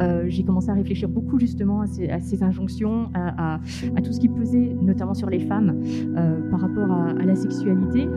euh, 0.00 0.17
j'ai 0.28 0.44
commencé 0.44 0.70
à 0.70 0.74
réfléchir 0.74 1.08
beaucoup 1.08 1.38
justement 1.38 1.80
à 1.80 1.86
ces, 1.86 2.42
injonctions, 2.42 3.10
à, 3.14 3.60
tout 4.02 4.12
ce 4.12 4.20
qui 4.20 4.28
pesait 4.28 4.76
notamment 4.80 5.14
sur 5.14 5.28
les 5.28 5.40
femmes 5.40 5.80
euh, 6.16 6.50
par 6.50 6.60
rapport 6.60 6.90
à, 6.90 7.12
la 7.14 7.34
sexualité. 7.34 8.08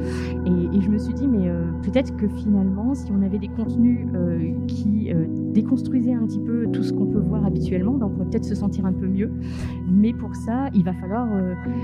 Et, 0.46 0.82
je 0.82 0.90
me 0.90 0.98
suis 0.98 1.14
dit, 1.14 1.28
mais 1.28 1.48
euh, 1.48 1.66
peut-être 1.84 2.16
que 2.16 2.28
finalement, 2.28 2.96
si 2.96 3.12
on 3.12 3.22
avait 3.22 3.38
des 3.38 3.48
contenus 3.50 4.08
qui 4.68 5.10
déconstruisaient 5.54 6.14
un 6.14 6.26
petit 6.26 6.40
peu 6.40 6.68
tout 6.72 6.84
ce 6.84 6.94
qu'on 6.94 7.06
peut 7.06 7.20
voir 7.20 7.46
habituellement, 7.46 7.94
ben, 7.94 8.08
on 8.08 8.10
pourrait 8.10 8.30
peut-être 8.30 8.46
se 8.46 8.56
sentir 8.56 8.86
un 8.86 8.94
peu 8.94 9.08
mieux. 9.08 9.32
Mais 9.90 10.14
pour 10.14 10.36
ça, 10.36 10.70
il 10.74 10.84
va 10.84 10.94
falloir 10.94 11.28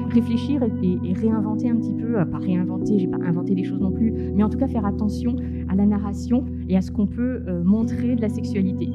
réfléchir 0.10 0.64
et, 0.64 1.14
réinventer 1.14 1.70
un 1.70 1.76
petit 1.76 1.94
peu, 1.94 2.14
pas 2.26 2.38
réinventer, 2.38 3.00
j'ai 3.00 3.08
pas 3.08 3.18
inventé 3.26 3.56
des 3.56 3.64
choses 3.64 3.82
non 3.82 3.92
plus, 3.92 4.14
mais 4.36 4.44
en 4.44 4.50
tout 4.50 4.58
cas 4.58 4.68
faire 4.68 4.86
attention 4.86 5.36
à 5.70 5.76
la 5.76 5.86
narration 5.86 6.46
et 6.70 6.78
à 6.78 6.82
ce 6.82 6.92
qu'on 6.92 7.08
peut 7.08 7.42
montrer 7.64 8.16
de 8.16 8.22
la 8.22 8.30
sexualité. 8.30 8.90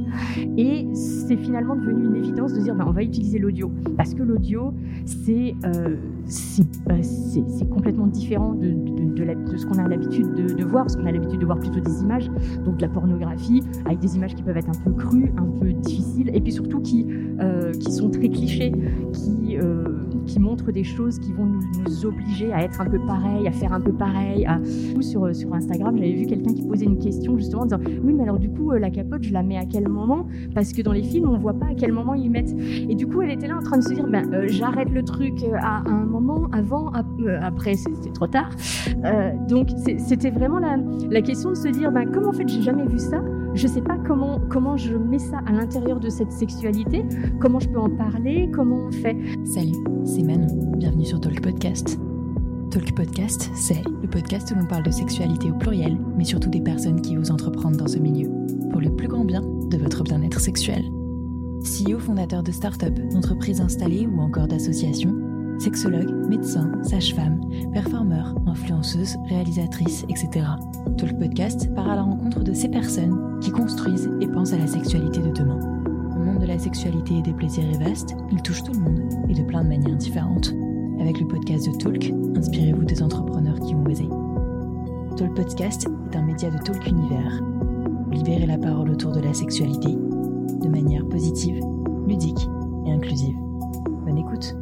Et 0.57 0.87
c'est 1.27 1.37
finalement 1.37 1.77
devenu 1.77 2.07
une 2.07 2.17
évidence 2.17 2.53
de 2.53 2.61
dire 2.61 2.75
bah, 2.75 2.85
on 2.87 2.93
va 2.93 3.03
utiliser 3.03 3.39
l'audio. 3.39 3.71
Parce 3.97 4.15
que 4.15 4.23
l'audio, 4.23 4.75
c'est 5.05 5.55
euh, 5.65 5.97
bah, 6.87 6.95
complètement 7.71 8.07
différent 8.07 8.55
de, 8.55 8.75
ce 9.57 9.67
qu'on 9.67 9.79
a 9.79 9.89
l'habitude 9.89 10.35
de, 10.35 10.65
voir, 10.65 10.85
parce 10.85 10.97
qu'on 10.97 11.07
a 11.07 11.13
l'habitude 11.13 11.39
de 11.39 11.45
voir 11.45 11.59
plutôt 11.59 11.81
des 11.81 12.03
images, 12.03 12.31
donc 12.65 12.77
de 12.79 12.83
la 12.83 12.89
pornographie, 12.89 13.63
avec 13.85 14.01
des 14.01 14.17
images 14.17 14.35
qui 14.35 14.43
peuvent 14.43 14.57
être 14.57 14.69
un 14.69 14.85
peu 14.85 14.93
crues, 14.93 15.33
un 15.37 15.47
peu 15.61 15.73
difficiles, 15.73 16.31
et 16.35 16.41
puis 16.41 16.53
surtout 16.53 16.81
qui, 16.81 17.07
euh, 17.41 17.73
sont 17.91 18.11
très 18.11 18.29
clichés, 18.29 18.73
qui, 19.13 19.59
euh, 19.59 19.85
qui 20.27 20.39
montrent 20.39 20.73
des 20.73 20.85
choses 20.85 21.19
qui 21.19 21.33
vont 21.33 21.47
nous, 21.47 22.07
obliger 22.07 22.53
à 22.53 22.63
être 22.63 22.81
un 22.81 22.87
peu 22.87 22.99
pareil, 23.07 23.47
à 23.47 23.53
faire 23.53 23.73
un 23.73 23.81
peu 23.81 23.93
pareil. 23.93 24.45
À... 24.47 24.61
Sur, 25.01 25.35
sur 25.35 25.53
Instagram, 25.55 25.97
j'avais 25.97 26.13
vu 26.13 26.27
quelqu'un 26.27 26.55
qui 26.55 26.63
posait 26.63 26.87
une 26.87 26.99
question 26.99 27.37
justement 27.37 27.63
en 27.63 27.67
disant 27.67 27.81
Oui, 28.03 28.13
mais 28.13 28.23
alors 28.23 28.39
du 28.39 28.49
coup, 28.49 28.73
la 28.73 28.91
capote, 28.91 29.23
je 29.23 29.33
la 29.33 29.43
mets 29.43 29.57
à 29.57 29.65
quel 29.65 29.89
moment? 29.89 30.27
Parce 30.55 30.73
que 30.73 30.83
dans 30.83 30.93
les 30.93 31.03
films, 31.03 31.29
on 31.29 31.39
voit 31.39 31.55
pas 31.55 31.67
à 31.67 31.75
quel 31.75 31.93
moment 31.93 32.15
ils 32.15 32.31
mettent. 32.31 32.55
Et 32.89 32.95
du 32.95 33.07
coup, 33.07 33.23
elle 33.23 33.31
était 33.31 33.47
là 33.47 33.57
en 33.59 33.63
train 33.63 33.79
de 33.79 33.83
se 33.83 33.93
dire 33.93 34.07
ben, 34.07 34.33
euh, 34.33 34.47
J'arrête 34.49 34.91
le 34.91 35.03
truc 35.03 35.35
à 35.61 35.83
un 35.87 36.05
moment, 36.05 36.49
avant, 36.53 36.93
euh, 37.21 37.39
après, 37.43 37.75
c'est 37.75 38.13
trop 38.13 38.27
tard. 38.27 38.51
Euh, 39.05 39.33
donc, 39.49 39.69
c'était 39.99 40.31
vraiment 40.31 40.59
la, 40.59 40.77
la, 41.11 41.23
question 41.23 41.51
de 41.51 41.57
se 41.57 41.69
dire 41.69 41.91
ben, 41.93 42.11
Comment 42.13 42.29
en 42.29 42.33
fait, 42.33 42.49
j'ai 42.49 42.63
jamais 42.63 42.87
vu 42.87 42.99
ça? 42.99 43.23
Je 43.55 43.67
sais 43.67 43.83
pas 43.83 43.99
comment, 43.99 44.41
comment 44.51 44.77
je 44.77 44.97
mets 44.97 45.19
ça 45.19 45.41
à 45.47 45.53
l'intérieur 45.53 46.01
de 46.01 46.09
cette 46.09 46.33
sexualité, 46.33 47.05
comment 47.41 47.61
je 47.61 47.69
peux 47.69 47.79
en 47.79 47.91
parler, 47.91 48.51
comment 48.53 48.87
on 48.89 48.93
fait. 48.93 49.17
Salut, 49.45 49.77
c'est 50.05 50.23
Manon, 50.23 50.73
bienvenue 50.77 51.05
sur 51.05 51.21
Talk 51.21 51.41
Podcast. 51.41 51.99
Talk 52.71 52.95
Podcast, 52.95 53.51
c'est 53.55 53.83
le 53.85 54.09
podcast 54.09 54.51
où 54.51 54.59
l'on 54.59 54.67
parle 54.67 54.85
de 54.85 54.91
sexualité 54.91 55.51
au 55.51 55.55
pluriel, 55.55 55.99
mais 56.17 56.25
surtout 56.25 56.49
des 56.49 56.63
personnes 56.63 57.03
qui 57.03 57.19
osent 57.19 57.31
entreprendre 57.31 57.77
dans 57.77 57.89
ce 57.89 57.99
milieu, 57.99 58.31
pour 58.71 58.81
le 58.81 58.91
plus 58.91 59.09
grand 59.09 59.25
bien 59.25 59.43
de 59.43 59.77
votre 59.77 60.03
bien-être 60.03 60.41
sexuel. 60.41 60.91
CEO 61.63 61.99
fondateur 61.99 62.43
de 62.43 62.51
start-up, 62.51 62.95
d'entreprises 63.13 63.61
installées 63.61 64.07
ou 64.07 64.21
encore 64.21 64.49
d'associations, 64.49 65.15
sexologue, 65.63 66.11
médecin, 66.29 66.69
sage-femme, 66.83 67.41
performeur, 67.73 68.35
influenceuse, 68.47 69.17
réalisatrice, 69.29 70.05
etc. 70.09 70.45
Talk 70.99 71.17
Podcast 71.21 71.73
part 71.75 71.89
à 71.89 71.95
la 71.95 72.03
rencontre 72.03 72.43
de 72.43 72.53
ces 72.53 72.69
personnes 72.69 73.39
qui 73.41 73.53
construisent 73.53 74.11
et 74.21 74.27
pensent 74.27 74.53
à 74.53 74.59
la 74.59 74.67
sexualité 74.67 75.21
de 75.21 75.31
demain. 75.31 75.61
Le 76.19 76.25
monde 76.25 76.41
de 76.41 76.47
la 76.47 76.59
sexualité 76.59 77.19
et 77.19 77.23
des 77.23 77.33
plaisirs 77.33 77.71
est 77.73 77.85
vaste, 77.85 78.17
il 78.33 78.43
touche 78.43 78.65
tout 78.65 78.73
le 78.73 78.81
monde 78.81 79.03
et 79.29 79.35
de 79.35 79.43
plein 79.43 79.63
de 79.63 79.69
manières 79.69 79.97
différentes. 79.97 80.53
Avec 81.01 81.21
le 81.21 81.29
podcast 81.29 81.71
de 81.71 81.79
Talk, 81.79 82.13
inspirez-vous 82.37 82.85
des 82.85 83.01
entrepreneurs 83.01 83.61
qui 83.61 83.77
ont 83.77 83.85
osé. 83.85 84.09
Talk 85.17 85.33
Podcast 85.35 85.87
est 86.11 86.17
un 86.17 86.23
média 86.23 86.51
de 86.51 86.59
Talk 86.59 86.85
Univers. 86.89 87.41
Libérez 88.11 88.47
la 88.47 88.59
parole 88.59 88.91
autour 88.91 89.13
de 89.13 89.21
la 89.21 89.33
sexualité 89.33 89.91
de 89.93 90.69
manière 90.69 91.07
positive, 91.07 91.61
ludique 92.09 92.49
et 92.85 92.91
inclusive. 92.91 93.37
Bonne 94.05 94.19
écoute! 94.19 94.57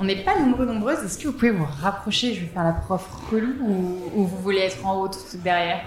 On 0.00 0.04
n'est 0.04 0.24
pas 0.24 0.38
nombreux, 0.38 0.64
nombreuses. 0.64 1.04
Est-ce 1.04 1.18
que 1.18 1.28
vous 1.28 1.34
pouvez 1.34 1.50
vous 1.50 1.66
rapprocher? 1.82 2.32
Je 2.32 2.40
vais 2.40 2.46
faire 2.46 2.64
la 2.64 2.72
prof 2.72 3.06
relou 3.30 4.00
ou, 4.14 4.24
vous 4.24 4.38
voulez 4.38 4.60
être 4.60 4.84
en 4.86 4.98
haut 4.98 5.08
tout 5.08 5.18
derrière? 5.44 5.82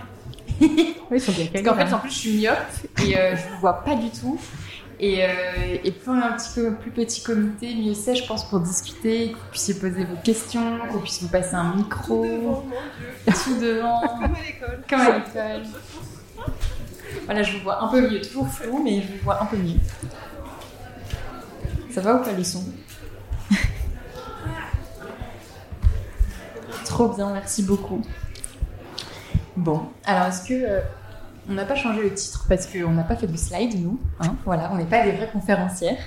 Oui, 0.61 1.17
ils 1.17 1.19
sont 1.21 1.31
bien 1.31 1.47
Parce 1.51 1.65
qu'en 1.65 1.75
fait, 1.75 1.93
en 1.93 1.97
plus, 1.97 2.11
je 2.11 2.15
suis 2.15 2.37
myope 2.37 2.57
et 3.03 3.17
euh, 3.17 3.35
je 3.35 3.45
ne 3.45 3.53
vous 3.53 3.59
vois 3.59 3.83
pas 3.83 3.95
du 3.95 4.11
tout. 4.11 4.39
Et, 4.99 5.23
euh, 5.23 5.27
et, 5.83 5.91
plus 5.91 6.11
on 6.11 6.19
est 6.19 6.23
un 6.23 6.33
petit 6.33 6.53
peu 6.53 6.75
plus 6.75 6.91
petit 6.91 7.23
comité, 7.23 7.73
mieux 7.73 7.95
c'est, 7.95 8.15
je 8.15 8.25
pense, 8.25 8.47
pour 8.47 8.59
discuter, 8.59 9.31
que 9.31 9.35
vous 9.35 9.49
puissiez 9.49 9.73
poser 9.73 10.05
vos 10.05 10.15
questions, 10.23 10.77
qu'on 10.91 10.99
puisse 10.99 11.21
vous 11.23 11.29
passer 11.29 11.55
un 11.55 11.75
micro. 11.75 12.63
Tout 13.25 13.59
devant. 13.59 13.99
Comme 14.07 14.35
à 14.35 14.45
l'école. 14.45 14.83
Comme 14.87 15.01
à 15.01 15.17
l'école. 15.17 15.63
Voilà, 17.25 17.43
je 17.43 17.57
vous 17.57 17.63
vois 17.63 17.83
un 17.83 17.87
peu 17.87 18.01
mieux, 18.01 18.21
toujours 18.21 18.47
flou, 18.47 18.81
mais 18.83 19.01
je 19.01 19.07
vous 19.07 19.23
vois 19.23 19.41
un 19.41 19.45
peu 19.45 19.57
mieux. 19.57 19.79
Ça 21.89 22.01
va 22.01 22.15
ou 22.15 22.23
pas 22.23 22.31
le 22.31 22.43
son? 22.43 22.63
Trop 26.93 27.07
bien, 27.07 27.33
merci 27.33 27.63
beaucoup. 27.63 28.01
Bon, 29.57 29.81
alors 30.05 30.27
est-ce 30.27 30.47
que 30.47 30.53
euh, 30.53 30.79
on 31.49 31.53
n'a 31.53 31.65
pas 31.65 31.73
changé 31.73 32.03
le 32.03 32.13
titre 32.13 32.45
parce 32.47 32.67
qu'on 32.67 32.91
n'a 32.91 33.01
pas 33.01 33.15
fait 33.15 33.25
de 33.25 33.35
slide 33.35 33.81
nous, 33.81 33.99
hein, 34.19 34.35
voilà, 34.45 34.69
on 34.71 34.77
n'est 34.77 34.85
pas 34.85 35.03
des 35.03 35.11
vraies 35.13 35.31
conférencières. 35.33 35.97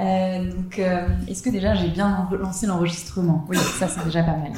Euh, 0.00 0.50
donc, 0.50 0.80
euh, 0.80 1.06
est-ce 1.28 1.44
que 1.44 1.50
déjà 1.50 1.76
j'ai 1.76 1.86
bien 1.86 2.28
lancé 2.40 2.66
l'enregistrement? 2.66 3.46
Oui, 3.48 3.56
ça 3.56 3.86
c'est 3.86 4.02
déjà 4.02 4.24
pas 4.24 4.36
mal. 4.36 4.50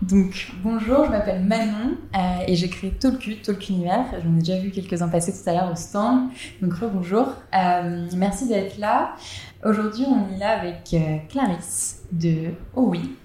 Donc, 0.00 0.52
bonjour, 0.62 1.06
je 1.06 1.10
m'appelle 1.10 1.44
Manon 1.44 1.96
et 2.46 2.54
j'ai 2.54 2.68
créé 2.68 2.92
Talku, 2.92 3.34
Talk 3.42 3.68
Univers. 3.68 4.06
J'en 4.22 4.36
ai 4.36 4.38
déjà 4.38 4.60
vu 4.60 4.70
quelques-uns 4.70 5.08
passer 5.08 5.32
tout 5.32 5.50
à 5.50 5.54
l'heure 5.54 5.72
au 5.72 5.76
stand. 5.76 6.28
Donc, 6.62 6.74
bonjour. 6.80 7.26
merci 8.14 8.46
d'être 8.46 8.78
là. 8.78 9.16
Aujourd'hui, 9.64 10.06
on 10.06 10.32
est 10.32 10.38
là 10.38 10.60
avec 10.60 10.94
Clarisse 11.28 12.04
de 12.12 12.52
Oh 12.76 12.84
oui 12.86 13.16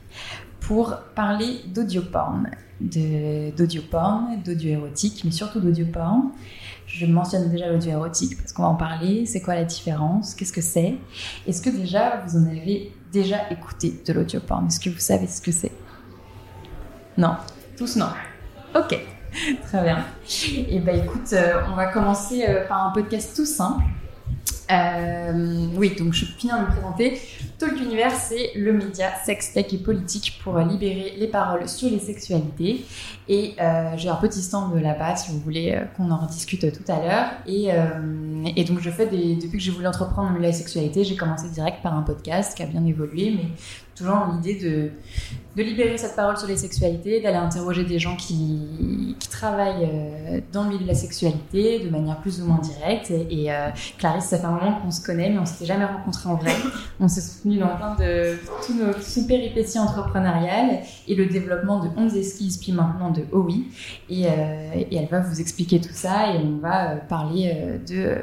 pour 0.65 0.97
parler 1.13 1.61
d'audioporn, 1.67 2.49
d'audioporn, 2.81 4.41
d'audio 4.43 4.71
érotique, 4.71 5.21
mais 5.23 5.31
surtout 5.31 5.59
d'audioporn. 5.59 6.31
Je 6.87 7.05
mentionne 7.05 7.49
déjà 7.49 7.69
l'audio 7.69 7.91
érotique 7.91 8.37
parce 8.37 8.51
qu'on 8.51 8.63
va 8.63 8.69
en 8.69 8.75
parler. 8.75 9.25
C'est 9.25 9.41
quoi 9.41 9.55
la 9.55 9.63
différence? 9.63 10.33
Qu'est-ce 10.33 10.53
que 10.53 10.61
c'est? 10.61 10.95
Est-ce 11.47 11.61
que 11.61 11.69
déjà 11.69 12.23
vous 12.25 12.37
en 12.37 12.47
avez 12.47 12.91
déjà 13.11 13.49
écouté 13.51 14.01
de 14.05 14.13
l'audioporn 14.13 14.65
Est-ce 14.67 14.79
que 14.79 14.89
vous 14.89 14.99
savez 14.99 15.27
ce 15.27 15.41
que 15.41 15.51
c'est? 15.51 15.71
Non. 17.17 17.35
Tous 17.77 17.95
non. 17.97 18.09
Ok, 18.73 18.97
très 19.67 19.83
bien. 19.83 19.99
Et 20.47 20.77
eh 20.77 20.79
ben 20.79 21.03
écoute, 21.03 21.33
euh, 21.33 21.61
on 21.71 21.75
va 21.75 21.87
commencer 21.87 22.45
euh, 22.47 22.67
par 22.67 22.87
un 22.87 22.91
podcast 22.91 23.35
tout 23.35 23.45
simple 23.45 23.83
euh, 24.71 25.67
oui, 25.75 25.95
donc 25.97 26.13
je 26.13 26.25
finis 26.25 26.53
de 26.53 26.59
me 26.59 26.71
présenter. 26.71 27.21
Talk 27.59 27.79
Univers, 27.79 28.11
c'est 28.11 28.51
le 28.55 28.73
média 28.73 29.13
sex, 29.23 29.53
tech 29.53 29.67
et 29.71 29.77
politique 29.77 30.39
pour 30.43 30.57
libérer 30.59 31.13
les 31.17 31.27
paroles 31.27 31.67
sur 31.69 31.89
les 31.89 31.99
sexualités. 31.99 32.83
Et 33.27 33.55
euh, 33.59 33.93
j'ai 33.97 34.09
un 34.09 34.15
petit 34.15 34.41
stand 34.41 34.75
là-bas 34.79 35.15
si 35.15 35.31
vous 35.31 35.39
voulez 35.39 35.73
euh, 35.73 35.85
qu'on 35.95 36.09
en 36.11 36.17
rediscute 36.17 36.71
tout 36.71 36.91
à 36.91 36.99
l'heure. 36.99 37.31
Et, 37.47 38.65
donc 38.65 38.79
je 38.79 38.89
fais 38.89 39.05
depuis 39.05 39.51
que 39.51 39.59
j'ai 39.59 39.71
voulu 39.71 39.87
entreprendre 39.87 40.37
la 40.39 40.51
sexualité, 40.51 41.03
j'ai 41.03 41.15
commencé 41.15 41.49
direct 41.49 41.83
par 41.83 41.95
un 41.95 42.01
podcast 42.01 42.55
qui 42.57 42.63
a 42.63 42.65
bien 42.65 42.83
évolué, 42.85 43.31
mais 43.35 43.49
toujours 43.95 44.25
l'idée 44.33 44.55
de, 44.55 45.61
libérer 45.61 45.97
cette 45.97 46.15
parole 46.15 46.37
sur 46.37 46.47
les 46.47 46.57
sexualités, 46.57 47.21
d'aller 47.21 47.37
interroger 47.37 47.83
des 47.83 47.99
gens 47.99 48.15
qui, 48.15 49.15
travaillent 49.29 49.89
dans 50.53 50.63
le 50.63 50.69
milieu 50.69 50.83
de 50.83 50.87
la 50.87 50.95
sexualité 50.95 51.79
de 51.79 51.89
manière 51.89 52.19
plus 52.21 52.41
ou 52.41 52.45
moins 52.45 52.59
directe. 52.59 53.11
Et, 53.11 53.49
Clarisse, 53.97 54.25
ça 54.25 54.39
fait 54.39 54.45
un 54.45 54.54
qu'on 54.81 54.91
se 54.91 55.03
connaît, 55.03 55.29
mais 55.29 55.39
on 55.39 55.45
s'était 55.45 55.65
jamais 55.65 55.85
rencontrés 55.85 56.29
en 56.29 56.35
vrai. 56.35 56.51
On 56.99 57.07
s'est 57.07 57.21
soutenus 57.21 57.59
dans 57.59 57.75
plein 57.75 57.95
de 57.95 58.37
toutes 58.65 58.75
nos, 58.75 59.27
péripéties 59.27 59.79
entrepreneuriales 59.79 60.79
et 61.07 61.15
le 61.15 61.25
développement 61.25 61.83
de 61.83 61.89
11 61.97 62.15
esquisses, 62.15 62.57
puis 62.57 62.71
maintenant 62.71 63.11
de 63.11 63.23
OUI. 63.31 63.67
euh, 64.27 64.73
et 64.73 64.95
elle 64.95 65.07
va 65.07 65.19
vous 65.19 65.41
expliquer 65.41 65.81
tout 65.81 65.93
ça 65.93 66.33
et 66.33 66.37
on 66.37 66.57
va 66.57 66.95
parler 66.95 67.79
de 67.87 68.17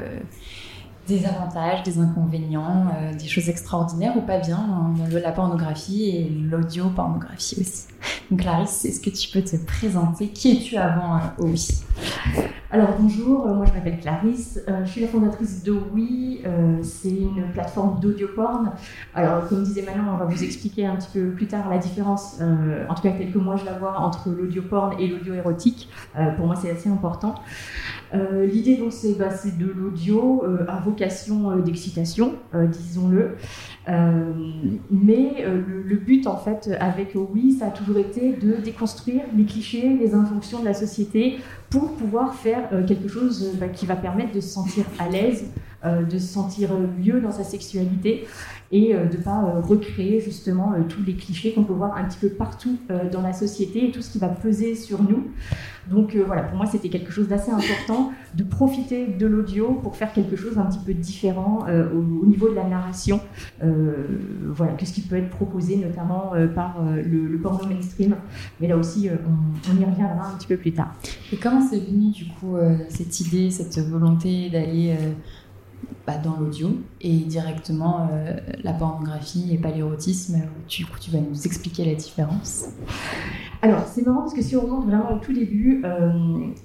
des 1.05 1.25
avantages, 1.25 1.83
des 1.83 1.99
inconvénients, 1.99 2.87
des 3.19 3.27
choses 3.27 3.49
extraordinaires 3.49 4.13
ou 4.15 4.21
pas 4.21 4.39
bien 4.39 4.57
dans 4.57 5.19
la 5.19 5.31
pornographie 5.33 6.05
et 6.05 6.29
l'audio 6.29 6.89
pornographie 6.89 7.57
aussi. 7.59 7.87
Clarisse, 8.37 8.85
est-ce 8.85 8.99
que 8.99 9.09
tu 9.09 9.29
peux 9.31 9.43
te 9.43 9.55
présenter? 9.65 10.27
Qui 10.29 10.57
es-tu 10.57 10.77
avant 10.77 11.15
euh, 11.15 11.43
OUI 11.43 11.83
Alors 12.71 12.89
bonjour, 12.99 13.47
euh, 13.47 13.53
moi 13.53 13.65
je 13.65 13.73
m'appelle 13.73 13.99
Clarisse, 13.99 14.59
euh, 14.67 14.83
je 14.85 14.91
suis 14.91 15.01
la 15.01 15.07
fondatrice 15.07 15.63
d'OUI, 15.63 16.41
c'est 16.81 17.09
une 17.09 17.45
plateforme 17.53 17.99
d'audio 17.99 18.27
porn. 18.35 18.71
Alors 19.13 19.47
comme 19.47 19.63
disait 19.63 19.83
Manon, 19.83 20.11
on 20.13 20.17
va 20.17 20.25
vous 20.25 20.43
expliquer 20.43 20.85
un 20.85 20.95
petit 20.95 21.09
peu 21.13 21.29
plus 21.31 21.47
tard 21.47 21.69
la 21.69 21.77
différence, 21.77 22.41
en 22.41 22.93
tout 22.93 23.03
cas 23.03 23.11
telle 23.11 23.31
que 23.31 23.37
moi 23.37 23.55
je 23.55 23.65
la 23.65 23.73
vois, 23.73 23.99
entre 23.99 24.29
l'audio 24.29 24.61
porn 24.63 24.93
et 24.99 25.07
l'audio 25.07 25.33
érotique. 25.33 25.89
pour 26.35 26.45
moi 26.45 26.55
c'est 26.55 26.71
assez 26.71 26.89
important. 26.89 27.35
L'idée 28.13 28.77
donc 28.77 28.91
c'est 28.91 29.17
bah, 29.17 29.29
de 29.29 29.65
l'audio 29.65 30.43
à 30.67 30.79
vocation 30.79 31.57
d'excitation, 31.57 32.35
disons-le. 32.53 33.37
Mais 33.87 35.45
le, 35.45 35.95
but 35.95 36.25
en 36.27 36.37
fait 36.37 36.71
avec 36.79 37.15
OUI, 37.15 37.53
ça 37.59 37.67
a 37.67 37.69
toujours 37.69 37.97
été 37.97 38.33
de 38.33 38.53
déconstruire 38.53 39.23
les 39.35 39.43
clichés, 39.43 39.97
les 39.99 40.13
injonctions 40.13 40.59
de 40.59 40.65
la 40.65 40.73
société 40.73 41.39
pour 41.73 41.93
pouvoir 41.93 42.35
faire 42.35 42.69
euh, 42.71 42.85
quelque 42.85 43.07
chose 43.07 43.43
euh, 43.43 43.57
bah, 43.59 43.67
qui 43.67 43.87
va 43.87 43.95
permettre 43.95 44.31
de 44.31 44.41
se 44.41 44.49
sentir 44.49 44.85
à 44.99 45.09
l'aise, 45.09 45.45
euh, 45.45 45.72
de 45.83 46.17
se 46.17 46.27
sentir 46.27 46.69
mieux 46.97 47.19
dans 47.19 47.31
sa 47.31 47.43
sexualité 47.43 48.25
et 48.71 48.93
de 48.93 49.17
ne 49.17 49.23
pas 49.23 49.61
recréer 49.61 50.19
justement 50.19 50.73
tous 50.89 51.03
les 51.03 51.13
clichés 51.13 51.53
qu'on 51.53 51.63
peut 51.63 51.73
voir 51.73 51.95
un 51.95 52.05
petit 52.05 52.17
peu 52.17 52.29
partout 52.29 52.77
dans 53.11 53.21
la 53.21 53.33
société 53.33 53.89
et 53.89 53.91
tout 53.91 54.01
ce 54.01 54.11
qui 54.11 54.17
va 54.17 54.29
peser 54.29 54.75
sur 54.75 55.03
nous. 55.03 55.27
Donc 55.91 56.15
voilà, 56.15 56.43
pour 56.43 56.57
moi 56.57 56.65
c'était 56.65 56.89
quelque 56.89 57.11
chose 57.11 57.27
d'assez 57.27 57.51
important 57.51 58.11
de 58.33 58.43
profiter 58.43 59.07
de 59.07 59.27
l'audio 59.27 59.73
pour 59.83 59.95
faire 59.95 60.11
quelque 60.11 60.35
chose 60.35 60.57
un 60.57 60.65
petit 60.65 60.79
peu 60.83 60.93
différent 60.93 61.65
au, 61.67 62.25
niveau 62.25 62.49
de 62.49 62.55
la 62.55 62.63
narration. 62.63 63.19
voilà, 63.61 64.73
que 64.73 64.85
ce 64.85 64.93
qui 64.93 65.01
peut 65.01 65.17
être 65.17 65.29
proposé 65.29 65.75
notamment 65.75 66.31
par 66.55 66.81
le, 66.95 67.37
porno 67.37 67.67
mainstream. 67.67 68.15
Mais 68.59 68.67
là 68.67 68.77
aussi, 68.77 69.09
on, 69.69 69.81
y 69.81 69.85
reviendra 69.85 70.29
un 70.29 70.37
petit 70.37 70.47
peu 70.47 70.57
plus 70.57 70.71
tard. 70.71 70.93
Et 71.31 71.37
comment 71.37 71.61
c'est 71.61 71.79
venu 71.79 72.11
du 72.11 72.25
coup 72.25 72.57
euh, 72.57 72.77
cette 72.89 73.19
idée, 73.19 73.49
cette 73.49 73.79
volonté 73.79 74.49
d'aller 74.49 74.91
euh, 74.91 75.11
bah, 76.07 76.17
dans 76.17 76.37
l'audio 76.37 76.69
et 77.01 77.17
directement 77.17 78.09
euh, 78.11 78.37
la 78.63 78.73
pornographie 78.73 79.53
et 79.53 79.57
pas 79.57 79.71
l'érotisme 79.71 80.41
coup, 80.69 80.99
tu 80.99 81.11
vas 81.11 81.19
nous 81.19 81.45
expliquer 81.45 81.85
la 81.85 81.95
différence. 81.95 82.65
Alors, 83.61 83.85
c'est 83.87 84.05
marrant 84.05 84.21
parce 84.21 84.33
que 84.33 84.41
si 84.41 84.57
on 84.57 84.61
remonte 84.61 84.85
vraiment 84.87 85.13
au 85.13 85.19
tout 85.19 85.31
début, 85.31 85.83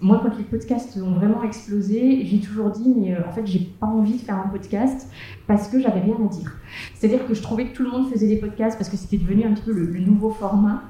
moi, 0.00 0.20
quand 0.20 0.36
les 0.36 0.42
podcasts 0.42 0.96
ont 0.96 1.12
vraiment 1.12 1.44
explosé, 1.44 2.24
j'ai 2.24 2.40
toujours 2.40 2.70
dit, 2.70 2.92
mais 2.96 3.16
en 3.16 3.30
fait, 3.30 3.46
j'ai 3.46 3.60
pas 3.78 3.86
envie 3.86 4.14
de 4.14 4.18
faire 4.18 4.34
un 4.34 4.48
podcast 4.48 5.08
parce 5.46 5.68
que 5.68 5.78
j'avais 5.80 6.00
rien 6.00 6.16
à 6.16 6.28
dire. 6.28 6.56
C'est-à-dire 6.94 7.24
que 7.24 7.34
je 7.34 7.42
trouvais 7.42 7.66
que 7.66 7.76
tout 7.76 7.84
le 7.84 7.90
monde 7.90 8.10
faisait 8.10 8.26
des 8.26 8.38
podcasts 8.38 8.76
parce 8.76 8.90
que 8.90 8.96
c'était 8.96 9.18
devenu 9.18 9.44
un 9.44 9.52
petit 9.52 9.62
peu 9.62 9.72
le 9.72 10.00
nouveau 10.00 10.30
format. 10.30 10.82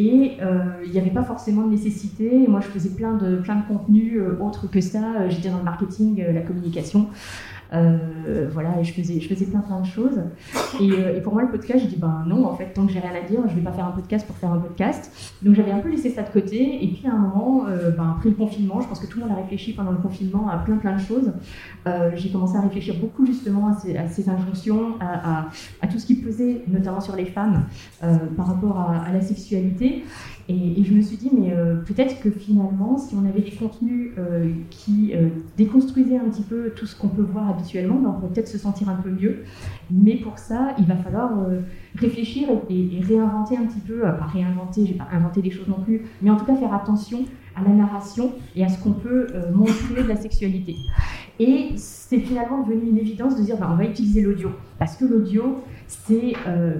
Et 0.00 0.36
euh, 0.42 0.84
il 0.86 0.92
n'y 0.92 0.98
avait 1.00 1.10
pas 1.10 1.24
forcément 1.24 1.62
de 1.62 1.70
nécessité. 1.70 2.46
Moi, 2.46 2.60
je 2.60 2.68
faisais 2.68 2.90
plein 2.90 3.16
de, 3.16 3.38
plein 3.38 3.56
de 3.56 3.62
contenus 3.66 4.12
euh, 4.16 4.38
autres 4.40 4.70
que 4.70 4.80
ça. 4.80 5.28
J'étais 5.28 5.50
dans 5.50 5.58
le 5.58 5.64
marketing, 5.64 6.22
euh, 6.22 6.32
la 6.32 6.42
communication. 6.42 7.08
Euh, 7.72 8.48
voilà, 8.52 8.80
et 8.80 8.84
je 8.84 8.92
faisais, 8.92 9.20
je 9.20 9.28
faisais 9.28 9.46
plein 9.46 9.60
plein 9.60 9.80
de 9.80 9.86
choses. 9.86 10.22
Et, 10.80 10.90
euh, 10.90 11.16
et 11.16 11.20
pour 11.20 11.34
moi, 11.34 11.42
le 11.42 11.50
podcast, 11.50 11.80
j'ai 11.82 11.88
dit 11.88 11.96
ben 11.96 12.24
non, 12.26 12.46
en 12.46 12.54
fait, 12.54 12.72
tant 12.72 12.86
que 12.86 12.92
j'ai 12.92 13.00
rien 13.00 13.12
à 13.12 13.26
dire, 13.28 13.40
je 13.46 13.54
vais 13.54 13.60
pas 13.60 13.72
faire 13.72 13.86
un 13.86 13.92
podcast 13.92 14.26
pour 14.26 14.36
faire 14.36 14.52
un 14.52 14.58
podcast. 14.58 15.34
Donc 15.42 15.54
j'avais 15.54 15.72
un 15.72 15.80
peu 15.80 15.90
laissé 15.90 16.10
ça 16.10 16.22
de 16.22 16.30
côté. 16.30 16.82
Et 16.82 16.88
puis 16.88 17.06
à 17.06 17.12
un 17.12 17.18
moment, 17.18 17.66
euh, 17.68 17.90
ben, 17.90 18.14
après 18.16 18.30
le 18.30 18.36
confinement, 18.36 18.80
je 18.80 18.88
pense 18.88 19.00
que 19.00 19.06
tout 19.06 19.18
le 19.18 19.26
monde 19.26 19.36
a 19.36 19.40
réfléchi 19.40 19.74
pendant 19.74 19.92
le 19.92 19.98
confinement 19.98 20.48
à 20.48 20.58
plein 20.58 20.76
plein 20.76 20.96
de 20.96 21.00
choses. 21.00 21.32
j'ai 22.16 22.30
commencé 22.30 22.56
à 22.56 22.60
réfléchir 22.60 22.94
beaucoup 23.00 23.24
justement 23.24 23.68
à 23.68 24.08
ces, 24.08 24.28
injonctions, 24.28 24.94
à, 25.00 25.48
tout 25.90 25.98
ce 25.98 26.04
qui 26.06 26.16
pesait, 26.16 26.62
notamment 26.68 27.00
sur 27.00 27.16
les 27.16 27.24
femmes, 27.24 27.64
par 28.36 28.46
rapport 28.46 28.78
à 28.78 29.10
la 29.10 29.20
sexualité. 29.22 30.04
Et, 30.50 30.82
je 30.82 30.94
me 30.94 31.02
suis 31.02 31.18
dit, 31.18 31.30
mais 31.30 31.52
euh, 31.52 31.76
peut-être 31.76 32.20
que 32.20 32.30
finalement, 32.30 32.96
si 32.96 33.14
on 33.14 33.28
avait 33.28 33.42
des 33.42 33.50
contenus 33.50 34.12
euh, 34.16 34.50
qui 34.70 35.12
euh, 35.14 35.28
déconstruisaient 35.58 36.16
un 36.16 36.30
petit 36.30 36.42
peu 36.42 36.70
tout 36.70 36.86
ce 36.86 36.96
qu'on 36.96 37.08
peut 37.08 37.22
voir 37.22 37.50
habituellement, 37.50 37.96
ben, 37.96 38.08
on 38.08 38.12
pourrait 38.14 38.32
peut-être 38.32 38.48
se 38.48 38.56
sentir 38.56 38.88
un 38.88 38.96
peu 38.96 39.10
mieux. 39.10 39.44
Mais 39.90 40.16
pour 40.16 40.38
ça, 40.38 40.74
il 40.78 40.86
va 40.86 40.96
falloir 40.96 41.32
réfléchir 41.96 42.48
et, 42.70 43.00
réinventer 43.06 43.58
un 43.58 43.66
petit 43.66 43.80
peu, 43.80 44.00
pas 44.00 44.26
réinventer, 44.32 44.86
j'ai 44.86 44.94
pas 44.94 45.08
inventé 45.12 45.42
des 45.42 45.50
choses 45.50 45.68
non 45.68 45.80
plus, 45.84 46.02
mais 46.22 46.30
en 46.30 46.36
tout 46.36 46.46
cas 46.46 46.56
faire 46.56 46.72
attention 46.72 47.24
à 47.54 47.62
la 47.62 47.70
narration 47.70 48.32
et 48.56 48.64
à 48.64 48.68
ce 48.68 48.82
qu'on 48.82 48.92
peut 48.92 49.26
montrer 49.52 50.02
de 50.02 50.08
la 50.08 50.16
sexualité. 50.16 50.76
Et 51.38 51.72
c'est 51.76 52.18
finalement 52.18 52.62
devenu 52.62 52.90
une 52.90 52.98
évidence 52.98 53.36
de 53.36 53.42
dire, 53.42 53.58
ben, 53.58 53.68
on 53.72 53.76
va 53.76 53.84
utiliser 53.84 54.22
l'audio. 54.22 54.50
Parce 54.78 54.96
que 54.96 55.04
l'audio, 55.04 55.62
euh, 56.10 56.74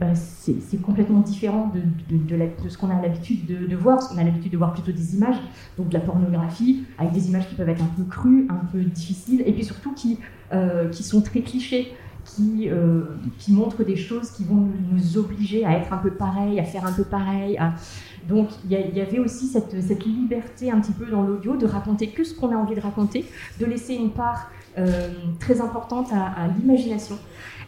bah, 0.00 0.14
c'est 0.14 0.82
complètement 0.82 1.20
différent 1.20 1.72
de, 1.74 2.68
ce 2.68 2.78
qu'on 2.78 2.90
a 2.90 3.00
l'habitude 3.00 3.46
de, 3.46 3.76
voir, 3.76 3.96
parce 3.96 4.08
qu'on 4.08 4.18
a 4.18 4.24
l'habitude 4.24 4.52
de 4.52 4.56
voir 4.56 4.72
plutôt 4.72 4.92
des 4.92 5.14
images, 5.14 5.36
donc 5.76 5.88
de 5.88 5.94
la 5.94 6.00
pornographie, 6.00 6.84
avec 6.98 7.12
des 7.12 7.28
images 7.28 7.48
qui 7.48 7.54
peuvent 7.54 7.68
être 7.68 7.82
un 7.82 7.90
peu 7.96 8.04
crues, 8.04 8.46
un 8.48 8.64
peu 8.72 8.80
difficiles, 8.80 9.42
et 9.46 9.52
puis 9.52 9.64
surtout 9.64 9.92
qui, 9.92 10.18
euh, 10.52 10.92
sont 10.92 11.22
très 11.22 11.40
clichés. 11.40 11.92
Qui, 12.36 12.68
euh, 12.68 13.04
qui 13.38 13.52
montrent 13.52 13.84
des 13.84 13.96
choses 13.96 14.32
qui 14.32 14.44
vont 14.44 14.68
nous 14.92 15.16
obliger 15.16 15.64
à 15.64 15.78
être 15.78 15.94
un 15.94 15.96
peu 15.96 16.10
pareil, 16.10 16.60
à 16.60 16.64
faire 16.64 16.84
un 16.84 16.92
peu 16.92 17.04
pareil. 17.04 17.58
Donc 18.28 18.50
il 18.68 18.72
y, 18.72 19.00
avait 19.00 19.18
aussi 19.18 19.46
cette, 19.46 20.04
liberté 20.04 20.70
un 20.70 20.78
petit 20.78 20.92
peu 20.92 21.06
dans 21.06 21.22
l'audio 21.22 21.56
de 21.56 21.64
raconter 21.64 22.08
que 22.08 22.24
ce 22.24 22.34
qu'on 22.34 22.52
a 22.52 22.56
envie 22.56 22.74
de 22.74 22.82
raconter, 22.82 23.24
de 23.58 23.64
laisser 23.64 23.94
une 23.94 24.10
part 24.10 24.50
très 25.38 25.62
importante 25.62 26.12
à 26.12 26.48
l'imagination. 26.48 27.16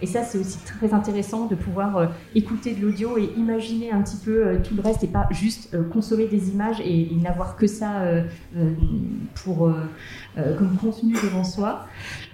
Et 0.02 0.06
ça, 0.06 0.22
c'est 0.22 0.38
aussi 0.38 0.58
très 0.64 0.94
intéressant 0.94 1.46
de 1.46 1.54
pouvoir 1.54 1.96
euh, 1.96 2.06
écouter 2.34 2.74
de 2.74 2.80
l'audio 2.80 3.18
et 3.18 3.30
imaginer 3.36 3.90
un 3.90 4.02
petit 4.02 4.16
peu 4.16 4.46
euh, 4.46 4.58
tout 4.62 4.74
le 4.74 4.82
reste 4.82 5.04
et 5.04 5.08
pas 5.08 5.28
juste 5.30 5.74
euh, 5.74 5.82
consommer 5.82 6.26
des 6.26 6.50
images 6.50 6.80
et, 6.80 7.08
n'avoir 7.20 7.56
que 7.56 7.66
ça 7.66 8.02
pour, 9.34 9.70
comme 10.34 10.76
contenu 10.80 11.12
devant 11.12 11.44
soi. 11.44 11.86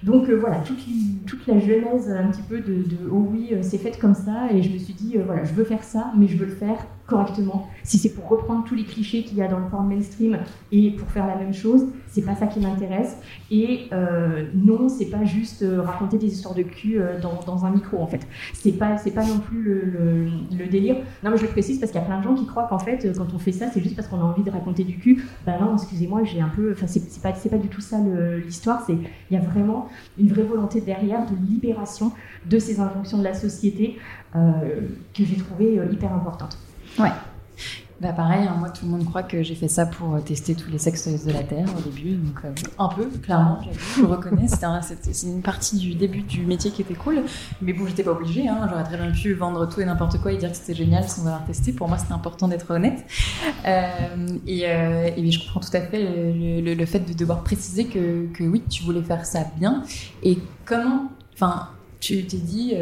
Donc 0.04 0.30
voilà, 0.30 0.60
toute, 0.60 1.46
la 1.48 1.58
genèse 1.58 2.08
un 2.08 2.28
petit 2.28 2.42
peu 2.42 2.60
de, 2.60 2.82
de 2.84 3.08
Oh 3.10 3.26
oui, 3.32 3.52
c'est 3.62 3.78
faite 3.78 3.98
comme 3.98 4.14
ça 4.14 4.52
et 4.52 4.62
je 4.62 4.72
me 4.72 4.78
suis 4.78 4.94
dit, 4.94 5.16
voilà, 5.24 5.42
je 5.42 5.52
veux 5.54 5.64
faire 5.64 5.82
ça, 5.82 6.12
mais 6.16 6.28
je 6.28 6.36
veux 6.36 6.46
le 6.46 6.54
faire 6.54 6.86
correctement. 7.06 7.68
Si 7.84 7.98
c'est 7.98 8.14
pour 8.14 8.28
reprendre 8.28 8.64
tous 8.64 8.74
les 8.74 8.84
clichés 8.84 9.22
qu'il 9.22 9.38
y 9.38 9.42
a 9.42 9.48
dans 9.48 9.58
le 9.58 9.68
porn 9.68 9.88
mainstream 9.88 10.38
et 10.72 10.90
pour 10.90 11.08
faire 11.08 11.26
la 11.26 11.36
même 11.36 11.54
chose, 11.54 11.86
c'est 12.08 12.22
pas 12.22 12.34
ça 12.34 12.46
qui 12.46 12.60
m'intéresse. 12.60 13.16
Et 13.50 13.88
euh, 13.92 14.46
non, 14.54 14.88
c'est 14.88 15.06
pas 15.06 15.24
juste 15.24 15.62
euh, 15.62 15.82
raconter 15.82 16.18
des 16.18 16.26
histoires 16.26 16.54
de 16.54 16.62
cul 16.62 16.98
euh, 16.98 17.20
dans, 17.20 17.64
un 17.64 17.70
micro 17.70 18.02
en 18.02 18.06
fait. 18.06 18.26
C'est 18.54 18.72
pas 18.72 18.98
c'est 18.98 19.12
pas 19.12 19.24
non 19.24 19.38
plus 19.38 19.62
le, 19.62 20.66
délire. 20.66 20.96
Non, 21.22 21.30
mais 21.30 21.36
je 21.36 21.42
le 21.42 21.48
précise 21.48 21.78
parce 21.78 21.92
qu'il 21.92 22.00
y 22.00 22.04
a 22.04 22.06
plein 22.06 22.18
de 22.18 22.24
gens 22.24 22.34
qui 22.34 22.46
croient 22.46 22.66
qu'en 22.68 22.78
fait 22.78 23.06
quand 23.16 23.32
on 23.34 23.38
fait 23.38 23.52
ça, 23.52 23.66
c'est 23.72 23.80
juste 23.80 23.94
parce 23.94 24.08
qu'on 24.08 24.20
a 24.20 24.24
envie 24.24 24.42
de 24.42 24.50
raconter 24.50 24.82
du 24.82 24.98
cul. 24.98 25.24
Ben 25.46 25.58
non, 25.60 25.74
excusez-moi, 25.74 26.24
j'ai 26.24 26.40
un 26.40 26.48
peu. 26.48 26.72
Enfin, 26.72 26.86
c'est 26.88 27.22
pas 27.22 27.32
c'est 27.34 27.50
pas 27.50 27.58
du 27.58 27.68
tout 27.68 27.80
ça 27.80 27.98
l'histoire. 28.44 28.82
C'est 28.86 28.94
il 28.94 29.34
y 29.34 29.36
a 29.36 29.40
vraiment 29.40 29.88
une 30.18 30.28
vraie 30.28 30.42
volonté 30.42 30.80
derrière 30.80 31.24
de 31.26 31.36
libération 31.48 32.12
de 32.46 32.58
ces 32.58 32.80
injonctions 32.80 33.18
de 33.18 33.24
la 33.24 33.34
société 33.34 33.98
que 34.34 35.24
j'ai 35.24 35.36
trouvé 35.36 35.80
hyper 35.90 36.12
importante. 36.12 36.58
Ouais. 36.98 37.12
Bah 37.98 38.12
pareil, 38.12 38.46
hein, 38.46 38.56
moi 38.58 38.68
tout 38.68 38.84
le 38.84 38.90
monde 38.90 39.06
croit 39.06 39.22
que 39.22 39.42
j'ai 39.42 39.54
fait 39.54 39.68
ça 39.68 39.86
pour 39.86 40.16
euh, 40.16 40.20
tester 40.20 40.54
tous 40.54 40.70
les 40.70 40.76
sexes 40.76 41.08
de 41.24 41.32
la 41.32 41.42
Terre 41.42 41.64
au 41.78 41.80
début, 41.80 42.16
donc 42.16 42.44
euh, 42.44 42.52
un 42.78 42.88
peu, 42.88 43.06
clairement, 43.06 43.58
je 43.96 44.02
le 44.02 44.06
reconnais, 44.06 44.48
c'est 44.48 45.26
une 45.26 45.40
partie 45.40 45.78
du 45.78 45.94
début 45.94 46.20
du 46.20 46.44
métier 46.44 46.70
qui 46.70 46.82
était 46.82 46.92
cool, 46.92 47.22
mais 47.62 47.72
bon, 47.72 47.86
j'étais 47.86 48.02
pas 48.02 48.10
obligée, 48.10 48.48
hein, 48.48 48.66
j'aurais 48.68 48.84
très 48.84 48.98
bien 48.98 49.10
pu 49.12 49.32
vendre 49.32 49.66
tout 49.66 49.80
et 49.80 49.86
n'importe 49.86 50.20
quoi 50.20 50.30
et 50.30 50.36
dire 50.36 50.50
que 50.50 50.56
c'était 50.58 50.74
génial 50.74 51.08
sans 51.08 51.26
avoir 51.26 51.46
testé, 51.46 51.72
pour 51.72 51.88
moi 51.88 51.96
c'était 51.96 52.12
important 52.12 52.48
d'être 52.48 52.70
honnête, 52.70 53.02
euh, 53.66 54.38
et, 54.46 54.64
et, 54.64 55.30
je 55.30 55.38
comprends 55.38 55.60
tout 55.60 55.74
à 55.74 55.80
fait 55.80 56.02
le, 56.02 56.74
le, 56.74 56.86
fait 56.86 57.00
de 57.00 57.14
devoir 57.14 57.44
préciser 57.44 57.86
que, 57.86 58.26
que, 58.34 58.44
oui, 58.44 58.62
tu 58.68 58.82
voulais 58.82 59.02
faire 59.02 59.24
ça 59.24 59.40
bien, 59.56 59.84
et 60.22 60.36
comment, 60.66 61.10
enfin, 61.32 61.70
tu 62.00 62.26
t'es 62.26 62.36
dit, 62.36 62.74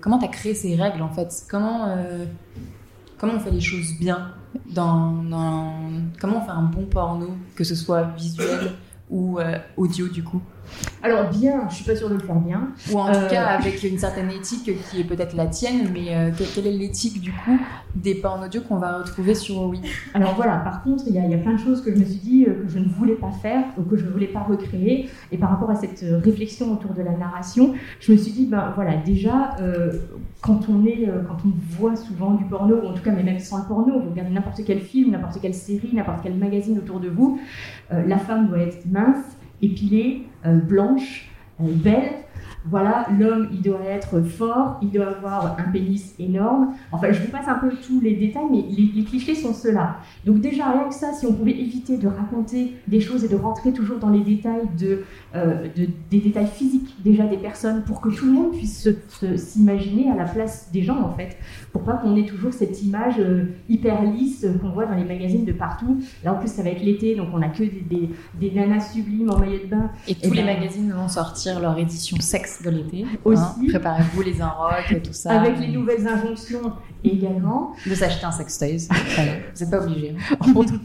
comment 0.00 0.18
t'as 0.18 0.28
créé 0.28 0.54
ces 0.54 0.74
règles 0.74 1.02
en 1.02 1.10
fait, 1.10 1.44
comment 1.50 1.94
comment 3.18 3.34
on 3.36 3.40
fait 3.40 3.50
les 3.50 3.60
choses 3.60 3.94
bien 3.98 4.32
dans, 4.66 5.24
comment 6.20 6.38
on 6.38 6.44
fait 6.44 6.50
un 6.50 6.62
bon 6.62 6.86
porno, 6.86 7.30
que 7.56 7.64
ce 7.64 7.74
soit 7.74 8.02
visuel 8.16 8.72
ou 9.10 9.38
euh, 9.38 9.58
audio 9.76 10.08
du 10.08 10.22
coup? 10.22 10.40
Alors 11.02 11.28
bien, 11.28 11.68
je 11.68 11.74
suis 11.74 11.84
pas 11.84 11.94
sûre 11.94 12.08
de 12.08 12.14
le 12.14 12.20
faire 12.20 12.36
bien. 12.36 12.68
Ou 12.90 12.98
en 12.98 13.12
tout 13.12 13.18
euh, 13.18 13.28
cas 13.28 13.44
avec 13.44 13.82
une 13.82 13.98
certaine 13.98 14.30
éthique 14.30 14.70
qui 14.90 15.00
est 15.00 15.04
peut-être 15.04 15.36
la 15.36 15.46
tienne, 15.46 15.90
mais 15.92 16.16
euh, 16.16 16.30
quelle 16.54 16.66
est 16.66 16.72
l'éthique 16.72 17.20
du 17.20 17.30
coup 17.30 17.58
des 17.94 18.14
porn 18.14 18.42
audio 18.42 18.62
qu'on 18.62 18.78
va 18.78 18.98
retrouver 18.98 19.34
sur 19.34 19.64
Oui 19.64 19.80
Alors 20.14 20.34
voilà, 20.34 20.56
par 20.56 20.82
contre, 20.82 21.04
il 21.06 21.14
y, 21.14 21.18
a 21.18 21.38
plein 21.38 21.52
de 21.52 21.60
choses 21.60 21.82
que 21.82 21.94
je 21.94 22.00
me 22.00 22.04
suis 22.04 22.16
dit 22.16 22.44
que 22.46 22.68
je 22.68 22.78
ne 22.78 22.88
voulais 22.88 23.14
pas 23.14 23.30
faire 23.30 23.64
ou 23.76 23.82
que 23.82 23.96
je 23.96 24.06
ne 24.06 24.10
voulais 24.10 24.26
pas 24.26 24.40
recréer. 24.40 25.10
Et 25.30 25.36
par 25.36 25.50
rapport 25.50 25.70
à 25.70 25.74
cette 25.74 26.02
réflexion 26.24 26.72
autour 26.72 26.94
de 26.94 27.02
la 27.02 27.12
narration, 27.12 27.74
je 28.00 28.12
me 28.12 28.16
suis 28.16 28.32
dit, 28.32 28.46
ben 28.46 28.72
voilà, 28.74 28.96
déjà, 28.96 29.56
quand 30.44 30.68
on 30.68 30.84
est, 30.84 31.08
quand 31.26 31.38
on 31.46 31.52
voit 31.78 31.96
souvent 31.96 32.34
du 32.34 32.44
porno, 32.44 32.76
ou 32.76 32.86
en 32.86 32.92
tout 32.92 33.02
cas, 33.02 33.12
mais 33.12 33.22
même 33.22 33.38
sans 33.38 33.58
le 33.58 33.64
porno, 33.64 33.98
vous 33.98 34.10
regardez 34.10 34.30
n'importe 34.30 34.60
quel 34.66 34.80
film, 34.80 35.12
n'importe 35.12 35.40
quelle 35.40 35.54
série, 35.54 35.90
n'importe 35.94 36.18
quel 36.22 36.34
magazine 36.34 36.76
autour 36.76 37.00
de 37.00 37.08
vous, 37.08 37.40
la 37.90 38.18
femme 38.18 38.48
doit 38.48 38.58
être 38.58 38.84
mince, 38.84 39.24
épilée, 39.62 40.26
euh, 40.46 40.58
blanche, 40.58 41.30
euh, 41.60 41.64
belle. 41.68 42.23
Voilà, 42.66 43.06
l'homme, 43.18 43.48
il 43.52 43.60
doit 43.60 43.84
être 43.84 44.22
fort, 44.22 44.78
il 44.80 44.90
doit 44.90 45.08
avoir 45.08 45.56
un 45.58 45.70
pénis 45.70 46.14
énorme. 46.18 46.74
Enfin, 46.92 47.12
je 47.12 47.20
vous 47.20 47.30
passe 47.30 47.46
un 47.46 47.56
peu 47.56 47.70
tous 47.86 48.00
les 48.00 48.14
détails, 48.14 48.46
mais 48.50 48.64
les, 48.70 49.04
clichés 49.04 49.34
sont 49.34 49.52
ceux-là. 49.52 49.98
Donc 50.24 50.40
déjà, 50.40 50.70
rien 50.70 50.88
que 50.88 50.94
ça, 50.94 51.12
si 51.12 51.26
on 51.26 51.34
pouvait 51.34 51.52
éviter 51.52 51.98
de 51.98 52.08
raconter 52.08 52.72
des 52.88 53.00
choses 53.00 53.22
et 53.22 53.28
de 53.28 53.36
rentrer 53.36 53.72
toujours 53.72 53.98
dans 53.98 54.08
les 54.08 54.20
détails 54.20 54.66
de, 54.78 55.04
euh, 55.34 55.68
des 56.10 56.18
détails 56.18 56.46
physiques 56.46 56.96
déjà 57.04 57.26
des 57.26 57.36
personnes, 57.36 57.82
pour 57.82 58.00
que 58.00 58.08
tout 58.08 58.24
le 58.24 58.32
monde 58.32 58.52
puisse 58.52 58.88
s'imaginer 59.36 60.10
à 60.10 60.16
la 60.16 60.24
place 60.24 60.70
des 60.72 60.82
gens, 60.82 61.00
en 61.02 61.12
fait, 61.12 61.36
pour 61.72 61.82
pas 61.82 61.94
qu'on 61.94 62.16
ait 62.16 62.24
toujours 62.24 62.54
cette 62.54 62.82
image 62.82 63.16
euh, 63.18 63.44
hyper 63.68 64.02
lisse 64.02 64.46
qu'on 64.62 64.70
voit 64.70 64.86
dans 64.86 64.94
les 64.94 65.04
magazines 65.04 65.44
de 65.44 65.52
partout. 65.52 66.00
Là, 66.24 66.32
en 66.32 66.36
plus, 66.36 66.48
ça 66.48 66.62
va 66.62 66.70
être 66.70 66.82
l'été, 66.82 67.14
donc 67.14 67.28
on 67.34 67.42
a 67.42 67.48
que 67.48 67.62
des, 67.62 68.10
des, 68.40 68.50
nanas 68.52 68.92
sublimes 68.92 69.30
en 69.30 69.38
maillot 69.38 69.58
de 69.64 69.70
bain. 69.70 69.90
Et, 70.08 70.14
tous 70.14 70.32
les 70.32 70.42
ben, 70.42 70.58
magazines 70.58 70.90
vont 70.92 71.08
sortir 71.08 71.60
leur 71.60 71.78
édition 71.78 72.16
sexe 72.20 72.53
de 72.62 72.70
l'été. 72.70 73.04
Aussi. 73.24 73.42
Hein. 73.42 73.66
Préparez-vous 73.68 74.22
les 74.22 74.42
enroques, 74.42 75.02
tout 75.02 75.12
ça. 75.12 75.40
Avec 75.40 75.58
les 75.58 75.68
nouvelles 75.68 76.06
injonctions 76.06 76.72
également. 77.04 77.72
De 77.86 77.94
s'acheter 77.94 78.24
un 78.24 78.32
sextoys. 78.32 78.76
vous 78.88 79.60
n'êtes 79.60 79.70
pas 79.70 79.84
obligé. 79.84 80.14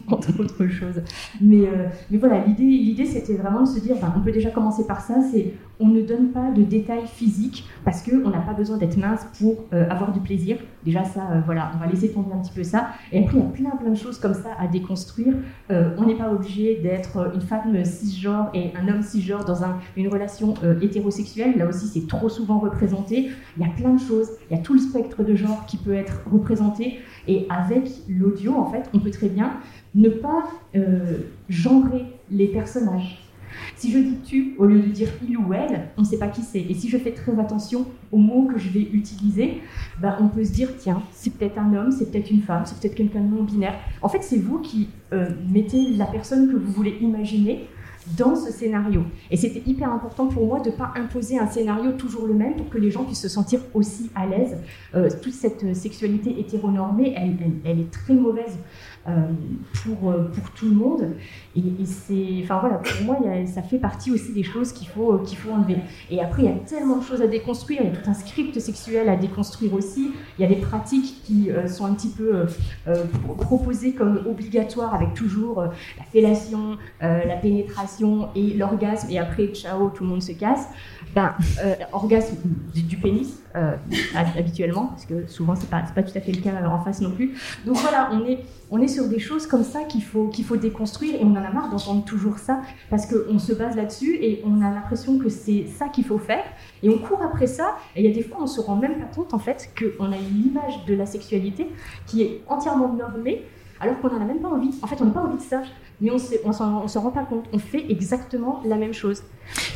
entre, 0.10 0.40
autres 0.40 0.68
choses. 0.68 1.02
Mais, 1.42 1.62
euh, 1.62 1.88
mais 2.12 2.18
voilà, 2.18 2.44
l'idée, 2.46 3.06
c'était 3.06 3.36
vraiment 3.36 3.62
de 3.62 3.68
se 3.68 3.80
dire, 3.80 3.96
on 4.16 4.22
peut 4.22 4.32
déjà 4.32 4.52
commencer 4.52 4.86
par 4.86 5.02
ça, 5.02 5.16
c'est 5.32 5.54
on 5.82 5.88
ne 5.88 6.02
donne 6.02 6.32
pas 6.32 6.52
de 6.52 6.62
détails 6.64 7.08
physiques 7.08 7.66
parce 7.86 8.04
qu'on 8.04 8.30
n'a 8.30 8.42
pas 8.42 8.52
besoin 8.52 8.78
d'être 8.78 8.98
mince 8.98 9.26
pour 9.40 9.64
euh, 9.72 9.90
avoir 9.90 10.12
du 10.12 10.20
plaisir. 10.20 10.58
Déjà, 10.84 11.06
ça, 11.06 11.22
euh, 11.32 11.42
voilà, 11.46 11.72
on 11.74 11.78
va 11.78 11.90
laisser 11.90 12.12
tomber 12.12 12.34
un 12.34 12.40
petit 12.40 12.52
peu 12.52 12.64
ça. 12.64 12.90
Et 13.14 13.24
après, 13.24 13.38
il 13.38 13.44
y 13.44 13.46
a 13.46 13.50
plein, 13.50 13.78
plein 13.78 13.92
de 13.92 13.96
choses 13.96 14.20
comme 14.20 14.34
ça 14.34 14.50
à 14.60 14.68
déconstruire. 14.68 15.36
on 15.70 16.06
n'est 16.06 16.18
pas 16.18 16.32
obligé 16.32 16.82
d'être 16.84 17.32
une 17.34 17.42
femme 17.42 17.86
cisgenre 17.86 18.50
et 18.54 18.74
un 18.76 18.90
homme 18.90 19.02
cisgenre 19.02 19.46
dans 19.46 19.64
un, 19.64 19.78
une 19.96 20.10
relation 20.10 20.54
hétérosexuelle. 20.82 21.59
Là 21.60 21.68
aussi, 21.68 21.88
c'est 21.88 22.08
trop 22.08 22.30
souvent 22.30 22.58
représenté. 22.60 23.30
Il 23.58 23.64
y 23.64 23.66
a 23.66 23.70
plein 23.70 23.94
de 23.94 24.00
choses. 24.00 24.30
Il 24.50 24.56
y 24.56 24.60
a 24.60 24.64
tout 24.64 24.74
le 24.74 24.80
spectre 24.80 25.24
de 25.24 25.36
genre 25.36 25.66
qui 25.66 25.76
peut 25.76 25.94
être 25.94 26.22
représenté. 26.32 27.00
Et 27.28 27.46
avec 27.50 27.90
l'audio, 28.08 28.56
en 28.56 28.72
fait, 28.72 28.90
on 28.94 29.00
peut 29.00 29.12
très 29.12 29.28
bien 29.28 29.58
ne 29.94 30.08
pas 30.08 30.46
euh, 30.76 31.18
genrer 31.50 32.06
les 32.32 32.48
personnages. 32.48 33.26
Si 33.76 33.92
je 33.92 33.98
dis 33.98 34.18
tu 34.24 34.56
au 34.58 34.66
lieu 34.66 34.80
de 34.80 34.88
dire 34.88 35.10
il 35.28 35.36
ou 35.38 35.54
elle, 35.54 35.90
on 35.98 36.02
ne 36.02 36.06
sait 36.06 36.20
pas 36.20 36.28
qui 36.28 36.44
c'est. 36.44 36.62
Et 36.62 36.74
si 36.74 36.88
je 36.88 36.98
fais 36.98 37.12
très 37.12 37.38
attention 37.40 37.88
aux 38.12 38.18
mots 38.18 38.46
que 38.46 38.60
je 38.60 38.70
vais 38.70 38.88
utiliser, 38.94 39.62
ben 40.00 40.16
on 40.22 40.28
peut 40.28 40.46
se 40.46 40.52
dire 40.52 40.70
tiens, 40.78 41.02
c'est 41.12 41.34
peut-être 41.34 41.58
un 41.58 41.74
homme, 41.74 41.92
c'est 41.92 42.12
peut-être 42.12 42.30
une 42.30 42.42
femme, 42.42 42.64
c'est 42.66 42.80
peut-être 42.80 42.96
quelqu'un 42.96 43.22
de 43.22 43.36
non 43.36 43.44
binaire. 43.44 43.74
En 44.02 44.08
fait, 44.08 44.22
c'est 44.22 44.38
vous 44.38 44.60
qui 44.60 44.90
euh, 45.14 45.30
mettez 45.52 45.90
la 45.98 46.06
personne 46.06 46.52
que 46.52 46.56
vous 46.56 46.72
voulez 46.72 46.98
imaginer 47.02 47.68
dans 48.18 48.36
ce 48.36 48.52
scénario. 48.52 49.04
Et 49.30 49.38
c'était 49.38 49.62
hyper 49.70 49.92
important 49.92 50.28
pour 50.28 50.46
moi 50.46 50.60
de 50.60 50.70
ne 50.70 50.76
pas 50.76 50.94
imposer 50.96 51.38
un 51.38 51.48
scénario 51.48 51.92
toujours 51.92 52.26
le 52.26 52.34
même 52.34 52.56
pour 52.56 52.70
que 52.70 52.78
les 52.78 52.92
gens 52.92 53.04
puissent 53.04 53.22
se 53.22 53.30
sentir 53.30 53.60
aussi 53.74 54.10
à 54.16 54.26
l'aise. 54.26 54.58
Euh, 54.96 55.10
toute 55.22 55.34
cette 55.34 55.76
sexualité 55.76 56.40
hétéronormée, 56.40 57.16
elle 57.66 57.80
est 57.80 57.92
très 57.92 58.14
mauvaise 58.14 58.58
euh, 58.58 58.99
pour, 59.06 60.12
euh, 60.12 60.30
pour 60.34 60.52
tout 60.52 60.68
le 60.68 60.76
monde. 60.76 61.16
Et, 61.56 61.62
c'est, 61.86 62.42
enfin 62.44 62.60
voilà, 62.60 62.76
pour 62.76 63.06
moi, 63.06 63.18
ça 63.46 63.62
fait 63.62 63.78
partie 63.78 64.12
aussi 64.12 64.34
des 64.34 64.44
choses 64.44 64.72
qu'il 64.72 64.88
faut, 64.88 65.18
qu'il 65.20 65.38
faut 65.38 65.52
enlever. 65.52 65.78
Et 66.10 66.22
après, 66.22 66.44
il 66.44 66.46
y 66.46 66.52
a 66.52 66.58
tellement 66.68 66.98
de 66.98 67.04
choses 67.04 67.22
à 67.22 67.28
déconstruire. 67.28 67.82
Il 67.84 67.90
y 67.90 67.94
a 67.94 67.96
tout 67.96 68.10
un 68.10 68.14
script 68.14 68.60
sexuel 68.60 69.10
à 69.10 69.16
déconstruire 69.16 69.74
aussi. 69.74 70.12
Il 70.38 70.42
y 70.42 70.46
a 70.46 70.48
des 70.48 70.62
pratiques 70.62 71.24
qui 71.24 71.50
euh, 71.50 71.68
sont 71.68 71.86
un 71.86 71.94
petit 71.94 72.10
peu 72.10 72.46
proposées 73.38 73.94
comme 73.94 74.22
obligatoires, 74.28 74.94
avec 74.94 75.14
toujours 75.14 75.62
la 75.62 76.04
fellation, 76.12 76.78
la 77.02 77.36
pénétration 77.36 78.30
et 78.36 78.54
l'orgasme. 78.54 79.10
Et 79.10 79.20
après, 79.20 79.48
ciao, 79.48 79.90
tout 79.90 80.04
le 80.04 80.10
monde 80.10 80.22
se 80.22 80.32
casse. 80.32 80.68
Ben, 81.16 81.34
orgasme 81.92 82.36
du, 82.74 82.98
pénis, 82.98 83.42
habituellement, 84.16 84.88
parce 84.88 85.06
que 85.06 85.28
souvent, 85.28 85.56
c'est 85.56 85.70
pas, 85.70 85.82
pas 85.82 86.04
tout 86.04 86.18
à 86.18 86.22
fait 86.22 86.32
le 86.32 86.42
cas 86.42 86.52
en 86.68 86.82
face 86.82 87.02
non 87.02 87.12
plus. 87.12 87.36
Donc 87.66 87.78
voilà, 87.78 88.10
on 88.14 88.26
est 88.26 88.44
on 88.72 88.80
est 88.82 88.88
sur 88.88 89.08
des 89.08 89.20
choses 89.20 89.48
comme 89.48 89.64
ça 89.64 89.84
qu'il 89.84 90.04
faut, 90.04 90.28
qu'il 90.28 90.46
faut 90.46 90.58
déconstruire 90.58 91.16
et 91.16 91.24
on 91.24 91.32
en 91.32 91.44
a 91.44 91.52
marre 91.52 91.70
d'entendre 91.70 92.06
toujours 92.06 92.38
ça 92.38 92.62
parce 92.90 93.06
qu'on 93.06 93.40
se 93.40 93.54
base 93.54 93.76
là-dessus 93.76 94.18
et 94.22 94.42
on 94.46 94.62
a 94.62 94.72
l'impression 94.72 95.18
que 95.18 95.30
c'est 95.30 95.66
ça 95.66 95.88
qu'il 95.88 96.06
faut 96.06 96.20
faire 96.20 96.44
et 96.84 96.90
on 96.90 97.00
court 97.00 97.22
après 97.24 97.48
ça 97.48 97.76
et 97.96 98.02
il 98.02 98.08
y 98.08 98.12
a 98.12 98.14
des 98.14 98.24
fois 98.24 98.38
on 98.42 98.48
se 98.48 98.62
rend 98.62 98.76
même 98.76 99.00
pas 99.00 99.06
compte 99.06 99.34
en 99.34 99.40
fait 99.40 99.72
qu'on 99.78 100.12
a 100.12 100.18
une 100.18 100.48
image 100.48 100.86
de 100.86 100.94
la 100.94 101.06
sexualité 101.06 101.68
qui 102.06 102.22
est 102.22 102.42
entièrement 102.48 102.94
normée 102.94 103.44
alors 103.80 104.00
qu'on 104.00 104.10
n'en 104.10 104.22
a 104.22 104.26
même 104.26 104.40
pas 104.40 104.50
envie. 104.50 104.72
En 104.82 104.88
fait, 104.88 104.98
on 105.02 105.06
n'a 105.06 105.12
pas 105.12 105.22
envie 105.22 105.38
de 105.38 105.42
ça 105.42 105.62
mais 106.02 106.12
on 106.12 106.48
ne 106.48 106.54
s'en 106.88 107.02
rend 107.02 107.12
pas 107.12 107.26
compte. 107.26 107.46
On 107.52 107.60
fait 107.60 107.86
exactement 107.90 108.62
la 108.66 108.78
même 108.78 108.94
chose. 108.94 109.24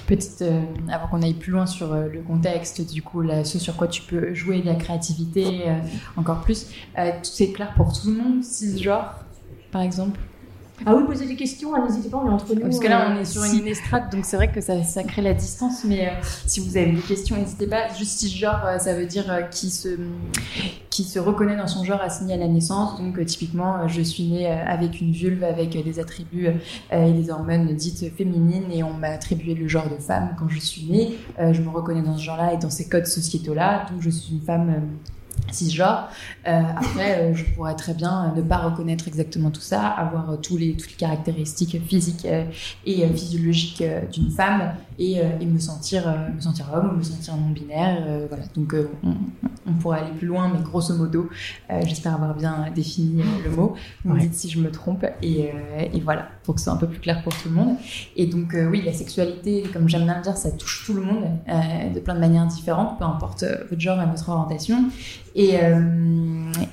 Petite, 0.07 0.41
euh, 0.41 0.62
avant 0.89 1.07
qu'on 1.07 1.22
aille 1.22 1.33
plus 1.33 1.51
loin 1.51 1.65
sur 1.65 1.91
euh, 1.93 2.07
le 2.07 2.22
contexte, 2.22 2.89
du 2.91 3.01
coup, 3.01 3.22
là, 3.22 3.43
ce 3.43 3.60
sur 3.60 3.75
quoi 3.75 3.88
tu 3.88 4.01
peux 4.03 4.33
jouer 4.33 4.62
de 4.62 4.67
la 4.67 4.75
créativité 4.75 5.63
euh, 5.67 5.79
encore 6.15 6.41
plus, 6.41 6.67
c'est 7.24 7.51
clair 7.51 7.74
pour 7.75 7.91
tout 8.00 8.10
le 8.10 8.17
monde, 8.17 8.43
genre, 8.77 9.15
par 9.72 9.81
exemple? 9.81 10.19
Ah 10.86 10.96
oui, 10.96 11.04
posez 11.06 11.25
des 11.25 11.36
questions, 11.36 11.72
n'hésitez 11.86 12.10
pas, 12.10 12.18
on 12.18 12.30
est 12.30 12.34
entre 12.34 12.54
nous. 12.54 12.62
Parce 12.62 12.80
que 12.80 12.88
là, 12.88 13.12
on 13.12 13.20
est 13.20 13.25
sur 13.25 13.44
une 13.44 13.68
estrade, 13.68 14.12
donc 14.12 14.25
c'est 14.25 14.36
vrai 14.36 14.52
que 14.52 14.62
ça, 14.62 14.84
ça, 14.84 15.04
crée 15.04 15.22
la 15.22 15.34
distance. 15.34 15.84
Mais 15.86 16.13
si 16.46 16.60
vous 16.60 16.78
avez 16.78 16.92
des 16.92 17.02
questions, 17.02 17.36
n'hésitez 17.36 17.68
pas. 17.68 17.94
Juste 17.98 18.28
genre, 18.28 18.62
ça 18.80 18.94
veut 18.94 19.06
dire 19.06 19.50
qui 19.52 19.70
se 19.70 19.98
qui 20.94 21.04
se 21.04 21.18
reconnaît 21.18 21.56
dans 21.56 21.68
son 21.68 21.84
genre 21.84 22.02
assigné 22.02 22.36
à 22.36 22.38
la 22.38 22.48
naissance. 22.48 23.00
Donc 23.00 23.18
euh, 23.18 23.25
typiquement, 23.25 23.78
euh, 23.78 23.88
je 23.88 24.02
suis 24.02 24.25
née 24.25 24.48
euh, 24.48 24.63
avec 24.66 25.02
une 25.02 25.12
vulve, 25.12 25.44
avec 25.44 25.72
des 25.72 26.00
attributs 26.00 26.50
et 26.92 27.12
des 27.12 27.30
hormones 27.32 27.74
dites 27.75 28.16
féminines, 28.16 28.72
et 28.72 28.84
on 28.84 28.94
m'a 28.94 29.08
attribué 29.08 29.56
le 29.56 29.68
genre 29.68 29.90
de 29.90 29.98
femme 29.98 30.36
quand 30.38 30.48
je 30.50 30.60
suis 30.60 30.84
née. 30.84 31.18
je 31.40 31.62
me 31.62 31.70
reconnais 31.70 32.02
dans 32.02 32.16
ce 32.16 32.24
genre-là 32.24 32.54
et 32.54 32.58
dans 32.58 32.70
ces 32.70 32.88
codes 32.88 33.08
sociétaux-là. 33.08 33.88
Donc 33.92 34.02
je 34.02 34.10
suis 34.10 34.34
une 34.34 34.42
femme 34.42 34.84
cisgenre. 35.52 36.10
Euh, 36.48 36.62
après, 36.76 37.34
je 37.34 37.44
pourrais 37.56 37.76
très 37.76 37.94
bien 37.94 38.34
ne 38.36 38.42
pas 38.42 38.58
reconnaître 38.58 39.08
exactement 39.08 39.52
tout 39.52 39.62
ça, 39.62 39.88
avoir 39.88 40.40
tous 40.42 40.58
les, 40.58 40.74
toutes 40.76 40.92
les 40.92 40.98
caractéristiques 40.98 41.78
physiques 41.86 42.28
et 42.86 43.08
physiologiques 43.10 43.84
d'une 44.12 44.32
femme 44.32 44.74
et, 45.00 45.18
et, 45.18 45.46
me, 45.46 45.60
sentir, 45.60 46.04
me 46.36 46.42
sentir 46.42 46.72
homme 46.74 46.98
me 46.98 47.04
sentir 47.04 47.36
non-binaire. 47.36 48.28
voilà. 48.30 48.44
Donc, 48.56 48.76
on, 49.04 49.16
on 49.66 49.74
pourrait 49.74 50.00
aller 50.00 50.12
plus 50.12 50.28
loin, 50.28 50.52
mais 50.54 50.62
grosso 50.62 50.94
modo, 50.96 51.30
euh, 51.70 51.82
j'espère 51.86 52.16
avoir 52.16 52.36
bien 52.36 52.66
défini 52.74 53.22
euh, 53.22 53.26
le 53.46 53.56
mot. 53.56 53.76
Vous 54.04 54.14
me 54.14 54.20
dites 54.20 54.34
si 54.34 54.50
je 54.50 54.60
me 54.60 54.72
trompe, 54.72 55.06
et, 55.22 55.50
euh, 55.50 55.88
et, 55.94 56.00
voilà, 56.02 56.28
pour 56.44 56.56
que 56.56 56.62
ce 56.62 56.66
soit 56.66 56.74
un 56.74 56.78
peu 56.78 56.88
plus 56.88 57.00
clair 57.00 57.24
pour 57.24 57.34
tout 57.34 57.50
le 57.50 57.56
monde. 57.56 57.78
Et 58.16 58.26
donc, 58.26 58.56
oui, 58.70 58.82
la 58.86 58.94
sexualité, 58.94 59.64
comme 59.72 59.88
j'aime 59.88 60.04
bien 60.04 60.18
le 60.18 60.24
dire, 60.24 60.38
ça 60.38 60.52
touche 60.52 60.84
tout 60.86 60.94
le 60.94 61.02
monde 61.02 61.24
de 61.94 62.00
plein 62.00 62.16
de 62.16 62.20
manières 62.20 62.48
différentes, 62.48 62.98
peu 62.98 63.06
importe 63.06 63.46
votre 63.70 63.82
genre 63.82 64.02
et 64.02 64.06
votre 64.06 64.30
orientation. 64.30 64.86
Et, 65.36 65.58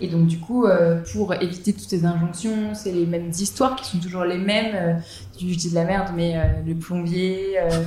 et 0.00 0.08
donc, 0.08 0.26
du 0.26 0.38
coup, 0.38 0.66
pour 1.12 1.34
éviter 1.34 1.72
toutes 1.72 1.88
ces 1.88 2.04
injonctions, 2.04 2.74
c'est 2.74 2.92
les 2.92 3.06
mêmes 3.06 3.30
histoires 3.30 3.76
qui 3.76 3.84
sont 3.84 3.98
toujours 3.98 4.24
les 4.24 4.38
mêmes 4.38 5.00
je 5.48 5.56
dis 5.56 5.70
de 5.70 5.74
la 5.74 5.84
merde, 5.84 6.08
mais 6.14 6.36
euh, 6.36 6.40
le 6.66 6.74
plombier, 6.74 7.58
euh, 7.58 7.68
euh, 7.70 7.84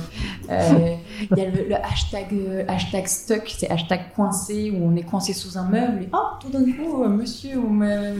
il 0.48 1.36
y 1.36 1.40
a 1.40 1.50
le, 1.50 1.74
hashtag, 1.76 2.34
hashtag 2.68 3.06
stuck, 3.06 3.54
c'est 3.56 3.70
hashtag 3.70 4.12
coincé, 4.14 4.70
où 4.70 4.84
on 4.84 4.96
est 4.96 5.02
coincé 5.02 5.32
sous 5.32 5.58
un 5.58 5.68
meuble, 5.68 6.02
et 6.02 6.08
oh, 6.12 6.18
tout 6.40 6.50
d'un 6.50 6.64
coup, 6.64 7.04
monsieur, 7.04 7.60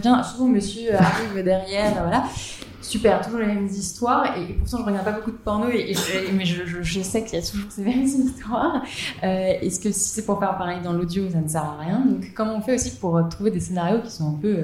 bien, 0.01 0.23
souvent 0.23 0.49
monsieur 0.49 0.95
arrive 0.95 1.43
derrière, 1.45 1.93
voilà. 2.03 2.25
Super, 2.81 3.23
toujours 3.23 3.41
les 3.41 3.47
mêmes 3.47 3.67
histoires, 3.67 4.37
et, 4.37 4.53
pourtant 4.53 4.79
je 4.79 4.83
regarde 4.83 5.05
pas 5.05 5.13
beaucoup 5.13 5.31
de 5.31 5.37
porno, 5.37 5.67
mais 5.69 6.45
je, 6.45 7.01
sais 7.01 7.25
qu'il 7.25 7.39
y 7.39 7.43
a 7.43 7.45
toujours 7.45 7.71
ces 7.71 7.83
mêmes 7.83 8.03
histoires. 8.03 8.83
Est-ce 9.23 9.81
que 9.81 9.91
si 9.91 10.11
c'est 10.11 10.27
pour 10.27 10.39
faire 10.39 10.57
pareil 10.59 10.81
dans 10.83 10.93
l'audio, 10.93 11.31
ça 11.31 11.41
ne 11.41 11.49
sert 11.49 11.65
à 11.65 11.79
rien? 11.81 12.05
Donc 12.07 12.33
comment 12.35 12.57
on 12.57 12.61
fait 12.61 12.75
aussi 12.75 12.91
pour 12.97 13.27
trouver 13.31 13.51
des 13.51 13.61
scénarios 13.61 14.01
qui 14.03 14.11
sont 14.11 14.29
un 14.29 14.39
peu 14.41 14.57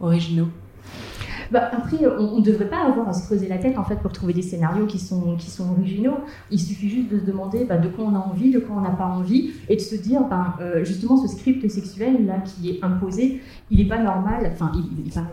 originaux? 0.00 0.48
Bah, 1.50 1.70
après, 1.72 1.98
on 2.18 2.38
ne 2.38 2.44
devrait 2.44 2.68
pas 2.68 2.84
avoir 2.86 3.08
à 3.08 3.12
se 3.12 3.26
creuser 3.26 3.48
la 3.48 3.58
tête 3.58 3.78
en 3.78 3.84
fait 3.84 3.96
pour 3.96 4.12
trouver 4.12 4.32
des 4.32 4.42
scénarios 4.42 4.86
qui 4.86 4.98
sont, 4.98 5.36
qui 5.36 5.50
sont 5.50 5.70
originaux. 5.70 6.18
Il 6.50 6.60
suffit 6.60 6.88
juste 6.88 7.10
de 7.10 7.18
se 7.18 7.24
demander 7.24 7.64
bah, 7.64 7.78
de 7.78 7.88
quoi 7.88 8.04
on 8.04 8.14
a 8.14 8.18
envie, 8.18 8.50
de 8.50 8.58
quoi 8.58 8.76
on 8.76 8.80
n'a 8.80 8.90
pas 8.90 9.06
envie, 9.06 9.52
et 9.68 9.76
de 9.76 9.80
se 9.80 9.94
dire, 9.94 10.22
ben, 10.28 10.54
euh, 10.60 10.84
justement, 10.84 11.16
ce 11.16 11.28
script 11.28 11.68
sexuel 11.68 12.26
là 12.26 12.38
qui 12.44 12.70
est 12.70 12.84
imposé, 12.84 13.40
il 13.70 13.78
n'est 13.78 13.88
pas 13.88 14.02
normal. 14.02 14.50
Enfin, 14.52 14.72
il, 14.74 14.82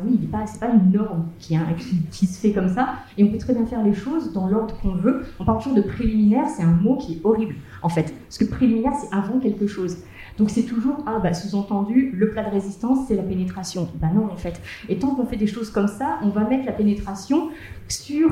oui, 0.06 0.18
il 0.20 0.26
est 0.26 0.28
pas, 0.28 0.46
c'est 0.46 0.60
pas 0.60 0.70
une 0.70 0.92
norme 0.92 1.26
qui, 1.40 1.58
qui, 1.78 1.96
qui, 2.12 2.26
se 2.26 2.40
fait 2.40 2.52
comme 2.52 2.70
ça. 2.70 2.96
Et 3.18 3.24
on 3.24 3.28
peut 3.28 3.38
très 3.38 3.54
bien 3.54 3.66
faire 3.66 3.84
les 3.84 3.94
choses 3.94 4.34
dans 4.34 4.48
l'ordre 4.48 4.76
qu'on 4.82 4.96
veut. 4.96 5.24
On 5.40 5.46
parle 5.46 5.60
toujours 5.60 5.78
de 5.78 5.82
préliminaire, 5.82 6.48
c'est 6.48 6.64
un 6.64 6.72
mot 6.72 6.98
qui 6.98 7.14
est 7.14 7.22
horrible 7.24 7.56
en 7.82 7.90
fait, 7.90 8.14
parce 8.28 8.38
que 8.38 8.46
préliminaire, 8.46 8.94
c'est 9.00 9.16
avant 9.16 9.40
quelque 9.40 9.68
chose. 9.68 9.98
Donc 10.42 10.50
c'est 10.50 10.64
toujours, 10.64 10.98
ah 11.06 11.20
bah 11.22 11.36
sous-entendu, 11.36 12.12
le 12.16 12.32
plat 12.32 12.44
de 12.44 12.50
résistance, 12.50 13.08
c'est 13.08 13.16
la 13.16 13.22
pénétration. 13.22 13.88
Bah 14.02 14.08
non, 14.12 14.26
en 14.26 14.38
fait. 14.38 14.60
Et 14.90 14.98
tant 14.98 15.14
qu'on 15.14 15.28
fait 15.28 15.36
des 15.36 15.46
choses 15.46 15.70
comme 15.70 15.88
ça, 15.88 16.18
on 16.24 16.30
va 16.30 16.46
mettre 16.46 16.66
la 16.66 16.72
pénétration 16.72 17.50
sur 17.88 18.32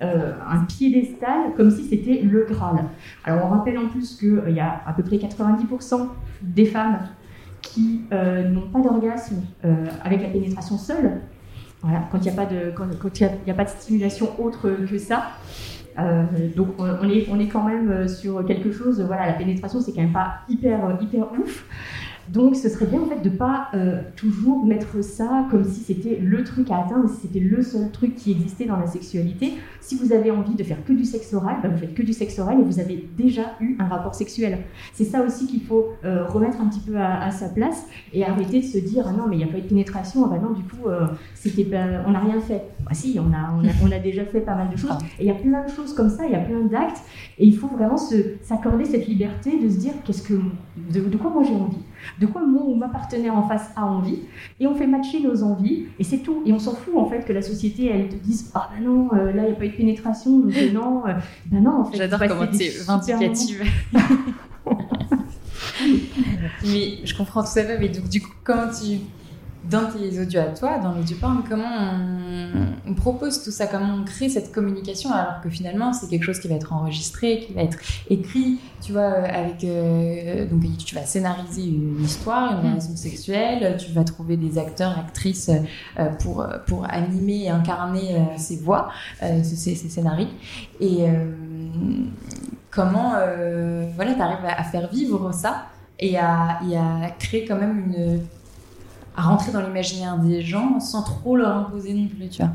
euh, 0.00 0.32
un 0.48 0.64
piédestal 0.64 1.52
comme 1.58 1.70
si 1.70 1.84
c'était 1.84 2.22
le 2.22 2.46
Graal. 2.48 2.86
Alors 3.24 3.44
on 3.44 3.50
rappelle 3.50 3.76
en 3.76 3.88
plus 3.88 4.16
qu'il 4.16 4.38
euh, 4.38 4.48
y 4.48 4.58
a 4.58 4.80
à 4.86 4.94
peu 4.94 5.02
près 5.02 5.18
90% 5.18 6.06
des 6.40 6.64
femmes 6.64 7.00
qui 7.60 8.04
euh, 8.10 8.48
n'ont 8.48 8.68
pas 8.68 8.80
d'orgasme 8.80 9.42
avec 10.02 10.22
la 10.22 10.28
pénétration 10.30 10.78
seule. 10.78 11.20
Voilà, 11.82 12.08
quand 12.10 12.24
il 12.24 12.32
n'y 12.32 12.38
a, 12.38 12.46
quand, 12.74 13.20
il 13.20 13.28
y 13.46 13.50
a, 13.50 13.54
pas 13.54 13.64
de 13.64 13.68
stimulation 13.68 14.30
autre 14.42 14.70
que 14.90 14.96
ça. 14.96 15.32
Donc 16.56 16.68
on 16.78 17.08
est, 17.08 17.26
on 17.30 17.38
est 17.38 17.48
quand 17.48 17.64
même 17.64 18.08
sur 18.08 18.44
quelque 18.46 18.72
chose, 18.72 19.00
voilà, 19.00 19.26
la 19.26 19.32
pénétration 19.34 19.80
c'est 19.80 19.92
quand 19.92 20.02
même 20.02 20.12
pas 20.12 20.40
hyper, 20.48 20.98
hyper 21.00 21.32
ouf. 21.32 21.64
Donc 22.32 22.54
ce 22.54 22.68
serait 22.68 22.86
bien 22.86 23.00
en 23.00 23.06
fait 23.06 23.22
de 23.22 23.28
pas 23.28 23.68
euh, 23.74 24.02
toujours 24.14 24.64
mettre 24.64 25.02
ça 25.02 25.46
comme 25.50 25.64
si 25.64 25.80
c'était 25.80 26.16
le 26.22 26.44
truc 26.44 26.70
à 26.70 26.84
atteindre, 26.84 27.08
si 27.08 27.22
c'était 27.22 27.40
le 27.40 27.60
seul 27.60 27.90
truc 27.90 28.14
qui 28.14 28.30
existait 28.30 28.66
dans 28.66 28.76
la 28.76 28.86
sexualité. 28.86 29.54
Si 29.80 29.96
vous 29.96 30.12
avez 30.12 30.30
envie 30.30 30.54
de 30.54 30.62
faire 30.62 30.84
que 30.84 30.92
du 30.92 31.04
sexe 31.04 31.34
oral, 31.34 31.56
bah, 31.60 31.68
vous 31.68 31.78
faites 31.78 31.94
que 31.94 32.02
du 32.02 32.12
sexe 32.12 32.38
oral 32.38 32.60
et 32.60 32.62
vous 32.62 32.78
avez 32.78 33.08
déjà 33.16 33.56
eu 33.60 33.76
un 33.80 33.86
rapport 33.86 34.14
sexuel. 34.14 34.58
C'est 34.92 35.04
ça 35.04 35.22
aussi 35.22 35.48
qu'il 35.48 35.62
faut 35.62 35.88
euh, 36.04 36.24
remettre 36.26 36.60
un 36.60 36.68
petit 36.68 36.80
peu 36.80 36.96
à, 36.96 37.30
sa 37.32 37.48
place 37.48 37.86
et 38.12 38.24
arrêter 38.24 38.60
de 38.60 38.64
se 38.64 38.78
dire 38.78 39.06
ah 39.08 39.12
non 39.12 39.26
mais 39.28 39.36
il 39.36 39.38
n'y 39.38 39.44
a 39.44 39.48
pas 39.48 39.58
eu 39.58 39.62
de 39.62 39.68
pénétration, 39.68 40.24
ah 40.26 40.28
bah 40.28 40.40
non 40.40 40.52
du 40.52 40.62
coup 40.62 40.88
euh, 40.88 41.06
c'était 41.34 41.66
on 42.06 42.12
n'a 42.12 42.20
rien 42.20 42.40
fait. 42.40 42.62
Bah 42.84 42.92
si 42.92 43.18
on 43.18 43.32
a, 43.32 43.52
on 43.56 43.64
a, 43.66 43.72
on 43.82 43.90
a 43.90 43.98
déjà 43.98 44.24
fait 44.24 44.40
pas 44.40 44.54
mal 44.54 44.70
de 44.70 44.76
choses 44.76 44.96
et 45.18 45.24
il 45.24 45.26
y 45.26 45.30
a 45.30 45.34
plein 45.34 45.64
de 45.64 45.70
choses 45.70 45.94
comme 45.94 46.10
ça, 46.10 46.26
il 46.26 46.32
y 46.32 46.36
a 46.36 46.40
plein 46.40 46.60
d'actes 46.60 47.02
et 47.38 47.46
il 47.46 47.56
faut 47.56 47.68
vraiment 47.68 47.96
s'accorder 47.96 48.84
cette 48.84 49.08
liberté 49.08 49.58
de 49.58 49.68
se 49.68 49.78
dire 49.78 49.94
qu'est-ce 50.04 50.22
que 50.22 50.34
de 50.34 51.16
quoi 51.16 51.30
moi 51.30 51.42
j'ai 51.42 51.54
envie 51.54 51.78
de 52.20 52.26
quoi 52.26 52.46
moi 52.46 52.62
ou 52.64 52.74
ma 52.74 52.88
partenaire 52.88 53.36
en 53.36 53.46
face 53.46 53.70
a 53.76 53.84
envie, 53.84 54.20
et 54.58 54.66
on 54.66 54.74
fait 54.74 54.86
matcher 54.86 55.20
nos 55.20 55.42
envies, 55.42 55.86
et 55.98 56.04
c'est 56.04 56.18
tout. 56.18 56.42
Et 56.46 56.52
on 56.52 56.58
s'en 56.58 56.74
fout 56.74 56.94
en 56.96 57.06
fait 57.06 57.24
que 57.24 57.32
la 57.32 57.42
société 57.42 57.86
elle 57.86 58.08
te 58.08 58.16
dise 58.16 58.50
ah 58.54 58.70
ben 58.74 58.84
non 58.84 59.08
euh, 59.12 59.32
là 59.32 59.42
il 59.42 59.50
n'y 59.50 59.52
a 59.52 59.54
pas 59.54 59.66
eu 59.66 59.70
de 59.70 59.76
pénétration 59.76 60.38
donc 60.40 60.52
euh, 60.56 60.72
non 60.72 61.06
euh, 61.06 61.14
ben 61.46 61.62
non 61.62 61.80
en 61.80 61.84
fait. 61.84 61.96
J'adore 61.98 62.20
comment 62.28 62.46
tu 62.46 62.62
es 62.64 62.70
vindicative. 62.84 63.62
mais 66.64 66.98
je 67.04 67.16
comprends 67.16 67.42
tout 67.42 67.50
fait. 67.50 67.78
Mais 67.78 67.88
donc 67.88 68.08
du 68.08 68.20
coup 68.20 68.32
comment 68.44 68.68
tu 68.68 68.98
dans 69.64 69.86
tes 69.86 70.18
audios 70.18 70.40
à 70.40 70.44
toi, 70.44 70.78
dans 70.78 70.94
les 70.94 71.14
porn, 71.14 71.42
comment 71.48 71.92
on, 72.86 72.94
propose 72.94 73.42
tout 73.42 73.50
ça, 73.50 73.66
comment 73.66 73.94
on 74.00 74.04
crée 74.04 74.28
cette 74.28 74.52
communication 74.52 75.12
alors 75.12 75.40
que 75.42 75.48
finalement 75.48 75.92
c'est 75.92 76.08
quelque 76.08 76.24
chose 76.24 76.40
qui 76.40 76.48
va 76.48 76.54
être 76.54 76.72
enregistré, 76.72 77.40
qui 77.40 77.52
va 77.52 77.62
être 77.62 77.78
écrit, 78.08 78.58
tu 78.80 78.92
vois, 78.92 79.12
avec 79.12 79.62
euh, 79.64 80.46
donc 80.46 80.62
tu 80.78 80.94
vas 80.94 81.04
scénariser 81.04 81.66
une 81.66 82.02
histoire, 82.02 82.52
une 82.52 82.68
mm. 82.68 82.70
relation 82.70 82.96
sexuelle, 82.96 83.76
tu 83.78 83.92
vas 83.92 84.04
trouver 84.04 84.36
des 84.36 84.58
acteurs, 84.58 84.98
actrices 84.98 85.50
euh, 85.98 86.08
pour 86.20 86.46
pour 86.66 86.86
animer 86.90 87.44
et 87.44 87.50
incarner 87.50 88.16
euh, 88.16 88.18
ces 88.36 88.56
voix, 88.56 88.90
ces, 89.20 89.44
ces, 89.44 89.74
scénarios 89.74 90.28
et 90.80 91.04
comment 92.70 93.12
voilà, 93.94 94.14
tu 94.14 94.22
arrives 94.22 94.46
à, 94.46 94.64
faire 94.64 94.88
vivre 94.90 95.32
ça 95.32 95.66
et 95.98 96.18
à, 96.18 96.60
et 96.68 96.76
à 96.76 97.10
créer 97.18 97.44
quand 97.44 97.56
même 97.56 97.84
une 97.86 98.20
à 99.16 99.22
rentrer 99.22 99.52
dans 99.52 99.60
l'imaginaire 99.60 100.18
des 100.18 100.40
gens 100.40 100.78
sans 100.80 101.02
trop 101.02 101.36
leur 101.36 101.56
imposer 101.56 101.94
non 101.94 102.06
plus, 102.06 102.28
tu 102.28 102.42
vois. 102.42 102.52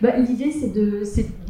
Bah, 0.00 0.16
L'idée, 0.16 0.50
c'est 0.50 0.72
de, 0.72 1.02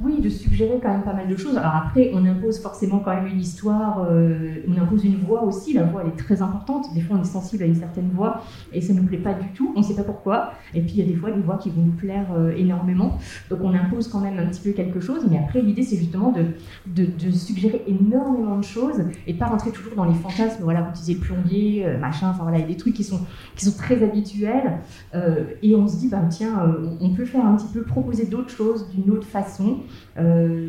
oui, 0.04 0.20
de 0.20 0.28
suggérer 0.28 0.78
quand 0.82 0.90
même 0.90 1.02
pas 1.02 1.14
mal 1.14 1.28
de 1.28 1.36
choses. 1.36 1.56
Alors 1.56 1.74
après, 1.74 2.10
on 2.12 2.24
impose 2.26 2.60
forcément 2.60 2.98
quand 2.98 3.14
même 3.14 3.26
une 3.26 3.40
histoire, 3.40 4.06
euh, 4.10 4.62
on 4.68 4.80
impose 4.80 5.04
une 5.04 5.18
voix 5.18 5.42
aussi. 5.44 5.72
La 5.72 5.84
voix, 5.84 6.02
elle 6.04 6.08
est 6.08 6.16
très 6.16 6.42
importante. 6.42 6.92
Des 6.94 7.00
fois, 7.00 7.16
on 7.18 7.22
est 7.22 7.26
sensible 7.26 7.62
à 7.62 7.66
une 7.66 7.76
certaine 7.76 8.10
voix 8.12 8.42
et 8.72 8.80
ça 8.80 8.92
ne 8.92 9.00
nous 9.00 9.06
plaît 9.06 9.18
pas 9.18 9.34
du 9.34 9.48
tout. 9.52 9.72
On 9.76 9.80
ne 9.80 9.84
sait 9.84 9.94
pas 9.94 10.02
pourquoi. 10.02 10.52
Et 10.74 10.80
puis, 10.80 10.94
il 10.96 10.98
y 10.98 11.02
a 11.02 11.06
des 11.06 11.14
fois 11.14 11.30
des 11.30 11.40
voix 11.40 11.56
qui 11.56 11.70
vont 11.70 11.82
nous 11.82 11.92
plaire 11.92 12.26
euh, 12.36 12.54
énormément. 12.56 13.18
Donc, 13.48 13.60
on 13.62 13.72
impose 13.72 14.08
quand 14.08 14.20
même 14.20 14.38
un 14.38 14.46
petit 14.46 14.60
peu 14.60 14.72
quelque 14.72 15.00
chose. 15.00 15.26
Mais 15.30 15.38
après, 15.38 15.62
l'idée, 15.62 15.82
c'est 15.82 15.96
justement 15.96 16.32
de, 16.32 16.46
de, 16.86 17.30
suggérer 17.30 17.82
énormément 17.86 18.58
de 18.58 18.64
choses 18.64 19.04
et 19.26 19.34
pas 19.34 19.46
rentrer 19.46 19.70
toujours 19.70 19.94
dans 19.94 20.04
les 20.04 20.14
fantasmes. 20.14 20.62
Voilà, 20.62 20.82
vous 20.82 20.90
utilisez 20.90 21.14
plombier, 21.14 21.86
euh, 21.86 21.98
machin. 21.98 22.30
Enfin, 22.30 22.42
voilà, 22.42 22.58
il 22.58 22.62
y 22.62 22.64
a 22.64 22.68
des 22.68 22.76
trucs 22.76 22.94
qui 22.94 23.04
sont, 23.04 23.20
qui 23.56 23.64
sont 23.64 23.76
très 23.76 24.02
euh, 25.14 25.44
et 25.62 25.74
on 25.74 25.86
se 25.86 25.96
dit, 25.96 26.08
bah, 26.08 26.22
tiens, 26.30 26.60
euh, 26.60 26.96
on 27.00 27.10
peut 27.10 27.24
faire 27.24 27.44
un 27.44 27.56
petit 27.56 27.72
peu, 27.72 27.82
proposer 27.82 28.26
d'autres 28.26 28.50
choses 28.50 28.88
d'une 28.90 29.10
autre 29.10 29.26
façon, 29.26 29.78
euh, 30.18 30.68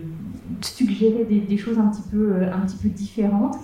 suggérer 0.62 1.25
des, 1.25 1.58
choses 1.58 1.77
un 1.77 1.88
petit 1.88 2.03
peu, 2.12 2.89
différentes. 2.89 3.55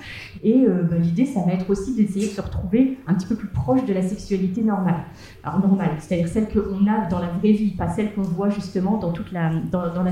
Et 0.44 0.66
bah, 0.68 0.98
l'idée, 0.98 1.26
ça 1.26 1.42
va 1.46 1.54
être 1.54 1.70
aussi 1.70 1.96
d'essayer 1.96 2.28
de 2.28 2.32
se 2.32 2.42
retrouver 2.42 2.98
un 3.08 3.14
petit 3.14 3.28
peu 3.28 3.36
plus 3.36 3.48
proche 3.48 3.86
de 3.86 3.94
la 3.94 4.02
sexualité 4.02 4.62
normale. 4.62 5.04
Alors 5.44 5.60
normale, 5.60 5.92
c'est-à-dire 6.00 6.28
celle 6.28 6.48
qu'on 6.48 6.88
a 6.88 7.08
dans 7.10 7.20
la 7.20 7.28
vraie 7.28 7.52
vie, 7.52 7.72
pas 7.72 7.90
celle 7.90 8.14
qu'on 8.14 8.22
voit 8.22 8.50
justement 8.50 8.98
dans 8.98 9.12
toute 9.12 9.32
la, 9.32 9.52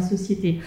société. 0.01 0.60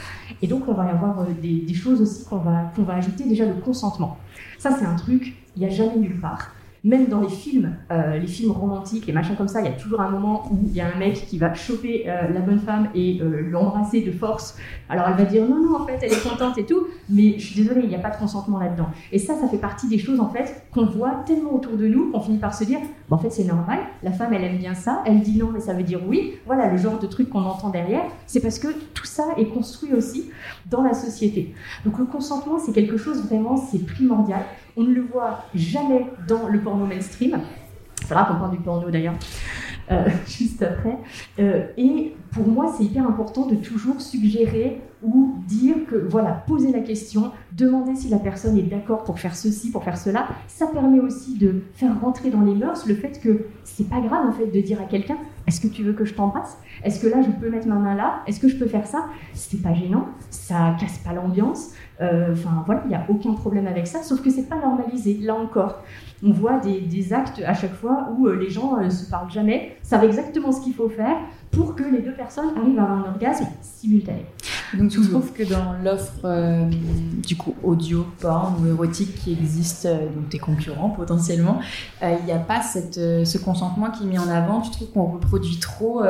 Et 0.42 0.46
donc, 0.46 0.64
on 0.68 0.74
va 0.74 0.86
y 0.86 0.90
avoir 0.90 1.26
des, 1.40 1.74
choses 1.74 2.00
aussi 2.00 2.24
qu'on 2.24 2.38
va 2.38 2.94
ajouter 2.94 3.24
déjà 3.24 3.46
le 3.46 3.54
consentement. 3.54 4.18
Ça, 4.58 4.70
c'est 4.76 4.84
un 4.84 4.96
truc, 4.96 5.34
il 5.56 5.60
n'y 5.60 5.66
a 5.66 5.70
jamais 5.70 5.96
nulle 5.96 6.20
part 6.20 6.52
même 6.82 7.08
dans 7.08 7.20
les 7.20 7.28
films, 7.28 7.76
euh, 7.90 8.18
les 8.18 8.26
films 8.26 8.52
romantiques, 8.52 9.06
les 9.06 9.12
machins 9.12 9.36
comme 9.36 9.48
ça, 9.48 9.60
il 9.60 9.66
y 9.66 9.68
a 9.68 9.72
toujours 9.72 10.00
un 10.00 10.10
moment 10.10 10.44
où 10.50 10.58
il 10.66 10.72
y 10.72 10.80
a 10.80 10.86
un 10.86 10.98
mec 10.98 11.26
qui 11.26 11.36
va 11.36 11.52
choper 11.52 12.04
euh, 12.06 12.28
la 12.32 12.40
bonne 12.40 12.58
femme 12.58 12.88
et 12.94 13.20
euh, 13.20 13.42
l'embrasser 13.50 14.00
de 14.00 14.10
force. 14.10 14.56
Alors 14.88 15.08
elle 15.08 15.16
va 15.16 15.24
dire 15.24 15.46
non, 15.46 15.62
non, 15.62 15.82
en 15.82 15.86
fait, 15.86 15.98
elle 16.00 16.12
est 16.12 16.28
contente 16.28 16.56
et 16.56 16.64
tout, 16.64 16.86
mais 17.10 17.38
je 17.38 17.46
suis 17.46 17.62
désolée, 17.62 17.82
il 17.82 17.88
n'y 17.88 17.94
a 17.94 18.00
pas 18.00 18.10
de 18.10 18.16
consentement 18.16 18.58
là-dedans. 18.58 18.88
Et 19.12 19.18
ça, 19.18 19.34
ça 19.34 19.46
fait 19.48 19.58
partie 19.58 19.88
des 19.88 19.98
choses 19.98 20.20
en 20.20 20.30
fait 20.30 20.64
qu'on 20.72 20.86
voit 20.86 21.22
tellement 21.26 21.54
autour 21.54 21.76
de 21.76 21.86
nous 21.86 22.10
qu'on 22.10 22.20
finit 22.20 22.38
par 22.38 22.54
se 22.54 22.64
dire, 22.64 22.78
en 23.10 23.18
fait, 23.18 23.30
c'est 23.30 23.44
normal, 23.44 23.80
la 24.02 24.12
femme, 24.12 24.32
elle 24.32 24.44
aime 24.44 24.58
bien 24.58 24.74
ça, 24.74 25.02
elle 25.04 25.20
dit 25.20 25.36
non, 25.36 25.50
mais 25.52 25.60
ça 25.60 25.74
veut 25.74 25.82
dire 25.82 26.00
oui. 26.06 26.34
Voilà 26.46 26.70
le 26.70 26.78
genre 26.78 26.98
de 26.98 27.06
truc 27.06 27.28
qu'on 27.28 27.42
entend 27.42 27.68
derrière. 27.68 28.04
C'est 28.26 28.40
parce 28.40 28.58
que 28.58 28.68
tout 28.94 29.04
ça 29.04 29.24
est 29.36 29.46
construit 29.46 29.92
aussi 29.92 30.30
dans 30.70 30.82
la 30.82 30.94
société. 30.94 31.54
Donc 31.84 31.98
le 31.98 32.06
consentement, 32.06 32.58
c'est 32.58 32.72
quelque 32.72 32.96
chose 32.96 33.22
vraiment, 33.26 33.56
c'est 33.56 33.84
primordial. 33.84 34.42
On 34.76 34.82
ne 34.82 34.94
le 34.94 35.02
voit 35.02 35.44
jamais 35.54 36.06
dans 36.28 36.48
le 36.48 36.60
porno 36.60 36.86
mainstream. 36.86 37.40
C'est 38.06 38.14
rare 38.14 38.28
qu'on 38.28 38.38
parle 38.38 38.52
du 38.52 38.58
porno 38.58 38.90
d'ailleurs. 38.90 39.14
Euh, 39.90 40.08
juste 40.26 40.62
après. 40.62 40.98
Euh, 41.38 41.66
et 41.76 42.14
pour 42.32 42.46
moi, 42.46 42.72
c'est 42.76 42.84
hyper 42.84 43.06
important 43.06 43.46
de 43.46 43.56
toujours 43.56 44.00
suggérer 44.00 44.80
ou 45.02 45.36
dire 45.48 45.76
que, 45.88 45.96
voilà, 45.96 46.32
poser 46.46 46.72
la 46.72 46.80
question, 46.80 47.32
demander 47.52 47.96
si 47.96 48.08
la 48.08 48.18
personne 48.18 48.56
est 48.58 48.62
d'accord 48.62 49.04
pour 49.04 49.18
faire 49.18 49.34
ceci, 49.34 49.70
pour 49.70 49.82
faire 49.82 49.96
cela. 49.96 50.28
Ça 50.46 50.66
permet 50.66 51.00
aussi 51.00 51.38
de 51.38 51.62
faire 51.74 51.98
rentrer 52.00 52.30
dans 52.30 52.42
les 52.42 52.54
mœurs 52.54 52.86
le 52.86 52.94
fait 52.94 53.20
que 53.20 53.46
c'est 53.64 53.88
pas 53.88 54.00
grave 54.00 54.28
en 54.28 54.32
fait 54.32 54.46
de 54.46 54.60
dire 54.60 54.80
à 54.80 54.84
quelqu'un 54.84 55.16
est-ce 55.46 55.60
que 55.60 55.66
tu 55.66 55.82
veux 55.82 55.94
que 55.94 56.04
je 56.04 56.14
t'embrasse 56.14 56.58
Est-ce 56.84 57.00
que 57.00 57.08
là 57.08 57.22
je 57.22 57.30
peux 57.30 57.50
mettre 57.50 57.66
ma 57.66 57.74
main 57.74 57.96
là? 57.96 58.22
Est-ce 58.28 58.38
que 58.38 58.46
je 58.46 58.56
peux 58.56 58.66
faire 58.66 58.86
ça? 58.86 59.06
C'est 59.34 59.60
pas 59.62 59.74
gênant, 59.74 60.06
ça 60.30 60.76
casse 60.78 60.98
pas 60.98 61.12
l'ambiance. 61.12 61.70
Euh, 62.00 62.32
enfin 62.32 62.62
voilà, 62.64 62.82
il 62.86 62.88
n'y 62.88 62.94
a 62.94 63.04
aucun 63.08 63.34
problème 63.34 63.66
avec 63.66 63.86
ça, 63.86 64.02
sauf 64.02 64.22
que 64.22 64.30
c'est 64.30 64.48
pas 64.48 64.56
normalisé. 64.56 65.18
Là 65.20 65.34
encore, 65.34 65.82
on 66.22 66.32
voit 66.32 66.58
des, 66.58 67.12
actes 67.12 67.42
à 67.46 67.54
chaque 67.54 67.74
fois 67.74 68.08
où 68.16 68.26
euh, 68.26 68.36
les 68.36 68.48
gens 68.48 68.78
ne 68.78 68.86
euh, 68.86 68.90
se 68.90 69.10
parlent 69.10 69.30
jamais, 69.30 69.76
savent 69.82 70.04
exactement 70.04 70.52
ce 70.52 70.62
qu'il 70.62 70.74
faut 70.74 70.88
faire 70.88 71.16
pour 71.50 71.74
que 71.74 71.82
les 71.82 72.00
deux 72.00 72.12
personnes 72.12 72.50
arrivent 72.56 72.78
à 72.78 72.84
avoir 72.84 72.98
un 73.06 73.10
orgasme 73.10 73.46
simultané. 73.60 74.24
Donc 74.74 74.90
tu 74.90 75.00
trouves 75.00 75.32
que 75.32 75.42
dans 75.42 75.74
l'offre 75.82 76.68
du 77.26 77.36
coup 77.36 77.56
audio, 77.64 78.06
porn 78.20 78.54
ou 78.62 78.68
érotique 78.68 79.16
qui 79.16 79.32
existe, 79.32 79.88
donc 80.14 80.28
tes 80.28 80.38
concurrents 80.38 80.90
potentiellement, 80.90 81.58
il 82.02 82.24
n'y 82.24 82.30
a 82.30 82.38
pas 82.38 82.62
cette, 82.62 82.94
ce 82.94 83.38
consentement 83.38 83.90
qui 83.90 84.04
est 84.04 84.06
mis 84.06 84.18
en 84.18 84.28
avant? 84.28 84.60
Tu 84.60 84.70
trouves 84.70 84.92
qu'on 84.92 85.06
reproduit 85.06 85.58
trop 85.58 86.02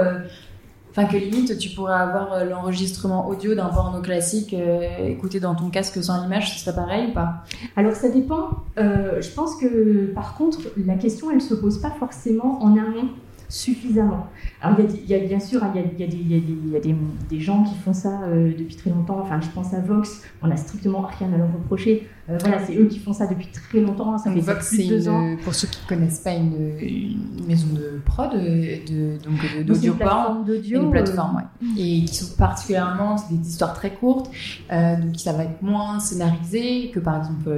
Enfin, 0.90 1.04
que 1.04 1.16
limite, 1.16 1.56
tu 1.58 1.70
pourrais 1.70 1.94
avoir 1.94 2.32
euh, 2.32 2.44
l'enregistrement 2.44 3.28
audio 3.28 3.54
d'un 3.54 3.68
porno 3.68 4.00
classique 4.00 4.54
euh, 4.54 5.06
écouté 5.06 5.38
dans 5.38 5.54
ton 5.54 5.70
casque 5.70 6.02
sans 6.02 6.24
image, 6.24 6.52
ce 6.52 6.64
serait 6.64 6.74
pareil 6.74 7.10
ou 7.10 7.12
pas? 7.12 7.44
Alors, 7.76 7.94
ça 7.94 8.08
dépend. 8.08 8.50
Euh, 8.76 9.22
je 9.22 9.30
pense 9.30 9.56
que, 9.56 10.12
par 10.14 10.34
contre, 10.34 10.58
la 10.84 10.96
question, 10.96 11.30
elle 11.30 11.40
se 11.40 11.54
pose 11.54 11.80
pas 11.80 11.90
forcément 11.90 12.60
en 12.62 12.72
amont 12.72 13.08
suffisamment. 13.48 14.26
Alors, 14.62 14.78
il 14.80 15.10
y, 15.10 15.14
a, 15.14 15.18
bien 15.18 15.40
sûr, 15.40 15.60
il 15.74 15.80
y 16.00 16.04
a, 16.04 16.80
des, 16.80 17.40
gens 17.40 17.64
qui 17.64 17.74
font 17.74 17.92
ça 17.92 18.20
depuis 18.28 18.76
très 18.76 18.90
longtemps. 18.90 19.18
Enfin, 19.20 19.40
je 19.40 19.48
pense 19.48 19.74
à 19.74 19.80
Vox, 19.80 20.22
on 20.40 20.46
n'a 20.46 20.56
strictement 20.56 21.08
rien 21.18 21.32
à 21.32 21.36
leur 21.36 21.52
reprocher. 21.52 22.08
Euh, 22.30 22.38
voilà, 22.40 22.64
c'est 22.64 22.76
eux 22.76 22.86
qui 22.86 22.98
font 22.98 23.12
ça 23.12 23.26
depuis 23.26 23.48
très 23.48 23.80
longtemps. 23.80 24.16
Ça 24.18 24.30
fait 24.30 24.40
Vox, 24.40 24.68
c'est 24.76 24.84
deux 24.84 25.08
ans. 25.08 25.36
Pour 25.42 25.54
ceux 25.54 25.68
qui 25.68 25.80
ne 25.82 25.88
connaissent 25.88 26.20
pas, 26.20 26.34
une, 26.34 27.18
maison 27.46 27.66
de 27.72 28.00
prod, 28.04 28.30
de, 28.32 29.18
donc 29.24 29.66
d'audio 29.66 29.94
porn, 29.94 30.44
une 30.48 30.90
plateforme, 30.90 31.36
ouais. 31.36 31.42
Euh, 31.62 31.66
et 31.78 32.04
qui 32.04 32.14
sont 32.14 32.36
particulièrement, 32.36 33.16
c'est 33.16 33.34
des 33.36 33.48
histoires 33.48 33.74
très 33.74 33.92
courtes, 33.92 34.30
donc 34.70 35.16
ça 35.16 35.32
va 35.32 35.44
être 35.44 35.62
moins 35.62 35.98
scénarisé 35.98 36.90
que 36.90 37.00
par 37.00 37.18
exemple 37.18 37.50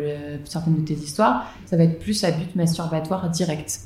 certaines 0.44 0.76
de 0.76 0.82
tes 0.82 0.94
histoires. 0.94 1.46
Ça 1.66 1.76
va 1.76 1.84
être 1.84 1.98
plus 1.98 2.24
à 2.24 2.30
but 2.30 2.54
masturbatoire 2.56 3.28
direct. 3.30 3.80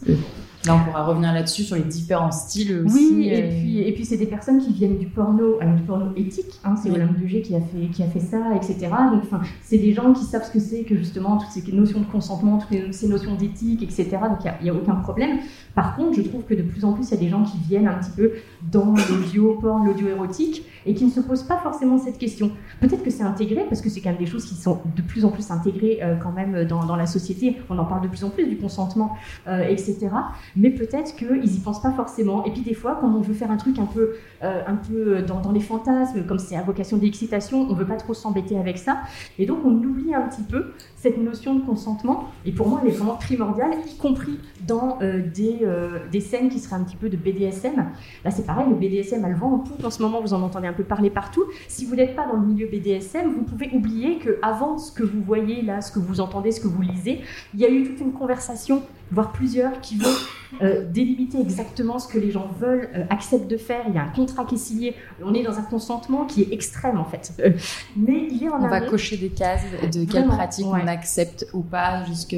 Là, 0.66 0.74
on 0.74 0.84
pourra 0.84 1.04
revenir 1.04 1.32
là-dessus 1.32 1.62
sur 1.62 1.76
les 1.76 1.82
différents 1.82 2.32
styles 2.32 2.84
aussi. 2.84 3.12
Oui, 3.12 3.28
et 3.28 3.48
puis, 3.48 3.78
et 3.78 3.92
puis 3.92 4.04
c'est 4.04 4.16
des 4.16 4.26
personnes 4.26 4.58
qui 4.58 4.72
viennent 4.72 4.98
du 4.98 5.06
porno, 5.06 5.58
alors 5.60 5.74
du 5.74 5.82
porno 5.82 6.06
éthique. 6.16 6.60
Hein, 6.64 6.74
c'est 6.82 6.90
Olympe 6.90 7.16
Dugé 7.16 7.42
qui 7.42 7.54
a 7.54 7.60
fait 7.60 7.86
qui 7.92 8.02
a 8.02 8.06
fait 8.06 8.20
ça, 8.20 8.38
etc. 8.56 8.88
Donc, 9.12 9.22
c'est 9.62 9.78
des 9.78 9.92
gens 9.92 10.12
qui 10.12 10.24
savent 10.24 10.44
ce 10.44 10.50
que 10.50 10.58
c'est 10.58 10.75
que 10.84 10.96
justement 10.96 11.38
toutes 11.38 11.50
ces 11.50 11.72
notions 11.72 12.00
de 12.00 12.06
consentement, 12.06 12.58
toutes 12.58 12.92
ces 12.92 13.08
notions 13.08 13.34
d'éthique, 13.34 13.82
etc. 13.82 14.08
Donc 14.28 14.38
il 14.60 14.64
n'y 14.64 14.70
a, 14.70 14.74
aucun 14.74 14.96
problème. 14.96 15.38
Par 15.76 15.94
contre, 15.94 16.14
je 16.14 16.22
trouve 16.22 16.42
que 16.42 16.54
de 16.54 16.62
plus 16.62 16.86
en 16.86 16.94
plus, 16.94 17.06
il 17.10 17.10
y 17.10 17.14
a 17.18 17.20
des 17.20 17.28
gens 17.28 17.44
qui 17.44 17.58
viennent 17.58 17.86
un 17.86 17.98
petit 17.98 18.10
peu 18.16 18.32
dans 18.72 18.94
l'audio 19.10 19.58
porn, 19.60 19.84
l'audio 19.84 20.08
érotique, 20.08 20.64
et 20.86 20.94
qui 20.94 21.04
ne 21.04 21.10
se 21.10 21.20
posent 21.20 21.42
pas 21.42 21.58
forcément 21.58 21.98
cette 21.98 22.16
question. 22.16 22.50
Peut-être 22.80 23.02
que 23.02 23.10
c'est 23.10 23.22
intégré, 23.22 23.66
parce 23.68 23.82
que 23.82 23.90
c'est 23.90 24.00
quand 24.00 24.08
même 24.08 24.18
des 24.18 24.24
choses 24.24 24.46
qui 24.46 24.54
sont 24.54 24.80
de 24.96 25.02
plus 25.02 25.26
en 25.26 25.30
plus 25.30 25.50
intégrées 25.50 25.98
euh, 26.02 26.16
quand 26.16 26.32
même 26.32 26.64
dans, 26.64 26.96
la 26.96 27.04
société. 27.04 27.58
On 27.68 27.78
en 27.78 27.84
parle 27.84 28.04
de 28.04 28.08
plus 28.08 28.24
en 28.24 28.30
plus 28.30 28.46
du 28.46 28.56
consentement, 28.56 29.16
euh, 29.48 29.68
etc. 29.68 30.08
Mais 30.56 30.70
peut-être 30.70 31.14
qu'ils 31.14 31.42
n'y 31.42 31.58
pensent 31.58 31.82
pas 31.82 31.92
forcément. 31.92 32.46
Et 32.46 32.52
puis 32.52 32.62
des 32.62 32.72
fois, 32.72 32.96
quand 32.98 33.14
on 33.14 33.20
veut 33.20 33.34
faire 33.34 33.50
un 33.50 33.58
truc 33.58 33.78
un 33.78 33.84
peu, 33.84 34.14
euh, 34.42 34.62
un 34.66 34.76
peu 34.76 35.20
dans, 35.20 35.52
les 35.52 35.60
fantasmes, 35.60 36.24
comme 36.26 36.38
c'est 36.38 36.56
à 36.56 36.62
vocation 36.62 36.96
d'excitation, 36.96 37.66
on 37.68 37.74
ne 37.74 37.78
veut 37.78 37.86
pas 37.86 37.96
trop 37.96 38.14
s'embêter 38.14 38.58
avec 38.58 38.78
ça. 38.78 39.02
Et 39.38 39.44
donc 39.44 39.58
on 39.62 39.72
oublie 39.72 40.14
un 40.14 40.22
petit 40.22 40.42
peu 40.42 40.72
cette 41.06 41.18
notion 41.18 41.54
de 41.54 41.60
consentement. 41.60 42.24
Et 42.44 42.50
pour 42.50 42.68
moi, 42.68 42.80
elle 42.82 42.88
est 42.88 42.96
vraiment 42.96 43.14
primordiale, 43.14 43.70
y 43.88 43.96
compris 43.96 44.40
dans 44.66 44.98
des 45.00 45.58
euh, 45.62 46.00
des 46.10 46.20
scènes 46.20 46.48
qui 46.48 46.58
seraient 46.58 46.76
un 46.76 46.82
petit 46.82 46.96
peu 46.96 47.08
de 47.08 47.16
BDSM. 47.16 47.76
Là, 48.24 48.30
c'est 48.30 48.44
pareil, 48.44 48.66
le 48.68 48.74
BDSM 48.74 49.24
a 49.24 49.28
le 49.28 49.36
vent 49.36 49.52
en 49.52 49.58
poupe. 49.58 49.84
En 49.84 49.90
ce 49.90 50.02
moment, 50.02 50.20
vous 50.20 50.34
en 50.34 50.42
entendez 50.42 50.66
un 50.66 50.72
peu 50.72 50.82
parler 50.82 51.10
partout. 51.10 51.44
Si 51.68 51.84
vous 51.84 51.94
n'êtes 51.94 52.16
pas 52.16 52.26
dans 52.26 52.40
le 52.40 52.46
milieu 52.46 52.66
BDSM, 52.66 53.32
vous 53.32 53.42
pouvez 53.42 53.70
oublier 53.72 54.18
que 54.18 54.38
avant 54.42 54.78
ce 54.78 54.90
que 54.90 55.04
vous 55.04 55.22
voyez 55.22 55.62
là, 55.62 55.80
ce 55.80 55.92
que 55.92 56.00
vous 56.00 56.20
entendez, 56.20 56.50
ce 56.50 56.60
que 56.60 56.68
vous 56.68 56.82
lisez, 56.82 57.20
il 57.54 57.60
y 57.60 57.64
a 57.64 57.70
eu 57.70 57.84
toute 57.84 58.00
une 58.00 58.12
conversation, 58.12 58.82
voire 59.10 59.32
plusieurs, 59.32 59.80
qui 59.80 59.96
vont 59.98 60.10
euh, 60.62 60.84
délimiter 60.90 61.40
exactement 61.40 61.98
ce 61.98 62.08
que 62.08 62.18
les 62.18 62.30
gens 62.30 62.48
veulent, 62.58 62.88
euh, 62.94 63.04
acceptent 63.10 63.50
de 63.50 63.56
faire. 63.56 63.84
Il 63.88 63.94
y 63.94 63.98
a 63.98 64.02
un 64.02 64.08
contrat 64.08 64.44
qui 64.44 64.56
est 64.56 64.58
signé. 64.58 64.94
On 65.22 65.34
est 65.34 65.42
dans 65.42 65.58
un 65.58 65.62
consentement 65.62 66.24
qui 66.24 66.42
est 66.42 66.52
extrême 66.52 66.98
en 66.98 67.04
fait. 67.04 67.32
mais 67.96 68.28
il 68.30 68.44
est 68.44 68.48
en 68.48 68.62
On 68.62 68.68
va 68.68 68.80
cocher 68.80 69.16
des 69.16 69.30
cases 69.30 69.64
de 69.92 70.04
quelle 70.04 70.26
pratique 70.26 70.66
on 70.66 70.86
accepte 70.86 71.46
ou 71.52 71.62
pas, 71.62 72.04
jusque 72.04 72.36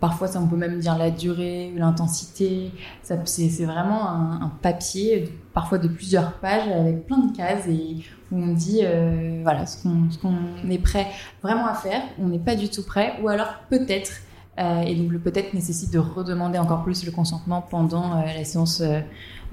Parfois, 0.00 0.28
ça, 0.28 0.40
on 0.40 0.46
peut 0.46 0.56
même 0.56 0.78
dire 0.78 0.98
la 0.98 1.10
durée, 1.10 1.72
l'intensité. 1.74 2.70
C'est 3.02 3.64
vraiment 3.64 4.08
un, 4.08 4.52
papier, 4.60 5.32
parfois 5.54 5.78
de 5.78 5.88
plusieurs 5.88 6.34
pages, 6.34 6.68
avec 6.68 7.06
plein 7.06 7.18
de 7.18 7.34
cases 7.34 7.66
et 7.66 7.96
où 8.30 8.36
on 8.36 8.52
dit 8.52 8.80
euh, 8.82 9.40
voilà 9.42 9.64
ce 9.66 9.82
qu'on 9.84 10.70
est 10.70 10.78
prêt 10.78 11.06
vraiment 11.42 11.66
à 11.66 11.74
faire, 11.74 12.02
on 12.18 12.28
n'est 12.28 12.38
pas 12.38 12.56
du 12.56 12.68
tout 12.68 12.84
prêt, 12.84 13.14
ou 13.22 13.28
alors 13.28 13.54
peut-être. 13.70 14.12
Euh, 14.58 14.80
et 14.80 14.94
donc 14.94 15.12
peut-être 15.18 15.52
nécessite 15.52 15.92
de 15.92 15.98
redemander 15.98 16.58
encore 16.58 16.82
plus 16.82 17.04
le 17.04 17.12
consentement 17.12 17.60
pendant 17.60 18.14
euh, 18.16 18.24
la 18.24 18.44
séance 18.44 18.80
euh, 18.80 19.00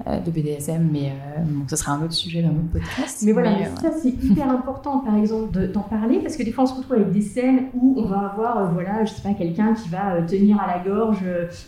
de 0.06 0.30
BDSM, 0.30 0.88
mais 0.92 1.12
euh, 1.12 1.42
bon, 1.44 1.66
ça 1.68 1.76
sera 1.76 1.92
un 1.92 2.02
autre 2.02 2.12
sujet 2.12 2.42
dans 2.42 2.52
notre 2.52 2.68
podcast. 2.68 3.22
Mais 3.24 3.32
voilà, 3.32 3.52
euh, 3.52 3.76
ça 3.80 3.90
c'est 3.92 4.08
hyper 4.22 4.50
important 4.50 4.98
par 4.98 5.16
exemple 5.16 5.68
d'en 5.68 5.80
parler 5.82 6.18
parce 6.18 6.36
que 6.36 6.42
des 6.42 6.52
fois 6.52 6.64
on 6.64 6.66
se 6.66 6.74
retrouve 6.74 6.96
avec 6.96 7.12
des 7.12 7.22
scènes 7.22 7.68
où 7.74 7.94
on 7.96 8.06
va 8.06 8.30
avoir, 8.32 8.72
voilà, 8.72 9.04
je 9.04 9.12
sais 9.12 9.22
pas, 9.22 9.34
quelqu'un 9.34 9.72
qui 9.72 9.88
va 9.88 10.20
tenir 10.22 10.60
à 10.60 10.66
la 10.66 10.82
gorge 10.82 11.24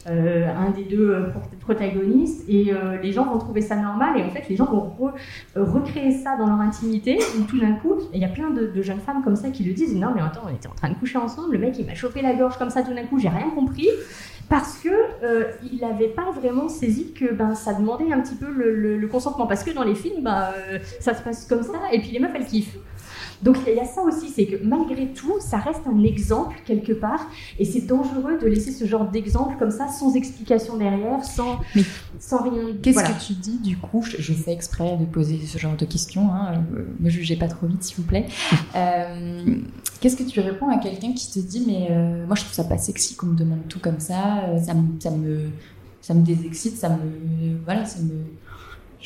un 0.07 0.71
des 0.71 0.85
deux 0.85 1.33
protagonistes 1.61 2.45
et 2.49 2.73
les 3.03 3.13
gens 3.13 3.25
vont 3.25 3.39
trouver 3.39 3.61
ça 3.61 3.77
normal 3.77 4.19
et 4.19 4.25
en 4.25 4.31
fait 4.31 4.49
les 4.49 4.57
gens 4.57 4.67
vont 4.67 4.93
recréer 5.55 6.13
ça 6.13 6.37
dans 6.37 6.47
leur 6.47 6.61
intimité 6.61 7.19
où 7.39 7.45
tout 7.45 7.59
d'un 7.59 7.75
coup, 7.75 7.95
il 8.13 8.21
y 8.21 8.25
a 8.25 8.29
plein 8.29 8.51
de, 8.51 8.67
de, 8.67 8.83
jeunes 8.83 9.01
femmes 9.01 9.23
comme 9.23 9.37
ça 9.37 9.51
qui 9.51 9.65
le 9.65 9.73
disent, 9.73 9.95
non 9.95 10.09
mais 10.15 10.21
attends, 10.21 10.43
on 10.47 10.55
était 10.55 10.69
en 10.69 10.75
train 10.75 10.91
de 10.91 10.95
coucher 10.95 11.19
ensemble, 11.19 11.53
le 11.53 11.59
mec 11.59 11.79
il 11.79 11.87
m'a 11.87 11.95
chauffé 11.95 12.23
la 12.23 12.35
gorge 12.35 12.59
comme 12.59 12.71
ça 12.71 12.83
tout 12.83 12.95
d'un 12.95 13.05
coup, 13.05 13.19
j'ai 13.19 13.29
rien 13.29 13.51
compris 13.55 13.89
parce 14.49 14.79
que 14.79 14.89
euh, 15.23 15.53
il 15.71 15.81
n'avait 15.81 16.09
pas 16.09 16.31
vraiment 16.31 16.69
saisi 16.69 17.13
que 17.13 17.33
ben 17.33 17.55
ça 17.55 17.75
demandait 17.75 18.13
un 18.13 18.21
petit 18.21 18.37
peu 18.37 18.51
le, 18.51 19.07
consentement. 19.09 19.47
Parce 19.47 19.65
que 19.65 19.71
dans 19.71 19.85
les 19.85 19.95
films 19.95 20.23
ben, 20.23 20.51
ça 21.01 21.15
se 21.15 21.23
passe 21.23 21.47
comme 21.47 21.63
ça 21.63 21.79
et 21.93 22.01
puis 22.01 22.11
les 22.11 22.19
meufs 22.19 22.33
elles 22.35 22.47
kiffent 22.47 22.79
donc 23.43 23.57
il 23.67 23.75
y 23.75 23.81
a 23.81 23.85
ça 23.85 24.03
aussi, 24.03 24.29
c'est 24.29 24.47
que 24.47 24.63
malgré 24.65 25.09
tout, 25.09 25.35
ça 25.41 25.59
reste 25.59 25.83
un 25.87 26.03
exemple 26.03 26.57
quelque 26.65 26.93
part, 26.93 27.29
et 27.59 27.65
c'est 27.65 27.83
dangereux 27.83 28.39
de 28.41 28.47
laisser 28.47 28.73
ce 28.73 28.85
genre 28.87 29.09
d'exemple 29.09 29.57
comme 29.59 29.71
ça, 29.71 29.89
sans 29.89 30.15
explication 30.15 30.77
derrière, 30.77 31.25
sans, 31.25 31.61
sans 32.19 32.43
rien. 32.43 32.75
Qu'est-ce 32.83 33.05
que 33.05 33.27
tu 33.27 33.35
dis 33.35 33.59
du 33.59 33.77
coup? 33.77 34.03
Je, 34.03 34.33
fais 34.33 34.53
exprès 34.53 34.97
de 34.97 35.05
poser 35.05 35.41
ce 35.47 35.59
genre 35.59 35.77
de 35.77 35.85
questions, 35.85 36.31
hein, 36.33 36.65
ne 36.73 36.79
euh, 36.79 36.87
me 37.01 37.11
jugez 37.11 37.37
pas 37.37 37.49
trop 37.49 37.67
vite 37.67 37.83
s'il 37.83 37.97
vous 37.97 38.03
plaît. 38.03 38.27
Euh, 38.75 39.57
qu'est-ce 40.01 40.17
que 40.17 40.23
tu 40.23 40.41
réponds 40.41 40.69
à 40.69 40.79
quelqu'un 40.79 41.13
qui 41.13 41.31
te 41.31 41.39
dit 41.39 41.65
mais 41.67 41.89
euh, 41.91 42.27
moi 42.27 42.35
je 42.35 42.43
trouve 42.43 42.53
ça 42.53 42.65
pas 42.65 42.77
sexy 42.77 43.17
qu'on 43.17 43.27
me 43.27 43.37
demande 43.37 43.61
tout 43.69 43.79
comme 43.79 44.01
ça, 44.01 44.43
ça 44.63 44.75
me, 44.75 45.01
ça 45.01 45.11
me, 45.11 45.51
ça 46.03 46.13
me 46.13 46.23
désexcite, 46.23 46.77
ça 46.77 46.91
me, 46.91 47.57
voilà, 47.65 47.85
ça 47.85 48.01
me 48.01 48.13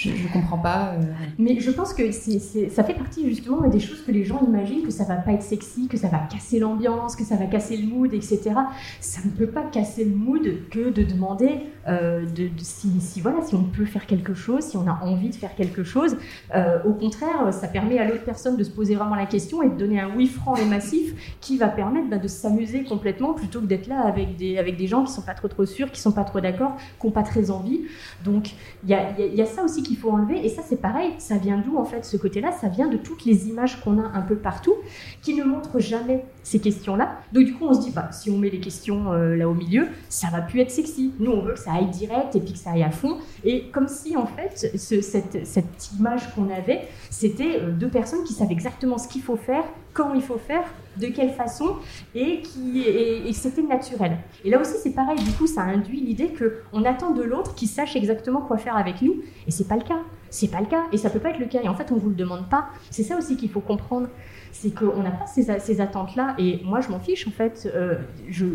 je 0.09 0.23
ne 0.23 0.33
comprends 0.33 0.59
pas. 0.59 0.95
Euh. 0.95 1.03
Mais 1.39 1.61
je 1.61 1.71
pense 1.71 1.93
que 1.93 2.11
ça 2.11 2.85
fait 2.85 2.95
partie 2.95 3.29
justement 3.29 3.69
des 3.69 3.81
choses 3.81 4.03
que 4.03 4.11
les 4.11 4.25
gens 4.25 4.41
imaginent, 4.47 4.83
que 4.83 4.91
ça 4.91 5.05
va 5.05 5.17
pas 5.17 5.33
être 5.33 5.43
sexy, 5.43 5.89
que 5.89 5.97
ça 5.97 6.09
va 6.09 6.19
casser 6.19 6.59
l'ambiance, 6.59 7.17
que 7.17 7.25
ça 7.25 7.37
va 7.37 7.47
casser 7.47 7.77
le 7.77 7.87
mood, 7.87 8.13
etc. 8.15 8.53
Ça 9.01 9.21
ne 9.25 9.31
peut 9.31 9.47
pas 9.47 9.63
casser 9.63 10.05
le 10.05 10.15
mood 10.15 10.69
que 10.71 10.91
de 10.91 11.03
demander 11.03 11.67
euh, 11.89 12.25
si, 12.59 13.21
voilà, 13.21 13.43
si 13.43 13.55
on 13.55 13.65
peut 13.65 13.85
faire 13.85 14.07
quelque 14.07 14.35
chose, 14.35 14.65
si 14.65 14.77
on 14.77 14.87
a 14.87 15.01
envie 15.03 15.31
de 15.31 15.35
faire 15.35 15.55
quelque 15.55 15.85
chose. 15.85 16.17
Euh, 16.55 16.79
au 16.85 16.93
contraire, 16.93 17.53
ça 17.53 17.69
permet 17.69 17.99
à 17.99 18.07
l'autre 18.07 18.25
personne 18.25 18.57
de 18.57 18.65
se 18.65 18.71
poser 18.71 18.95
vraiment 18.95 19.17
la 19.17 19.27
question 19.27 19.63
et 19.63 19.69
de 19.69 19.75
donner 19.75 20.01
un 20.01 20.11
oui 20.17 20.27
franc 20.27 20.57
et 20.57 20.65
massif 20.65 21.37
qui 21.41 21.59
va 21.59 21.69
permettre 21.69 22.09
bah, 22.09 22.19
de 22.19 22.29
s'amuser 22.29 22.85
complètement 22.85 23.35
plutôt 23.35 23.61
que 23.61 23.67
d'être 23.67 23.87
là 23.87 24.01
avec 24.01 24.37
des, 24.37 24.59
avec 24.59 24.77
des 24.77 24.87
gens 24.87 25.05
qui 25.05 25.13
sont 25.13 25.23
pas 25.23 25.35
trop 25.35 25.49
trop 25.49 25.67
sûrs, 25.67 25.91
qui 25.91 26.01
sont 26.01 26.13
pas 26.13 26.25
trop 26.25 26.41
d'accord, 26.41 26.77
qui 27.01 27.07
n'ont 27.07 27.13
pas 27.13 27.23
très 27.23 27.51
envie. 27.51 27.83
Donc 28.25 28.53
il 28.85 28.91
y 28.91 28.95
a, 28.95 29.19
y 29.19 29.43
a 29.43 29.47
ça 29.47 29.63
aussi 29.63 29.83
qu'il 29.91 29.99
faut 29.99 30.11
enlever. 30.11 30.45
Et 30.47 30.49
ça, 30.49 30.63
c'est 30.65 30.81
pareil. 30.81 31.15
Ça 31.19 31.37
vient 31.37 31.59
d'où, 31.59 31.77
en 31.77 31.85
fait, 31.85 32.05
ce 32.05 32.17
côté-là? 32.17 32.53
Ça 32.53 32.69
vient 32.69 32.87
de 32.87 32.97
toutes 32.97 33.25
les 33.25 33.49
images 33.49 33.81
qu'on 33.81 33.99
a 33.99 34.07
un 34.15 34.23
peu 34.23 34.37
partout, 34.37 34.75
qui 35.21 35.35
ne 35.35 35.43
montrent 35.43 35.81
jamais 35.81 36.25
ces 36.43 36.59
questions-là. 36.59 37.19
Donc, 37.33 37.45
du 37.45 37.55
coup, 37.55 37.67
on 37.67 37.75
se 37.75 37.81
dit, 37.81 37.91
bah, 37.91 38.11
si 38.13 38.31
on 38.31 38.39
met 38.39 38.51
les 38.51 38.61
questions 38.61 39.13
euh, 39.13 39.37
là 39.37 39.49
au 39.49 39.55
milieu, 39.55 39.89
ça 40.09 40.29
va 40.33 40.41
plus 40.41 40.61
être 40.61 40.71
sexy. 40.71 41.13
Nous, 41.19 41.31
on 41.31 41.43
veut 41.43 41.55
que 41.55 41.59
ça 41.59 41.73
aille 41.73 41.91
direct 41.91 42.35
et 42.37 42.41
puis 42.41 42.53
que 42.53 42.59
ça 42.59 42.71
aille 42.73 42.83
à 42.83 42.91
fond. 42.91 43.19
Et 43.45 43.69
comme 43.73 43.89
si, 43.89 44.17
en 44.17 44.27
fait, 44.27 44.77
cette, 44.77 45.47
cette, 45.47 45.91
image 45.99 46.35
qu'on 46.35 46.51
avait, 46.51 46.89
c'était 47.11 47.61
euh, 47.61 47.71
deux 47.71 47.89
personnes 47.89 48.25
qui 48.25 48.33
savent 48.33 48.53
exactement 48.53 48.99
ce 48.99 49.09
qu'il 49.09 49.23
faut 49.23 49.37
faire, 49.37 49.65
quand 49.93 50.15
il 50.15 50.23
faut 50.23 50.39
faire, 50.39 50.65
de 50.97 51.07
quelle 51.07 51.31
façon, 51.31 51.77
et, 52.15 52.43
qui, 52.43 52.83
et, 52.83 53.33
c'était 53.33 53.63
naturel. 53.63 54.19
Et 54.45 54.51
là 54.51 54.61
aussi, 54.61 54.75
c'est 54.83 54.91
pareil, 54.91 55.19
du 55.19 55.33
coup, 55.33 55.47
ça 55.47 55.63
induit 55.63 56.01
l'idée 56.01 56.33
qu'on 56.33 56.85
attend 56.85 57.11
de 57.13 57.23
l'autre 57.23 57.55
qu'il 57.55 57.69
sache 57.69 57.97
exactement 57.97 58.41
quoi 58.41 58.59
faire 58.59 58.77
avec 58.77 59.03
nous, 59.03 59.17
et 59.47 59.51
c'est 59.51 59.69
pas 59.69 59.77
le 59.77 59.83
cas. 59.83 60.01
C'est 60.31 60.49
pas 60.49 60.61
le 60.61 60.67
cas, 60.67 60.85
et 60.93 60.97
ça 60.97 61.11
peut 61.11 61.19
pas 61.19 61.31
être 61.31 61.41
le 61.41 61.47
cas, 61.47 61.61
et 61.63 61.69
en 61.69 61.75
fait, 61.75 61.93
on 61.93 61.97
vous 61.97 62.09
le 62.09 62.15
demande 62.15 62.49
pas. 62.49 62.69
C'est 62.91 63.03
ça 63.03 63.19
aussi 63.19 63.37
qu'il 63.37 63.51
faut 63.51 63.61
comprendre, 63.61 64.09
c'est 64.53 64.75
qu'on 64.75 65.03
n'a 65.03 65.11
pas 65.11 65.27
ces, 65.27 65.81
attentes-là, 65.81 66.35
et 66.39 66.61
moi, 66.65 66.81
je 66.81 66.89
m'en 66.89 67.01
fiche, 67.01 67.27
en 67.27 67.33
fait, 67.33 67.71
euh, 67.75 67.97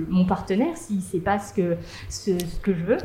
mon 0.09 0.25
partenaire, 0.25 0.75
s'il 0.77 1.01
sait 1.01 1.19
pas 1.19 1.39
ce 1.39 1.53
que, 1.53 1.77
je 2.09 2.71
veux, 2.71 2.97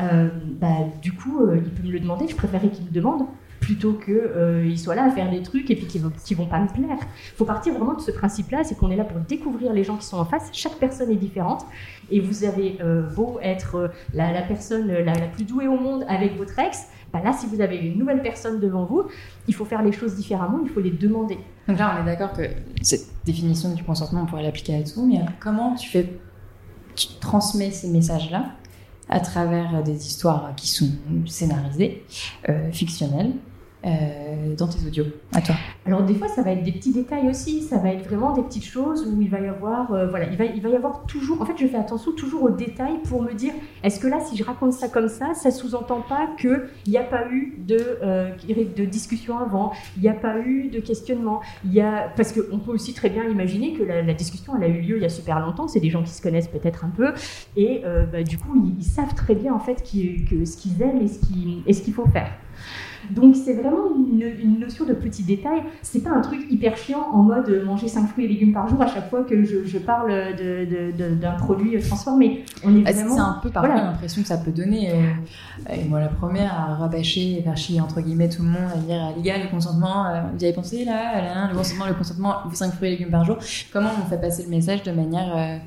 euh, 0.00 0.28
bah, 0.60 0.88
du 1.00 1.12
coup, 1.12 1.42
euh, 1.42 1.60
il 1.64 1.70
peut 1.70 1.86
me 1.86 1.92
le 1.92 2.00
demander, 2.00 2.26
je 2.28 2.36
préférerais 2.36 2.70
qu'il 2.70 2.84
me 2.84 2.90
demande, 2.90 3.26
plutôt 3.60 3.92
qu'ils 3.92 4.14
euh, 4.14 4.76
soient 4.76 4.96
là 4.96 5.04
à 5.04 5.10
faire 5.10 5.30
des 5.30 5.42
trucs 5.42 5.70
et 5.70 5.76
puis 5.76 5.86
qui, 5.86 6.00
ne 6.00 6.36
vont 6.36 6.46
pas 6.46 6.58
me 6.58 6.66
plaire. 6.66 6.98
Il 7.00 7.36
faut 7.36 7.44
partir 7.44 7.74
vraiment 7.74 7.94
de 7.94 8.00
ce 8.00 8.10
principe-là, 8.10 8.64
c'est 8.64 8.76
qu'on 8.76 8.90
est 8.90 8.96
là 8.96 9.04
pour 9.04 9.20
découvrir 9.20 9.72
les 9.72 9.84
gens 9.84 9.96
qui 9.96 10.06
sont 10.06 10.16
en 10.18 10.24
face. 10.24 10.48
Chaque 10.52 10.76
personne 10.76 11.10
est 11.10 11.16
différente 11.16 11.64
et 12.10 12.18
vous 12.18 12.42
avez 12.44 12.78
beau 13.14 13.38
être 13.40 13.92
la, 14.14 14.42
personne 14.42 14.88
la, 14.88 15.12
plus 15.28 15.44
douée 15.44 15.68
au 15.68 15.76
monde 15.76 16.04
avec 16.08 16.36
votre 16.36 16.58
ex, 16.58 16.88
bah 17.12 17.20
là, 17.22 17.32
si 17.32 17.46
vous 17.46 17.60
avez 17.60 17.76
une 17.76 17.98
nouvelle 17.98 18.22
personne 18.22 18.58
devant 18.58 18.84
vous, 18.84 19.04
il 19.46 19.54
faut 19.54 19.64
faire 19.64 19.82
les 19.82 19.92
choses 19.92 20.14
différemment, 20.14 20.60
il 20.62 20.70
faut 20.70 20.80
les 20.80 20.90
demander. 20.90 21.38
Donc 21.68 21.78
là, 21.78 21.94
on 21.96 22.02
est 22.02 22.06
d'accord 22.06 22.32
que 22.32 22.42
cette 22.80 23.06
définition 23.24 23.74
du 23.74 23.84
consentement, 23.84 24.22
on 24.22 24.26
pourrait 24.26 24.42
l'appliquer 24.42 24.76
à 24.76 24.82
tout, 24.82 25.04
mais 25.04 25.20
comment 25.38 25.74
tu 25.74 25.88
fais, 25.88 26.18
tu 26.94 27.08
transmets 27.20 27.70
ces 27.70 27.88
messages-là 27.88 28.52
à 29.08 29.20
travers 29.20 29.82
des 29.82 30.06
histoires 30.06 30.54
qui 30.56 30.68
sont 30.68 30.88
scénarisées, 31.26 32.04
fictionnelles, 32.70 33.32
euh, 33.84 34.54
dans 34.56 34.68
tes 34.68 34.86
audios 34.86 35.06
à 35.34 35.40
toi. 35.40 35.56
Alors 35.86 36.04
des 36.04 36.14
fois 36.14 36.28
ça 36.28 36.42
va 36.42 36.52
être 36.52 36.62
des 36.62 36.70
petits 36.70 36.92
détails 36.92 37.28
aussi, 37.28 37.62
ça 37.62 37.78
va 37.78 37.92
être 37.92 38.06
vraiment 38.06 38.32
des 38.32 38.42
petites 38.42 38.64
choses 38.64 39.04
où 39.04 39.20
il 39.20 39.28
va 39.28 39.40
y 39.40 39.48
avoir 39.48 39.92
euh, 39.92 40.06
voilà, 40.06 40.26
il 40.26 40.36
va, 40.36 40.44
il 40.44 40.62
va 40.62 40.68
y 40.68 40.76
avoir 40.76 41.04
toujours 41.06 41.42
en 41.42 41.46
fait 41.46 41.54
je 41.58 41.66
fais 41.66 41.78
attention 41.78 42.12
toujours 42.12 42.44
aux 42.44 42.50
détails 42.50 42.98
pour 43.08 43.22
me 43.22 43.32
dire 43.32 43.52
est-ce 43.82 43.98
que 43.98 44.06
là 44.06 44.20
si 44.20 44.36
je 44.36 44.44
raconte 44.44 44.72
ça 44.72 44.86
comme 44.86 45.08
ça, 45.08 45.34
ça 45.34 45.50
sous-entend 45.50 46.00
pas 46.00 46.28
que 46.38 46.68
il 46.86 46.92
n'y 46.92 46.96
a 46.96 47.02
pas 47.02 47.28
eu 47.28 47.56
de 47.58 47.98
euh, 48.02 48.30
de 48.46 48.84
discussion 48.84 49.36
avant, 49.38 49.72
il 49.96 50.02
n'y 50.02 50.08
a 50.08 50.14
pas 50.14 50.38
eu 50.38 50.68
de 50.68 50.78
questionnement, 50.78 51.40
il 51.64 51.72
y 51.72 51.80
a 51.80 52.08
parce 52.14 52.32
qu'on 52.32 52.60
peut 52.60 52.70
aussi 52.70 52.94
très 52.94 53.10
bien 53.10 53.24
imaginer 53.24 53.72
que 53.72 53.82
la, 53.82 54.14
discussion 54.14 54.54
elle 54.56 54.64
a 54.64 54.68
eu 54.68 54.80
lieu 54.80 54.96
il 54.98 55.02
y 55.02 55.06
a 55.06 55.08
super 55.08 55.40
longtemps, 55.40 55.66
c'est 55.66 55.80
des 55.80 55.90
gens 55.90 56.04
qui 56.04 56.12
se 56.12 56.22
connaissent 56.22 56.46
peut-être 56.46 56.84
un 56.84 56.90
peu. 56.90 57.14
Et 57.56 57.82
bah, 58.12 58.22
du 58.22 58.38
coup 58.38 58.72
ils, 58.78 58.84
savent 58.84 59.14
très 59.14 59.34
bien 59.34 59.52
en 59.52 59.58
fait 59.58 59.78
ce 59.78 60.56
qu'ils 60.56 60.82
aiment 60.82 61.00
qu'il 61.00 61.62
et 61.66 61.72
ce 61.72 61.82
qu'il 61.82 61.94
faut 61.94 62.06
faire. 62.06 62.30
Donc 63.10 63.36
c'est 63.36 63.54
vraiment 63.54 63.88
une, 63.96 64.58
notion 64.58 64.84
de 64.84 64.94
petit 64.94 65.22
détail. 65.22 65.62
C'est 65.82 66.02
pas 66.02 66.10
un 66.10 66.20
truc 66.20 66.40
hyper 66.50 66.76
chiant 66.76 67.06
en 67.12 67.22
mode 67.22 67.62
manger 67.64 67.88
5 67.88 68.08
fruits 68.08 68.26
et 68.26 68.28
légumes 68.28 68.52
par 68.52 68.68
jour 68.68 68.80
à 68.80 68.86
chaque 68.86 69.10
fois 69.10 69.24
que 69.24 69.44
je, 69.44 69.78
parle 69.78 70.12
d'un 70.34 71.32
produit 71.32 71.78
transformé. 71.80 72.44
On 72.64 72.76
est 72.76 72.84
ah, 72.86 72.92
vraiment... 72.92 73.14
C'est 73.14 73.20
un 73.20 73.40
peu 73.42 73.50
parfois 73.50 73.74
l'impression 73.74 74.22
que 74.22 74.28
ça 74.28 74.38
peut 74.38 74.50
donner. 74.52 74.90
Euh, 74.90 75.72
et 75.72 75.84
moi 75.84 76.00
la 76.00 76.08
première 76.08 76.52
à 76.54 76.74
rabâcher 76.74 77.38
et 77.38 77.42
faire 77.42 77.56
chier 77.56 77.80
entre 77.80 78.00
guillemets 78.00 78.28
tout 78.28 78.42
le 78.42 78.48
monde 78.48 78.70
à 78.74 78.78
dire 78.78 79.12
les 79.16 79.22
gars 79.22 79.38
le 79.38 79.48
consentement, 79.48 80.06
euh, 80.06 80.20
vous 80.36 80.44
avez 80.44 80.52
pensé 80.52 80.84
là, 80.84 81.48
le 81.48 81.56
consentement, 81.56 81.86
le 81.86 81.94
consentement, 81.94 82.34
5 82.52 82.74
fruits 82.74 82.88
et 82.88 82.92
légumes 82.92 83.10
par 83.10 83.24
jour. 83.24 83.38
Comment 83.72 83.90
on 84.00 84.08
fait 84.08 84.20
passer 84.20 84.44
le 84.44 84.50
message 84.50 84.82
de 84.82 84.92
manière 84.92 85.36
euh, 85.36 85.58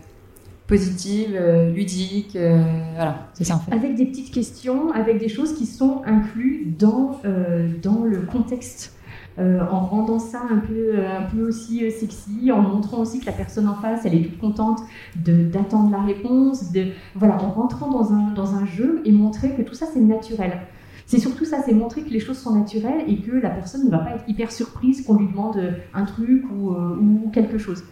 positive, 0.68 1.36
euh, 1.36 1.72
ludique, 1.72 2.36
euh, 2.36 2.60
voilà, 2.96 3.28
c'est 3.34 3.44
ça 3.44 3.56
en 3.56 3.60
fait. 3.60 3.74
Avec 3.74 3.96
des 3.96 4.06
petites 4.06 4.34
questions, 4.34 4.92
avec 4.92 5.20
des 5.20 5.30
choses 5.30 5.54
qui 5.56 5.66
sont 5.66 6.02
incluses 6.06 6.76
dans, 6.78 7.20
euh, 7.26 7.70
dans 7.82 8.04
le 8.04 8.22
contexte. 8.22 8.92
en 9.38 9.82
rendant 9.82 10.18
ça 10.18 10.44
un 10.50 10.60
peu, 10.60 10.94
un 11.06 11.24
peu 11.24 11.46
aussi 11.46 11.92
sexy, 11.92 12.54
en 12.54 12.62
montrant 12.62 13.00
aussi 13.00 13.20
que 13.20 13.26
la 13.26 13.34
personne 13.34 13.68
en 13.68 13.76
face, 13.76 14.06
elle 14.06 14.16
est 14.16 14.24
toute 14.24 14.40
contente 14.40 14.80
d'attendre 15.18 15.92
la 15.92 16.02
réponse, 16.02 16.72
de, 16.72 16.88
voilà, 17.16 17.36
en 17.44 17.50
rentrant 17.50 17.90
dans 17.92 18.14
un, 18.14 18.32
dans 18.32 18.56
un 18.56 18.66
jeu 18.66 19.02
et 19.04 19.12
montrer 19.12 19.54
que 19.54 19.62
tout 19.62 19.74
ça 19.74 19.88
c'est 19.94 20.00
naturel. 20.00 20.62
C'est 21.08 21.20
surtout 21.20 21.46
ça, 21.46 21.58
c'est 21.64 21.74
montrer 21.74 22.02
que 22.02 22.10
les 22.10 22.20
choses 22.20 22.38
sont 22.38 22.56
naturelles 22.56 23.04
et 23.08 23.18
que 23.18 23.32
la 23.32 23.52
personne 23.52 23.86
ne 23.86 23.92
va 23.92 24.00
pas 24.00 24.16
être 24.16 24.24
hyper 24.28 24.52
surprise 24.52 25.06
qu'on 25.06 25.18
lui 25.18 25.28
demande 25.28 25.62
un 25.94 26.04
truc 26.04 26.44
ou, 26.52 26.72
euh, 26.72 26.98
ou 27.00 27.30
quelque 27.32 27.60
chose. 27.60 27.84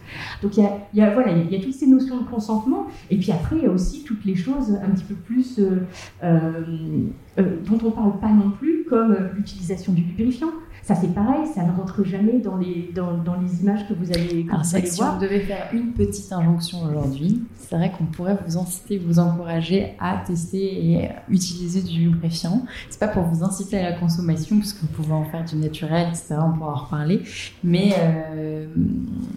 Donc 0.41 0.58
il 0.58 0.63
y 0.93 1.02
a, 1.02 1.13
voilà, 1.13 1.32
il 1.32 1.52
y 1.52 1.56
a 1.56 1.63
toutes 1.63 1.76
ces 1.76 1.86
notions 1.86 2.17
de 2.17 2.23
consentement 2.23 2.88
et 3.12 3.17
puis 3.17 3.32
après 3.32 3.58
il 3.58 3.63
y 3.63 3.65
a 3.67 3.71
aussi 3.71 4.04
toutes 4.04 4.26
les 4.26 4.36
choses 4.36 4.80
un 4.84 4.89
petit 4.89 5.04
peu 5.04 5.13
plus 5.13 5.60
euh, 5.60 5.82
euh, 6.23 7.58
dont 7.65 7.80
on 7.88 7.91
parle 7.91 8.19
pas 8.19 8.30
non 8.30 8.49
plus, 8.49 8.86
comme 8.89 9.15
l'utilisation 9.36 9.93
du 9.93 10.02
lubrifiant. 10.02 10.49
Ça, 10.84 10.96
c'est 10.96 11.13
pareil, 11.13 11.48
ça 11.56 11.63
ne 11.63 11.72
rentre 11.72 12.04
jamais 12.04 12.39
dans 12.39 12.58
les, 12.58 12.91
dans, 12.93 13.17
dans 13.17 13.36
les 13.39 13.62
images 13.62 13.88
que 13.88 13.93
vous 13.93 14.12
allez, 14.12 14.46
Alors, 14.50 14.63
vous 14.63 14.76
allez 14.76 14.86
si 14.86 15.00
voir. 15.00 15.15
on 15.15 15.22
devait 15.22 15.39
faire 15.39 15.69
une 15.72 15.93
petite 15.93 16.32
injonction 16.34 16.84
aujourd'hui, 16.84 17.41
c'est 17.56 17.78
vrai 17.78 17.89
qu'on 17.98 18.04
pourrait 18.04 18.38
vous 18.46 18.58
inciter, 18.58 18.98
vous 18.98 19.17
encourager 19.17 19.93
à 20.00 20.22
tester 20.28 20.91
et 20.91 21.10
utiliser 21.30 21.82
du 21.82 22.02
lubrifiant. 22.02 22.65
C'est 22.89 23.00
pas 23.00 23.08
pour 23.08 23.24
vous 23.24 23.46
inciter 23.46 23.80
à 23.80 23.91
la 23.91 23.93
consommation, 23.98 24.60
puisque 24.60 24.82
vous 24.82 24.88
pouvez 24.88 25.13
en 25.13 25.24
faire 25.24 25.46
du 25.46 25.56
naturel, 25.56 26.10
etc. 26.10 26.36
On 26.39 26.52
pourra 26.58 26.74
en 26.74 26.76
reparler. 26.84 27.22
Mais 27.63 27.93
euh, 28.00 28.67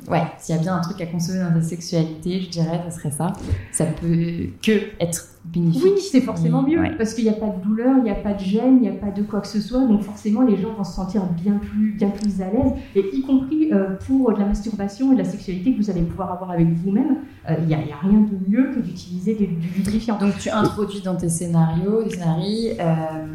ouais, 0.08 0.24
s'il 0.38 0.56
y 0.56 0.58
a 0.58 0.60
bien 0.60 0.74
un 0.74 0.80
truc 0.80 1.00
à 1.00 1.06
consommer 1.06 1.38
dans 1.38 1.54
la 1.54 1.62
sexualité, 1.62 2.40
je 2.40 2.50
dirais, 2.50 2.80
ça 2.88 2.90
serait 2.90 3.12
ça. 3.12 3.32
Ça 3.70 3.84
peut 3.86 4.48
que 4.62 4.72
être 5.00 5.28
bénéfique. 5.52 5.82
Oui, 5.84 5.90
c'est 6.00 6.20
forcément 6.20 6.62
mieux, 6.62 6.80
parce 6.96 7.14
qu'il 7.14 7.24
n'y 7.24 7.30
a 7.30 7.34
pas 7.34 7.48
de 7.48 7.62
douleur, 7.62 7.96
il 7.98 8.04
n'y 8.04 8.10
a 8.10 8.14
pas 8.14 8.34
de 8.34 8.40
gêne, 8.40 8.76
il 8.76 8.82
n'y 8.82 8.88
a 8.88 8.92
pas 8.92 9.10
de 9.10 9.22
quoi 9.22 9.40
que 9.40 9.48
ce 9.48 9.60
soit. 9.60 9.86
Donc 9.86 10.02
forcément, 10.02 10.42
les 10.42 10.56
gens 10.56 10.72
vont 10.74 10.84
se 10.84 10.94
sentir 10.94 11.24
bien 11.26 11.54
plus, 11.54 11.92
bien 11.92 12.10
plus 12.10 12.40
à 12.40 12.50
l'aise, 12.50 12.72
et 12.94 13.04
y 13.12 13.22
compris 13.22 13.72
euh, 13.72 13.96
pour 14.06 14.32
de 14.32 14.38
la 14.38 14.46
masturbation 14.46 15.12
et 15.12 15.14
de 15.14 15.22
la 15.22 15.28
sexualité 15.28 15.72
que 15.72 15.82
vous 15.82 15.90
allez 15.90 16.02
pouvoir 16.02 16.32
avoir 16.32 16.50
avec 16.50 16.68
vous-même, 16.68 17.18
euh, 17.48 17.54
il 17.60 17.66
n'y 17.66 17.74
a, 17.74 17.78
a, 17.78 18.08
rien 18.08 18.20
de 18.20 18.50
mieux 18.50 18.70
que 18.72 18.80
d'utiliser 18.80 19.34
du, 19.34 19.46
lubrifiant. 19.76 20.18
Donc 20.18 20.38
tu 20.38 20.50
introduis 20.50 21.00
dans 21.00 21.16
tes 21.16 21.28
scénarios, 21.28 22.02
des 22.04 22.10
scénarios, 22.10 22.72
euh, 22.80 23.26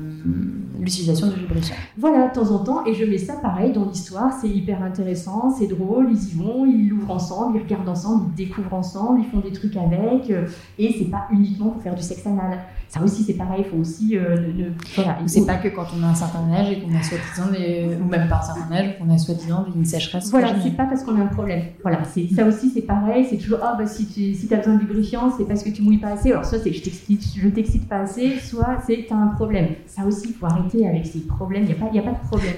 l'utilisation 0.82 1.28
du 1.28 1.40
lubrifiant. 1.40 1.76
Voilà, 1.98 2.28
de 2.28 2.34
temps 2.34 2.52
en 2.52 2.60
temps, 2.64 2.86
et 2.86 2.94
je 2.94 3.06
mets 3.06 3.18
ça 3.18 3.36
pareil 3.36 3.72
dans 3.72 3.86
l'histoire, 3.86 4.34
c'est 4.34 4.50
hyper 4.50 4.84
intéressant, 4.84 5.50
c'est 5.58 5.68
drôle, 5.68 6.08
ils 6.12 6.34
y 6.34 6.34
vont, 6.34 6.66
ils 6.66 6.90
l'ouvrent 6.90 7.12
ensemble, 7.12 7.58
ils 7.58 7.64
regardent 7.64 7.90
ensemble, 7.90 8.26
ils 8.30 8.48
découvrent 8.48 8.74
ensemble, 8.74 9.22
ils 9.22 9.30
font 9.32 9.40
des 9.40 9.52
trucs 9.52 9.78
avec, 9.78 10.30
et 10.78 10.96
c'est 10.98 11.10
pas 11.10 11.28
uniquement 11.32 11.70
pour 11.70 11.82
faire 11.82 11.96
du 11.96 12.02
sexe 12.02 12.26
anal. 12.26 12.60
Ça 12.92 13.02
aussi, 13.02 13.24
c'est 13.24 13.36
pareil, 13.36 13.64
il 13.66 13.72
faut 13.72 13.78
aussi. 13.78 14.18
Euh, 14.18 14.36
ne, 14.54 14.66
voilà, 14.96 15.20
c'est 15.26 15.46
pas 15.46 15.56
que 15.56 15.70
quand 15.70 15.86
on 15.98 16.04
a 16.04 16.08
un 16.08 16.14
certain 16.14 16.52
âge 16.52 16.72
et 16.72 16.82
qu'on 16.82 16.94
a 16.94 17.02
soi-disant 17.02 17.50
des. 17.50 17.88
ou 17.96 18.04
même 18.04 18.28
pas 18.28 18.40
un 18.40 18.42
certain 18.42 18.76
âge, 18.76 18.98
qu'on 19.00 19.10
a 19.10 19.18
soi-disant 19.18 19.66
une 19.74 19.86
sécheresse. 19.86 20.30
Voilà, 20.30 20.60
c'est 20.62 20.76
pas 20.76 20.84
parce 20.84 21.02
qu'on 21.06 21.18
a 21.18 21.24
un 21.24 21.28
problème. 21.28 21.68
Voilà, 21.84 22.04
c'est, 22.04 22.28
ça 22.36 22.46
aussi, 22.46 22.70
c'est 22.70 22.82
pareil, 22.82 23.26
c'est 23.30 23.38
toujours, 23.38 23.60
ah, 23.62 23.76
bah, 23.78 23.88
si 23.88 24.08
tu 24.08 24.34
si 24.34 24.54
as 24.54 24.58
besoin 24.58 24.76
de 24.76 24.82
lubrifiant, 24.82 25.32
c'est 25.38 25.46
parce 25.46 25.64
que 25.64 25.70
tu 25.70 25.84
mouilles 25.84 26.00
pas 26.00 26.10
assez. 26.10 26.34
Alors, 26.34 26.44
soit 26.44 26.60
c'est 26.60 26.74
je 26.74 26.84
t'excite, 26.84 27.24
je 27.38 27.48
t'excite 27.48 27.88
pas 27.88 28.00
assez, 28.00 28.38
soit 28.40 28.80
c'est 28.86 29.08
as 29.10 29.16
un 29.16 29.28
problème. 29.28 29.70
Ça 29.88 30.04
aussi, 30.06 30.26
il 30.28 30.34
faut 30.34 30.48
arrêter 30.48 30.86
avec 30.86 31.06
ces 31.06 31.20
problèmes, 31.20 31.64
il 31.64 31.68
n'y 31.70 31.72
a, 31.72 31.76
pas, 31.76 32.10
a 32.10 32.14
pas 32.14 32.20
de 32.20 32.28
problème. 32.28 32.56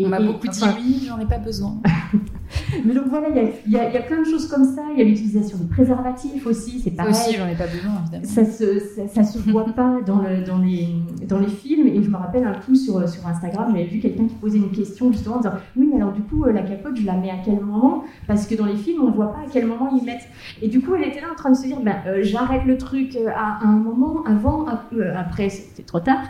Et, 0.00 0.06
on 0.06 0.08
m'a 0.08 0.20
beaucoup 0.20 0.48
dit 0.48 0.60
oui, 0.78 1.04
j'en 1.06 1.18
ai 1.18 1.26
pas 1.26 1.38
besoin. 1.38 1.76
Mais 2.84 2.94
donc 2.94 3.06
voilà, 3.08 3.28
il 3.66 3.70
y, 3.70 3.74
y 3.74 3.76
a, 3.76 4.02
plein 4.02 4.20
de 4.20 4.24
choses 4.24 4.48
comme 4.48 4.64
ça. 4.64 4.82
Il 4.92 4.98
y 4.98 5.02
a 5.02 5.04
l'utilisation 5.04 5.58
de 5.58 5.64
préservatifs 5.64 6.46
aussi, 6.46 6.80
c'est 6.80 6.90
pareil. 6.92 7.14
Ça 7.14 7.28
aussi, 7.28 7.36
j'en 7.36 7.46
ai 7.46 7.54
pas 7.54 7.66
besoin, 7.66 7.92
évidemment. 8.02 8.24
Ça 8.24 8.44
se, 8.44 8.80
ça, 9.08 9.24
se 9.24 9.38
voit 9.50 9.66
pas 9.66 10.00
dans, 10.06 10.20
le, 10.22 10.42
dans, 10.44 10.58
les, 10.58 10.88
dans 11.28 11.38
les 11.38 11.48
films. 11.48 11.86
Et 11.86 12.02
je 12.02 12.08
me 12.08 12.16
rappelle 12.16 12.44
un 12.44 12.54
coup 12.54 12.74
sur, 12.74 13.06
sur 13.08 13.26
Instagram, 13.26 13.68
j'avais 13.72 13.84
vu 13.84 14.00
quelqu'un 14.00 14.26
qui 14.26 14.34
posait 14.34 14.58
une 14.58 14.70
question 14.70 15.12
justement 15.12 15.36
en 15.36 15.40
disant 15.40 15.52
Oui, 15.76 15.88
mais 15.90 15.96
alors 15.96 16.12
du 16.12 16.22
coup, 16.22 16.44
euh, 16.44 16.52
la 16.52 16.62
capote, 16.62 16.96
je 16.96 17.04
la 17.04 17.14
mets 17.14 17.30
à 17.30 17.38
quel 17.44 17.60
moment? 17.60 18.04
Parce 18.26 18.46
que 18.46 18.54
dans 18.54 18.66
les 18.66 18.76
films, 18.76 19.02
on 19.02 19.10
voit 19.10 19.32
pas 19.32 19.40
à 19.40 19.50
quel 19.52 19.66
moment 19.66 19.90
ils 19.94 20.04
mettent. 20.04 20.28
Et 20.62 20.68
du 20.68 20.80
coup, 20.80 20.94
elle 20.94 21.08
était 21.08 21.20
là 21.20 21.28
en 21.32 21.36
train 21.36 21.50
de 21.50 21.56
se 21.56 21.66
dire 21.66 21.80
ben, 21.80 21.96
euh, 22.06 22.20
J'arrête 22.22 22.64
le 22.64 22.78
truc 22.78 23.16
euh, 23.16 23.28
à 23.34 23.66
un 23.66 23.76
moment, 23.76 24.24
avant, 24.24 24.66
après, 24.66 25.50
c'était 25.50 25.82
trop 25.82 26.00
tard. 26.00 26.22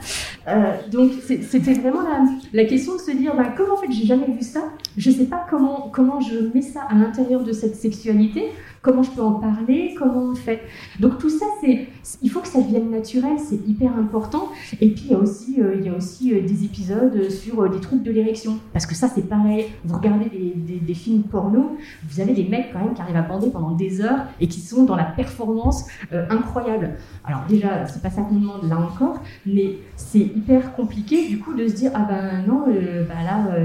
Donc 0.90 1.12
c'était 1.22 1.74
vraiment 1.74 2.03
la, 2.03 2.24
la, 2.53 2.64
question 2.64 2.94
de 2.94 3.00
se 3.00 3.11
dire 3.11 3.35
ben, 3.37 3.53
Comment 3.57 3.74
en 3.74 3.76
fait, 3.76 3.92
j'ai 3.92 4.07
jamais 4.07 4.26
vu 4.26 4.42
ça. 4.42 4.64
Je 4.96 5.11
sais 5.11 5.26
pas 5.26 5.46
comment, 5.48 5.90
comment 5.92 6.20
je 6.20 6.50
mets 6.55 6.62
ça 6.62 6.83
à 6.88 6.94
l'intérieur 6.94 7.44
de 7.44 7.53
cette 7.53 7.76
sexualité 7.76 8.50
comment 8.83 9.03
je 9.03 9.11
peux 9.11 9.23
en 9.23 9.33
parler, 9.33 9.95
comment 9.99 10.31
on 10.31 10.35
fait. 10.35 10.62
Donc 11.01 11.19
tout 11.19 11.29
ça, 11.29 11.45
c'est, 11.61 11.88
il 12.23 12.31
faut 12.31 12.40
que 12.40 12.49
ça 12.49 12.61
devienne 12.61 12.90
naturel, 12.90 13.33
c'est 13.38 13.61
hyper 13.69 13.93
important. 13.99 14.49
Et 14.81 14.90
puis 14.90 15.05
il 15.07 15.11
y 15.12 15.14
a 15.14 15.19
aussi, 15.19 15.61
euh, 15.61 15.77
il 15.79 15.85
y 15.85 15.88
a 15.88 15.95
aussi 15.95 16.33
euh, 16.33 16.40
des 16.40 16.64
épisodes 16.64 17.31
sur 17.31 17.62
euh, 17.62 17.69
des 17.69 17.81
troubles 17.81 18.03
de 18.03 18.11
l'érection, 18.11 18.59
parce 18.73 18.87
que 18.87 18.95
ça 18.95 19.09
c'est 19.09 19.29
pareil. 19.29 19.66
Vous 19.85 19.97
regardez 19.97 20.31
des, 20.31 20.81
des, 20.81 20.95
films 20.95 21.23
porno, 21.23 21.77
vous 22.09 22.21
avez 22.21 22.33
des 22.33 22.45
mecs 22.45 22.73
quand 22.73 22.81
même 22.81 22.95
qui 22.95 23.03
arrivent 23.03 23.16
à 23.16 23.23
bander 23.23 23.51
pendant 23.51 23.73
des 23.73 24.01
heures 24.01 24.25
et 24.40 24.49
qui 24.49 24.61
sont 24.61 24.85
dans 24.85 24.97
la 24.97 25.05
performance 25.05 25.87
incroyable. 26.11 26.97
Alors 27.25 27.43
déjà, 27.49 27.87
c'est 27.87 28.03
pas 28.03 28.11
ça 28.11 28.23
qu'on 28.23 28.35
demande 28.35 28.69
là 28.69 28.79
encore, 28.79 29.23
mais 29.47 29.77
c'est 29.97 30.19
hyper 30.19 30.75
compliqué 30.75 31.29
du 31.29 31.38
coup 31.38 31.55
de 31.55 31.69
se 31.69 31.75
dire 31.75 31.93
ah 31.95 32.07
ben 32.09 32.45
non, 32.47 32.64
bah 32.66 33.23
là 33.25 33.57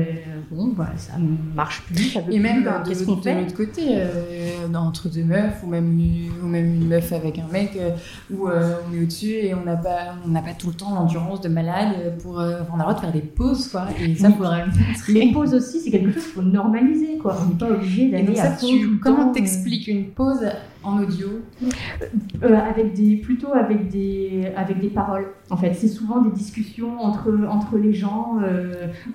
bon 0.52 0.68
bah 0.68 0.90
ça 0.96 1.14
marche 1.56 1.82
plus. 1.84 2.12
Ça 2.12 2.20
et 2.30 2.40
même 2.40 2.64
de, 2.64 2.70
l'autre 2.70 3.56
côté, 3.56 4.04
entre 4.76 5.05
deux 5.10 5.24
meufs 5.24 5.64
ou 5.64 5.68
même, 5.68 6.00
ou 6.44 6.48
même 6.48 6.76
une 6.76 6.88
meuf 6.88 7.12
avec 7.14 7.40
un 7.40 7.48
mec 7.52 7.72
euh, 7.76 7.92
où 8.34 8.48
euh, 8.48 8.76
on 8.90 8.96
est 8.96 9.02
au-dessus 9.02 9.34
et 9.34 9.54
on 9.54 9.64
n'a 9.64 9.76
pas, 9.76 10.16
on 10.26 10.30
n'a 10.30 10.42
pas 10.42 10.54
tout 10.54 10.68
le 10.68 10.74
temps 10.74 10.94
l'endurance 10.94 11.42
de 11.42 11.50
malade 11.50 12.18
pour. 12.22 12.40
Euh, 12.40 12.62
on 12.72 12.76
a 12.76 12.78
le 12.78 12.82
droit 12.84 12.94
de 12.94 13.00
faire 13.00 13.12
des 13.12 13.22
pauses, 13.22 13.68
quoi. 13.70 13.88
Et 14.00 14.16
ça, 14.16 14.32
faudrait 14.32 14.66
Les 15.10 15.32
pauses 15.32 15.54
aussi, 15.54 15.80
c'est 15.80 15.92
quelque 15.92 16.12
chose 16.12 16.24
qu'il 16.24 16.34
faut 16.34 16.42
normaliser, 16.42 17.18
quoi. 17.18 17.38
On 17.42 17.50
n'est 17.50 17.56
pas 17.56 17.70
obligé 17.70 18.10
d'aller 18.10 18.40
à 18.40 18.52
fond 18.52 18.68
Comment 19.02 19.32
t'expliques 19.32 19.88
une 19.88 20.08
pause 20.08 20.46
en 20.86 21.02
audio 21.02 21.28
avec 22.42 22.94
des, 22.94 23.16
Plutôt 23.18 23.54
avec 23.54 23.90
des, 23.90 24.52
avec 24.56 24.80
des 24.80 24.90
paroles, 24.90 25.28
en 25.50 25.58
fait. 25.58 25.74
C'est 25.74 25.88
souvent 25.88 26.22
des 26.22 26.32
discussions 26.32 27.00
entre, 27.00 27.32
entre 27.50 27.78
les 27.78 27.94
gens 27.94 28.38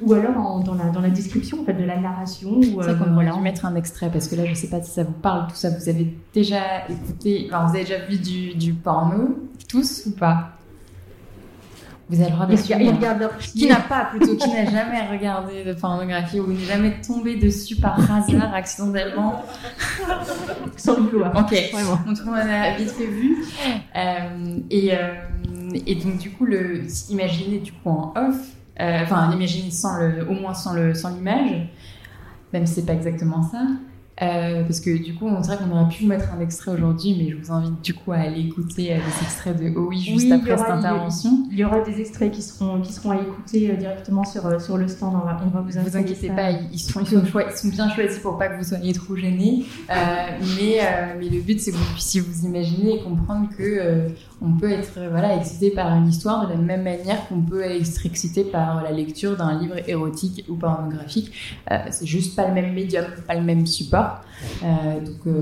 ou 0.00 0.12
alors 0.14 0.62
dans, 0.64 0.74
la, 0.74 0.90
dans 0.90 1.00
la 1.00 1.10
description 1.10 1.60
en 1.60 1.64
fait, 1.64 1.74
de 1.74 1.84
la 1.84 1.98
narration. 1.98 2.58
Ou, 2.58 2.82
ça 2.82 2.94
qu'on 2.94 3.12
voilà, 3.12 3.36
mettre 3.36 3.64
un 3.64 3.74
extrait 3.76 4.10
parce 4.10 4.28
que 4.28 4.36
là, 4.36 4.44
je 4.46 4.54
sais 4.54 4.68
pas 4.68 4.82
si 4.82 4.90
ça 4.90 5.04
vous 5.04 5.12
parle, 5.12 5.48
tout 5.48 5.56
ça, 5.56 5.70
vous 5.70 5.88
avez 5.88 6.14
déjà 6.32 6.88
écouté, 6.88 7.48
enfin, 7.48 7.66
vous 7.66 7.74
avez 7.74 7.84
déjà 7.84 8.04
vu 8.04 8.18
du, 8.18 8.54
du 8.54 8.72
porno, 8.72 9.38
tous 9.68 10.06
ou 10.06 10.12
pas? 10.12 10.59
Vous 12.10 12.20
avez 12.20 12.30
le 12.30 12.36
droit 12.36 12.46
de 12.46 12.56
Qui 13.52 13.68
n'a 13.68 13.76
pas, 13.76 14.06
plutôt, 14.06 14.34
qui 14.34 14.48
n'a 14.50 14.64
jamais 14.64 15.00
regardé 15.08 15.64
de 15.64 15.72
pornographie 15.74 16.40
ou 16.40 16.52
n'est 16.52 16.64
jamais 16.64 17.00
tombé 17.06 17.36
dessus 17.36 17.76
par 17.76 17.98
hasard, 17.98 18.52
accidentellement? 18.52 19.44
Sans 20.76 20.96
le 20.96 21.02
vouloir. 21.04 21.36
Ok, 21.36 21.54
vraiment. 21.72 22.00
Donc, 22.06 22.18
on 22.26 22.32
a 22.32 22.76
vite 22.76 22.90
fait 22.90 23.06
vu. 23.06 23.44
Euh, 23.94 24.58
et, 24.70 24.92
euh, 24.92 25.14
et 25.86 25.94
donc, 25.94 26.18
du 26.18 26.30
coup, 26.32 26.46
le, 26.46 26.82
imaginez 27.10 27.58
du 27.58 27.72
coup 27.72 27.90
en 27.90 28.12
off, 28.16 28.36
euh, 28.80 29.02
enfin, 29.02 29.30
imaginez 29.32 29.70
sans 29.70 29.98
le, 29.98 30.28
au 30.28 30.32
moins 30.32 30.54
sans 30.54 30.74
le, 30.74 30.94
sans 30.94 31.14
l'image, 31.14 31.68
même 32.52 32.66
si 32.66 32.74
c'est 32.74 32.86
pas 32.86 32.94
exactement 32.94 33.42
ça. 33.42 33.62
Euh, 34.22 34.64
parce 34.64 34.80
que 34.80 34.90
du 35.02 35.14
coup, 35.14 35.26
on 35.26 35.40
dirait 35.40 35.56
qu'on 35.56 35.70
aurait 35.70 35.88
pu 35.88 36.04
mettre 36.04 36.32
un 36.34 36.40
extrait 36.40 36.72
aujourd'hui, 36.72 37.16
mais 37.18 37.30
je 37.30 37.36
vous 37.36 37.52
invite 37.52 37.80
du 37.80 37.94
coup 37.94 38.12
à 38.12 38.18
aller 38.18 38.40
écouter 38.40 38.92
euh, 38.92 38.96
des 38.96 39.24
extraits 39.24 39.56
de 39.56 39.70
OUI 39.78 39.98
juste 39.98 40.30
après 40.30 40.58
cette 40.58 40.68
intervention. 40.68 41.46
Il 41.50 41.58
y 41.58 41.64
aura 41.64 41.80
des 41.80 42.00
extraits 42.00 42.30
qui 42.30 42.42
seront, 42.42 42.82
qui 42.82 42.92
seront 42.92 43.12
à 43.12 43.16
écouter 43.16 43.70
euh, 43.70 43.76
directement 43.76 44.24
sur, 44.24 44.60
sur 44.60 44.76
le 44.76 44.88
stand. 44.88 45.14
On 45.14 45.24
va, 45.24 45.40
on 45.42 45.48
va 45.48 45.60
vous 45.62 45.70
Vous 45.70 45.96
inquiétez 45.96 46.28
pas, 46.28 46.50
ils 46.50 46.78
sont, 46.78 47.00
ils, 47.00 47.06
sont 47.06 47.22
ils 47.24 47.56
sont, 47.56 47.68
bien 47.68 47.88
choisis 47.88 48.18
pour 48.18 48.36
pas 48.36 48.48
que 48.48 48.58
vous 48.58 48.68
soyez 48.68 48.92
trop 48.92 49.16
gênés. 49.16 49.64
mais, 49.88 50.80
mais 51.18 51.28
le 51.28 51.40
but, 51.40 51.58
c'est 51.58 51.70
que 51.70 51.76
vous 51.76 51.92
puissiez 51.94 52.20
vous 52.20 52.44
imaginer 52.44 52.96
et 52.96 53.02
comprendre 53.02 53.48
que 53.56 54.08
on 54.42 54.52
peut 54.52 54.70
être 54.70 54.98
voilà 55.10 55.36
excité 55.36 55.70
par 55.70 55.94
une 55.94 56.08
histoire 56.08 56.46
de 56.46 56.54
la 56.54 56.58
même 56.58 56.82
manière 56.82 57.28
qu'on 57.28 57.40
peut 57.40 57.62
être 57.62 58.06
excité 58.06 58.44
par 58.44 58.82
la 58.82 58.90
lecture 58.90 59.36
d'un 59.36 59.58
livre 59.58 59.76
érotique 59.86 60.44
ou 60.48 60.54
pornographique. 60.54 61.32
c'est 61.90 62.06
juste 62.06 62.36
pas 62.36 62.48
le 62.48 62.54
même 62.54 62.72
médium, 62.72 63.04
pas 63.26 63.34
le 63.34 63.42
même 63.42 63.66
support. 63.66 64.20
donc 64.62 65.34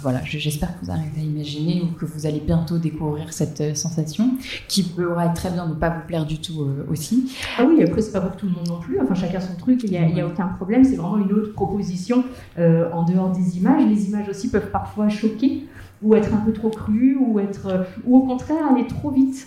voilà, 0.00 0.20
j'espère 0.24 0.78
que 0.78 0.84
vous 0.84 0.90
arrivez 0.90 1.20
à 1.20 1.24
imaginer 1.24 1.82
ou 1.82 1.98
que 1.98 2.04
vous 2.04 2.26
allez 2.26 2.40
bientôt 2.40 2.78
découvrir 2.78 3.32
cette 3.32 3.76
sensation 3.76 4.30
qui 4.68 4.82
pourra 4.84 5.26
être 5.26 5.34
très 5.34 5.50
bien 5.50 5.66
ne 5.66 5.74
pas 5.74 5.90
vous 5.90 6.06
plaire 6.06 6.24
du 6.24 6.40
tout 6.40 6.66
aussi. 6.90 7.32
Ah 7.58 7.64
oui, 7.66 7.82
après 7.82 8.00
c'est 8.00 8.12
pas 8.12 8.20
pour 8.20 8.36
tout 8.36 8.46
le 8.46 8.52
monde 8.52 8.68
non 8.68 8.80
plus. 8.80 9.00
Enfin 9.00 9.14
chacun 9.14 9.40
son 9.40 9.54
truc, 9.54 9.80
il 9.84 9.90
n'y 9.90 10.20
a, 10.20 10.24
a, 10.24 10.26
aucun 10.26 10.46
problème. 10.46 10.84
C'est 10.84 10.96
vraiment 10.96 11.18
une 11.18 11.32
autre 11.32 11.52
proposition 11.52 12.24
en 12.58 13.02
dehors 13.04 13.30
des 13.30 13.58
images. 13.58 13.82
Les 13.88 14.06
images 14.06 14.28
aussi 14.28 14.50
peuvent 14.50 14.70
parfois 14.70 15.08
choquer 15.08 15.64
ou 16.02 16.14
être 16.14 16.32
un 16.32 16.38
peu 16.38 16.52
trop 16.52 16.70
cru, 16.70 17.16
ou 17.18 17.40
être, 17.40 17.86
ou 18.04 18.18
au 18.18 18.26
contraire 18.26 18.66
aller 18.70 18.86
trop 18.86 19.10
vite. 19.10 19.46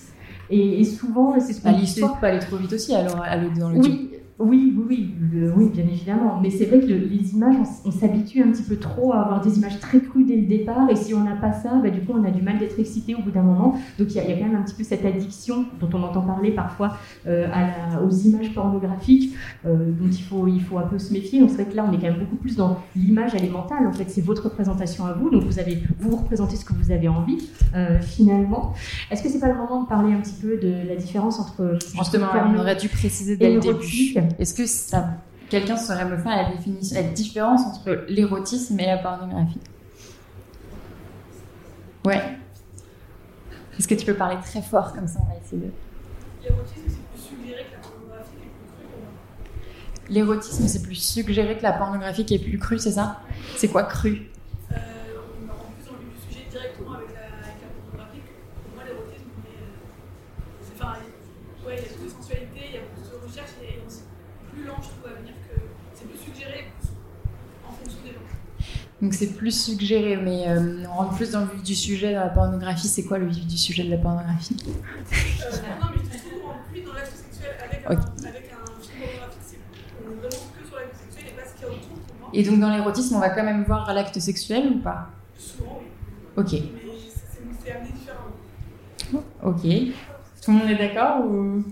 Et, 0.51 0.83
souvent, 0.83 1.39
c'est 1.39 1.53
ce 1.53 1.61
qu'on 1.61 1.71
L'histoire 1.71 2.19
peut 2.19 2.25
aller 2.25 2.39
trop 2.39 2.57
vite 2.57 2.73
aussi, 2.73 2.95
alors, 2.95 3.23
dans 3.57 3.69
le 3.69 3.77
oui, 3.77 4.08
oui, 4.39 4.73
oui, 4.77 5.13
oui, 5.33 5.49
oui, 5.53 5.69
bien 5.69 5.83
évidemment. 5.83 6.39
Mais 6.41 6.49
c'est 6.49 6.65
vrai 6.65 6.79
que 6.79 6.85
les 6.85 7.33
images, 7.33 7.57
on, 7.85 7.91
s'habitue 7.91 8.41
un 8.41 8.51
petit 8.51 8.63
peu 8.63 8.77
trop 8.77 9.11
à 9.11 9.17
avoir 9.17 9.41
des 9.41 9.57
images 9.57 9.79
très 9.81 9.99
crues 9.99 10.23
dès 10.23 10.37
le 10.37 10.45
départ. 10.45 10.89
Et 10.89 10.95
si 10.95 11.13
on 11.13 11.23
n'a 11.25 11.35
pas 11.35 11.51
ça, 11.51 11.73
bah, 11.83 11.89
du 11.89 11.99
coup, 12.01 12.13
on 12.15 12.23
a 12.23 12.31
du 12.31 12.41
mal 12.41 12.57
d'être 12.57 12.79
excité 12.79 13.15
au 13.15 13.21
bout 13.21 13.31
d'un 13.31 13.41
moment. 13.41 13.77
Donc 13.97 14.07
il 14.11 14.15
y, 14.15 14.19
a 14.19 14.23
quand 14.23 14.45
même 14.45 14.55
un 14.55 14.61
petit 14.61 14.75
peu 14.75 14.83
cette 14.83 15.03
addiction 15.03 15.65
dont 15.81 15.89
on 15.93 16.03
entend 16.03 16.21
parler 16.21 16.51
parfois 16.51 16.97
euh, 17.27 17.47
à 17.51 18.01
aux 18.01 18.09
images 18.09 18.53
pornographiques, 18.53 19.35
euh, 19.65 19.91
dont 19.91 20.09
il 20.09 20.23
faut, 20.23 20.47
il 20.47 20.61
faut 20.61 20.77
un 20.77 20.87
peu 20.87 20.99
se 20.99 21.11
méfier. 21.11 21.41
Donc 21.41 21.49
c'est 21.49 21.63
vrai 21.63 21.65
que 21.65 21.75
là, 21.75 21.85
on 21.89 21.91
est 21.91 21.97
quand 21.97 22.09
même 22.09 22.19
beaucoup 22.19 22.37
plus 22.37 22.55
dans 22.55 22.79
l'image, 22.95 23.31
elle 23.35 23.43
est 23.43 23.51
mentale. 23.51 23.87
En 23.87 23.91
fait, 23.91 24.09
c'est 24.09 24.21
votre 24.21 24.45
représentation 24.45 25.05
à 25.05 25.11
vous. 25.11 25.29
Donc 25.29 25.43
vous 25.43 25.59
avez, 25.59 25.83
vous 25.99 26.15
représentez 26.15 26.55
ce 26.55 26.63
que 26.63 26.73
vous 26.73 26.91
avez 26.91 27.09
envie, 27.09 27.49
euh, 27.75 27.99
finalement. 27.99 28.73
Est-ce 29.11 29.21
que 29.21 29.27
c'est 29.27 29.39
pas 29.39 29.49
le 29.49 29.57
moment 29.57 29.83
de 29.83 29.87
parler 29.89 30.13
un 30.13 30.21
petit 30.21 30.35
peu 30.41 30.57
de 30.57 30.87
la 30.87 30.95
différence 30.95 31.41
entre. 31.41 31.77
Justement, 31.97 32.27
on 32.47 32.57
aurait 32.57 32.77
dû 32.77 32.87
préciser 32.87 33.35
dès 33.35 33.53
le 33.53 33.59
début. 33.59 34.15
Est-ce 34.37 34.53
que 34.53 34.65
ça, 34.65 35.13
quelqu'un 35.49 35.77
saurait 35.77 36.05
me 36.05 36.17
faire 36.17 36.35
la, 36.35 36.55
définition, 36.55 36.95
la 36.95 37.03
différence 37.03 37.61
entre 37.61 38.05
l'érotisme 38.07 38.79
et 38.79 38.85
la 38.85 38.97
pornographie? 38.97 39.59
Ouais. 42.05 42.21
Est-ce 43.77 43.87
que 43.87 43.95
tu 43.95 44.05
peux 44.05 44.13
parler 44.13 44.37
très 44.43 44.61
fort 44.61 44.93
comme 44.93 45.07
ça 45.07 45.19
On 45.23 45.29
va 45.29 45.39
essayer 45.41 45.61
de. 45.61 45.71
L'érotisme, 46.43 46.83
c'est 46.87 46.99
plus 47.07 47.21
suggéré 47.21 47.65
que 47.65 47.71
la 47.71 47.79
pornographie 47.81 48.35
qui 48.35 48.43
est 48.43 48.49
plus 48.49 48.87
crue 48.87 50.13
L'érotisme, 50.13 50.67
c'est 50.67 50.81
plus 50.83 50.95
suggéré 50.95 51.57
que 51.57 51.63
la 51.63 51.73
pornographie 51.73 52.25
qui 52.25 52.35
est 52.35 52.39
plus 52.39 52.57
crue, 52.59 52.79
c'est 52.79 52.91
ça? 52.91 53.21
C'est 53.55 53.69
quoi 53.69 53.83
cru 53.83 54.31
euh, 54.71 54.75
On 55.45 55.53
rentre 55.53 55.71
plus 55.71 55.85
dans 55.85 55.93
le 55.93 56.11
du 56.11 56.19
sujet 56.27 56.45
directement 56.49 56.93
avec 56.93 57.09
la, 57.13 57.23
avec 57.39 57.59
la 57.61 57.69
pornographie. 57.71 58.21
Pour 58.63 58.75
moi, 58.75 58.83
l'érotisme, 58.83 59.31
c'est. 59.43 60.75
Enfin, 60.75 60.93
ouais, 61.65 61.75
il 61.77 61.83
y 61.83 61.85
a 61.85 61.97
plus 61.97 62.05
de 62.05 62.09
sensualité, 62.09 62.61
il 62.67 62.75
y 62.75 62.77
a 62.77 62.81
plus 62.81 63.03
de 63.03 63.27
recherche 63.27 63.53
et 63.63 63.79
plus 64.51 64.63
lent, 64.65 64.81
je 64.81 64.89
trouve, 64.89 65.07
à 65.07 65.19
venir 65.19 65.35
que 65.47 65.55
c'est 65.93 66.07
plus 66.07 66.19
suggéré 66.19 66.67
en 67.67 67.71
fonction 67.71 67.99
des 68.03 68.11
gens. 68.11 68.27
Donc 69.01 69.13
c'est 69.13 69.27
plus 69.27 69.51
suggéré, 69.63 70.17
mais 70.17 70.49
euh, 70.49 70.83
on 70.91 70.97
rentre 70.97 71.15
plus 71.15 71.31
dans 71.31 71.39
le 71.41 71.47
vif 71.47 71.63
du 71.63 71.73
sujet 71.75 72.13
dans 72.13 72.19
la 72.19 72.29
pornographie. 72.29 72.89
C'est 72.89 73.03
quoi 73.05 73.17
le 73.17 73.27
vif 73.27 73.47
du 73.47 73.57
sujet 73.57 73.83
de 73.85 73.91
la 73.91 73.97
pornographie? 73.97 74.57
Euh, 74.61 74.69
Non, 74.69 75.87
mais 75.95 76.01
je 76.03 76.17
trouve 76.17 76.41
qu'on 76.41 76.47
rentre 76.47 76.63
plus 76.69 76.81
dans 76.81 76.93
l'acte 76.93 77.13
sexuel 77.15 77.51
avec, 77.63 77.85
un, 77.85 77.91
avec 77.91 78.51
un 78.51 78.65
film 78.81 78.91
pornographique. 78.99 79.59
On 80.03 80.11
est 80.11 80.15
vraiment 80.15 80.27
que 80.27 80.67
sur 80.67 80.75
l'acte 80.77 80.95
sexuel 80.97 81.25
et 81.29 81.31
pas 81.31 81.45
ce 81.47 81.53
qu'il 81.53 81.61
y 81.61 81.65
a 81.65 81.73
autour 81.73 81.95
pour. 82.19 82.29
Et 82.33 82.43
donc 82.43 82.59
dans 82.59 82.69
l'érotisme, 82.75 83.15
on 83.15 83.19
va 83.19 83.29
quand 83.29 83.43
même 83.43 83.63
voir 83.63 83.93
l'acte 83.93 84.19
sexuel 84.19 84.67
ou 84.67 84.79
pas? 84.79 85.07
Souvent, 85.37 85.79
oui. 85.79 85.87
Ok. 86.35 86.51
Mais 86.51 86.61
c'est 87.63 87.71
amené 87.71 87.91
différemment. 87.93 89.23
Ok. 89.43 89.61
Tout 90.43 90.51
le 90.51 90.57
monde 90.57 90.69
est 90.69 90.77
d'accord 90.77 91.25
ou... 91.25 91.63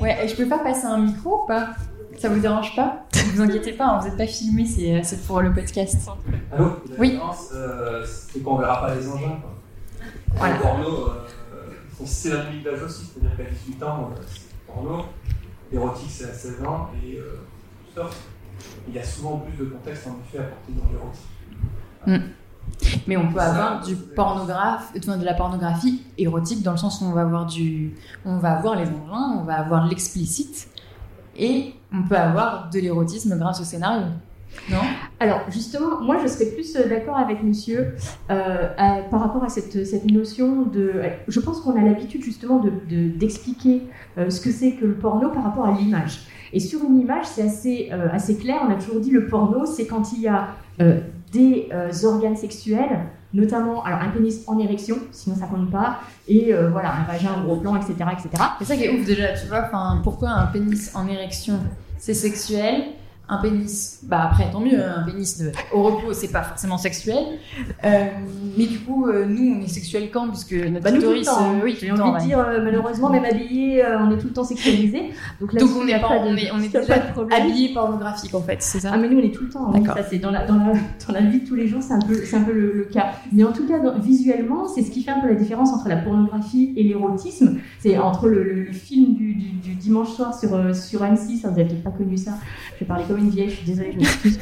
Ouais, 0.00 0.24
et 0.24 0.28
je 0.28 0.34
peux 0.34 0.48
pas 0.48 0.58
passer 0.58 0.86
un 0.86 0.98
micro 0.98 1.42
ou 1.42 1.46
pas? 1.46 1.74
Ça 2.16 2.30
vous 2.30 2.40
dérange 2.40 2.74
pas? 2.74 3.04
vous 3.34 3.40
inquiétez 3.42 3.72
pas, 3.72 3.86
hein, 3.86 3.98
vous 4.00 4.08
n'êtes 4.08 4.16
pas 4.16 4.26
filmé, 4.26 4.66
c'est 4.66 5.26
pour 5.26 5.40
le 5.40 5.52
podcast. 5.52 6.08
Allô 6.52 6.82
Oui. 6.98 7.18
Euh, 7.54 8.04
c'est 8.06 8.40
qu'on 8.40 8.56
verra 8.56 8.80
pas 8.80 8.94
les 8.94 9.08
engins. 9.08 9.38
Quoi. 9.40 9.54
Voilà. 10.36 10.54
Le 10.56 10.60
porno, 10.60 11.08
euh, 11.08 11.28
c'est 12.04 12.30
la 12.30 12.44
limite 12.44 12.64
d'âge 12.64 12.82
aussi, 12.82 13.04
c'est-à-dire 13.04 13.36
qu'à 13.36 13.44
18 13.44 13.82
ans, 13.82 14.10
euh, 14.12 14.22
c'est 14.26 14.42
porno, 14.66 15.04
l'érotique 15.72 16.10
c'est 16.10 16.24
à 16.24 16.34
16 16.34 16.64
ans, 16.64 16.90
et 17.04 17.18
euh. 17.18 17.40
Il 18.88 18.94
y 18.94 18.98
a 18.98 19.04
souvent 19.04 19.38
plus 19.38 19.64
de 19.64 19.70
contexte 19.70 20.06
en 20.06 20.18
effet 20.26 20.38
apporté 20.38 20.72
dans 20.72 20.90
l'érotique. 20.90 21.22
Mm. 22.06 22.32
Mais 23.06 23.16
on 23.16 23.32
peut 23.32 23.40
avoir 23.40 23.84
du 23.84 23.94
pornographe, 23.94 24.92
de 24.94 25.24
la 25.24 25.34
pornographie 25.34 26.02
érotique 26.18 26.62
dans 26.62 26.72
le 26.72 26.76
sens 26.76 27.00
où 27.00 27.04
on 27.04 27.12
va 27.12 27.22
avoir 27.22 27.46
du, 27.46 27.94
on 28.24 28.38
va 28.38 28.56
avoir 28.56 28.76
les 28.76 28.86
engins, 28.86 29.38
on 29.38 29.44
va 29.44 29.54
avoir 29.54 29.86
l'explicite, 29.86 30.68
et 31.36 31.74
on 31.94 32.06
peut 32.08 32.16
avoir 32.16 32.70
de 32.70 32.78
l'érotisme 32.78 33.38
grâce 33.38 33.60
au 33.60 33.64
scénario. 33.64 34.06
Non? 34.70 34.78
Alors 35.18 35.40
justement, 35.50 36.00
moi 36.00 36.16
je 36.22 36.28
serais 36.28 36.46
plus 36.46 36.76
euh, 36.76 36.88
d'accord 36.88 37.16
avec 37.16 37.42
monsieur 37.42 37.96
euh, 38.30 38.68
par 39.10 39.20
rapport 39.20 39.42
à 39.42 39.48
cette, 39.48 39.84
cette, 39.84 40.08
notion 40.08 40.62
de... 40.62 40.92
Je 41.26 41.40
pense 41.40 41.60
qu'on 41.60 41.76
a 41.76 41.82
l'habitude 41.82 42.22
justement 42.22 42.62
d'expliquer 42.88 43.82
de, 44.16 44.30
ce 44.30 44.40
que 44.40 44.52
c'est 44.52 44.72
que 44.72 44.84
le 44.84 44.94
porno 44.94 45.30
par 45.30 45.42
rapport 45.42 45.66
à 45.66 45.72
l'image. 45.72 46.20
Et 46.52 46.60
sur 46.60 46.84
une 46.84 47.00
image, 47.00 47.24
c'est 47.24 47.42
assez, 47.42 47.90
assez 47.90 48.36
clair, 48.36 48.60
on 48.64 48.70
a 48.70 48.76
toujours 48.76 49.00
dit 49.00 49.10
le 49.10 49.26
porno, 49.26 49.66
c'est 49.66 49.86
quand 49.86 50.12
il 50.12 50.20
y 50.20 50.28
a 50.28 50.50
des 51.34 51.68
euh, 51.72 51.90
organes 52.04 52.36
sexuels, 52.36 53.00
notamment 53.34 53.82
alors 53.84 54.00
un 54.00 54.08
pénis 54.08 54.44
en 54.46 54.58
érection, 54.58 54.96
sinon 55.10 55.36
ça 55.36 55.46
compte 55.46 55.70
pas, 55.70 55.98
et 56.28 56.54
euh, 56.54 56.70
voilà, 56.70 56.94
un 56.94 57.02
vagin, 57.02 57.30
un 57.36 57.42
gros 57.42 57.56
plan, 57.56 57.76
etc. 57.76 57.92
etc. 58.12 58.30
C'est 58.60 58.64
ça 58.64 58.76
qui 58.76 58.84
est 58.84 58.90
ouf 58.90 59.04
déjà, 59.04 59.32
tu 59.32 59.48
vois, 59.48 59.68
pourquoi 60.02 60.30
un 60.30 60.46
pénis 60.46 60.94
en 60.94 61.08
érection 61.08 61.58
c'est 61.98 62.14
sexuel 62.14 62.84
un 63.26 63.38
pénis, 63.38 64.00
bah 64.02 64.28
après 64.30 64.50
tant 64.50 64.60
mieux, 64.60 64.78
un 64.84 65.02
pénis 65.02 65.38
de, 65.38 65.50
au 65.72 65.82
repos 65.82 66.12
c'est 66.12 66.28
pas 66.28 66.42
forcément 66.42 66.76
sexuel, 66.76 67.24
euh, 67.82 68.04
mais 68.58 68.66
du 68.66 68.80
coup 68.80 69.06
euh, 69.06 69.24
nous 69.24 69.56
on 69.56 69.62
est 69.62 69.68
sexuel 69.68 70.10
quand? 70.12 70.28
Puisque 70.28 70.52
notre 70.52 70.84
bah, 70.84 70.92
clitoris, 70.92 71.26
hein. 71.28 71.54
oui, 71.62 71.74
j'ai 71.80 71.90
envie 71.90 72.22
de 72.22 72.26
dire 72.26 72.46
malheureusement 72.62 73.08
même 73.08 73.24
habillé 73.24 73.82
on 74.00 74.10
est 74.10 74.18
tout 74.18 74.26
le 74.26 74.34
temps 74.34 74.44
sexualisé, 74.44 75.12
donc, 75.40 75.54
donc 75.54 75.70
on 75.74 75.88
est 75.88 75.98
pas, 75.98 76.10
on 76.20 76.36
est, 76.36 76.50
on 76.52 76.60
est 76.60 76.68
déjà 76.68 76.96
habillé 77.34 77.72
pornographique 77.72 78.34
en 78.34 78.42
fait, 78.42 78.58
c'est 78.60 78.80
ça? 78.80 78.90
Ah 78.92 78.98
mais 78.98 79.08
nous 79.08 79.18
on 79.18 79.22
est 79.22 79.34
tout 79.34 79.44
le 79.44 79.50
temps, 79.50 79.72
hein. 79.74 79.82
ça 79.86 80.02
c'est 80.02 80.18
dans 80.18 80.30
la, 80.30 80.44
dans, 80.44 80.56
la, 80.56 80.72
dans 81.06 81.14
la 81.14 81.20
vie 81.22 81.40
de 81.40 81.46
tous 81.46 81.54
les 81.54 81.66
jours 81.66 81.82
c'est 81.82 81.94
un 81.94 82.00
peu, 82.00 82.14
c'est 82.14 82.36
un 82.36 82.42
peu 82.42 82.52
le, 82.52 82.88
cas, 82.92 83.12
mais 83.32 83.44
en 83.44 83.52
tout 83.52 83.66
cas 83.66 83.78
visuellement 84.00 84.68
c'est 84.68 84.82
ce 84.82 84.90
qui 84.90 85.02
fait 85.02 85.12
un 85.12 85.20
peu 85.20 85.28
la 85.28 85.34
différence 85.34 85.72
entre 85.72 85.88
la 85.88 85.96
pornographie 85.96 86.74
et 86.76 86.82
l'érotisme, 86.82 87.56
c'est 87.78 87.96
entre 87.96 88.28
le, 88.28 88.66
film 88.72 89.14
du, 89.14 89.34
du, 89.34 89.74
dimanche 89.76 90.10
soir 90.10 90.38
sur, 90.38 90.76
sur 90.76 91.02
Annecy, 91.02 91.38
ça 91.38 91.48
vous 91.48 91.58
avez 91.58 91.68
peut-être 91.68 91.84
pas 91.84 91.90
connu 91.90 92.18
ça, 92.18 92.32
je 92.74 92.80
vais 92.80 92.86
parler 92.86 93.04
une 93.16 93.30
vieille, 93.30 93.50
je 93.50 93.56
suis 93.56 93.66
désolée, 93.66 93.92
je 93.92 93.98
m'excuse. 93.98 94.38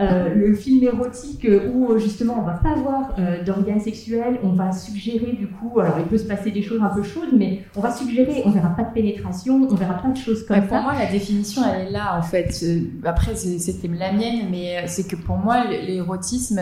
Euh, 0.00 0.34
le 0.34 0.54
film 0.54 0.82
érotique 0.84 1.46
où 1.74 1.98
justement 1.98 2.36
on 2.38 2.42
va 2.42 2.54
pas 2.54 2.70
avoir 2.70 3.14
euh, 3.18 3.42
d'organes 3.44 3.80
sexuels, 3.80 4.38
on 4.42 4.50
va 4.50 4.72
suggérer 4.72 5.32
du 5.32 5.48
coup, 5.48 5.80
alors 5.80 5.98
il 5.98 6.04
peut 6.04 6.18
se 6.18 6.26
passer 6.26 6.50
des 6.50 6.62
choses 6.62 6.80
un 6.82 6.88
peu 6.88 7.02
chaudes, 7.02 7.32
mais 7.32 7.64
on 7.76 7.80
va 7.80 7.92
suggérer, 7.92 8.42
on 8.44 8.50
verra 8.50 8.70
pas 8.70 8.84
de 8.84 8.92
pénétration, 8.92 9.66
on 9.68 9.74
verra 9.74 9.94
pas 9.94 10.08
de 10.08 10.16
choses 10.16 10.46
comme 10.46 10.56
ça. 10.56 10.62
Pour 10.62 10.80
moi, 10.82 10.92
la 10.98 11.06
définition 11.06 11.62
elle 11.64 11.88
est 11.88 11.90
là 11.90 12.16
en 12.18 12.22
fait. 12.22 12.64
Après, 13.04 13.34
c'était 13.34 13.88
la 13.88 14.12
mienne, 14.12 14.48
mais 14.50 14.86
c'est 14.86 15.06
que 15.06 15.16
pour 15.16 15.36
moi, 15.36 15.64
l'érotisme, 15.64 16.60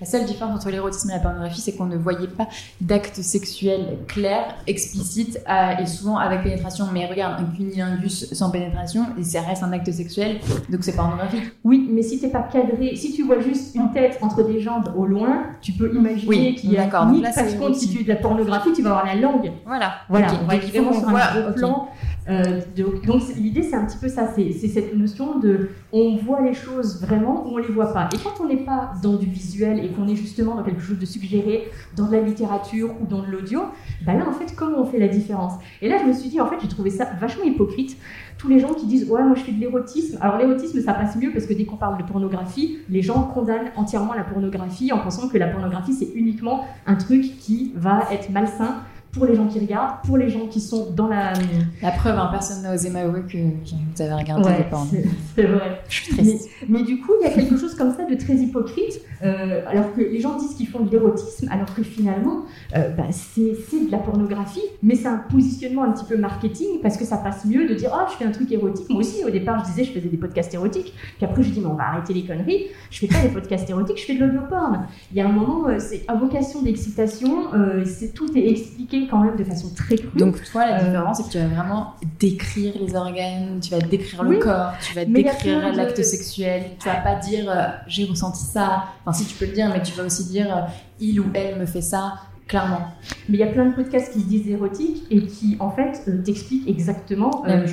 la 0.00 0.06
seule 0.06 0.24
différence 0.24 0.56
entre 0.56 0.70
l'érotisme 0.70 1.10
et 1.10 1.14
la 1.14 1.20
pornographie, 1.20 1.60
c'est 1.60 1.76
qu'on 1.76 1.86
ne 1.86 1.96
voyait 1.96 2.28
pas 2.28 2.48
d'actes 2.80 3.20
sexuels 3.22 3.98
clairs, 4.06 4.54
explicites 4.66 5.40
et 5.80 5.86
souvent 5.86 6.16
avec 6.16 6.42
pénétration. 6.42 6.86
Mais 6.92 7.06
regarde, 7.06 7.40
un 7.40 7.56
cunilingus 7.56 8.32
sans 8.32 8.50
pénétration, 8.50 9.06
et 9.18 9.24
ça 9.24 9.42
reste 9.42 9.62
un 9.62 9.72
acte 9.72 9.90
sexuel 9.90 10.38
donc 10.68 10.84
c'est 10.84 10.94
pornographique. 10.94 11.52
Oui, 11.64 11.88
mais 11.92 12.02
si 12.02 12.20
t'es 12.20 12.28
pas 12.28 12.37
cadré, 12.42 12.94
si 12.96 13.12
tu 13.12 13.22
vois 13.24 13.40
juste 13.40 13.74
une 13.74 13.90
tête 13.90 14.18
entre 14.22 14.42
des 14.44 14.60
jambes 14.60 14.92
au 14.96 15.06
loin, 15.06 15.44
tu 15.60 15.72
peux 15.72 15.94
imaginer 15.94 16.54
qu'il 16.54 16.72
y 16.72 16.78
a 16.78 16.84
d'accord. 16.84 17.06
Donc 17.06 17.22
là, 17.22 17.30
par 17.34 17.44
contre, 17.58 17.76
si 17.76 17.90
tu 17.90 18.00
es 18.00 18.02
de 18.04 18.08
la 18.08 18.16
pornographie, 18.16 18.72
tu 18.72 18.82
vas 18.82 18.90
avoir 18.90 19.06
la 19.06 19.14
langue. 19.16 19.52
Voilà. 19.66 19.92
Voilà. 20.08 20.28
On 20.42 20.46
va 20.46 20.56
vraiment 20.56 20.92
sur 20.92 21.08
un 21.08 21.40
gros 21.42 21.52
plan. 21.54 21.88
Euh, 22.28 22.60
donc, 22.76 23.06
l'idée 23.36 23.62
c'est 23.62 23.74
un 23.74 23.86
petit 23.86 23.96
peu 23.96 24.08
ça, 24.08 24.28
c'est 24.34 24.52
cette 24.52 24.94
notion 24.94 25.38
de 25.38 25.70
on 25.92 26.16
voit 26.16 26.42
les 26.42 26.52
choses 26.52 27.00
vraiment 27.00 27.46
ou 27.46 27.54
on 27.54 27.56
les 27.56 27.68
voit 27.68 27.92
pas. 27.92 28.08
Et 28.14 28.18
quand 28.18 28.42
on 28.42 28.48
n'est 28.48 28.64
pas 28.64 28.92
dans 29.02 29.16
du 29.16 29.26
visuel 29.26 29.82
et 29.82 29.88
qu'on 29.88 30.06
est 30.06 30.14
justement 30.16 30.54
dans 30.54 30.62
quelque 30.62 30.82
chose 30.82 30.98
de 30.98 31.06
suggéré, 31.06 31.68
dans 31.96 32.06
de 32.06 32.12
la 32.12 32.20
littérature 32.20 32.90
ou 33.00 33.06
dans 33.06 33.22
de 33.22 33.26
l'audio, 33.26 33.62
bah 34.04 34.14
là 34.14 34.28
en 34.28 34.32
fait 34.32 34.54
comment 34.54 34.80
on 34.80 34.84
fait 34.84 34.98
la 34.98 35.08
différence? 35.08 35.54
Et 35.80 35.88
là 35.88 35.96
je 36.02 36.04
me 36.06 36.12
suis 36.12 36.28
dit 36.28 36.40
en 36.40 36.46
fait 36.46 36.56
j'ai 36.60 36.68
trouvé 36.68 36.90
ça 36.90 37.08
vachement 37.18 37.44
hypocrite. 37.44 37.96
Tous 38.36 38.48
les 38.48 38.60
gens 38.60 38.74
qui 38.74 38.86
disent 38.86 39.10
ouais 39.10 39.24
moi 39.24 39.34
je 39.34 39.42
fais 39.42 39.52
de 39.52 39.60
l'érotisme. 39.60 40.18
Alors 40.20 40.36
l'érotisme 40.36 40.80
ça 40.80 40.92
passe 40.92 41.16
mieux 41.16 41.32
parce 41.32 41.46
que 41.46 41.54
dès 41.54 41.64
qu'on 41.64 41.76
parle 41.76 41.96
de 41.96 42.02
pornographie, 42.02 42.78
les 42.90 43.00
gens 43.00 43.22
condamnent 43.22 43.70
entièrement 43.76 44.12
la 44.12 44.24
pornographie 44.24 44.92
en 44.92 44.98
pensant 44.98 45.28
que 45.28 45.38
la 45.38 45.48
pornographie 45.48 45.94
c'est 45.94 46.12
uniquement 46.14 46.64
un 46.86 46.96
truc 46.96 47.22
qui 47.38 47.72
va 47.74 48.02
être 48.12 48.30
malsain 48.30 48.82
pour 49.18 49.26
les 49.26 49.34
gens 49.34 49.46
qui 49.46 49.58
regardent, 49.58 50.00
pour 50.06 50.16
les 50.16 50.28
gens 50.30 50.46
qui 50.46 50.60
sont 50.60 50.90
dans 50.90 51.08
la. 51.08 51.32
La 51.82 51.90
preuve, 51.90 52.16
hein, 52.18 52.28
personne 52.30 52.62
n'a 52.62 52.74
osé 52.74 52.88
m'avouer 52.90 53.20
que 53.22 53.36
vous 53.38 54.02
avez 54.02 54.14
regardé 54.14 54.44
Ouais, 54.48 54.58
des 54.58 55.02
c'est- 55.36 55.42
vrai. 55.46 55.82
Je 55.88 55.94
suis 55.94 56.14
triste. 56.16 56.48
Mais, 56.68 56.78
mais 56.80 56.84
du 56.84 57.00
coup, 57.00 57.12
il 57.20 57.28
y 57.28 57.30
a 57.30 57.34
quelque 57.34 57.56
chose 57.56 57.74
comme 57.74 57.92
ça 57.94 58.04
de 58.04 58.14
très 58.14 58.34
hypocrite, 58.34 59.00
euh, 59.22 59.62
alors 59.68 59.92
que 59.94 60.00
les 60.00 60.20
gens 60.20 60.36
disent 60.38 60.54
qu'ils 60.54 60.68
font 60.68 60.80
de 60.84 60.90
l'érotisme, 60.90 61.48
alors 61.50 61.74
que 61.74 61.82
finalement, 61.82 62.42
euh, 62.76 62.90
bah, 62.90 63.04
c'est 63.10 63.40
de 63.42 63.90
la 63.90 63.98
pornographie, 63.98 64.62
mais 64.82 64.94
c'est 64.94 65.08
un 65.08 65.18
positionnement 65.30 65.84
un 65.84 65.92
petit 65.92 66.04
peu 66.04 66.16
marketing, 66.16 66.80
parce 66.82 66.96
que 66.96 67.04
ça 67.04 67.16
passe 67.18 67.44
mieux 67.44 67.68
de 67.68 67.74
dire, 67.74 67.90
oh, 67.94 68.06
je 68.10 68.16
fais 68.16 68.24
un 68.24 68.30
truc 68.30 68.50
érotique. 68.52 68.88
Moi 68.90 69.00
aussi, 69.00 69.24
au 69.24 69.30
départ, 69.30 69.64
je 69.64 69.70
disais, 69.70 69.84
je 69.84 69.92
faisais 69.92 70.08
des 70.08 70.16
podcasts 70.16 70.54
érotiques, 70.54 70.94
puis 71.16 71.24
après, 71.24 71.42
je 71.42 71.50
dis, 71.50 71.60
mais 71.60 71.66
on 71.66 71.74
va 71.74 71.88
arrêter 71.88 72.14
les 72.14 72.24
conneries, 72.24 72.66
je 72.90 73.00
fais 73.00 73.06
pas 73.08 73.20
des 73.22 73.28
podcasts 73.28 73.68
érotiques, 73.68 73.98
je 73.98 74.04
fais 74.04 74.14
de 74.14 74.24
l'audio-porn. 74.24 74.86
Il 75.12 75.16
y 75.18 75.20
a 75.20 75.26
un 75.28 75.32
moment, 75.32 75.68
euh, 75.68 75.76
c'est 75.78 76.04
à 76.08 76.14
vocation 76.14 76.62
d'excitation, 76.62 77.52
euh, 77.54 77.84
c'est 77.84 78.14
tout 78.14 78.30
est 78.36 78.48
expliqué 78.50 79.07
quand 79.08 79.18
même 79.18 79.36
de 79.36 79.44
façon 79.44 79.68
très 79.74 79.96
crue. 79.96 80.08
Donc 80.18 80.42
toi, 80.50 80.66
la 80.66 80.80
Euh, 80.80 80.84
différence, 80.84 81.16
c'est 81.18 81.22
que 81.24 81.30
tu 81.30 81.38
vas 81.38 81.46
vraiment 81.46 81.94
décrire 82.20 82.74
les 82.80 82.94
organes, 82.94 83.58
tu 83.60 83.70
vas 83.70 83.78
décrire 83.80 84.22
Oui, 84.24 84.36
le 84.36 84.42
corps, 84.42 84.72
tu 84.80 84.94
vas 84.94 85.04
décrire 85.04 85.72
de- 85.72 85.76
l'acte 85.76 86.02
sexuel. 86.02 86.62
Tu 86.78 86.88
vas 86.88 86.96
pas 86.96 87.16
dire 87.16 87.50
euh, 87.50 87.66
j'ai 87.86 88.04
ressenti 88.04 88.44
ça. 88.44 88.84
Enfin, 89.04 89.18
si 89.18 89.26
tu 89.26 89.34
peux 89.34 89.46
le 89.46 89.52
dire, 89.52 89.68
mais 89.72 89.82
tu 89.82 89.92
vas 89.94 90.04
aussi 90.04 90.24
dire 90.26 90.54
euh, 90.56 90.60
il 91.00 91.20
ou 91.20 91.26
elle 91.34 91.58
me 91.58 91.66
fait 91.66 91.80
ça. 91.82 92.14
Clairement. 92.48 92.80
Mais 93.28 93.36
il 93.36 93.40
y 93.40 93.42
a 93.42 93.46
plein 93.48 93.66
de 93.66 93.74
podcasts 93.74 94.10
qui 94.12 94.20
se 94.20 94.26
disent 94.26 94.48
érotiques 94.48 95.04
et 95.10 95.20
qui, 95.20 95.56
en 95.60 95.70
fait, 95.70 96.02
euh, 96.08 96.22
t'expliquent 96.22 96.66
exactement, 96.66 97.44
euh, 97.46 97.66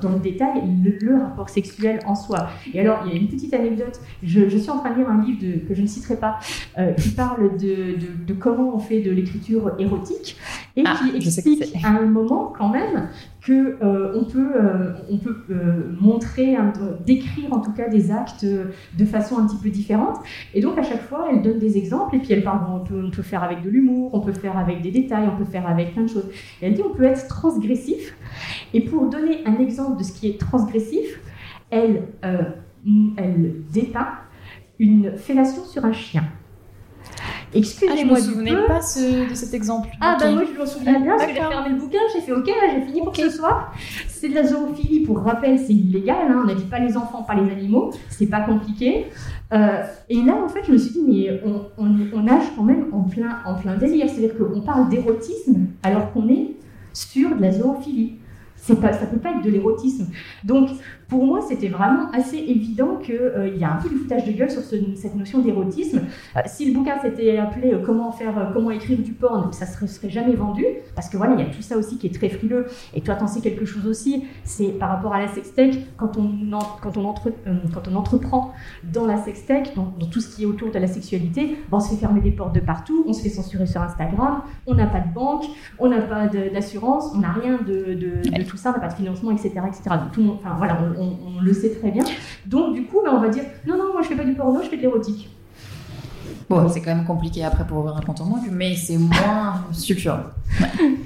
dans 0.00 0.10
le 0.10 0.20
détail, 0.20 0.62
le, 0.84 0.96
le 1.04 1.16
rapport 1.20 1.48
sexuel 1.48 1.98
en 2.06 2.14
soi. 2.14 2.48
Et 2.72 2.78
alors, 2.80 3.02
il 3.06 3.12
y 3.12 3.16
a 3.16 3.20
une 3.20 3.26
petite 3.28 3.52
anecdote. 3.54 4.00
Je, 4.22 4.48
je 4.48 4.56
suis 4.56 4.70
en 4.70 4.78
train 4.78 4.92
de 4.92 4.98
lire 4.98 5.10
un 5.10 5.20
livre 5.24 5.40
de- 5.42 5.66
que 5.68 5.74
je 5.74 5.82
ne 5.82 5.86
citerai 5.88 6.16
pas, 6.16 6.38
euh, 6.78 6.92
qui 6.92 7.08
parle 7.10 7.56
de, 7.58 7.96
de- 7.98 8.24
de 8.24 8.34
comment 8.34 8.72
on 8.74 8.78
fait 8.78 9.00
de 9.00 9.10
l'écriture 9.10 9.72
érotique 9.80 10.36
et 10.76 10.84
Ah, 10.86 10.96
qui 11.00 11.16
explique 11.16 11.64
à 11.84 11.88
un 11.88 12.06
moment, 12.06 12.52
quand 12.56 12.68
même, 12.68 13.08
euh, 13.52 14.12
on 14.14 14.24
peut, 14.24 14.52
euh, 14.56 14.92
euh, 15.50 15.96
montrer, 16.00 16.56
décrire 17.06 17.52
en 17.52 17.60
tout 17.60 17.72
cas 17.72 17.88
des 17.88 18.10
actes 18.10 18.44
de 18.44 19.04
façon 19.04 19.38
un 19.38 19.46
petit 19.46 19.56
peu 19.62 19.70
différente. 19.70 20.16
Et 20.54 20.60
donc 20.60 20.78
à 20.78 20.82
chaque 20.82 21.02
fois, 21.02 21.28
elle 21.30 21.42
donne 21.42 21.58
des 21.58 21.76
exemples 21.76 22.16
et 22.16 22.18
puis 22.18 22.32
elle 22.32 22.44
parle, 22.44 22.60
on, 22.70 23.10
peut, 23.10 23.22
faire 23.22 23.42
avec 23.42 23.62
de 23.62 23.70
l'humour, 23.70 24.10
on 24.14 24.20
peut 24.20 24.32
faire 24.32 24.56
avec 24.56 24.82
des 24.82 24.90
détails, 24.90 25.28
on 25.32 25.36
peut 25.36 25.50
faire 25.50 25.68
avec 25.68 25.92
plein 25.92 26.02
de 26.02 26.08
choses. 26.08 26.28
Elle 26.60 26.74
dit 26.74 26.82
on 26.82 26.94
peut 26.94 27.04
être 27.04 27.26
transgressif. 27.28 28.16
Et 28.74 28.80
pour 28.82 29.08
donner 29.08 29.46
un 29.46 29.58
exemple 29.58 29.98
de 29.98 30.04
ce 30.04 30.12
qui 30.12 30.28
est 30.28 30.38
transgressif, 30.38 31.20
elle, 31.70 32.04
elle 32.22 33.54
dépeint 33.72 34.08
une 34.78 35.16
fellation 35.16 35.64
sur 35.64 35.84
un 35.84 35.92
chien. 35.92 36.24
Ah, 37.50 37.52
je 37.54 37.58
Excusez-moi 37.58 38.18
me 38.18 38.22
du 38.22 38.28
souvenais 38.30 38.50
peu. 38.54 38.66
pas 38.66 38.80
ce- 38.82 39.30
de 39.30 39.34
cet 39.34 39.54
exemple. 39.54 39.88
Ah 40.00 40.14
Ok. 40.14 40.20
bah 40.24 40.30
moi 40.32 40.42
je 40.52 40.58
m'en 40.58 40.66
souviens 40.66 41.00
bien 41.00 41.12
parce 41.16 41.26
que 41.26 41.32
j'ai 41.34 41.40
fermé 41.40 41.70
le 41.70 41.76
bouquin, 41.76 41.98
j'ai 42.14 42.20
fait 42.20 42.32
ok, 42.32 42.46
là 42.46 42.52
j'ai 42.74 42.82
fini 42.82 43.00
pour 43.02 43.16
ce 43.16 43.30
soir. 43.30 43.72
C'est 44.06 44.28
de 44.28 44.34
la 44.34 44.44
zoophilie, 44.44 45.00
pour 45.00 45.20
rappel 45.20 45.58
c'est 45.58 45.72
illégal, 45.72 46.16
hein, 46.28 46.40
on 46.42 46.46
n'a 46.46 46.54
dit 46.54 46.64
pas 46.64 46.78
les 46.78 46.96
enfants, 46.96 47.22
pas 47.22 47.34
les 47.34 47.50
animaux, 47.50 47.90
c'est 48.10 48.26
pas 48.26 48.40
compliqué. 48.40 49.06
Euh, 49.54 49.82
et 50.10 50.22
là 50.22 50.34
en 50.44 50.48
fait 50.48 50.60
je 50.66 50.72
me 50.72 50.76
suis 50.78 50.92
dit 50.92 51.02
mais 51.08 51.40
on, 51.46 51.82
on, 51.82 51.96
on 52.14 52.22
nage 52.22 52.44
quand 52.54 52.64
même 52.64 52.86
en 52.92 53.02
plein, 53.04 53.38
en 53.46 53.54
plein 53.54 53.76
délire, 53.76 54.08
c'est-à-dire 54.10 54.36
qu'on 54.36 54.60
parle 54.60 54.88
d'érotisme 54.90 55.68
alors 55.82 56.12
qu'on 56.12 56.28
est 56.28 56.50
sur 56.92 57.34
de 57.34 57.40
la 57.40 57.50
zoophilie. 57.52 58.16
C'est 58.60 58.80
pas, 58.80 58.92
ça 58.92 59.06
peut 59.06 59.18
pas 59.18 59.30
être 59.30 59.42
de 59.42 59.50
l'érotisme. 59.50 60.06
Donc, 60.44 60.68
pour 61.08 61.24
moi, 61.24 61.40
c'était 61.48 61.68
vraiment 61.68 62.10
assez 62.12 62.36
évident 62.36 62.96
qu'il 62.96 63.54
y 63.58 63.64
a 63.64 63.72
un 63.72 63.76
peu 63.76 63.88
du 63.88 63.96
foutage 63.96 64.26
de 64.26 64.32
gueule 64.32 64.50
sur 64.50 64.60
ce- 64.62 64.94
cette 64.94 65.14
notion 65.14 65.38
d'érotisme. 65.38 66.00
Euh, 66.36 66.40
si 66.46 66.66
le 66.70 66.74
bouquin 66.78 66.98
s'était 67.00 67.38
appelé 67.38 67.72
euh, 67.72 67.78
Comment 67.84 68.12
faire, 68.12 68.36
euh, 68.38 68.44
comment 68.52 68.70
écrire 68.70 68.98
du 68.98 69.12
porn, 69.12 69.50
ça 69.52 69.64
serait, 69.64 69.86
serait 69.86 70.10
jamais 70.10 70.34
vendu, 70.34 70.64
parce 70.94 71.08
que 71.08 71.16
voilà, 71.16 71.32
il 71.34 71.40
y 71.40 71.42
a 71.42 71.46
tout 71.46 71.62
ça 71.62 71.78
aussi 71.78 71.96
qui 71.96 72.06
est 72.08 72.14
très 72.14 72.28
frileux. 72.28 72.66
Et 72.92 73.00
toi, 73.00 73.14
t'en 73.14 73.26
sais 73.26 73.40
quelque 73.40 73.64
chose 73.64 73.86
aussi. 73.86 74.24
C'est 74.44 74.68
par 74.78 74.90
rapport 74.90 75.14
à 75.14 75.20
la 75.20 75.28
sextech, 75.28 75.78
quand 75.96 76.18
on, 76.18 76.52
en- 76.52 76.76
quand 76.82 76.96
on, 76.98 77.04
entre, 77.06 77.28
euh, 77.46 77.54
quand 77.72 77.88
on 77.90 77.96
entreprend 77.96 78.52
dans 78.92 79.06
la 79.06 79.16
sextech, 79.16 79.74
dans, 79.76 79.92
dans 79.98 80.06
tout 80.06 80.20
ce 80.20 80.36
qui 80.36 80.42
est 80.42 80.46
autour 80.46 80.70
de 80.70 80.78
la 80.78 80.86
sexualité, 80.88 81.56
ben, 81.70 81.78
on 81.78 81.80
se 81.80 81.88
fait 81.90 81.96
fermer 81.96 82.20
des 82.20 82.32
portes 82.32 82.54
de 82.54 82.60
partout, 82.60 83.04
on 83.08 83.14
se 83.14 83.22
fait 83.22 83.30
censurer 83.30 83.66
sur 83.66 83.80
Instagram, 83.80 84.42
on 84.66 84.74
n'a 84.74 84.86
pas 84.86 85.00
de 85.00 85.12
banque, 85.14 85.44
on 85.78 85.88
n'a 85.88 86.02
pas 86.02 86.26
d'assurance, 86.26 87.12
on 87.14 87.18
n'a 87.20 87.32
rien 87.32 87.58
de, 87.66 87.94
de- 87.94 88.38
de 88.38 88.42
tout 88.42 88.58
ça, 88.58 88.70
on 88.70 88.72
n'a 88.74 88.80
pas 88.80 88.88
de 88.92 88.96
financement, 88.98 89.30
etc. 89.30 89.52
etc. 89.66 89.82
Donc, 90.02 90.12
tout 90.12 90.22
enfin, 90.34 90.54
voilà, 90.58 90.78
on, 90.97 90.97
on- 91.02 91.40
le 91.42 91.52
sait 91.52 91.70
très 91.70 91.90
bien. 91.90 92.04
Donc, 92.46 92.74
du 92.74 92.84
coup, 92.84 93.00
ben, 93.04 93.12
on 93.14 93.20
va 93.20 93.28
dire 93.28 93.44
non, 93.66 93.76
non, 93.78 93.92
moi 93.92 94.02
je 94.02 94.08
fais 94.08 94.16
pas 94.16 94.24
du 94.24 94.34
porno, 94.34 94.60
je 94.62 94.68
fais 94.68 94.76
de 94.76 94.82
l'érotique. 94.82 95.28
Bon, 96.50 96.66
c'est 96.68 96.80
quand 96.80 96.94
même 96.94 97.04
compliqué 97.04 97.44
après 97.44 97.66
pour 97.66 97.78
ouvrir 97.78 97.96
un 97.96 98.00
compte 98.00 98.20
en 98.22 98.26
banque, 98.26 98.48
mais 98.50 98.74
c'est 98.74 98.96
moins 98.96 99.62
sulfureux. 99.72 100.20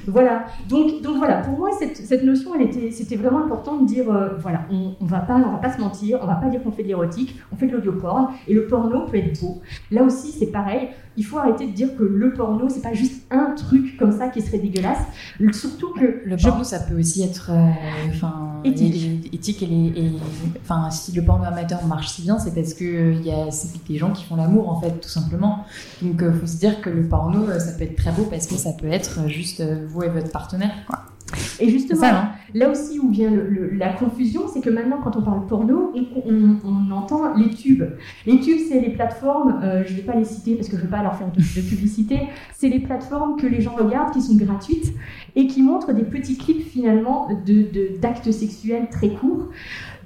Voilà. 0.07 0.45
Donc, 0.69 1.03
donc 1.03 1.17
voilà, 1.17 1.39
pour 1.39 1.59
moi, 1.59 1.71
cette, 1.79 1.97
cette 1.97 2.23
notion, 2.23 2.55
elle 2.55 2.63
était, 2.69 2.91
c'était 2.93 3.17
vraiment 3.17 3.45
important 3.45 3.79
de 3.81 3.87
dire, 3.87 4.09
euh, 4.11 4.37
voilà, 4.41 4.61
on, 4.71 4.95
on 5.01 5.05
va 5.05 5.19
pas, 5.21 5.35
on 5.35 5.51
va 5.53 5.59
pas 5.59 5.73
se 5.75 5.81
mentir, 5.81 6.19
on 6.23 6.27
va 6.27 6.37
pas 6.37 6.49
dire 6.49 6.63
qu'on 6.63 6.71
fait 6.71 6.83
de 6.85 6.89
l'érotique, 6.89 7.37
on 7.53 7.57
fait 7.57 7.67
de 7.67 7.73
l'audio-porn, 7.73 8.29
et 8.47 8.55
le 8.55 8.67
porno 8.67 9.07
peut 9.07 9.17
être 9.17 9.41
beau. 9.41 9.61
Là 9.91 10.03
aussi, 10.05 10.31
c'est 10.33 10.47
pareil. 10.47 10.89
Il 11.17 11.25
faut 11.25 11.37
arrêter 11.39 11.67
de 11.67 11.73
dire 11.73 11.95
que 11.97 12.05
le 12.05 12.33
porno, 12.33 12.69
c'est 12.69 12.81
pas 12.81 12.95
juste 12.95 13.27
un 13.31 13.51
truc 13.57 13.97
comme 13.99 14.13
ça 14.13 14.29
qui 14.29 14.41
serait 14.41 14.59
dégueulasse. 14.59 15.01
Surtout 15.53 15.93
que 15.93 16.23
Le 16.25 16.39
je- 16.39 16.49
porno, 16.49 16.65
ça 16.65 16.79
peut 16.81 16.99
aussi 16.99 17.23
être 17.23 17.51
euh, 17.53 17.69
enfin, 18.11 18.61
Éthique. 18.65 19.35
éthique 19.35 19.63
et, 19.63 20.13
enfin, 20.63 20.89
si 20.91 21.13
le 21.13 21.23
porno 21.23 21.45
amateur 21.45 21.85
marche 21.85 22.09
si 22.11 22.23
bien, 22.23 22.39
c'est 22.39 22.55
parce 22.55 22.73
que 22.75 22.85
euh, 22.85 23.13
il 23.15 23.27
y 23.27 23.31
a 23.33 23.47
des 23.89 23.99
gens 23.99 24.13
qui 24.13 24.25
font 24.25 24.37
l'amour 24.37 24.71
en 24.71 24.81
fait, 24.81 25.01
tout 25.01 25.09
simplement. 25.09 25.32
Donc, 26.03 26.21
il 26.23 26.33
faut 26.41 26.47
se 26.47 26.59
dire 26.59 26.81
que 26.81 26.91
le 26.91 27.03
porno, 27.09 27.45
euh, 27.49 27.59
ça 27.59 27.73
peut 27.77 27.85
être 27.85 27.97
très 27.97 28.13
beau 28.13 28.25
parce 28.31 28.47
que 28.47 28.55
ça 28.57 28.73
peut 28.73 28.89
être 28.89 29.21
euh, 29.25 29.29
juste 29.29 29.61
euh, 29.61 29.85
vous 29.87 30.03
et 30.03 30.09
votre 30.09 30.31
partenaire. 30.31 30.73
Quoi. 30.87 30.99
Et 31.61 31.71
justement, 31.71 32.01
ça, 32.01 32.13
non 32.13 32.19
là 32.55 32.69
aussi 32.71 32.99
où 32.99 33.09
vient 33.11 33.31
le- 33.31 33.49
le- 33.49 33.71
la 33.71 33.91
confusion, 33.95 34.43
c'est 34.53 34.61
que 34.61 34.69
maintenant, 34.69 34.99
quand 35.03 35.17
on 35.17 35.23
parle 35.23 35.47
porno, 35.47 35.91
on, 35.95 36.31
on- 36.31 36.57
on 36.63 36.91
entend 36.91 37.35
les 37.35 37.49
tubes. 37.49 37.85
Les 38.27 38.39
tubes, 38.41 38.59
c'est 38.69 38.81
les 38.81 38.91
plateformes, 38.91 39.59
euh, 39.63 39.83
je 39.87 39.93
ne 39.93 39.97
vais 39.97 40.03
pas 40.03 40.15
les 40.15 40.27
citer 40.27 40.57
parce 40.57 40.69
que 40.69 40.77
je 40.77 40.83
ne 40.83 40.87
veux 40.87 40.91
pas 40.91 41.03
leur 41.03 41.17
faire 41.17 41.29
de, 41.33 41.39
de 41.41 41.67
publicité, 41.67 42.21
c'est 42.55 42.69
les 42.69 42.81
plateformes 42.81 43.41
que 43.41 43.47
les 43.47 43.63
gens 43.63 43.75
regardent, 43.75 44.13
qui 44.13 44.21
sont 44.21 44.35
gratuites 44.37 44.93
et 45.35 45.47
qui 45.47 45.63
montrent 45.63 45.95
des 45.95 46.03
petits 46.03 46.37
clips 46.37 46.69
finalement 46.69 47.29
de- 47.47 47.63
de- 47.63 47.99
d'actes 47.99 48.31
sexuels 48.31 48.89
très 48.91 49.09
courts. 49.15 49.49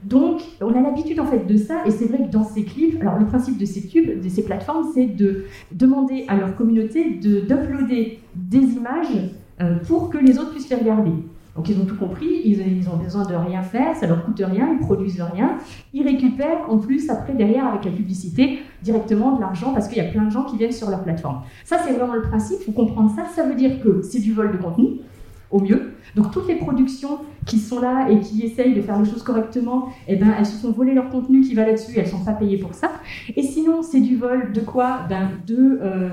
Donc, 0.07 0.40
on 0.61 0.72
a 0.72 0.80
l'habitude 0.80 1.18
en 1.18 1.26
fait 1.26 1.46
de 1.46 1.57
ça, 1.57 1.84
et 1.84 1.90
c'est 1.90 2.07
vrai 2.07 2.18
que 2.18 2.30
dans 2.30 2.44
ces 2.44 2.62
clips, 2.62 3.00
alors 3.00 3.18
le 3.18 3.26
principe 3.26 3.59
de 3.59 3.64
ces 3.64 3.80
de 3.80 4.28
ces 4.28 4.44
plateformes, 4.44 4.86
c'est 4.94 5.07
de 5.07 5.46
demander 5.72 6.24
à 6.28 6.36
leur 6.36 6.54
communauté 6.54 7.14
de 7.14 7.40
d'uploader 7.40 8.20
des 8.36 8.59
images 8.59 9.32
euh, 9.61 9.76
pour 9.88 10.09
que 10.11 10.18
les 10.18 10.38
autres 10.38 10.52
puissent 10.52 10.70
les 10.70 10.76
regarder. 10.76 11.11
Donc 11.57 11.68
ils 11.68 11.80
ont 11.80 11.86
tout 11.86 11.96
compris, 11.96 12.42
ils, 12.44 12.78
ils 12.78 12.88
ont 12.88 12.98
besoin 12.98 13.24
de 13.24 13.34
rien 13.34 13.62
faire, 13.62 13.96
ça 13.96 14.07
leur 14.07 14.24
coûte 14.24 14.40
rien, 14.44 14.76
ils 14.78 14.86
produisent 14.86 15.20
rien. 15.20 15.57
Ils 15.92 16.04
récupèrent 16.04 16.68
en 16.68 16.78
plus 16.78 17.11
après 17.11 17.32
derrière 17.32 17.66
avec 17.66 17.84
la 17.86 17.90
publicité 17.90 18.61
directement 18.82 19.34
de 19.34 19.40
l'argent 19.40 19.72
parce 19.72 19.88
qu'il 19.88 19.98
y 19.98 20.07
a 20.07 20.11
plein 20.11 20.24
de 20.24 20.30
gens 20.30 20.44
qui 20.44 20.57
viennent 20.57 20.70
sur 20.70 20.88
leur 20.88 21.02
plateforme. 21.02 21.40
Ça 21.64 21.78
c'est 21.84 21.94
vraiment 21.94 22.14
le 22.14 22.22
principe, 22.22 22.59
faut 22.64 22.72
comprendre 22.72 23.11
ça. 23.16 23.24
Ça 23.34 23.42
veut 23.42 23.57
dire 23.57 23.82
que 23.82 24.02
c'est 24.02 24.20
du 24.20 24.32
vol 24.34 24.52
de 24.52 24.59
contenu, 24.59 25.00
au 25.50 25.61
mieux. 25.61 25.94
Donc 26.14 26.30
toutes 26.30 26.46
les 26.46 26.57
productions 26.57 27.18
qui 27.47 27.59
sont 27.59 27.80
là 27.80 28.09
et 28.11 28.20
qui 28.20 28.42
essayent 28.42 28.74
de 28.74 28.82
faire 28.82 28.99
les 29.01 29.09
choses 29.09 29.22
correctement, 29.22 29.88
eh 30.09 30.16
ben, 30.16 30.34
elles 30.38 30.44
se 30.47 30.59
sont 30.59 30.72
volées 30.72 30.94
leur 30.94 31.09
contenu 31.11 31.40
qui 31.40 31.55
va 31.55 31.64
là-dessus, 31.64 31.92
elles 31.97 32.05
ne 32.05 32.11
sont 32.11 32.24
pas 32.24 32.32
payées 32.32 32.59
pour 32.59 32.74
ça. 32.74 32.90
Et 33.36 33.42
sinon, 33.42 33.82
c'est 33.82 34.01
du 34.01 34.16
vol 34.16 34.53
de 34.53 34.61
quoi? 34.61 35.01
Ben, 35.09 35.30
De, 35.47 35.78
euh, 35.82 36.09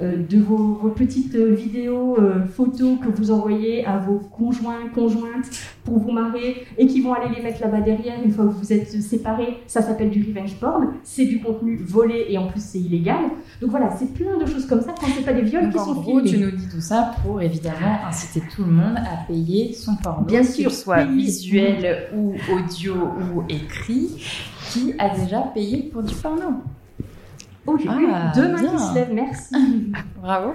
euh, 0.00 0.16
de 0.28 0.38
vos, 0.38 0.74
vos 0.74 0.90
petites 0.90 1.34
vidéos, 1.36 2.18
euh, 2.20 2.44
photos 2.46 2.98
que 3.02 3.08
vous 3.08 3.30
envoyez 3.30 3.84
à 3.86 3.98
vos 3.98 4.18
conjoints, 4.18 4.88
conjointes 4.94 5.50
pour 5.84 5.98
vous 5.98 6.12
marrer 6.12 6.66
et 6.78 6.86
qui 6.86 7.00
vont 7.00 7.12
aller 7.14 7.34
les 7.34 7.42
mettre 7.42 7.60
là-bas 7.62 7.80
derrière 7.80 8.22
une 8.22 8.30
fois 8.30 8.44
que 8.46 8.52
vous 8.52 8.72
êtes 8.72 8.90
séparés. 9.02 9.58
Ça 9.66 9.80
s'appelle 9.82 10.10
du 10.10 10.22
revenge 10.22 10.54
porn. 10.56 10.88
C'est 11.02 11.24
du 11.26 11.40
contenu 11.40 11.76
volé 11.76 12.26
et 12.28 12.38
en 12.38 12.46
plus 12.48 12.62
c'est 12.62 12.78
illégal. 12.78 13.24
Donc 13.60 13.70
voilà, 13.70 13.90
c'est 13.98 14.12
plein 14.12 14.36
de 14.38 14.46
choses 14.46 14.66
comme 14.66 14.80
ça 14.82 14.94
quand 15.00 15.06
c'est 15.16 15.24
pas 15.24 15.32
des 15.32 15.42
viols 15.42 15.64
Donc, 15.64 15.72
qui 15.72 15.78
en 15.78 15.84
sont 15.86 15.94
gros, 15.94 16.20
filmés. 16.20 16.30
tu 16.30 16.38
nous 16.38 16.50
dis 16.50 16.68
tout 16.68 16.80
ça 16.80 17.12
pour 17.22 17.40
évidemment 17.40 17.98
inciter 18.06 18.42
tout 18.54 18.64
le 18.64 18.72
monde 18.72 18.96
à 18.96 19.26
payer 19.26 19.72
son 19.72 19.96
porno, 19.96 20.26
Bien 20.26 20.42
sûr, 20.42 20.70
soit 20.74 21.04
visuel 21.04 22.08
ou 22.14 22.34
audio 22.52 22.94
ou 23.34 23.44
écrit. 23.48 24.22
Qui 24.70 24.94
a 24.98 25.08
déjà 25.10 25.40
payé 25.54 25.90
pour 25.92 26.02
du 26.02 26.14
porno 26.14 26.46
Oh, 27.66 27.76
j'ai 27.80 27.88
Ah, 27.88 28.30
deux 28.34 28.52
mains 28.52 28.58
qui 28.58 28.78
se 28.78 28.94
lèvent, 28.94 29.14
merci. 29.14 29.54
Bravo. 30.20 30.50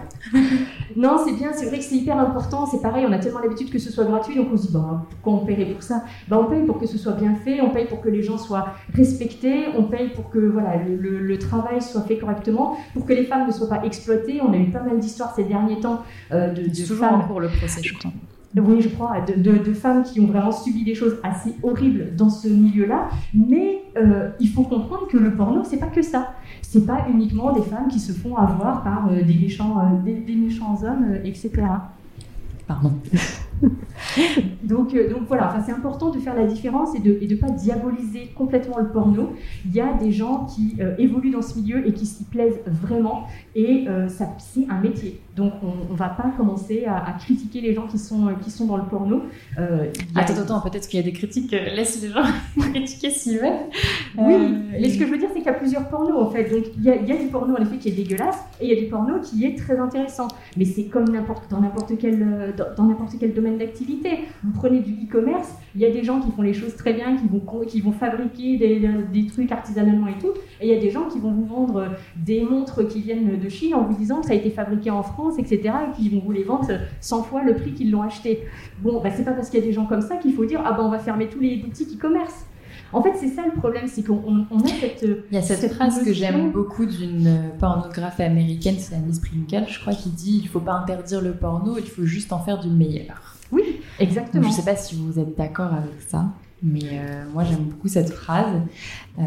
Non, 0.96 1.18
c'est 1.26 1.34
bien, 1.34 1.50
c'est 1.54 1.66
vrai 1.66 1.80
que 1.80 1.84
c'est 1.84 1.96
hyper 1.96 2.20
important. 2.20 2.68
C'est 2.68 2.82
pareil, 2.84 3.04
on 3.08 3.12
a 3.12 3.18
tellement 3.18 3.40
l'habitude 3.40 3.72
que 3.72 3.80
ce 3.80 3.92
soit 3.92 4.04
gratuit, 4.06 4.36
donc 4.36 4.48
on 4.54 4.58
se 4.58 4.68
dit, 4.68 4.74
bah, 4.74 5.06
pourquoi 5.10 5.34
on 5.42 5.46
paierait 5.46 5.72
pour 5.72 5.82
ça? 5.82 6.04
Bah, 6.28 6.38
On 6.40 6.46
paye 6.50 6.64
pour 6.68 6.78
que 6.78 6.86
ce 6.86 7.00
soit 7.00 7.14
bien 7.14 7.34
fait, 7.34 7.62
on 7.62 7.72
paye 7.72 7.86
pour 7.88 8.02
que 8.02 8.10
les 8.10 8.22
gens 8.22 8.38
soient 8.38 8.74
respectés, 8.94 9.66
on 9.76 9.84
paye 9.86 10.10
pour 10.10 10.30
que 10.30 10.38
voilà, 10.38 10.76
le, 10.84 10.96
le- 10.98 11.20
le 11.20 11.38
travail 11.40 11.82
soit 11.82 12.02
fait 12.02 12.18
correctement, 12.20 12.78
pour 12.94 13.06
que 13.06 13.14
les 13.14 13.24
femmes 13.26 13.48
ne 13.48 13.52
soient 13.52 13.70
pas 13.70 13.84
exploitées. 13.86 14.40
On 14.48 14.54
a 14.54 14.58
eu 14.58 14.70
pas 14.70 14.82
mal 14.84 15.00
d'histoires 15.00 15.34
ces 15.36 15.46
derniers 15.46 15.80
temps 15.80 16.04
euh, 16.32 16.54
de, 16.54 16.64
de 16.68 16.70
toujours 16.88 16.98
femmes 17.08 17.22
en 17.22 17.28
cours 17.28 17.40
le 17.40 17.50
procès, 17.50 17.82
je 17.84 17.94
crois. 17.96 18.12
Oui, 18.58 18.82
je 18.82 18.90
crois, 18.90 19.22
de, 19.22 19.74
femmes 19.74 20.04
qui 20.04 20.20
ont 20.20 20.28
vraiment 20.28 20.52
subi 20.52 20.84
des 20.84 20.96
choses 20.96 21.18
assez 21.24 21.56
horribles 21.62 22.16
dans 22.16 22.30
ce 22.30 22.48
milieu-là. 22.48 23.10
Mais 23.34 23.84
euh, 23.98 24.30
il 24.40 24.50
faut 24.50 24.64
comprendre 24.64 25.08
que 25.08 25.18
le 25.18 25.36
porno, 25.36 25.64
c'est 25.64 25.78
pas 25.78 25.88
que 25.88 26.02
ça. 26.02 26.34
C'est 26.62 26.86
pas 26.86 27.06
uniquement 27.10 27.54
des 27.54 27.62
femmes 27.62 27.88
qui 27.88 28.00
se 28.00 28.12
font 28.12 28.36
avoir 28.38 28.84
par 28.84 29.10
euh, 29.12 29.22
des, 29.22 29.36
méchants, 29.36 29.80
euh, 29.80 30.04
des, 30.04 30.36
méchants 30.36 30.78
hommes, 30.84 31.16
etc. 31.24 31.52
Pardon. 32.68 32.94
donc, 34.64 34.94
euh, 34.94 35.10
donc 35.10 35.24
voilà, 35.28 35.48
enfin, 35.50 35.62
c'est 35.66 35.72
important 35.72 36.10
de 36.10 36.20
faire 36.20 36.36
la 36.36 36.46
différence 36.46 36.96
et 36.96 37.00
de 37.00 37.18
ne 37.22 37.36
pas 37.36 37.50
diaboliser 37.50 38.32
complètement 38.36 38.78
le 38.80 38.90
porno. 38.90 39.34
Il 39.66 39.74
y 39.74 39.82
a 39.82 39.94
des 39.94 40.12
gens 40.12 40.46
qui 40.46 40.78
euh, 40.80 40.96
évoluent 40.98 41.32
dans 41.32 41.42
ce 41.42 41.58
milieu 41.60 41.88
et 41.88 41.94
qui 41.94 42.06
s'y 42.06 42.24
plaisent 42.24 42.60
vraiment 42.66 43.28
et 43.56 43.86
euh, 43.88 44.08
ça 44.08 44.30
c'est 44.38 44.66
un 44.70 44.80
métier. 44.80 45.22
Donc 45.36 45.54
on 45.64 45.94
ne 45.94 45.98
va 45.98 46.10
pas 46.10 46.32
commencer 46.36 46.86
à, 46.86 47.14
critiquer 47.20 47.62
les 47.62 47.74
gens 47.74 47.88
qui 47.88 47.98
sont, 47.98 48.30
qui 48.42 48.52
sont 48.52 48.66
dans 48.66 48.76
le 48.76 48.84
porno. 48.84 49.24
attends, 50.16 50.34
attends, 50.38 50.62
peut-être 50.62 50.88
qu'il 50.88 51.00
y 51.00 51.04
a 51.04 51.06
des 51.06 51.14
critiques, 51.14 51.52
laisse 51.52 52.02
les 52.02 52.10
gens 52.10 52.24
critiquer 52.74 53.10
s'ils 53.10 53.38
veulent. 53.38 53.70
Oui, 54.18 54.36
mais 54.72 54.90
ce 54.90 55.00
que 55.00 55.06
je 55.06 55.12
veux 55.12 55.18
dire 55.18 55.30
c'est 55.30 55.40
qu'il 55.40 55.46
y 55.46 55.50
a 55.50 55.54
plusieurs 55.54 55.88
pornos 55.88 56.22
en 56.22 56.30
fait. 56.30 56.50
Donc 56.50 56.66
il 56.78 56.84
y, 56.84 56.90
a, 56.90 56.96
il 56.96 57.08
y, 57.08 57.12
a 57.12 57.18
du 57.18 57.28
porno 57.28 57.56
en 57.56 57.62
effet 57.62 57.78
qui 57.78 57.90
est 57.90 57.94
dégueulasse 57.94 58.40
et 58.60 58.66
il 58.66 58.74
y 58.74 58.78
a 58.78 58.82
du 58.82 58.88
porno 58.88 59.20
qui 59.22 59.46
est 59.46 59.58
très 59.58 59.80
intéressant. 59.80 60.28
Mais 60.58 60.66
c'est 60.66 60.86
comme 60.86 61.06
dans 61.06 61.62
n'importe 61.62 61.98
quel, 62.00 62.54
dans 62.78 62.86
n'importe 62.86 63.16
quel 63.20 63.34
domaine 63.34 63.58
d'activité. 63.58 64.26
Vous 64.44 64.52
prenez 64.52 64.80
du 64.80 64.94
e-commerce, 64.94 65.54
il 65.76 65.82
y 65.82 65.86
a 65.86 65.92
des 65.92 66.04
gens 66.04 66.20
qui 66.20 66.32
font 66.32 66.42
les 66.42 66.54
choses 66.54 66.76
très 66.76 66.94
bien, 66.94 67.16
qui 67.16 67.28
vont, 67.28 67.42
qui 67.66 67.82
vont 67.82 67.92
fabriquer 67.92 68.58
des, 68.58 68.90
des, 69.12 69.28
trucs 69.28 69.52
artisanalement 69.52 70.08
et 70.08 70.18
tout, 70.20 70.34
et 70.60 70.68
il 70.68 70.74
y 70.74 70.78
a 70.78 70.80
des 70.80 70.90
gens 70.90 71.08
qui 71.08 71.20
vont 71.20 71.32
vous 71.32 71.46
vendre 71.46 71.90
des 72.16 72.42
montres 72.42 72.88
qui 72.88 73.02
viennent 73.02 73.40
de 73.40 73.50
Chine 73.50 73.76
en 73.76 73.84
vous 73.84 73.96
disant 73.96 74.22
que 74.22 74.28
ça 74.28 74.34
a 74.34 74.36
été 74.36 74.50
fabriqué 74.50 74.90
en 74.90 75.04
France, 75.04 75.38
etc., 75.38 75.62
et 75.64 75.96
qui 75.96 76.10
vont 76.10 76.22
vous 76.26 76.32
les 76.32 76.44
vendre 76.44 76.68
100 77.02 77.24
fois 77.24 77.44
le 77.44 77.56
prix 77.56 77.74
qu'ils 77.74 77.92
l'ont 77.92 78.02
acheté. 78.02 78.44
Bon, 78.82 79.02
bah, 79.02 79.10
c'est 79.12 79.24
pas 79.24 79.34
parce 79.34 79.50
qu'il 79.50 79.60
y 79.60 79.64
a 79.64 79.66
des 79.66 79.74
gens 79.74 79.86
comme 79.86 80.02
ça 80.02 80.18
qu'il 80.18 80.34
faut 80.34 80.46
dire 80.46 80.62
ah 80.66 80.74
ben 80.74 80.84
on 80.84 80.90
va 80.90 81.00
fermer 81.00 81.28
tous 81.28 81.40
les 81.40 81.58
boutiques 81.58 81.96
e-commerce. 81.96 82.46
En 82.92 83.04
fait, 83.04 83.14
c'est 83.20 83.30
ça 83.30 83.44
le 83.46 83.60
problème, 83.60 83.88
c'est 83.88 84.04
qu'on 84.04 84.40
a 84.40 84.68
cette. 84.80 85.06
Il 85.32 85.36
y 85.36 85.38
a 85.38 85.42
cette, 85.42 85.74
phrase 85.74 86.04
que 86.04 86.14
j'aime 86.14 86.52
beaucoup 86.52 86.86
d'une 86.86 87.52
pornographe 87.60 88.20
américaine, 88.20 88.76
c'est 88.80 88.96
Annie 88.96 89.14
Sprinkle, 89.14 89.66
je 89.70 89.80
crois, 89.80 89.94
qui 89.94 90.10
dit 90.10 90.40
il 90.44 90.48
faut 90.48 90.60
pas 90.60 90.74
interdire 90.74 91.22
le 91.22 91.34
porno, 91.34 91.78
il 91.78 91.90
faut 91.90 92.06
juste 92.06 92.34
en 92.34 92.40
faire 92.40 92.60
du 92.60 92.70
meilleur. 92.70 93.36
Oui, 93.52 93.82
exactement. 94.00 94.44
je 94.44 94.50
ne 94.50 94.54
sais 94.54 94.66
pas 94.66 94.76
si 94.76 94.96
vous 94.96 95.20
êtes 95.20 95.38
d'accord 95.38 95.74
avec 95.74 96.02
ça. 96.08 96.26
Mais 96.62 96.82
euh, 96.92 97.24
moi, 97.34 97.44
j'aime 97.44 97.64
beaucoup 97.64 97.88
cette 97.88 98.10
phrase. 98.10 98.62
Euh, 99.18 99.22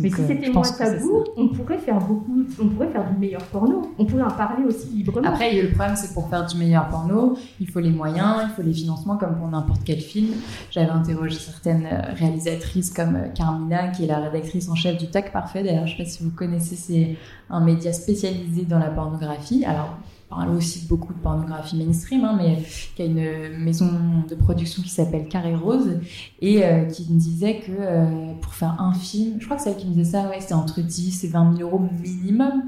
mais 0.00 0.08
si 0.08 0.20
euh, 0.20 0.26
c'était 0.26 0.50
moins 0.50 0.62
tabou, 0.62 1.24
on 1.36 1.48
pourrait 1.48 1.78
faire 1.78 1.98
beaucoup, 1.98 2.44
on 2.60 2.68
pourrait 2.68 2.88
faire 2.88 3.10
du 3.10 3.18
meilleur 3.18 3.42
porno. 3.44 3.92
On 3.98 4.06
pourrait 4.06 4.22
en 4.22 4.30
parler 4.30 4.64
aussi 4.64 4.88
librement. 4.88 5.28
Après, 5.28 5.60
le 5.60 5.68
problème, 5.70 5.96
c'est 5.96 6.14
pour 6.14 6.28
faire 6.28 6.46
du 6.46 6.56
meilleur 6.56 6.88
porno, 6.88 7.36
il 7.60 7.68
faut 7.68 7.80
les 7.80 7.90
moyens, 7.90 8.44
il 8.44 8.54
faut 8.54 8.62
les 8.62 8.72
financements, 8.72 9.16
comme 9.16 9.36
pour 9.36 9.48
n'importe 9.48 9.82
quel 9.84 10.00
film. 10.00 10.34
J'avais 10.70 10.90
interrogé 10.90 11.36
certaines 11.36 11.86
réalisatrices 12.16 12.90
comme 12.90 13.18
Carmina, 13.34 13.88
qui 13.88 14.04
est 14.04 14.08
la 14.08 14.20
rédactrice 14.20 14.68
en 14.68 14.74
chef 14.74 14.96
du 14.96 15.08
TAC 15.08 15.32
Parfait. 15.32 15.62
D'ailleurs, 15.62 15.86
je 15.86 15.92
ne 15.92 15.98
sais 15.98 16.04
pas 16.04 16.08
si 16.08 16.22
vous 16.24 16.30
connaissez, 16.30 16.76
c'est 16.76 17.16
un 17.50 17.60
média 17.60 17.92
spécialisé 17.92 18.62
dans 18.62 18.78
la 18.78 18.88
pornographie. 18.88 19.64
Alors, 19.64 19.98
parle 20.34 20.56
aussi 20.56 20.86
beaucoup 20.88 21.12
de 21.12 21.18
pornographie 21.18 21.76
mainstream, 21.76 22.24
hein, 22.24 22.34
mais 22.36 22.58
qui 22.94 23.02
a 23.02 23.04
une 23.04 23.58
maison 23.58 23.90
de 24.28 24.34
production 24.34 24.82
qui 24.82 24.88
s'appelle 24.88 25.28
Carré 25.28 25.54
Rose 25.54 26.00
et 26.40 26.64
euh, 26.64 26.84
qui 26.84 27.06
me 27.10 27.18
disait 27.18 27.60
que 27.60 27.72
euh, 27.72 28.32
pour 28.40 28.54
faire 28.54 28.80
un 28.80 28.92
film, 28.92 29.36
je 29.38 29.44
crois 29.44 29.56
que 29.56 29.62
c'est 29.62 29.70
elle 29.70 29.76
qui 29.76 29.86
me 29.86 29.94
disait 29.94 30.12
ça, 30.12 30.28
ouais, 30.28 30.40
c'était 30.40 30.54
entre 30.54 30.80
10 30.80 31.24
et 31.24 31.28
20 31.28 31.56
000 31.56 31.68
euros 31.68 31.82
minimum 32.02 32.64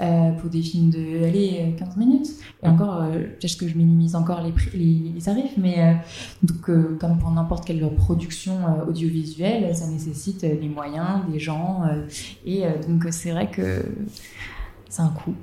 euh, 0.00 0.32
pour 0.32 0.50
des 0.50 0.62
films 0.62 0.90
de 0.90 1.24
allez, 1.24 1.74
15 1.78 1.96
minutes. 1.96 2.28
Et 2.62 2.68
encore, 2.68 3.04
peut-être 3.10 3.58
que 3.58 3.68
je 3.68 3.76
minimise 3.76 4.14
encore 4.14 4.42
les, 4.42 4.52
les, 4.74 5.12
les 5.14 5.20
tarifs, 5.20 5.56
mais 5.56 5.96
donc 6.42 6.60
comme 6.98 7.18
pour 7.18 7.30
n'importe 7.30 7.64
quelle 7.64 7.88
production 7.96 8.58
audiovisuelle, 8.86 9.74
ça 9.74 9.86
nécessite 9.86 10.42
des 10.42 10.68
moyens, 10.68 11.20
des 11.32 11.38
gens, 11.38 11.84
et 12.44 12.64
donc 12.86 13.06
c'est 13.10 13.30
vrai 13.30 13.50
que 13.50 13.82
c'est 14.90 15.02
un 15.02 15.08
coût. 15.08 15.34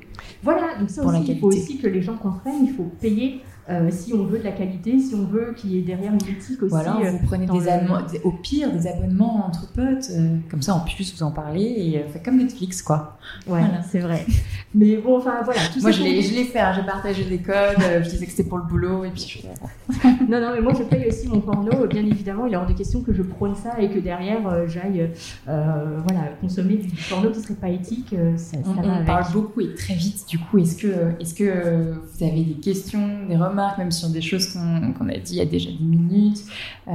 Voilà, 0.43 0.77
donc 0.77 0.89
ça 0.89 1.03
aussi, 1.03 1.31
il 1.31 1.39
faut 1.39 1.47
aussi 1.47 1.77
que 1.77 1.87
les 1.87 2.01
gens 2.01 2.17
comprennent, 2.17 2.65
il 2.65 2.73
faut 2.73 2.91
payer 3.01 3.41
euh, 3.70 3.89
si 3.91 4.13
on 4.13 4.24
veut 4.24 4.39
de 4.39 4.45
la 4.45 4.53
qualité, 4.53 4.97
si 4.97 5.13
on 5.13 5.26
veut 5.26 5.53
qu'il 5.53 5.72
y 5.72 5.80
ait 5.80 5.82
derrière 5.82 6.13
une 6.13 6.22
éthique 6.22 6.63
aussi. 6.63 6.70
Voilà, 6.70 6.93
vous 7.11 7.20
prenez 7.26 7.45
des, 7.45 8.22
au 8.24 8.32
pire 8.32 8.72
des 8.72 8.88
abonnements 8.88 9.45
entre 9.47 9.68
potes, 9.74 10.09
euh, 10.11 10.38
comme 10.49 10.61
ça 10.61 10.74
on 10.74 10.86
puisse 10.86 11.13
vous 11.13 11.24
en 11.24 11.32
parler 11.32 11.76
et 11.78 11.99
euh, 11.99 12.07
fait 12.07 12.24
comme 12.24 12.38
Netflix 12.38 12.82
quoi. 12.82 13.18
Ouais, 13.45 13.59
voilà. 13.59 13.84
c'est 13.84 13.99
vrai. 13.99 14.26
Mais 14.74 14.95
bon, 14.95 15.18
enfin 15.18 15.41
voilà. 15.43 15.59
Tout 15.74 15.82
moi 15.82 15.91
je 15.91 16.01
l'ai 16.01 16.22
fait, 16.45 16.59
hein, 16.59 16.72
j'ai 16.74 16.84
partagé 16.84 17.26
des 17.26 17.39
codes, 17.39 17.76
je 18.03 18.09
disais 18.09 18.26
que 18.26 18.32
c'était 18.32 18.47
pour 18.47 18.57
le 18.57 18.63
boulot 18.63 19.03
et 19.03 19.09
puis 19.09 19.28
je... 19.28 20.07
non, 20.30 20.39
non, 20.39 20.51
mais 20.53 20.61
moi 20.61 20.72
je 20.74 20.84
paye 20.84 21.05
aussi 21.09 21.28
mon 21.28 21.41
porno, 21.41 21.88
bien 21.88 22.05
évidemment, 22.05 22.45
il 22.45 22.53
est 22.53 22.57
hors 22.57 22.68
de 22.68 22.74
question 22.74 23.01
que 23.01 23.13
je 23.13 23.22
prône 23.22 23.55
ça 23.55 23.82
et 23.82 23.89
que 23.89 23.99
derrière 23.99 24.65
j'aille 24.68 25.09
voilà, 25.45 26.22
consommer 26.39 26.76
du 26.76 26.89
porno 27.09 27.32
qui 27.32 27.41
serait 27.41 27.55
pas 27.55 27.70
éthique. 27.70 28.15
Ça, 28.38 28.57
on, 28.65 29.03
parle 29.03 29.26
beaucoup 29.34 29.59
et 29.59 29.74
très 29.74 29.93
vite, 29.93 30.26
du 30.30 30.39
coup, 30.39 30.57
est-ce 30.57 30.78
que, 30.78 30.88
est 31.20 31.26
-ce 31.26 31.34
que 31.34 31.91
vous 31.91 32.24
avez 32.24 32.43
des 32.43 32.59
questions, 32.61 33.28
des 33.28 33.36
remarques 33.36 33.57
même 33.78 33.91
sur 33.91 34.10
des 34.10 34.22
choses 34.22 34.53
qu'on 34.53 35.10
a 35.10 35.18
dit 35.18 35.34
il 35.34 35.38
y 35.38 35.41
a 35.41 35.45
déjà 35.45 35.70
10 35.70 35.84
minutes, 35.84 36.43
euh, 36.88 36.91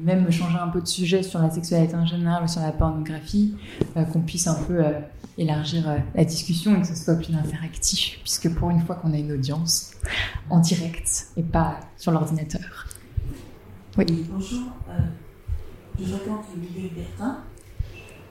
même 0.00 0.30
changer 0.30 0.58
un 0.58 0.68
peu 0.68 0.80
de 0.80 0.86
sujet 0.86 1.22
sur 1.22 1.40
la 1.40 1.50
sexualité 1.50 1.94
en 1.94 2.06
général 2.06 2.44
ou 2.44 2.48
sur 2.48 2.60
la 2.60 2.72
pornographie, 2.72 3.54
euh, 3.96 4.04
qu'on 4.04 4.20
puisse 4.20 4.46
un 4.46 4.54
peu 4.54 4.84
euh, 4.84 5.00
élargir 5.38 5.84
la 6.14 6.24
discussion 6.24 6.76
et 6.76 6.80
que 6.80 6.86
ce 6.86 6.94
soit 6.94 7.14
plus 7.14 7.34
interactif, 7.34 8.18
puisque 8.22 8.52
pour 8.54 8.70
une 8.70 8.80
fois 8.80 8.96
qu'on 8.96 9.12
a 9.12 9.18
une 9.18 9.32
audience 9.32 9.92
en 10.50 10.58
direct 10.58 11.28
et 11.36 11.42
pas 11.42 11.80
sur 11.96 12.12
l'ordinateur. 12.12 12.86
Oui. 13.96 14.06
Bonjour, 14.30 14.62
je 15.98 16.04
fréquente 16.04 16.44
le 16.54 16.60
milieu. 16.60 16.90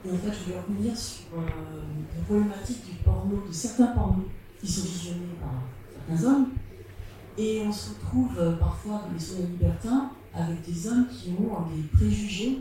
Et 0.02 0.10
en 0.10 0.16
fait, 0.16 0.32
je 0.32 0.52
vais 0.52 0.58
revenir 0.58 0.96
sur 0.96 1.36
la 1.36 2.22
problématique 2.24 2.86
du 2.86 2.96
porno, 3.04 3.44
de 3.46 3.52
certains 3.52 3.88
pornos 3.88 4.24
qui 4.58 4.72
sont 4.72 4.86
visionnés 4.86 5.34
par 5.38 5.50
certains 6.08 6.26
hommes 6.26 6.46
et 7.40 7.62
on 7.66 7.72
se 7.72 7.90
retrouve 7.90 8.38
euh, 8.38 8.56
parfois 8.56 9.02
dans 9.06 9.14
les 9.14 9.18
soins 9.18 9.46
libertins 9.46 10.10
avec 10.34 10.62
des 10.62 10.86
hommes 10.86 11.06
qui 11.08 11.30
ont 11.30 11.74
des 11.74 11.82
préjugés 11.96 12.58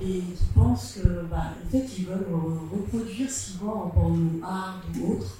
et 0.00 0.20
qui 0.20 0.44
pensent 0.52 0.98
que, 0.98 1.22
bah, 1.30 1.52
en 1.64 1.70
fait, 1.70 1.86
ils 1.98 2.06
veulent 2.06 2.26
reproduire 2.72 3.30
ce 3.30 3.52
qu'ils 3.52 3.60
voient 3.60 3.84
en 3.84 3.88
porno 3.90 4.30
art 4.42 4.82
ou 4.98 5.12
autre. 5.12 5.38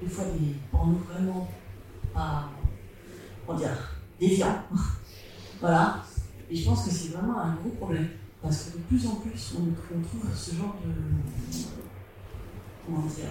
des 0.00 0.08
fois, 0.08 0.24
des 0.24 0.54
pornos 0.70 0.96
vraiment 1.12 1.48
pas, 2.14 2.50
dire, 3.56 3.98
déviants. 4.18 4.62
voilà. 5.60 6.02
Et 6.50 6.56
je 6.56 6.64
pense 6.64 6.84
que 6.84 6.90
c'est 6.90 7.08
vraiment 7.12 7.38
un 7.38 7.54
gros 7.56 7.70
problème. 7.70 8.08
Parce 8.42 8.64
que 8.64 8.78
de 8.78 8.82
plus 8.84 9.06
en 9.06 9.16
plus, 9.16 9.54
on, 9.58 9.72
trouve 10.02 10.34
ce 10.34 10.54
genre 10.54 10.76
de, 10.82 10.90
comment 12.86 13.06
dire, 13.06 13.26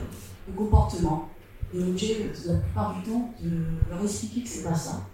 de 0.48 0.54
comportement 0.54 1.30
et 1.74 1.80
l'objet, 1.80 2.32
la 2.48 2.56
plupart 2.56 2.96
du 2.96 3.10
temps, 3.10 3.34
de 3.42 3.50
leur 3.90 4.02
expliquer 4.04 4.42
que 4.42 4.50
c'est 4.50 4.64
pas 4.64 4.74
ça. 4.74 5.06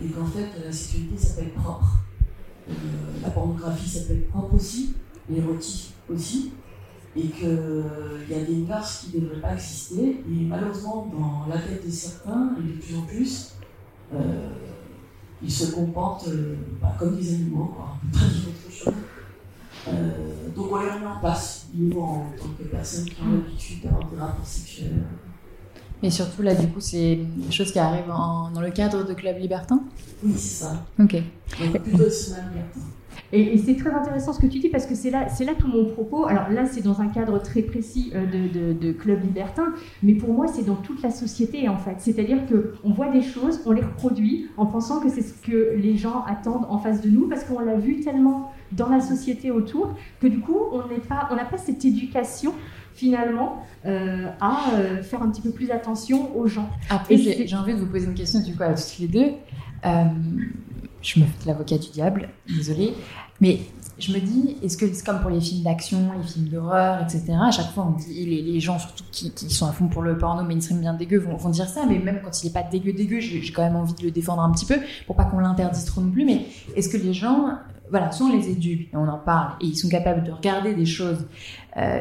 Et 0.00 0.08
qu'en 0.08 0.26
fait, 0.26 0.48
la 0.64 0.72
sexualité, 0.72 1.16
ça 1.16 1.34
peut 1.34 1.46
être 1.46 1.54
propre. 1.54 1.98
Euh, 2.68 2.72
la 3.22 3.30
pornographie, 3.30 3.88
ça 3.88 4.04
peut 4.06 4.14
être 4.14 4.30
propre 4.30 4.54
aussi. 4.54 4.94
L'érotique 5.28 5.92
aussi. 6.08 6.52
Et 7.16 7.28
qu'il 7.28 7.48
y 8.28 8.34
a 8.34 8.44
des 8.44 8.56
mœurs 8.56 9.00
qui 9.00 9.16
ne 9.16 9.22
devraient 9.22 9.40
pas 9.40 9.54
exister. 9.54 10.22
Et 10.28 10.44
malheureusement, 10.44 11.10
dans 11.12 11.52
la 11.52 11.60
tête 11.60 11.84
de 11.84 11.90
certains, 11.90 12.54
et 12.58 12.62
de 12.62 12.80
plus 12.80 12.96
en 12.96 13.02
plus, 13.02 13.54
euh, 14.14 14.50
ils 15.42 15.52
se 15.52 15.72
comportent 15.72 16.28
euh, 16.28 16.56
bah, 16.80 16.94
comme 16.98 17.16
des 17.16 17.34
animaux, 17.34 17.72
quoi. 17.76 17.96
pas 18.12 18.18
dire 18.18 18.48
autre 18.48 18.74
chose. 18.74 18.94
donc 20.54 20.72
on 20.72 20.78
les 20.80 20.90
remet 20.90 21.06
en 21.06 21.18
place, 21.20 21.66
nous 21.74 22.00
en 22.00 22.26
tant 22.38 22.48
que 22.58 22.64
personnes 22.64 23.04
qui 23.06 23.20
ont 23.22 23.32
l'habitude 23.32 23.82
d'avoir 23.82 24.08
des 24.08 24.16
rapports 24.16 24.46
sexuels 24.46 25.02
mais 26.02 26.10
surtout, 26.10 26.42
là, 26.42 26.54
du 26.54 26.66
coup, 26.68 26.80
c'est 26.80 27.16
des 27.16 27.52
choses 27.52 27.72
qui 27.72 27.78
arrivent 27.78 28.08
dans 28.08 28.60
le 28.60 28.70
cadre 28.70 29.06
de 29.06 29.14
Club 29.14 29.38
Libertin 29.38 29.80
Oui, 30.22 30.32
c'est 30.36 30.64
ça. 30.64 30.84
Ok. 30.98 31.16
Et, 33.32 33.58
c'est 33.58 33.74
très 33.74 33.90
intéressant 33.90 34.32
ce 34.32 34.40
que 34.40 34.46
tu 34.46 34.60
dis 34.60 34.68
parce 34.68 34.86
que 34.86 34.94
c'est 34.94 35.10
là, 35.10 35.28
c'est 35.28 35.44
là 35.44 35.54
tout 35.58 35.66
mon 35.66 35.86
propos. 35.86 36.26
Alors 36.26 36.50
là, 36.50 36.66
c'est 36.66 36.82
dans 36.82 37.00
un 37.00 37.08
cadre 37.08 37.40
très 37.42 37.62
précis 37.62 38.12
euh, 38.14 38.26
de, 38.26 38.72
de, 38.72 38.92
club 38.92 39.22
libertin, 39.24 39.72
mais 40.02 40.14
pour 40.14 40.32
moi, 40.32 40.46
c'est 40.46 40.64
dans 40.64 40.76
toute 40.76 41.02
la 41.02 41.10
société 41.10 41.68
en 41.68 41.76
fait. 41.76 41.96
C'est-à-dire 41.98 42.46
que 42.46 42.74
on 42.84 42.92
voit 42.92 43.08
des 43.08 43.22
choses, 43.22 43.60
on 43.66 43.72
les 43.72 43.82
reproduit 43.82 44.48
en 44.56 44.66
pensant 44.66 45.00
que 45.00 45.08
c'est 45.08 45.22
ce 45.22 45.34
que 45.34 45.74
les 45.76 45.96
gens 45.96 46.24
attendent 46.26 46.66
en 46.68 46.78
face 46.78 47.00
de 47.00 47.10
nous 47.10 47.28
parce 47.28 47.44
qu'on 47.44 47.58
l'a 47.58 47.76
vu 47.76 48.00
tellement 48.00 48.52
dans 48.72 48.88
la 48.88 49.00
société 49.00 49.50
autour 49.50 49.94
que 50.20 50.26
du 50.26 50.40
coup, 50.40 50.58
on 50.72 50.86
n'est 50.88 51.00
pas, 51.00 51.28
on 51.30 51.36
n'a 51.36 51.44
pas 51.44 51.58
cette 51.58 51.84
éducation 51.84 52.52
finalement 52.94 53.62
euh, 53.86 54.28
à 54.40 54.70
euh, 54.72 55.02
faire 55.02 55.22
un 55.22 55.30
petit 55.30 55.42
peu 55.42 55.50
plus 55.50 55.70
attention 55.70 56.36
aux 56.36 56.46
gens. 56.46 56.70
Après, 56.88 57.16
j'ai 57.16 57.56
envie 57.56 57.74
de 57.74 57.78
vous 57.78 57.86
poser 57.86 58.06
une 58.06 58.14
question 58.14 58.40
du 58.40 58.54
coup 58.54 58.62
à 58.62 58.74
toutes 58.74 58.98
les 58.98 59.08
deux. 59.08 59.32
Euh, 59.84 60.04
je 61.02 61.20
me 61.20 61.26
fais 61.26 61.46
l'avocat 61.46 61.76
du 61.76 61.90
diable, 61.90 62.30
désolée, 62.48 62.94
mais 63.40 63.60
je 63.98 64.12
me 64.12 64.18
dis, 64.18 64.56
est-ce 64.62 64.76
que 64.76 64.90
c'est 64.92 65.04
comme 65.04 65.20
pour 65.20 65.30
les 65.30 65.40
films 65.40 65.62
d'action, 65.62 66.12
les 66.16 66.26
films 66.26 66.48
d'horreur, 66.48 67.02
etc. 67.02 67.34
À 67.40 67.50
chaque 67.50 67.70
fois, 67.72 67.86
on 67.86 67.92
dit, 67.92 68.24
les, 68.24 68.42
les 68.42 68.60
gens 68.60 68.78
surtout 68.78 69.04
qui, 69.12 69.30
qui, 69.32 69.50
sont 69.50 69.66
à 69.66 69.72
fond 69.72 69.88
pour 69.88 70.02
le 70.02 70.16
porno 70.16 70.42
mainstream 70.42 70.80
bien 70.80 70.94
dégueu 70.94 71.18
vont, 71.18 71.36
vont 71.36 71.50
dire 71.50 71.68
ça, 71.68 71.84
mais 71.86 71.98
même 71.98 72.20
quand 72.24 72.42
il 72.42 72.46
n'est 72.46 72.52
pas 72.52 72.62
dégueu 72.62 72.92
dégueu, 72.92 73.20
j'ai 73.20 73.52
quand 73.52 73.62
même 73.62 73.76
envie 73.76 73.94
de 73.94 74.02
le 74.02 74.10
défendre 74.10 74.42
un 74.42 74.50
petit 74.50 74.66
peu 74.66 74.76
pour 75.06 75.14
pas 75.14 75.24
qu'on 75.24 75.40
l'interdise 75.40 75.84
trop 75.84 76.00
non 76.00 76.10
plus. 76.10 76.24
Mais 76.24 76.46
est-ce 76.74 76.88
que 76.88 76.96
les 76.96 77.12
gens, 77.12 77.50
voilà, 77.90 78.10
soit 78.10 78.26
on 78.26 78.36
les 78.36 78.48
éduque 78.48 78.88
et 78.92 78.96
on 78.96 79.08
en 79.08 79.18
parle 79.18 79.52
et 79.60 79.66
ils 79.66 79.76
sont 79.76 79.88
capables 79.88 80.24
de 80.24 80.32
regarder 80.32 80.74
des 80.74 80.86
choses 80.86 81.26
euh, 81.76 82.00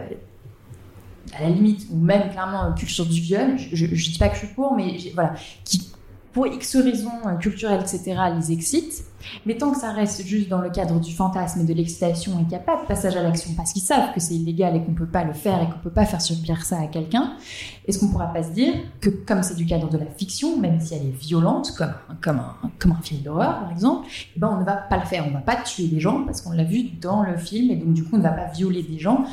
à 1.38 1.44
la 1.44 1.50
limite, 1.50 1.88
ou 1.92 1.98
même 1.98 2.30
clairement 2.30 2.74
culture 2.74 3.06
du 3.06 3.22
viol, 3.22 3.56
je, 3.58 3.86
ne 3.86 3.96
dis 3.96 4.18
pas 4.18 4.30
que 4.30 4.36
je 4.36 4.46
suis 4.46 4.54
pour, 4.54 4.76
mais 4.76 4.98
voilà, 5.16 5.34
qui 5.64 5.94
pour 6.34 6.48
X 6.48 6.76
raisons 6.78 7.12
euh, 7.28 7.36
culturelles, 7.36 7.82
etc., 7.82 8.16
les 8.36 8.52
excitent. 8.52 9.06
Mais 9.46 9.56
tant 9.56 9.72
que 9.72 9.80
ça 9.80 9.92
reste 9.92 10.26
juste 10.26 10.50
dans 10.50 10.60
le 10.60 10.70
cadre 10.70 11.00
du 11.00 11.14
fantasme 11.14 11.62
et 11.62 11.64
de 11.64 11.74
l'excitation 11.74 12.34
et 12.34 12.38
qu'il 12.40 12.48
n'y 12.50 12.56
a 12.56 12.60
pas 12.60 12.82
de 12.82 12.86
passage 12.86 13.16
à 13.16 13.24
l'action 13.24 13.52
parce 13.56 13.72
qu'ils 13.72 13.82
savent 13.82 14.14
que 14.14 14.20
c'est 14.20 14.34
illégal 14.34 14.76
et 14.76 14.84
qu'on 14.84 14.92
ne 14.92 14.98
peut 14.98 15.08
pas 15.08 15.24
le 15.24 15.32
faire 15.32 15.62
et 15.62 15.66
qu'on 15.66 15.78
ne 15.78 15.84
peut 15.84 15.92
pas 15.92 16.06
faire 16.06 16.22
subir 16.22 16.66
ça 16.66 16.80
à 16.80 16.88
quelqu'un, 16.88 17.38
est-ce 17.86 18.00
qu'on 18.00 18.08
ne 18.08 18.12
pourra 18.12 18.28
pas 18.28 18.44
se 18.44 18.52
dire 18.52 18.74
que 19.02 19.10
comme 19.10 19.44
c'est 19.44 19.56
du 19.56 19.66
cadre 19.66 19.90
de 19.90 19.98
la 19.98 20.06
fiction, 20.06 20.58
même 20.58 20.80
si 20.80 20.94
elle 20.94 21.06
est 21.06 21.18
violente, 21.18 21.74
comme, 22.22 22.40
un, 22.40 23.02
film 23.02 23.22
d'horreur 23.22 23.60
par 23.60 23.72
exemple, 23.72 24.08
eh 24.36 24.40
ben 24.40 24.50
on 24.56 24.60
ne 24.60 24.66
va 24.66 24.76
pas 24.76 24.98
le 24.98 25.06
faire, 25.06 25.26
on 25.26 25.30
ne 25.30 25.34
va 25.34 25.42
pas 25.42 25.58
tuer 25.58 25.88
des 25.88 26.00
gens 26.00 26.24
parce 26.24 26.42
qu'on 26.42 26.52
l'a 26.52 26.64
vu 26.64 26.84
dans 27.02 27.24
le 27.24 27.36
film 27.36 27.72
et 27.72 27.76
donc 27.76 27.94
du 27.94 28.04
coup 28.04 28.12
on 28.14 28.18
ne 28.18 28.24
va 28.24 28.32
pas 28.32 28.46
violer 28.46 28.84
des 28.84 29.00
gens 29.00 29.26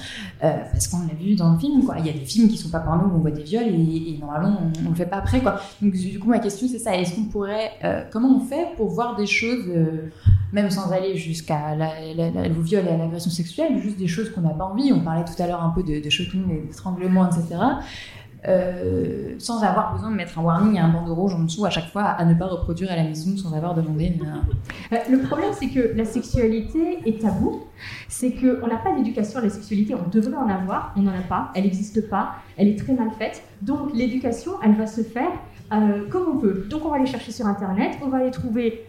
euh, 0.42 0.56
parce 0.72 0.88
qu'on 0.88 1.00
l'a 1.00 1.14
vu 1.14 1.36
dans 1.36 1.52
le 1.52 1.58
film. 1.58 1.82
Il 1.98 2.06
y 2.06 2.10
a 2.10 2.12
des 2.12 2.24
films 2.24 2.48
qui 2.48 2.56
sont 2.56 2.70
pas 2.70 2.80
par 2.80 2.96
nous 3.00 3.12
où 3.12 3.16
on 3.16 3.20
voit 3.20 3.30
des 3.30 3.42
viols 3.42 3.68
et, 3.68 4.18
normalement 4.20 4.58
on 4.60 4.82
ne 4.82 4.88
le 4.88 4.94
fait 4.94 5.06
pas 5.06 5.18
après. 5.18 5.40
Donc 5.40 5.92
du 5.92 6.18
coup 6.18 6.28
ma 6.28 6.40
question 6.40 6.66
c'est 6.68 6.78
ça, 6.78 6.96
est-ce 6.96 7.14
qu'on 7.14 7.24
pourrait, 7.24 7.70
euh, 7.84 8.02
comment 8.10 8.36
on 8.36 8.40
fait 8.40 8.68
pour 8.76 8.88
voir 8.88 9.16
des 9.16 9.26
choses 9.26 9.64
euh, 9.68 10.10
même 10.52 10.70
sans 10.70 10.90
aller 10.90 11.16
jusqu'à 11.16 11.76
le 11.76 12.62
viol 12.62 12.84
et 12.86 12.90
à 12.90 12.96
l'agression 12.96 13.30
sexuelle, 13.30 13.78
juste 13.80 13.98
des 13.98 14.08
choses 14.08 14.30
qu'on 14.30 14.40
n'a 14.40 14.50
pas 14.50 14.64
envie? 14.64 14.92
On 14.92 15.00
parlait 15.00 15.24
tout 15.24 15.40
à 15.40 15.46
l'heure 15.46 15.62
un 15.62 15.70
peu 15.70 15.82
de, 15.82 16.02
de 16.02 16.10
shooting, 16.10 16.66
d'étranglement, 16.66 17.28
etc. 17.28 17.56
Euh, 18.48 19.34
sans 19.38 19.62
avoir 19.62 19.92
besoin 19.92 20.10
de 20.10 20.16
mettre 20.16 20.38
un 20.38 20.42
warning 20.42 20.76
et 20.76 20.78
un 20.78 20.88
bandeau 20.88 21.14
rouge 21.14 21.34
en 21.34 21.40
dessous 21.40 21.66
à 21.66 21.70
chaque 21.70 21.88
fois 21.90 22.04
à 22.04 22.24
ne 22.24 22.32
pas 22.32 22.46
reproduire 22.46 22.90
à 22.90 22.96
la 22.96 23.04
maison 23.04 23.36
sans 23.36 23.54
avoir 23.54 23.74
demandé. 23.74 24.18
Euh, 24.92 24.96
le 25.10 25.18
problème, 25.18 25.50
c'est 25.52 25.68
que 25.68 25.94
la 25.94 26.06
sexualité 26.06 27.00
est 27.04 27.20
tabou. 27.20 27.64
C'est 28.08 28.32
qu'on 28.32 28.66
n'a 28.66 28.76
pas 28.76 28.94
d'éducation 28.96 29.40
à 29.40 29.42
la 29.42 29.50
sexualité. 29.50 29.94
On 29.94 30.08
devrait 30.08 30.36
en 30.36 30.48
avoir, 30.48 30.94
on 30.96 31.02
n'en 31.02 31.12
a 31.12 31.22
pas. 31.28 31.50
Elle 31.54 31.64
n'existe 31.64 32.08
pas. 32.08 32.36
Elle 32.56 32.68
est 32.68 32.78
très 32.78 32.94
mal 32.94 33.10
faite. 33.18 33.42
Donc 33.60 33.92
l'éducation, 33.94 34.52
elle 34.62 34.74
va 34.74 34.86
se 34.86 35.02
faire 35.02 35.32
euh, 35.72 36.08
comme 36.08 36.36
on 36.36 36.38
peut. 36.38 36.66
Donc 36.68 36.84
on 36.84 36.88
va 36.88 36.96
aller 36.96 37.06
chercher 37.06 37.32
sur 37.32 37.46
Internet, 37.46 37.98
on 38.02 38.08
va 38.08 38.18
aller 38.18 38.30
trouver 38.30 38.86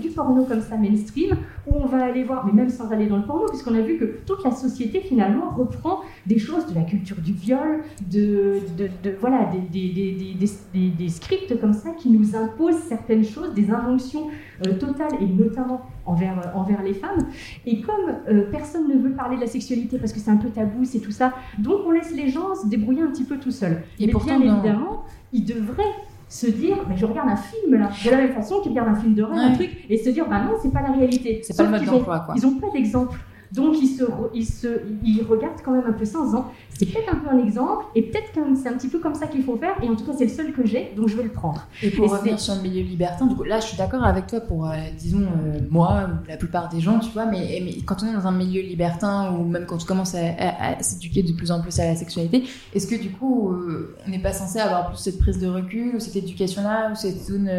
du 0.00 0.08
porno 0.10 0.44
comme 0.44 0.60
ça 0.60 0.76
mainstream, 0.76 1.36
où 1.66 1.74
on 1.74 1.86
va 1.86 2.04
aller 2.04 2.24
voir, 2.24 2.46
mais 2.46 2.52
même 2.52 2.68
sans 2.68 2.90
aller 2.90 3.06
dans 3.06 3.16
le 3.16 3.24
porno, 3.24 3.46
puisqu'on 3.48 3.74
a 3.74 3.80
vu 3.80 3.98
que 3.98 4.04
toute 4.26 4.44
la 4.44 4.50
société 4.50 5.00
finalement 5.00 5.50
reprend 5.50 6.00
des 6.26 6.38
choses 6.38 6.66
de 6.66 6.74
la 6.74 6.82
culture 6.82 7.16
du 7.20 7.32
viol, 7.32 7.82
de, 8.10 8.58
de, 8.76 9.14
voilà, 9.20 9.50
des, 9.52 9.88
des, 9.88 10.36
des, 10.72 10.88
des, 10.88 11.08
scripts 11.08 11.60
comme 11.60 11.72
ça 11.72 11.90
qui 11.90 12.10
nous 12.10 12.36
imposent 12.36 12.82
certaines 12.88 13.24
choses, 13.24 13.54
des 13.54 13.70
injonctions 13.70 14.28
euh, 14.66 14.74
totales, 14.74 15.14
et 15.20 15.26
notamment 15.26 15.82
envers, 16.06 16.38
euh, 16.38 16.58
envers 16.58 16.82
les 16.82 16.94
femmes. 16.94 17.26
Et 17.66 17.80
comme 17.80 18.16
euh, 18.28 18.50
personne 18.50 18.88
ne 18.88 18.98
veut 18.98 19.12
parler 19.12 19.36
de 19.36 19.42
la 19.42 19.46
sexualité 19.46 19.98
parce 19.98 20.12
que 20.12 20.20
c'est 20.20 20.30
un 20.30 20.36
peu 20.36 20.48
tabou, 20.48 20.84
c'est 20.84 21.00
tout 21.00 21.12
ça, 21.12 21.32
donc 21.58 21.80
on 21.86 21.90
laisse 21.90 22.14
les 22.14 22.28
gens 22.28 22.54
se 22.54 22.66
débrouiller 22.66 23.02
un 23.02 23.10
petit 23.10 23.24
peu 23.24 23.38
tout 23.38 23.50
seuls. 23.50 23.82
Et 23.98 24.06
mais 24.06 24.12
pourtant, 24.12 24.38
bien 24.38 24.54
évidemment, 24.54 25.04
ils 25.32 25.44
devraient 25.44 25.82
se 26.30 26.46
dire, 26.46 26.76
mais 26.88 26.96
je 26.96 27.04
regarde 27.04 27.28
un 27.28 27.36
film 27.36 27.74
là, 27.74 27.90
de 28.04 28.10
la 28.10 28.16
même 28.16 28.32
façon 28.32 28.60
qu'ils 28.60 28.70
regardent 28.70 28.90
un 28.90 28.94
film 28.94 29.14
d'horreur, 29.14 29.36
un 29.36 29.52
truc, 29.52 29.68
et 29.90 29.98
se 29.98 30.10
dire, 30.10 30.26
bah 30.28 30.40
non, 30.40 30.52
c'est 30.62 30.72
pas 30.72 30.80
la 30.80 30.92
réalité. 30.92 31.40
C'est 31.42 31.56
pas 31.56 31.64
le 31.64 31.70
mode 31.70 31.84
d'emploi, 31.84 32.20
quoi. 32.20 32.34
Ils 32.36 32.46
ont 32.46 32.54
pas 32.54 32.68
d'exemple. 32.72 33.18
Donc 33.52 33.76
ils, 33.80 33.88
se, 33.88 34.04
ils, 34.32 34.46
se, 34.46 34.82
ils 35.02 35.22
regardent 35.22 35.60
quand 35.64 35.72
même 35.72 35.86
un 35.86 35.92
peu 35.92 36.04
ça 36.04 36.20
en 36.20 36.24
disant 36.24 36.52
c'est 36.70 36.86
peut-être 36.86 37.12
un 37.12 37.18
peu 37.18 37.28
un 37.30 37.38
exemple 37.44 37.84
et 37.96 38.02
peut-être 38.02 38.32
que 38.32 38.40
c'est 38.54 38.68
un 38.68 38.74
petit 38.74 38.88
peu 38.88 39.00
comme 39.00 39.14
ça 39.14 39.26
qu'il 39.26 39.42
faut 39.42 39.56
faire 39.56 39.74
et 39.82 39.88
en 39.88 39.96
tout 39.96 40.04
cas 40.04 40.12
c'est 40.16 40.24
le 40.24 40.30
seul 40.30 40.52
que 40.52 40.64
j'ai 40.64 40.92
donc 40.96 41.08
je 41.08 41.16
vais 41.16 41.24
le 41.24 41.32
prendre. 41.32 41.66
Et 41.82 41.90
pour 41.90 42.10
revenir 42.10 42.38
sur 42.38 42.54
le 42.54 42.62
milieu 42.62 42.82
libertin, 42.82 43.26
du 43.26 43.34
coup 43.34 43.42
là 43.42 43.58
je 43.58 43.66
suis 43.66 43.76
d'accord 43.76 44.04
avec 44.04 44.28
toi 44.28 44.40
pour 44.40 44.68
euh, 44.68 44.76
disons 44.96 45.22
euh, 45.22 45.58
moi 45.68 46.08
ou 46.08 46.28
la 46.28 46.36
plupart 46.36 46.68
des 46.68 46.80
gens 46.80 47.00
tu 47.00 47.10
vois 47.10 47.26
mais, 47.26 47.60
mais, 47.64 47.82
quand 47.84 47.96
on 48.04 48.06
est 48.06 48.12
dans 48.12 48.26
un 48.26 48.32
milieu 48.32 48.62
libertin 48.62 49.32
ou 49.32 49.44
même 49.44 49.66
quand 49.66 49.82
on 49.82 49.84
commence 49.84 50.14
à, 50.14 50.80
s'éduquer 50.80 51.24
de 51.24 51.32
plus 51.32 51.50
en 51.50 51.60
plus 51.60 51.78
à 51.80 51.86
la 51.86 51.96
sexualité, 51.96 52.44
est-ce 52.72 52.86
que 52.86 53.00
du 53.00 53.10
coup 53.10 53.52
euh, 53.52 53.96
on 54.06 54.10
n'est 54.10 54.22
pas 54.22 54.32
censé 54.32 54.60
avoir 54.60 54.88
plus 54.88 54.98
cette 54.98 55.18
prise 55.18 55.40
de 55.40 55.48
recul 55.48 55.96
ou 55.96 56.00
cette 56.00 56.16
éducation 56.16 56.62
là 56.62 56.90
ou 56.92 56.94
cette 56.94 57.20
zone 57.20 57.50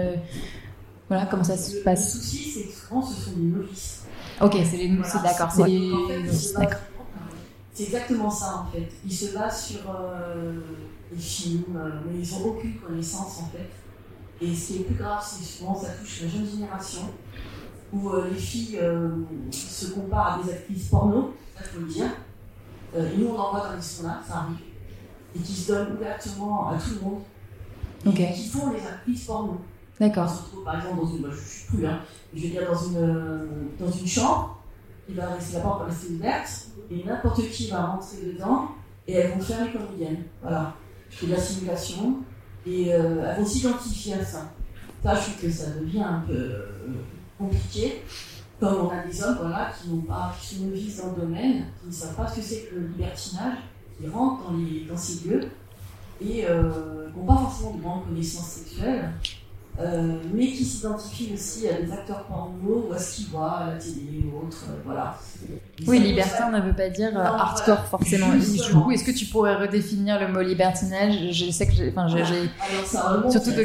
voilà 1.09 1.25
comment 1.25 1.43
ça 1.43 1.57
se 1.57 1.83
passe? 1.83 2.15
Le 2.15 2.21
souci 2.21 2.49
c'est 2.49 2.67
que 2.67 2.73
souvent 2.73 3.01
ce 3.01 3.25
sont 3.25 3.31
des 3.31 3.43
novices. 3.43 4.00
Ok, 4.39 4.57
c'est 4.63 4.77
les 4.77 4.97
c'est 5.03 5.23
d'accord. 5.23 5.51
C'est 5.51 5.67
les... 5.67 5.91
C'est 7.73 7.83
exactement 7.83 8.29
ça 8.29 8.65
en 8.67 8.71
fait. 8.71 8.89
Ils 9.05 9.13
se 9.13 9.33
basent 9.33 9.67
sur 9.67 9.89
euh, 9.89 10.59
les 11.11 11.17
films, 11.21 11.63
euh, 11.75 11.89
mais 12.05 12.19
ils 12.21 12.31
n'ont 12.31 12.45
aucune 12.45 12.75
connaissance 12.75 13.39
en 13.39 13.47
fait. 13.47 13.69
Et 14.41 14.53
ce 14.53 14.67
qui 14.67 14.79
est 14.79 14.83
plus 14.83 14.95
grave, 14.95 15.23
c'est 15.25 15.43
souvent 15.43 15.75
ça 15.75 15.89
touche 15.91 16.23
la 16.23 16.27
jeune 16.27 16.45
génération, 16.45 17.01
où 17.93 18.09
euh, 18.09 18.29
les 18.29 18.37
filles 18.37 18.79
se 19.51 19.85
comparent 19.91 20.39
à 20.39 20.43
des 20.43 20.51
actrices 20.51 20.89
porno, 20.89 21.33
ça 21.57 21.63
faut 21.63 21.79
le 21.79 21.87
dire. 21.87 22.11
et 22.95 23.17
nous 23.17 23.27
on 23.27 23.39
en 23.39 23.51
voit 23.51 23.67
dans 23.67 23.75
les 23.75 23.81
saunas, 23.81 24.19
ça 24.27 24.37
arrive. 24.37 24.57
Et 25.35 25.39
qui 25.39 25.53
se 25.53 25.71
donnent 25.71 25.93
ouvertement 25.93 26.69
à 26.69 26.73
tout 26.75 26.95
le 26.95 27.01
monde. 27.01 27.21
Et 28.05 28.33
qui 28.33 28.49
font 28.49 28.71
les 28.71 28.85
actrices 28.85 29.25
porno. 29.25 29.61
D'accord. 30.01 30.25
On 30.25 30.35
se 30.35 30.41
retrouve 30.41 30.63
par 30.63 30.77
exemple 30.77 31.01
dans 33.79 33.91
une. 33.91 34.07
Chambre, 34.07 34.57
la 35.15 35.27
porte 35.61 35.79
va 35.81 35.85
rester 35.85 36.13
ouverte, 36.13 36.67
et 36.89 37.03
n'importe 37.03 37.47
qui 37.51 37.69
va 37.69 37.85
rentrer 37.85 38.17
dedans, 38.33 38.69
et 39.07 39.13
elles 39.13 39.31
vont 39.33 39.39
faire 39.39 39.63
les 39.63 39.71
comédiennes. 39.71 40.23
Voilà. 40.41 40.73
C'est 41.11 41.27
de 41.27 41.33
la 41.33 41.39
simulation, 41.39 42.15
et 42.65 42.95
euh, 42.95 43.25
elles 43.29 43.43
vont 43.43 43.45
s'identifier 43.45 44.15
à 44.15 44.25
ça. 44.25 44.51
Ça, 45.03 45.13
je 45.13 45.21
trouve 45.21 45.41
que 45.43 45.51
ça 45.51 45.69
devient 45.69 46.01
un 46.01 46.23
peu 46.25 46.33
euh, 46.33 46.65
compliqué. 47.37 48.01
Comme 48.59 48.87
on 48.87 48.89
a 48.89 49.05
des 49.05 49.23
hommes 49.23 49.37
voilà, 49.39 49.71
qui, 49.79 49.89
n'ont 49.89 50.01
pas, 50.01 50.33
qui 50.39 50.55
sont 50.55 50.65
novices 50.65 50.97
dans 50.97 51.11
le 51.11 51.21
domaine, 51.21 51.65
qui 51.79 51.87
ne 51.87 51.91
savent 51.91 52.15
pas 52.15 52.27
ce 52.27 52.37
que 52.37 52.41
c'est 52.41 52.61
que 52.61 52.75
le 52.75 52.87
libertinage, 52.87 53.57
qui 53.99 54.07
rentrent 54.07 54.51
dans 54.89 54.97
ces 54.97 55.27
lieux 55.27 55.41
et 56.21 56.45
euh, 56.47 57.11
qui 57.11 57.19
n'ont 57.19 57.25
pas 57.25 57.37
forcément 57.37 57.73
de 57.75 57.81
grandes 57.81 58.05
connaissances 58.05 58.47
sexuelles 58.47 59.11
euh, 59.79 60.17
mais 60.33 60.47
qui 60.47 60.65
s'identifie 60.65 61.31
aussi 61.33 61.67
à 61.67 61.81
des 61.81 61.91
acteurs 61.91 62.25
porno 62.25 62.87
ou 62.89 62.93
à 62.93 62.99
ce 62.99 63.15
qu'ils 63.15 63.27
voient 63.27 63.51
à 63.51 63.67
la 63.67 63.77
télé 63.77 64.25
ou 64.25 64.45
autre. 64.45 64.65
Euh, 64.69 64.81
voilà. 64.83 65.17
Oui, 65.87 65.99
libertin 65.99 66.51
ne 66.51 66.59
veut 66.59 66.75
pas 66.75 66.89
dire 66.89 67.11
euh, 67.15 67.23
hardcore 67.23 67.85
forcément. 67.85 68.27
Du 68.35 68.73
coup, 68.73 68.91
est-ce 68.91 69.03
que 69.03 69.11
tu 69.11 69.25
pourrais 69.25 69.55
redéfinir 69.55 70.19
le 70.19 70.27
mot 70.27 70.41
libertinage? 70.41 71.31
Je 71.31 71.49
sais 71.51 71.67
que 71.67 71.73
j'ai. 71.73 71.89
Enfin, 71.89 72.07
j'ai. 72.09 72.49
Surtout 72.85 73.51
de, 73.51 73.63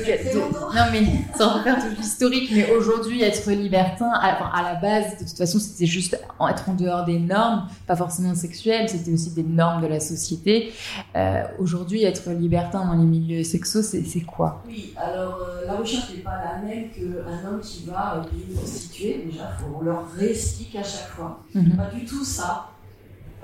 Non, 0.74 0.84
mais 0.92 1.02
sans 1.36 1.62
faire 1.62 1.76
tout 1.76 1.94
l'historique, 1.98 2.50
mais 2.52 2.70
aujourd'hui, 2.70 3.22
être 3.22 3.50
libertin, 3.50 4.10
à, 4.14 4.56
à, 4.56 4.62
la 4.62 4.74
base, 4.76 5.18
de 5.18 5.24
toute 5.24 5.36
façon, 5.36 5.58
c'était 5.58 5.86
juste 5.86 6.18
être 6.48 6.68
en 6.68 6.74
dehors 6.74 7.04
des 7.04 7.18
normes, 7.18 7.68
pas 7.86 7.96
forcément 7.96 8.34
sexuelles, 8.34 8.88
c'était 8.88 9.12
aussi 9.12 9.30
des 9.30 9.42
normes 9.42 9.82
de 9.82 9.88
la 9.88 10.00
société. 10.00 10.72
Euh, 11.16 11.42
aujourd'hui, 11.58 12.04
être 12.04 12.30
libertin 12.30 12.86
dans 12.86 12.94
les 12.94 13.04
milieux 13.04 13.42
sexos, 13.42 13.82
c'est 13.82 14.20
quoi? 14.20 14.62
Oui, 14.66 14.94
alors 14.96 15.40
la 15.66 15.74
recherche 15.74 15.95
n'est 15.96 16.22
pas 16.22 16.36
la 16.44 16.58
même 16.62 16.90
qu'un 16.90 17.48
homme 17.48 17.60
qui 17.60 17.84
va 17.86 18.24
payer 18.30 18.46
une 18.48 18.54
prostituée. 18.56 19.24
Déjà, 19.26 19.56
on 19.74 19.82
leur 19.82 20.10
réexplique 20.12 20.76
à 20.76 20.82
chaque 20.82 21.08
fois. 21.08 21.40
Mhm. 21.54 21.76
Pas 21.76 21.90
du 21.90 22.04
tout 22.04 22.24
ça. 22.24 22.70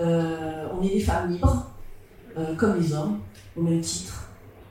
Euh, 0.01 0.69
on 0.73 0.83
est 0.83 0.91
des 0.91 1.01
femmes 1.01 1.31
libres, 1.31 1.71
euh, 2.37 2.55
comme 2.57 2.81
les 2.81 2.93
hommes, 2.93 3.21
au 3.57 3.63
même 3.63 3.81
titre. 3.81 4.29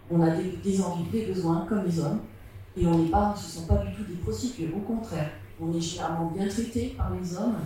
On 0.09 0.21
a 0.21 0.29
des, 0.31 0.81
envies, 0.81 1.09
des 1.11 1.25
besoins, 1.27 1.65
comme 1.67 1.85
les 1.85 1.99
hommes. 1.99 2.19
Et 2.75 2.85
on 2.87 2.97
n'est 2.97 3.09
pas, 3.09 3.33
ce 3.37 3.45
ne 3.45 3.61
sont 3.61 3.67
pas 3.67 3.83
du 3.83 3.93
tout 3.93 4.03
des 4.03 4.15
prostituées. 4.15 4.73
Au 4.75 4.79
contraire, 4.79 5.29
on 5.59 5.73
est 5.73 5.81
généralement 5.81 6.31
bien 6.31 6.47
traités 6.47 6.95
par 6.97 7.11
les 7.11 7.37
hommes. 7.37 7.57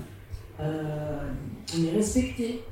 Euh, 0.59 1.31
on 1.75 1.83
est 1.83 1.91
respecté. 1.91 2.63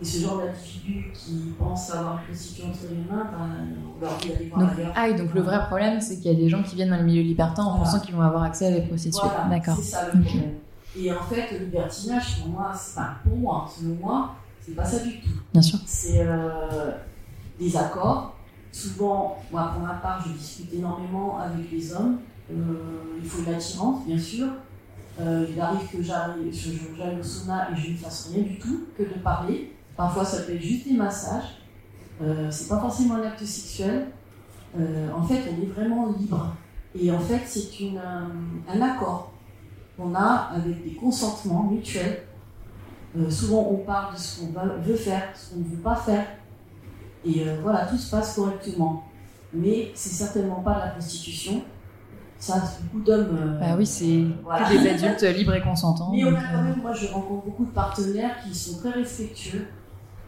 Et 0.00 0.04
ce 0.04 0.20
genre 0.20 0.38
d'individus 0.38 1.10
qui 1.12 1.52
pensent 1.58 1.90
avoir 1.90 2.18
une 2.18 2.26
prostituée 2.26 2.64
entre 2.64 2.78
les 2.88 2.96
mains, 2.96 3.24
ben, 3.24 3.50
on 3.96 4.00
leur 4.00 4.16
dit 4.18 4.28
d'aller 4.28 4.48
voir 4.48 4.60
donc, 4.60 4.86
Ah, 4.94 5.12
donc 5.12 5.34
le 5.34 5.40
vrai 5.40 5.66
problème, 5.66 6.00
c'est 6.00 6.16
qu'il 6.16 6.30
y 6.30 6.34
a 6.34 6.38
des 6.38 6.48
gens 6.48 6.62
qui 6.62 6.76
viennent 6.76 6.90
dans 6.90 6.98
le 6.98 7.04
milieu 7.04 7.22
libertin 7.22 7.64
en 7.64 7.78
pensant 7.78 7.98
qu'ils 7.98 8.14
vont 8.14 8.22
avoir 8.22 8.44
accès 8.44 8.66
à 8.66 8.70
des 8.70 8.86
prostituées. 8.86 9.20
Voilà, 9.24 9.48
D'accord. 9.50 9.76
C'est 9.76 9.82
ça 9.82 10.06
le 10.06 10.22
problème. 10.22 10.54
Et 10.96 11.12
en 11.12 11.22
fait, 11.22 11.52
le 11.52 11.64
libertinage, 11.64 12.40
pour 12.40 12.48
moi, 12.50 12.70
enfin, 12.72 13.08
pour 13.24 13.36
moi, 13.36 13.68
selon 13.76 13.96
moi, 13.96 14.34
c'est 14.60 14.74
pas 14.74 14.84
ça 14.84 15.00
du 15.00 15.20
tout. 15.20 15.28
Bien 15.52 15.62
sûr. 15.62 15.78
C'est 15.84 16.26
euh, 16.26 16.92
des 17.58 17.76
accords. 17.76 18.36
Souvent, 18.70 19.38
moi, 19.50 19.72
pour 19.74 19.82
ma 19.82 19.94
part, 19.94 20.24
je 20.26 20.32
discute 20.32 20.72
énormément 20.74 21.38
avec 21.38 21.70
les 21.72 21.92
hommes. 21.92 22.18
Euh, 22.50 23.18
il 23.20 23.28
faut 23.28 23.42
une 23.42 23.54
attirance, 23.54 24.06
bien 24.06 24.18
sûr. 24.18 24.46
Euh, 25.20 25.46
il 25.50 25.60
arrive 25.60 25.88
que 25.90 26.02
j'arrive 26.02 26.48
au 26.48 27.22
sauna 27.22 27.70
et 27.72 27.76
je 27.76 27.90
ne 27.90 27.96
fasse 27.96 28.30
rien 28.32 28.44
du 28.44 28.58
tout 28.58 28.86
que 28.96 29.02
de 29.02 29.18
parler. 29.22 29.72
Parfois, 29.98 30.24
ça 30.24 30.42
peut 30.42 30.54
être 30.54 30.62
juste 30.62 30.86
des 30.86 30.94
massages. 30.94 31.58
Euh, 32.22 32.48
c'est 32.52 32.68
pas 32.68 32.78
forcément 32.78 33.16
un 33.16 33.22
acte 33.22 33.44
sexuel. 33.44 34.06
Euh, 34.78 35.08
en 35.12 35.24
fait, 35.24 35.40
on 35.50 35.60
est 35.60 35.66
vraiment 35.66 36.14
libre. 36.16 36.54
Et 36.94 37.10
en 37.10 37.18
fait, 37.18 37.40
c'est 37.44 37.66
un 37.96 38.80
accord 38.80 39.32
qu'on 39.96 40.14
a 40.14 40.50
avec 40.54 40.84
des 40.84 40.94
consentements 40.94 41.64
mutuels. 41.64 42.22
Euh, 43.18 43.28
souvent, 43.28 43.66
on 43.72 43.78
parle 43.78 44.14
de 44.14 44.18
ce 44.20 44.40
qu'on 44.40 44.52
veut 44.80 44.94
faire, 44.94 45.30
ce 45.34 45.50
qu'on 45.50 45.60
ne 45.60 45.64
veut 45.64 45.82
pas 45.82 45.96
faire. 45.96 46.26
Et 47.24 47.44
voilà, 47.60 47.86
tout 47.86 47.98
se 47.98 48.08
passe 48.08 48.36
correctement. 48.36 49.04
Mais 49.52 49.90
c'est 49.94 50.10
certainement 50.10 50.60
pas 50.60 50.74
de 50.74 50.78
la 50.78 50.86
prostitution. 50.90 51.60
Ça, 52.38 52.62
beaucoup 52.84 53.04
d'hommes. 53.04 53.58
bah 53.58 53.74
oui, 53.76 53.84
c'est 53.84 54.22
des 54.70 54.88
adultes 54.90 55.22
libres 55.36 55.54
et 55.54 55.60
consentants. 55.60 56.12
Mais 56.14 56.24
on 56.24 56.36
a 56.36 56.40
quand 56.40 56.62
même, 56.62 56.80
moi, 56.80 56.92
je 56.92 57.08
rencontre 57.08 57.46
beaucoup 57.46 57.64
de 57.64 57.72
partenaires 57.72 58.36
qui 58.44 58.54
sont 58.54 58.78
très 58.78 58.90
respectueux 58.90 59.66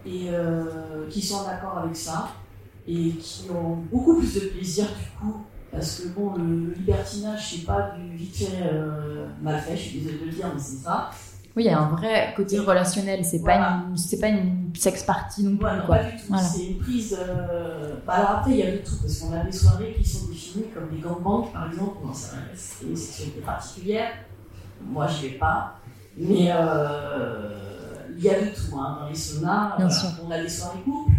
et 0.06 0.28
euh, 0.30 1.06
qui 1.10 1.20
sont 1.22 1.44
d'accord 1.44 1.78
avec 1.78 1.96
ça. 1.96 2.28
et 2.88 3.10
qui 3.10 3.48
ont 3.50 3.76
beaucoup 3.92 4.16
plus 4.18 4.34
de 4.34 4.40
plaisir 4.48 4.86
du 4.86 5.18
coup. 5.20 5.36
Parce 5.70 6.00
que 6.00 6.08
bon, 6.08 6.34
le 6.36 6.72
libertinage, 6.74 7.52
c'est 7.54 7.64
pas 7.64 7.92
du 7.96 8.16
vite 8.16 8.34
fait 8.36 8.62
euh, 8.64 9.28
mal 9.40 9.60
fait, 9.60 9.76
je 9.76 9.82
suis 9.82 9.98
désolée 10.00 10.18
de 10.18 10.24
le 10.26 10.30
dire, 10.32 10.46
mais 10.52 10.60
c'est 10.60 10.82
ça. 10.82 11.10
Oui, 11.56 11.64
il 11.64 11.66
y 11.66 11.68
a 11.70 11.80
un 11.80 11.88
vrai 11.90 12.32
côté 12.36 12.58
relationnel, 12.58 13.24
c'est 13.24 13.38
Voilà. 13.38 13.58
pas 13.58 13.84
une 13.90 13.96
c'est 13.96 14.18
pas 14.20 14.28
une 14.28 14.70
sexe 14.74 15.02
party 15.04 15.44
non 15.44 15.56
plus 15.56 15.66
non, 15.66 15.86
quoi. 15.86 15.96
pas 15.98 16.04
du 16.04 16.16
tout. 16.16 16.22
Voilà. 16.28 16.42
C'est 16.42 16.64
une 16.66 16.78
prise. 16.78 17.16
euh, 17.20 17.94
bah, 18.06 18.14
alors 18.14 18.30
après, 18.38 18.50
il 18.52 18.56
y 18.56 18.62
a 18.62 18.70
de 18.72 18.78
tout, 18.78 18.96
parce 19.00 19.18
qu'on 19.18 19.32
a 19.32 19.44
des 19.44 19.52
soirées 19.52 19.94
qui 19.96 20.08
sont 20.08 20.26
définies 20.28 20.66
comme 20.74 20.88
des 20.90 21.00
gangbangs, 21.00 21.42
par 21.52 21.70
exemple. 21.70 21.98
C'est 22.56 22.86
une 22.86 22.96
sexualité 22.96 23.40
particulière. 23.40 24.10
Moi, 24.84 25.06
je 25.06 25.26
vais 25.26 25.34
pas. 25.38 25.76
Mais 26.16 26.50
euh, 26.52 27.69
il 28.20 28.24
y 28.26 28.28
a 28.30 28.38
de 28.40 28.46
tout. 28.48 28.76
Hein. 28.78 28.98
Dans 29.00 29.08
les 29.08 29.14
saunas, 29.14 29.76
Bien 29.78 29.88
sûr. 29.90 30.08
on 30.26 30.30
a 30.30 30.40
des 30.42 30.48
soirées 30.48 30.80
couples. 30.84 31.12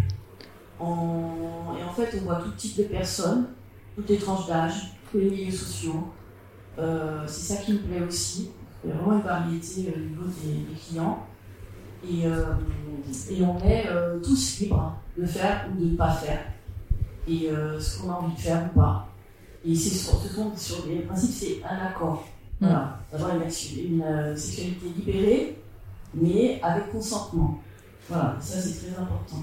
On- 0.80 1.76
Et 1.78 1.84
en 1.84 1.92
fait, 1.92 2.16
on 2.20 2.24
voit 2.24 2.36
tout 2.36 2.50
type 2.52 2.76
de 2.78 2.84
personnes, 2.84 3.46
toutes 3.96 4.08
les 4.08 4.18
tranches 4.18 4.46
d'âge, 4.46 4.74
tous 5.10 5.18
les 5.18 5.30
milieux 5.30 5.50
sociaux. 5.50 6.08
Euh, 6.78 7.24
c'est 7.26 7.54
ça 7.54 7.60
qui 7.62 7.72
me 7.74 7.78
plaît 7.78 8.02
aussi. 8.06 8.50
Il 8.84 8.90
y 8.90 8.92
a 8.92 8.96
vraiment 8.96 9.14
une 9.18 9.22
variété 9.24 9.92
au 9.94 9.98
niveau 9.98 10.24
des, 10.44 10.52
des 10.52 10.74
clients. 10.80 11.26
Et, 12.08 12.26
euh, 12.26 12.46
et 13.30 13.44
on 13.44 13.58
est 13.60 13.86
euh, 13.88 14.18
tous 14.20 14.60
libres 14.60 14.96
de 15.16 15.24
faire 15.26 15.66
ou 15.72 15.80
de 15.80 15.90
ne 15.90 15.96
pas 15.96 16.10
faire. 16.12 16.40
Et 17.28 17.48
euh, 17.50 17.78
ce 17.80 17.98
qu'on 18.00 18.10
a 18.10 18.14
envie 18.14 18.34
de 18.34 18.40
faire 18.40 18.68
ou 18.74 18.78
pas. 18.78 19.08
Et 19.64 19.74
c'est 19.76 19.90
sur, 19.94 20.20
ce 20.20 20.28
sont 20.34 20.50
sur 20.56 20.86
les 20.86 21.00
principes, 21.00 21.30
c'est 21.32 21.62
un 21.64 21.86
accord. 21.86 22.24
Voilà. 22.60 22.98
D'avoir 23.12 23.36
une, 23.36 23.42
une 23.42 24.02
euh, 24.02 24.34
sexualité 24.36 24.86
libérée, 24.96 25.61
mais 26.14 26.60
avec 26.62 26.90
consentement. 26.90 27.60
Voilà, 28.08 28.36
ça 28.40 28.60
c'est 28.60 28.86
très 28.86 29.00
important. 29.00 29.38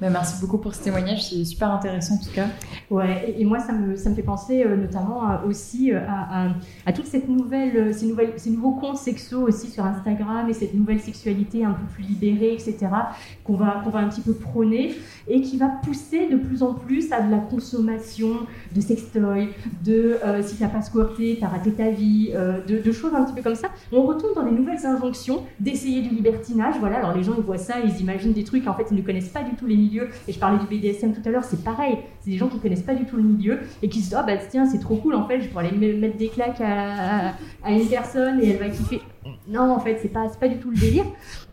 Bah, 0.00 0.10
merci 0.10 0.40
beaucoup 0.40 0.58
pour 0.58 0.76
ce 0.76 0.84
témoignage, 0.84 1.28
c'est 1.28 1.44
super 1.44 1.72
intéressant 1.72 2.14
en 2.14 2.18
tout 2.18 2.30
cas. 2.32 2.46
Ouais, 2.88 3.34
et, 3.36 3.44
moi 3.44 3.58
ça 3.58 3.72
me, 3.72 3.96
ça 3.96 4.10
me 4.10 4.14
fait 4.14 4.22
penser 4.22 4.62
euh, 4.62 4.76
notamment 4.76 5.28
euh, 5.28 5.48
aussi 5.48 5.92
euh, 5.92 5.98
à, 6.08 6.50
à, 6.86 6.92
toute 6.92 7.06
cette 7.06 7.28
nouvelle, 7.28 7.92
ces, 7.92 8.06
nouvelles, 8.06 8.34
ces 8.36 8.50
nouveaux 8.50 8.70
comptes 8.70 8.98
sexo 8.98 9.40
aussi 9.40 9.68
sur 9.68 9.84
Instagram 9.84 10.48
et 10.48 10.52
cette 10.52 10.72
nouvelle 10.74 11.00
sexualité 11.00 11.64
un 11.64 11.72
peu 11.72 11.84
plus 11.94 12.04
libérée, 12.04 12.52
etc., 12.52 12.76
qu'on 13.42 13.56
va, 13.56 13.80
qu'on 13.82 13.90
va 13.90 13.98
un 13.98 14.08
petit 14.08 14.20
peu 14.20 14.34
prôner 14.34 14.94
et 15.26 15.40
qui 15.40 15.56
va 15.56 15.66
pousser 15.66 16.28
de 16.28 16.36
plus 16.36 16.62
en 16.62 16.74
plus 16.74 17.10
à 17.10 17.20
de 17.20 17.32
la 17.32 17.38
consommation 17.38 18.46
de 18.76 18.80
sextoy, 18.80 19.48
de 19.84 20.18
euh, 20.24 20.42
si 20.44 20.56
t'as 20.58 20.68
pas 20.68 20.80
squirté, 20.80 21.38
t'as 21.40 21.48
raté 21.48 21.72
ta 21.72 21.90
vie, 21.90 22.30
de, 22.68 22.80
de 22.80 22.92
choses 22.92 23.14
un 23.14 23.24
petit 23.24 23.34
peu 23.34 23.42
comme 23.42 23.56
ça. 23.56 23.68
On 23.90 24.02
retourne 24.02 24.34
dans 24.34 24.44
des 24.44 24.52
nouvelles 24.52 24.86
injonctions 24.86 25.42
d'essayer 25.58 26.02
du 26.02 26.10
libertinage. 26.10 26.76
Voilà, 26.78 26.98
alors 26.98 27.16
les 27.16 27.24
gens 27.24 27.34
ils 27.36 27.42
voient 27.42 27.58
ça, 27.58 27.80
ils 27.84 28.00
imaginent 28.00 28.32
des 28.32 28.44
trucs, 28.44 28.68
en 28.68 28.74
fait 28.74 28.86
ils 28.92 28.96
ne 28.96 29.02
connaissent 29.02 29.30
pas 29.30 29.42
du 29.42 29.56
tout 29.56 29.66
les 29.66 29.87
Et 30.28 30.32
je 30.32 30.38
parlais 30.38 30.58
du 30.58 30.66
BDSM 30.66 31.12
tout 31.14 31.20
à 31.26 31.30
l'heure, 31.30 31.44
c'est 31.44 31.62
pareil. 31.64 31.98
C'est 32.20 32.30
des 32.30 32.36
gens 32.36 32.48
qui 32.48 32.58
connaissent 32.58 32.82
pas 32.82 32.94
du 32.94 33.04
tout 33.04 33.16
le 33.16 33.22
milieu 33.22 33.60
et 33.82 33.88
qui 33.88 33.98
se 34.00 34.04
disent 34.04 34.14
ah 34.14 34.22
bah 34.22 34.36
tiens 34.36 34.66
c'est 34.66 34.78
trop 34.80 34.96
cool 34.96 35.14
en 35.14 35.26
fait, 35.26 35.40
je 35.40 35.48
pourrais 35.48 35.66
aller 35.68 35.76
me- 35.76 35.98
mettre 35.98 36.16
des 36.16 36.28
claques 36.28 36.60
à 36.60 37.34
une 37.70 37.86
personne 37.88 38.40
et 38.42 38.50
elle 38.50 38.58
va 38.58 38.68
kiffer. 38.68 39.00
Non 39.48 39.70
en 39.72 39.80
fait 39.80 39.98
c'est 40.00 40.08
pas 40.08 40.26
pas 40.40 40.48
du 40.48 40.58
tout 40.58 40.70
le 40.70 40.76
délire. 40.76 41.04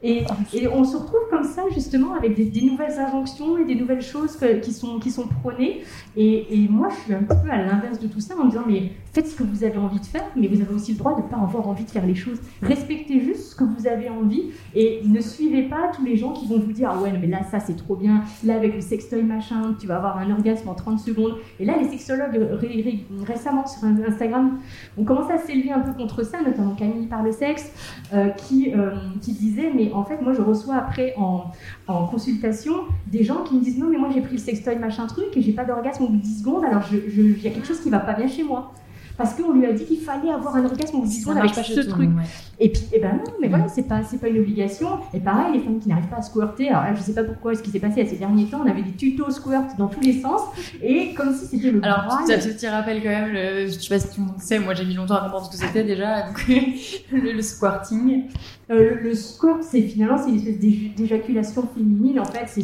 Et, 0.03 0.23
on 0.71 0.84
se 0.84 0.97
retrouve 0.97 1.21
comme 1.32 1.43
ça 1.43 1.63
justement 1.73 2.13
avec 2.13 2.36
des, 2.36 2.61
nouvelles 2.61 2.99
injonctions 2.99 3.57
et 3.57 3.65
des 3.65 3.76
nouvelles 3.76 4.01
choses 4.01 4.38
qui 4.61 4.71
sont 4.71 4.99
qui 4.99 5.09
sont 5.09 5.28
prônées. 5.28 5.84
Et, 6.15 6.67
moi 6.69 6.89
je 6.89 6.95
suis 7.03 7.13
un 7.13 7.23
peu 7.23 7.34
à 7.49 7.57
l'inverse 7.57 7.99
de 7.99 8.07
tout 8.07 8.19
ça 8.19 8.36
en 8.36 8.45
me 8.45 8.49
disant 8.49 8.63
mais 8.67 8.91
faites 9.13 9.28
ce 9.28 9.36
que 9.36 9.43
vous 9.43 9.63
avez 9.63 9.78
envie 9.78 9.99
de 9.99 10.05
faire, 10.05 10.26
mais 10.36 10.47
vous 10.47 10.61
avez 10.61 10.73
aussi 10.73 10.91
le 10.91 10.97
droit 10.97 11.15
de 11.15 11.21
ne 11.23 11.28
pas 11.28 11.38
avoir 11.38 11.67
envie 11.67 11.86
de 11.86 11.89
faire 11.89 12.05
les 12.05 12.15
choses. 12.15 12.39
Respectez 12.61 13.19
juste 13.21 13.51
ce 13.51 13.55
que 13.55 13.63
vous 13.63 13.88
avez 13.88 14.09
envie 14.09 14.51
et 14.76 15.01
ne 15.05 15.21
suivez 15.21 15.63
pas 15.63 15.91
tous 15.95 16.03
les 16.03 16.17
gens 16.17 16.34
qui 16.34 16.47
vont 16.47 16.59
vous 16.59 16.73
dire 16.73 16.89
ah 16.93 17.01
ouais 17.01 17.11
mais 17.19 17.28
là 17.28 17.39
ça 17.49 17.59
c'est 17.59 17.76
trop 17.76 17.95
bien, 17.95 18.23
là 18.43 18.55
avec 18.55 18.76
le 18.76 18.82
sextoy 18.82 19.23
machin 19.23 19.76
tu 19.80 19.88
vas 19.88 19.97
avoir 19.97 20.17
un 20.17 20.30
orgasme 20.32 20.69
en 20.69 20.76
30 20.76 20.99
secondes. 20.99 21.36
Et 21.59 21.65
là 21.65 21.73
les 21.82 21.88
sexologues 21.89 22.36
ré- 22.36 22.82
ré- 22.82 23.05
récemment 23.26 23.65
sur 23.65 23.84
Instagram 23.86 24.59
ont 24.97 25.03
commencé 25.03 25.32
à 25.32 25.38
s'élever 25.38 25.71
un 25.71 25.80
peu 25.80 25.93
contre 25.93 26.23
ça, 26.23 26.41
notamment 26.41 26.76
Camille 26.76 27.07
par 27.07 27.23
le 27.23 27.32
sexe, 27.32 27.64
euh, 28.13 28.30
qui, 28.30 28.74
euh, 28.74 28.91
qui 29.22 29.34
disait 29.34 29.72
mais 29.76 29.91
en 29.91 30.03
fait 30.03 30.22
moi 30.22 30.34
je 30.34 30.41
reçois 30.41 30.76
après 30.76 31.13
en, 31.18 31.51
consultation 32.07 32.74
des 33.07 33.24
gens 33.24 33.43
qui 33.43 33.55
me 33.55 33.61
disent 33.61 33.78
non 33.78 33.88
mais 33.89 33.97
moi 33.97 34.09
j'ai 34.13 34.22
pris 34.22 34.34
le 34.34 34.39
sextoy 34.39 34.78
machin 34.78 35.07
truc 35.07 35.36
et 35.36 35.41
j'ai 35.41 35.53
pas 35.53 35.66
d'orgasme 35.66 36.03
au 36.03 36.07
bout 36.07 36.18
de 36.18 36.22
10 36.22 36.39
secondes 36.39 36.63
alors 36.66 36.84
il 36.91 37.41
y 37.41 37.47
a 37.47 37.51
quelque 37.51 37.68
chose 37.68 37.82
qui 37.82 37.89
va 37.89 37.99
pas 37.99 38.13
bien 38.13 38.28
chez 38.28 38.43
moi. 38.43 38.74
Parce 39.18 39.34
qu'on 39.34 39.53
lui 39.53 39.66
a 39.66 39.72
dit 39.74 39.86
qu'il 39.86 39.99
fallait 39.99 40.30
avoir 40.32 40.55
un 40.57 40.66
orgasme 40.66 41.01
de 41.01 41.05
10 41.05 41.13
Ça 41.13 41.22
secondes 41.22 41.38
avec 41.38 41.53
ce 41.55 41.82
tout 41.82 41.89
truc. 41.89 42.09
ouais. 42.09 42.24
Et 42.59 42.70
puis, 42.70 42.84
eh 42.93 42.99
ben 42.99 43.13
non, 43.18 43.34
mais 43.41 43.47
Mm. 43.47 43.49
voilà, 43.49 43.68
c'est 43.68 43.84
pas, 43.88 44.01
c'est 44.03 44.20
pas 44.20 44.28
une 44.30 44.39
obligation. 44.39 44.88
Et 45.13 45.20
pareil, 45.20 45.53
les 45.53 45.59
femmes 45.59 45.80
qui 45.80 45.89
n'arrivent 45.89 46.07
pas 46.07 46.18
à 46.18 46.22
squirter, 46.22 46.70
alors 46.70 46.84
là, 46.84 46.93
je 46.95 47.01
sais 47.01 47.13
pas 47.13 47.24
pourquoi, 47.24 47.53
ce 47.55 47.61
qui 47.61 47.70
s'est 47.70 47.80
passé 47.80 48.01
à 48.01 48.05
ces 48.05 48.16
derniers 48.18 48.45
temps, 48.45 48.61
on 48.66 48.70
avait 48.70 48.82
des 48.82 48.91
tutos 48.91 49.30
squirt 49.32 49.78
dans 49.78 49.88
tous 49.88 49.99
les 50.01 50.20
sens, 50.22 50.41
et 50.82 51.13
comme 51.13 51.34
si 51.34 51.45
c'était 51.47 51.72
le 51.72 51.84
Alors, 51.84 52.05
Graal. 52.07 52.26
petit, 52.39 52.49
petit 52.53 52.68
rappel 52.68 53.01
quand 53.03 53.09
même, 53.09 53.32
le, 53.34 53.68
je 53.68 53.72
sais 53.72 53.89
pas 53.89 53.99
si 53.99 54.07
tout 54.16 54.22
le 54.22 54.28
monde 54.28 54.39
sait, 54.39 54.59
moi 54.59 54.74
j'ai 54.74 54.86
mis 54.86 54.93
longtemps 54.93 55.16
à 55.16 55.22
comprendre 55.22 55.45
ce 55.51 55.51
que 55.57 55.66
c'était 55.66 55.84
déjà, 55.84 56.24
donc, 56.28 56.45
le, 57.11 57.32
le 57.34 57.41
squirting. 57.41 58.24
Euh, 58.72 58.95
le, 58.95 59.09
le 59.09 59.13
squirt, 59.16 59.61
c'est 59.61 59.82
finalement 59.82 60.18
c'est 60.18 60.30
une 60.32 60.38
espèce 60.38 60.57
d'éjaculation 60.97 61.68
féminine. 61.76 62.20
En 62.20 62.26
fait, 62.26 62.45
c'est 62.47 62.63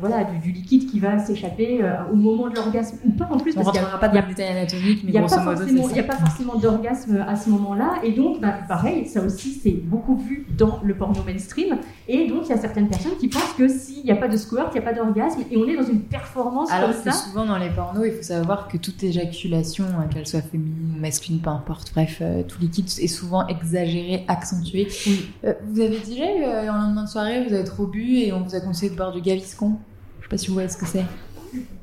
voilà 0.00 0.24
du, 0.24 0.38
du 0.38 0.50
liquide 0.52 0.90
qui 0.90 0.98
va 0.98 1.18
s'échapper 1.18 1.78
euh, 1.82 1.92
au 2.12 2.16
moment 2.16 2.48
de 2.48 2.56
l'orgasme 2.56 2.96
ou 3.06 3.10
pas 3.12 3.28
en 3.30 3.38
plus 3.38 3.52
On 3.56 3.62
parce 3.62 3.70
qu'il 3.70 3.80
y 3.80 3.84
a- 3.84 3.98
pas 3.98 4.08
dans 4.08 4.14
les 4.20 4.34
détails 4.34 4.56
anatomiques, 4.56 5.02
mais 5.04 5.12
n'y 5.12 5.18
grosso 5.18 5.36
pas 5.36 5.44
modo, 5.44 5.62
c'est 5.64 5.72
il 5.90 5.96
y 5.96 6.00
a 6.00 6.04
pas 6.04 6.16
forcément 6.16 6.56
d'orgasme 6.56 7.24
à 7.26 7.36
ce 7.36 7.50
moment-là. 7.50 8.00
Et 8.02 8.12
donc, 8.12 8.40
bah, 8.40 8.54
pareil, 8.68 9.06
ça 9.06 9.22
aussi, 9.22 9.60
c'est 9.62 9.70
beaucoup 9.70 10.16
vu 10.16 10.46
dans 10.56 10.80
le 10.82 10.94
porno 10.94 11.22
mainstream. 11.24 11.78
Et 12.08 12.26
donc, 12.28 12.42
il 12.44 12.50
y 12.50 12.52
a 12.52 12.58
certaines 12.58 12.88
personnes 12.88 13.16
qui 13.18 13.28
pensent 13.28 13.52
que 13.56 13.68
s'il 13.68 14.04
n'y 14.04 14.10
a 14.10 14.16
pas 14.16 14.28
de 14.28 14.36
squirt, 14.36 14.70
il 14.72 14.80
n'y 14.80 14.86
a 14.86 14.90
pas 14.90 14.94
d'orgasme. 14.94 15.40
Et 15.50 15.56
on 15.56 15.66
est 15.68 15.76
dans 15.76 15.86
une 15.86 16.02
performance 16.02 16.70
Alors 16.70 16.90
comme 16.90 17.12
ça. 17.12 17.12
souvent 17.12 17.46
dans 17.46 17.58
les 17.58 17.70
pornos, 17.70 18.06
il 18.06 18.12
faut 18.12 18.22
savoir 18.22 18.68
que 18.68 18.76
toute 18.76 19.02
éjaculation, 19.02 19.84
hein, 19.84 20.06
qu'elle 20.12 20.26
soit 20.26 20.42
féminine 20.42 20.94
ou 20.96 21.00
masculine, 21.00 21.40
peu 21.40 21.50
importe, 21.50 21.92
bref, 21.92 22.18
euh, 22.20 22.42
tout 22.42 22.60
liquide 22.60 22.86
est 22.86 23.06
souvent 23.06 23.46
exagéré, 23.46 24.24
accentué. 24.28 24.88
Oui. 25.06 25.28
Euh, 25.44 25.54
vous 25.68 25.80
avez 25.80 25.98
déjà 26.00 26.24
eu 26.24 26.42
euh, 26.44 26.72
en 26.72 26.78
lendemain 26.78 27.04
de 27.04 27.08
soirée, 27.08 27.44
vous 27.46 27.54
avez 27.54 27.64
trop 27.64 27.86
bu 27.86 28.16
et 28.18 28.32
on 28.32 28.42
vous 28.42 28.54
a 28.54 28.60
conseillé 28.60 28.90
de 28.90 28.96
boire 28.96 29.12
du 29.12 29.20
gaviscon? 29.20 29.76
Je 30.18 30.24
sais 30.24 30.28
pas 30.28 30.38
si 30.38 30.48
vous 30.48 30.54
voyez 30.54 30.68
ce 30.68 30.76
que 30.76 30.86
c'est. 30.86 31.04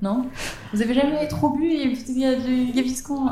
Non 0.01 0.26
Vous 0.74 0.82
avez 0.82 0.93
jamais 0.93 1.28
trop 1.28 1.49
bu 1.49 1.66
et 1.66 1.93
vous 1.93 2.24
avez 2.24 2.36
du 2.66 2.72
gaviscon. 2.74 3.26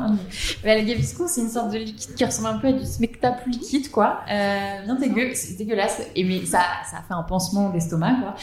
Bah, 0.64 0.76
Le 0.78 0.82
gaviscon, 0.84 1.24
c'est 1.28 1.40
une 1.42 1.48
sorte 1.48 1.72
de 1.72 1.78
liquide 1.78 2.14
qui 2.14 2.24
ressemble 2.24 2.48
un 2.48 2.58
peu 2.58 2.68
à 2.68 2.72
du 2.72 2.84
spectacle 2.84 3.48
liquide, 3.50 3.90
quoi. 3.90 4.20
Euh, 4.30 4.82
bien 4.84 4.94
dégueu, 4.96 5.30
c'est 5.34 5.56
dégueulasse. 5.56 6.00
Et 6.16 6.24
mais 6.24 6.44
ça, 6.46 6.60
ça 6.90 6.98
fait 7.06 7.14
un 7.14 7.22
pansement 7.22 7.70
d'estomac, 7.70 8.14
quoi. 8.20 8.34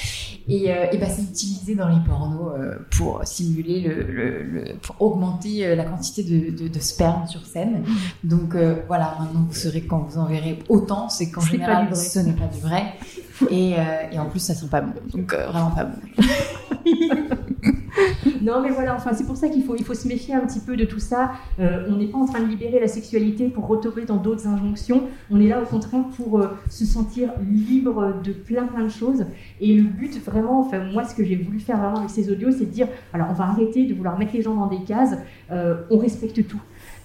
Et, 0.48 0.72
euh, 0.72 0.86
et 0.92 0.98
bah, 0.98 1.08
c'est 1.10 1.24
utilisé 1.24 1.76
dans 1.76 1.88
les 1.90 2.00
pornos 2.08 2.54
euh, 2.58 2.76
pour 2.98 3.22
simuler 3.26 3.82
le, 3.82 4.04
le, 4.04 4.44
le- 4.44 4.76
pour 4.82 4.96
augmenter 5.02 5.66
euh, 5.66 5.76
la 5.76 5.84
quantité 5.86 6.24
de, 6.24 6.52
de, 6.64 6.68
de 6.68 6.80
sperme 6.80 7.28
sur 7.28 7.46
scène. 7.46 7.84
Donc 8.24 8.56
voilà, 8.88 9.16
maintenant 9.20 9.46
vous 9.48 9.54
saurez 9.54 9.82
quand 9.82 10.00
vous 10.00 10.18
en 10.18 10.26
verrez 10.26 10.60
autant, 10.70 11.10
c'est 11.10 11.30
qu'en 11.32 11.42
général 11.42 11.88
ce 11.96 12.20
n'est 12.20 12.34
pas 12.34 12.48
du 12.48 12.60
vrai. 12.60 12.94
Et, 13.50 13.76
euh, 13.78 13.82
et 14.12 14.20
en 14.20 14.26
plus 14.26 14.40
ça 14.40 14.54
sent 14.54 14.68
pas 14.70 14.82
bon, 14.82 14.94
donc 15.12 15.34
euh, 15.34 15.48
vraiment 15.48 15.72
pas 15.72 15.86
bon. 15.86 15.98
Non, 18.42 18.62
mais 18.62 18.70
voilà, 18.70 18.96
enfin, 18.96 19.12
c'est 19.14 19.26
pour 19.26 19.38
ça 19.38 19.50
qu'il 19.50 19.64
faut, 19.64 19.76
il 19.76 19.84
faut 19.84 19.94
se 19.94 20.08
méfier 20.08 20.34
un 20.34 20.42
petit 20.42 20.60
peu 20.60 20.76
de 20.76 20.86
tout 20.86 21.00
ça. 21.00 21.32
Euh, 21.60 21.86
on 21.90 21.98
n'est 21.98 22.08
pas 22.08 22.18
en 22.18 22.26
train 22.26 22.40
de 22.40 22.48
libérer 22.48 22.80
la 22.80 22.88
sexualité 22.88 23.50
pour 23.50 23.68
retomber 23.68 24.06
dans 24.06 24.18
d'autres 24.18 24.48
injonctions. 24.48 25.04
On 25.30 25.40
est 25.40 25.48
là, 25.48 25.62
au 25.62 25.66
contraire, 25.66 26.06
pour 26.16 26.40
euh, 26.40 26.48
se 26.70 26.86
sentir 26.86 27.32
libre 27.40 28.16
de 28.24 28.32
plein, 28.32 28.66
plein 28.66 28.84
de 28.84 28.90
choses. 28.90 29.26
Et 29.60 29.76
le 29.76 29.84
but, 29.84 30.20
vraiment, 30.24 30.60
enfin, 30.62 30.84
moi, 30.92 31.04
ce 31.04 31.14
que 31.14 31.24
j'ai 31.24 31.36
voulu 31.36 31.60
faire 31.60 31.78
vraiment 31.78 31.98
avec 31.98 32.10
ces 32.10 32.32
audios, 32.32 32.52
c'est 32.52 32.66
de 32.66 32.72
dire 32.72 32.88
alors, 33.14 33.28
on 33.30 33.34
va 33.34 33.46
arrêter 33.46 33.86
de 33.86 33.94
vouloir 33.94 34.18
mettre 34.18 34.34
les 34.34 34.42
gens 34.42 34.56
dans 34.56 34.68
des 34.68 34.84
cases. 34.84 35.16
On 35.50 35.98
respecte 35.98 36.48
tout. 36.48 36.62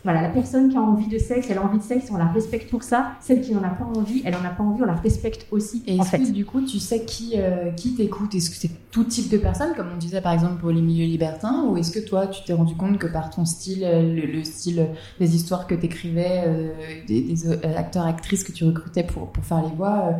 Voilà, 0.06 0.22
la 0.22 0.28
personne 0.28 0.68
qui 0.68 0.76
a 0.76 0.80
envie 0.80 1.08
de 1.08 1.18
sexe, 1.18 1.48
elle 1.50 1.58
a 1.58 1.64
envie 1.64 1.78
de 1.78 1.82
sexe, 1.82 2.06
on 2.12 2.16
la 2.16 2.26
respecte 2.26 2.70
pour 2.70 2.84
ça. 2.84 3.14
Celle 3.20 3.40
qui 3.40 3.52
n'en 3.52 3.64
a 3.64 3.70
pas 3.70 3.84
envie, 3.84 4.22
elle 4.24 4.36
en 4.36 4.44
a 4.44 4.50
pas 4.50 4.62
envie, 4.62 4.80
on 4.80 4.86
la 4.86 4.92
respecte 4.94 5.48
aussi. 5.50 5.82
Et 5.84 5.98
en 5.98 6.02
est-ce 6.04 6.10
fait. 6.10 6.18
que 6.20 6.30
du 6.30 6.44
coup 6.44 6.60
tu 6.60 6.78
sais 6.78 7.04
qui, 7.04 7.32
euh, 7.34 7.72
qui 7.72 7.96
t'écoute? 7.96 8.32
Est-ce 8.32 8.50
que 8.50 8.54
c'est 8.56 8.70
tout 8.92 9.02
type 9.02 9.28
de 9.30 9.36
personnes, 9.36 9.74
comme 9.76 9.88
on 9.92 9.98
disait 9.98 10.20
par 10.20 10.32
exemple 10.32 10.60
pour 10.60 10.70
les 10.70 10.80
milieux 10.80 11.06
libertins, 11.06 11.64
ou 11.64 11.76
est-ce 11.76 11.90
que 11.90 11.98
toi 11.98 12.28
tu 12.28 12.44
t'es 12.44 12.52
rendu 12.52 12.76
compte 12.76 12.98
que 12.98 13.08
par 13.08 13.30
ton 13.30 13.44
style, 13.44 13.82
euh, 13.82 14.00
le, 14.00 14.26
le 14.26 14.44
style, 14.44 14.86
des 15.18 15.34
histoires 15.34 15.66
que 15.66 15.74
t'écrivais, 15.74 16.44
euh, 16.46 16.68
des, 17.08 17.22
des, 17.22 17.48
euh, 17.48 17.56
acteurs, 17.76 18.06
actrices 18.06 18.44
que 18.44 18.52
tu 18.52 18.64
recrutais 18.64 19.02
pour, 19.02 19.26
pour 19.32 19.44
faire 19.44 19.60
les 19.60 19.74
voix, 19.74 20.10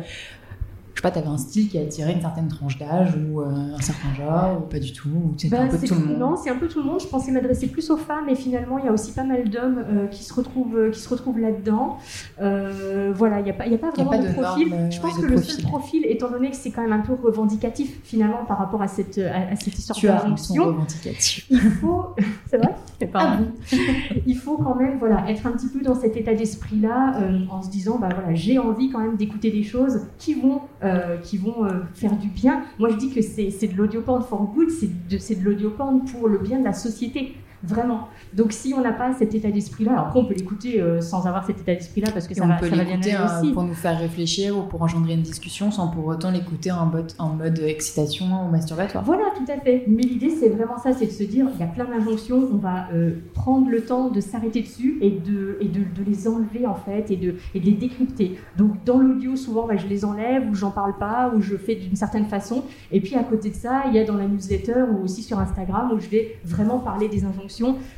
je 0.97 1.01
sais 1.03 1.03
pas, 1.03 1.11
t'avais 1.11 1.27
un 1.27 1.37
style 1.37 1.69
qui 1.69 1.77
attirait 1.77 2.11
une 2.13 2.21
certaine 2.21 2.47
tranche 2.47 2.79
d'âge 2.79 3.13
ou 3.15 3.41
euh, 3.41 3.45
un 3.77 3.81
certain 3.81 4.11
genre, 4.17 4.57
ou 4.57 4.61
pas 4.67 4.79
du 4.79 4.91
tout, 4.93 5.09
ou 5.09 5.33
c'était 5.37 5.55
Bah, 5.55 5.61
un 5.61 5.67
peu 5.67 5.77
c'est- 5.77 5.85
tout 5.85 5.93
le 5.93 5.99
monde 6.07 6.17
Non, 6.17 6.35
c'est 6.35 6.49
un 6.49 6.55
peu 6.55 6.67
tout 6.67 6.79
le 6.79 6.85
monde. 6.85 6.99
Je 6.99 7.05
pensais 7.05 7.31
m'adresser 7.31 7.67
plus 7.67 7.87
aux 7.91 7.97
femmes, 7.97 8.27
et 8.29 8.33
finalement, 8.35 8.79
il 8.79 8.85
y 8.85 8.87
a 8.87 8.91
aussi 8.91 9.11
pas 9.11 9.23
mal 9.23 9.47
d'hommes 9.47 9.77
euh, 9.87 10.07
qui 10.07 10.23
se 10.23 10.33
retrouvent, 10.33 10.75
euh, 10.75 10.89
qui 10.89 10.99
se 10.99 11.07
retrouvent 11.07 11.37
là-dedans. 11.37 11.99
Euh, 12.41 13.11
voilà, 13.15 13.39
il 13.41 13.43
n'y 13.43 13.51
a, 13.51 13.53
pas- 13.53 13.67
il 13.67 13.73
y 13.73 13.75
a 13.75 13.77
pas 13.77 13.87
y 13.87 13.89
a 13.91 13.93
vraiment 14.03 14.09
pas 14.09 14.17
de 14.17 14.27
de 14.27 14.33
profil. 14.33 14.69
norme, 14.69 14.91
je 14.91 14.99
pense 14.99 15.13
que 15.17 15.21
de 15.21 15.27
le 15.27 15.33
profil. 15.35 15.53
seul 15.53 15.63
profil, 15.65 16.05
étant 16.07 16.31
donné 16.31 16.49
que 16.49 16.55
c'est 16.55 16.71
quand 16.71 16.81
même 16.81 16.93
un 16.93 17.01
peu 17.01 17.13
revendicatif 17.13 17.99
finalement 18.03 18.43
par 18.47 18.57
rapport 18.57 18.81
à 18.81 18.87
cette, 18.87 19.19
à, 19.19 19.51
à 19.51 19.55
cette 19.55 19.77
histoire 19.77 19.97
Tu 19.99 20.07
as 20.07 20.15
un 20.25 20.33
revendicatif. 20.63 21.45
il 21.51 21.59
faut, 21.59 22.05
c'est 22.49 22.57
vrai, 22.57 22.73
Pardon. 23.05 23.51
il 24.25 24.35
faut 24.35 24.57
quand 24.57 24.75
même 24.75 24.97
voilà 24.97 25.29
être 25.29 25.45
un 25.45 25.51
petit 25.51 25.67
peu 25.67 25.81
dans 25.81 25.95
cet 25.95 26.17
état 26.17 26.33
d'esprit 26.33 26.79
là, 26.79 27.15
en 27.49 27.61
se 27.61 27.69
disant 27.69 27.99
bah 27.99 28.09
voilà 28.13 28.33
j'ai 28.33 28.57
envie 28.57 28.89
quand 28.89 28.99
même 28.99 29.15
d'écouter 29.15 29.51
des 29.51 29.63
choses 29.63 30.07
qui 30.17 30.33
vont 30.33 30.61
euh, 30.83 30.97
euh, 30.97 31.17
qui 31.17 31.37
vont 31.37 31.65
euh, 31.65 31.81
faire 31.93 32.15
du 32.17 32.27
bien. 32.27 32.63
Moi, 32.79 32.89
je 32.89 32.95
dis 32.95 33.13
que 33.13 33.21
c'est 33.21 33.67
de 33.67 33.77
l'audio 33.77 34.01
porn 34.01 34.23
for 34.23 34.43
good, 34.53 34.69
c'est 34.69 34.87
de, 34.87 35.39
de 35.39 35.45
l'audio 35.45 35.69
porn 35.71 36.03
pour 36.05 36.27
le 36.27 36.39
bien 36.39 36.59
de 36.59 36.63
la 36.63 36.73
société. 36.73 37.35
Vraiment. 37.63 38.07
Donc 38.33 38.51
si 38.51 38.73
on 38.77 38.81
n'a 38.81 38.91
pas 38.93 39.13
cet 39.13 39.33
état 39.33 39.49
d'esprit-là, 39.49 39.93
alors 39.93 40.07
après 40.07 40.19
on 40.19 40.25
peut 40.25 40.35
l'écouter 40.35 40.79
euh, 40.79 41.01
sans 41.01 41.25
avoir 41.25 41.43
cet 41.45 41.59
état 41.59 41.73
d'esprit-là 41.73 42.11
parce 42.11 42.27
que 42.27 42.35
ça, 42.35 42.43
on 42.43 42.47
va, 42.47 42.55
peut 42.55 42.69
ça 42.69 42.75
va 42.75 42.83
bien 42.83 43.21
euh, 43.21 43.39
aussi. 43.41 43.51
pour 43.51 43.63
nous 43.63 43.73
faire 43.73 43.97
réfléchir 43.97 44.57
ou 44.57 44.61
pour 44.63 44.81
engendrer 44.81 45.13
une 45.13 45.21
discussion 45.23 45.71
sans 45.71 45.87
pour 45.87 46.05
autant 46.05 46.29
l'écouter 46.29 46.71
en, 46.71 46.85
mode- 46.85 47.13
en 47.17 47.29
mode 47.29 47.57
excitation 47.59 48.25
ou 48.45 48.51
masturbatoire. 48.51 49.03
Voilà, 49.03 49.23
tout 49.35 49.51
à 49.51 49.59
fait. 49.59 49.85
Mais 49.87 50.03
l'idée, 50.03 50.29
c'est 50.29 50.49
vraiment 50.49 50.77
ça, 50.77 50.93
c'est 50.93 51.07
de 51.07 51.11
se 51.11 51.23
dire, 51.23 51.47
il 51.55 51.59
y 51.59 51.63
a 51.63 51.67
plein 51.67 51.85
d'injonctions, 51.85 52.47
on 52.53 52.57
va 52.57 52.87
euh, 52.93 53.15
prendre 53.33 53.69
le 53.69 53.81
temps 53.81 54.09
de 54.09 54.21
s'arrêter 54.21 54.61
dessus 54.61 54.99
et, 55.01 55.09
de, 55.09 55.57
et 55.59 55.67
de, 55.67 55.79
de 55.79 56.03
les 56.05 56.27
enlever, 56.27 56.67
en 56.67 56.75
fait, 56.75 57.09
et 57.09 57.15
de, 57.15 57.35
et 57.55 57.59
de 57.59 57.65
les 57.65 57.73
décrypter. 57.73 58.37
Donc, 58.57 58.83
dans 58.85 58.99
l'audio, 58.99 59.35
souvent, 59.35 59.65
bah, 59.65 59.77
je 59.77 59.87
les 59.87 60.05
enlève, 60.05 60.47
ou 60.49 60.53
j'en 60.53 60.71
parle 60.71 60.95
pas, 60.97 61.31
ou 61.35 61.41
je 61.41 61.55
fais 61.57 61.75
d'une 61.75 61.95
certaine 61.95 62.25
façon. 62.25 62.63
Et 62.91 63.01
puis, 63.01 63.15
à 63.15 63.23
côté 63.23 63.49
de 63.49 63.55
ça, 63.55 63.83
il 63.87 63.95
y 63.95 63.99
a 63.99 64.05
dans 64.05 64.15
la 64.17 64.27
newsletter 64.27 64.83
ou 64.93 65.03
aussi 65.03 65.23
sur 65.23 65.39
Instagram, 65.39 65.91
où 65.95 65.99
je 65.99 66.07
vais 66.09 66.35
vraiment 66.45 66.77
parler 66.79 67.07
des 67.09 67.23
injonctions, 67.25 67.46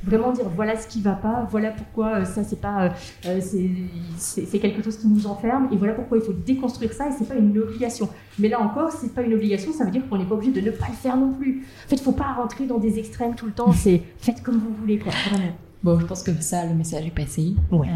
vraiment 0.03 0.31
dire, 0.31 0.45
voilà 0.55 0.77
ce 0.77 0.87
qui 0.87 1.01
va 1.01 1.13
pas, 1.13 1.47
voilà 1.51 1.71
pourquoi 1.71 2.17
euh, 2.19 2.25
ça, 2.25 2.43
c'est 2.43 2.59
pas... 2.61 2.85
euh, 2.85 2.89
euh, 3.27 3.39
c'est- 3.41 4.59
quelque 4.59 4.83
chose 4.83 4.97
qui 4.97 5.07
nous 5.07 5.25
enferme, 5.27 5.67
et 5.71 5.77
voilà 5.77 5.93
pourquoi 5.93 6.17
il 6.17 6.23
faut 6.23 6.33
déconstruire 6.33 6.93
ça, 6.93 7.07
et 7.07 7.11
c'est 7.17 7.27
pas 7.27 7.35
une 7.35 7.57
obligation. 7.57 8.09
Mais 8.37 8.47
là 8.49 8.59
encore, 8.61 8.91
c'est 8.91 9.13
pas 9.13 9.21
une 9.21 9.33
obligation, 9.33 9.71
ça 9.73 9.85
veut 9.85 9.91
dire 9.91 10.07
qu'on 10.09 10.17
n'est 10.17 10.25
pas 10.25 10.35
obligé 10.35 10.51
de 10.51 10.61
ne 10.61 10.71
pas 10.71 10.87
le 10.89 10.93
faire 10.95 11.15
non 11.17 11.31
plus. 11.33 11.65
En 11.85 11.89
fait, 11.89 11.99
faut 11.99 12.11
pas 12.11 12.33
rentrer 12.33 12.65
dans 12.65 12.77
des 12.77 12.99
extrêmes 12.99 13.35
tout 13.35 13.45
le 13.45 13.51
temps, 13.53 13.71
c'est 13.71 14.01
faites 14.17 14.41
comme 14.43 14.57
vous 14.57 14.73
voulez, 14.79 14.99
quoi, 14.99 15.11
vraiment. 15.29 15.51
Bon, 15.81 15.97
je 15.97 16.05
pense 16.05 16.23
que 16.23 16.31
ça, 16.41 16.65
le 16.65 16.73
message 16.75 17.05
est 17.05 17.09
passé. 17.15 17.53
Ouais. 17.71 17.87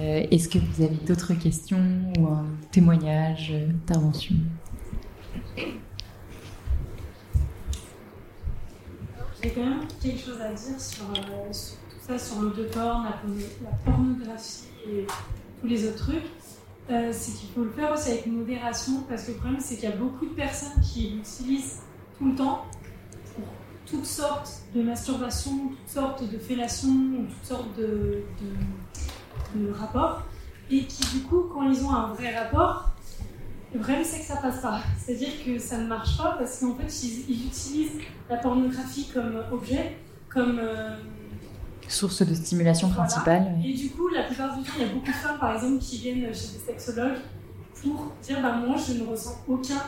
Euh, 0.00 0.26
Est-ce 0.30 0.46
que 0.46 0.58
vous 0.58 0.82
avez 0.84 0.96
d'autres 1.06 1.32
questions 1.32 1.80
ou 2.18 2.26
un 2.26 2.44
témoignage, 2.70 3.54
intervention 3.86 4.36
J'ai 9.42 9.50
quand 9.50 9.64
même 9.64 9.86
quelque 10.02 10.20
chose 10.20 10.40
à 10.40 10.52
dire 10.52 10.78
sur, 10.80 11.04
euh, 11.04 11.46
tout 11.50 11.96
ça, 12.06 12.18
sur 12.18 12.42
la, 12.42 12.50
porno- 12.50 13.04
la 13.62 13.70
pornographie 13.84 14.64
et 14.86 15.06
tous 15.60 15.66
les 15.66 15.88
autres 15.88 15.96
trucs. 15.98 16.24
Euh, 16.90 17.10
c'est 17.12 17.32
qu'il 17.38 17.48
faut 17.50 17.62
le 17.64 17.70
faire 17.70 17.92
aussi 17.92 18.10
avec 18.10 18.26
modération 18.26 19.04
parce 19.08 19.22
que 19.24 19.30
le 19.30 19.36
problème 19.36 19.60
c'est 19.60 19.76
qu'il 19.76 19.88
y 19.88 19.92
a 19.92 19.96
beaucoup 19.96 20.26
de 20.26 20.32
personnes 20.34 20.82
qui 20.82 21.10
l'utilisent 21.10 21.78
tout 22.18 22.26
le 22.30 22.34
temps 22.34 22.66
pour 23.34 23.44
toutes 23.86 24.04
sortes 24.06 24.62
de 24.74 24.82
masturbation, 24.82 25.52
toutes 25.68 25.88
sortes 25.88 26.28
de 26.28 26.36
fellations, 26.38 26.88
ou 26.90 27.26
toutes 27.26 27.44
sortes 27.44 27.76
de 27.78 28.24
rapports 29.72 30.22
et 30.70 30.84
qui 30.86 31.02
du 31.16 31.22
coup 31.24 31.44
quand 31.52 31.62
ils 31.70 31.84
ont 31.84 31.90
un 31.92 32.08
vrai 32.14 32.36
rapport, 32.36 32.90
le 33.72 33.78
problème 33.80 34.04
c'est 34.04 34.18
que 34.20 34.24
ça 34.26 34.36
passe 34.36 34.60
pas. 34.60 34.80
C'est-à-dire 34.98 35.30
que 35.44 35.58
ça 35.58 35.78
ne 35.78 35.86
marche 35.86 36.16
pas 36.18 36.36
parce 36.38 36.58
qu'en 36.60 36.74
fait 36.74 37.02
ils, 37.06 37.24
ils 37.30 37.46
utilisent 37.46 38.00
la 38.28 38.36
pornographie 38.38 39.08
comme 39.12 39.42
objet, 39.52 39.96
comme 40.28 40.58
euh, 40.58 40.96
Source 41.88 42.22
de 42.22 42.34
stimulation 42.34 42.86
Voilà. 42.88 43.02
principale. 43.08 43.58
et 43.64 43.72
du 43.74 43.90
coup, 43.90 44.06
la 44.08 44.22
plupart 44.22 44.56
du 44.56 44.62
temps, 44.62 44.72
il 44.78 44.82
y 44.86 44.88
a 44.88 44.92
beaucoup 44.92 45.08
de 45.08 45.12
femmes, 45.12 45.38
par 45.40 45.56
exemple, 45.56 45.78
qui 45.82 45.98
viennent 45.98 46.22
chez 46.32 46.52
des 46.52 46.62
sexologues 46.64 47.18
pour 47.82 48.12
dire 48.22 48.40
bah, 48.40 48.52
Moi, 48.64 48.76
je 48.76 48.92
ne 49.02 49.06
ressens 49.08 49.40
aucun 49.48 49.82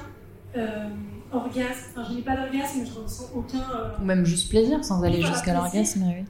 euh, 0.57 0.89
orgasme. 1.31 1.91
Enfin, 1.95 2.09
je 2.11 2.15
n'ai 2.17 2.23
pas 2.23 2.35
d'orgasme, 2.35 2.81
mais 2.81 2.87
je 2.87 2.99
ne 2.99 3.05
ressens 3.05 3.31
aucun. 3.37 3.59
euh, 3.59 3.91
Ou 4.01 4.05
même 4.05 4.25
juste 4.25 4.51
plaisir 4.51 4.85
sans 4.85 5.01
aller 5.05 5.23
jusqu'à 5.23 5.55
l'orgasme. 5.55 6.03
oui. 6.09 6.25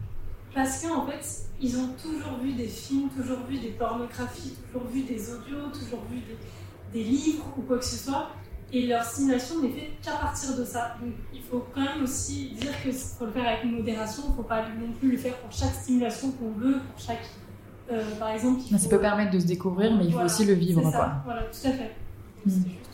Parce 0.55 0.83
qu'en 0.83 1.07
fait, 1.07 1.25
ils 1.59 1.75
ont 1.79 1.89
toujours 2.01 2.37
vu 2.43 2.53
des 2.53 2.69
films, 2.69 3.09
toujours 3.09 3.39
vu 3.49 3.59
des 3.59 3.71
pornographies, 3.71 4.53
toujours 4.67 4.87
vu 4.89 5.05
des 5.05 5.31
audios, 5.31 5.69
toujours 5.73 6.05
vu 6.11 6.17
des, 6.19 6.37
des 6.93 7.03
livres 7.05 7.45
ou 7.59 7.63
quoi 7.63 7.79
que 7.79 7.85
ce 7.85 7.97
soit. 7.97 8.31
Et 8.75 8.87
leur 8.87 9.05
stimulation 9.05 9.61
n'est 9.63 9.69
faite 9.71 9.91
qu'à 10.03 10.13
partir 10.13 10.57
de 10.57 10.65
ça. 10.65 10.97
Donc 11.01 11.13
il 11.35 11.43
faut 11.43 11.65
quand 11.75 11.83
même 11.83 12.03
aussi 12.03 12.51
dire 12.59 12.73
que 12.83 12.91
faut 12.91 13.27
le 13.27 13.33
faire 13.33 13.47
avec 13.47 13.65
modération. 13.65 14.23
Il 14.27 14.31
ne 14.31 14.37
faut 14.37 14.43
pas 14.45 14.63
non 14.63 14.93
plus 14.99 15.11
le 15.13 15.19
faire 15.19 15.37
pour 15.39 15.53
chaque 15.53 15.75
stimulation 15.75 16.31
qu'on 16.33 16.53
veut, 16.53 16.77
pour 16.79 16.99
chaque. 17.05 17.25
euh, 17.91 18.03
par 18.19 18.31
exemple, 18.31 18.61
Mais 18.71 18.79
Ça 18.79 18.85
faut- 18.85 18.91
peut 18.91 19.01
permettre 19.01 19.33
de 19.33 19.41
se 19.41 19.47
découvrir, 19.47 19.95
mais 19.95 20.07
il 20.07 20.13
faut 20.15 20.21
aussi 20.21 20.45
le 20.47 20.55
vivre. 20.55 20.81
c'est 20.85 20.91
ça, 20.93 20.97
Quoi. 20.97 21.13
Voilà, 21.27 21.43
tout 21.43 21.67
à 21.69 21.71
fait. 21.73 21.91
Mm. 22.47 22.51
C'était 22.51 22.92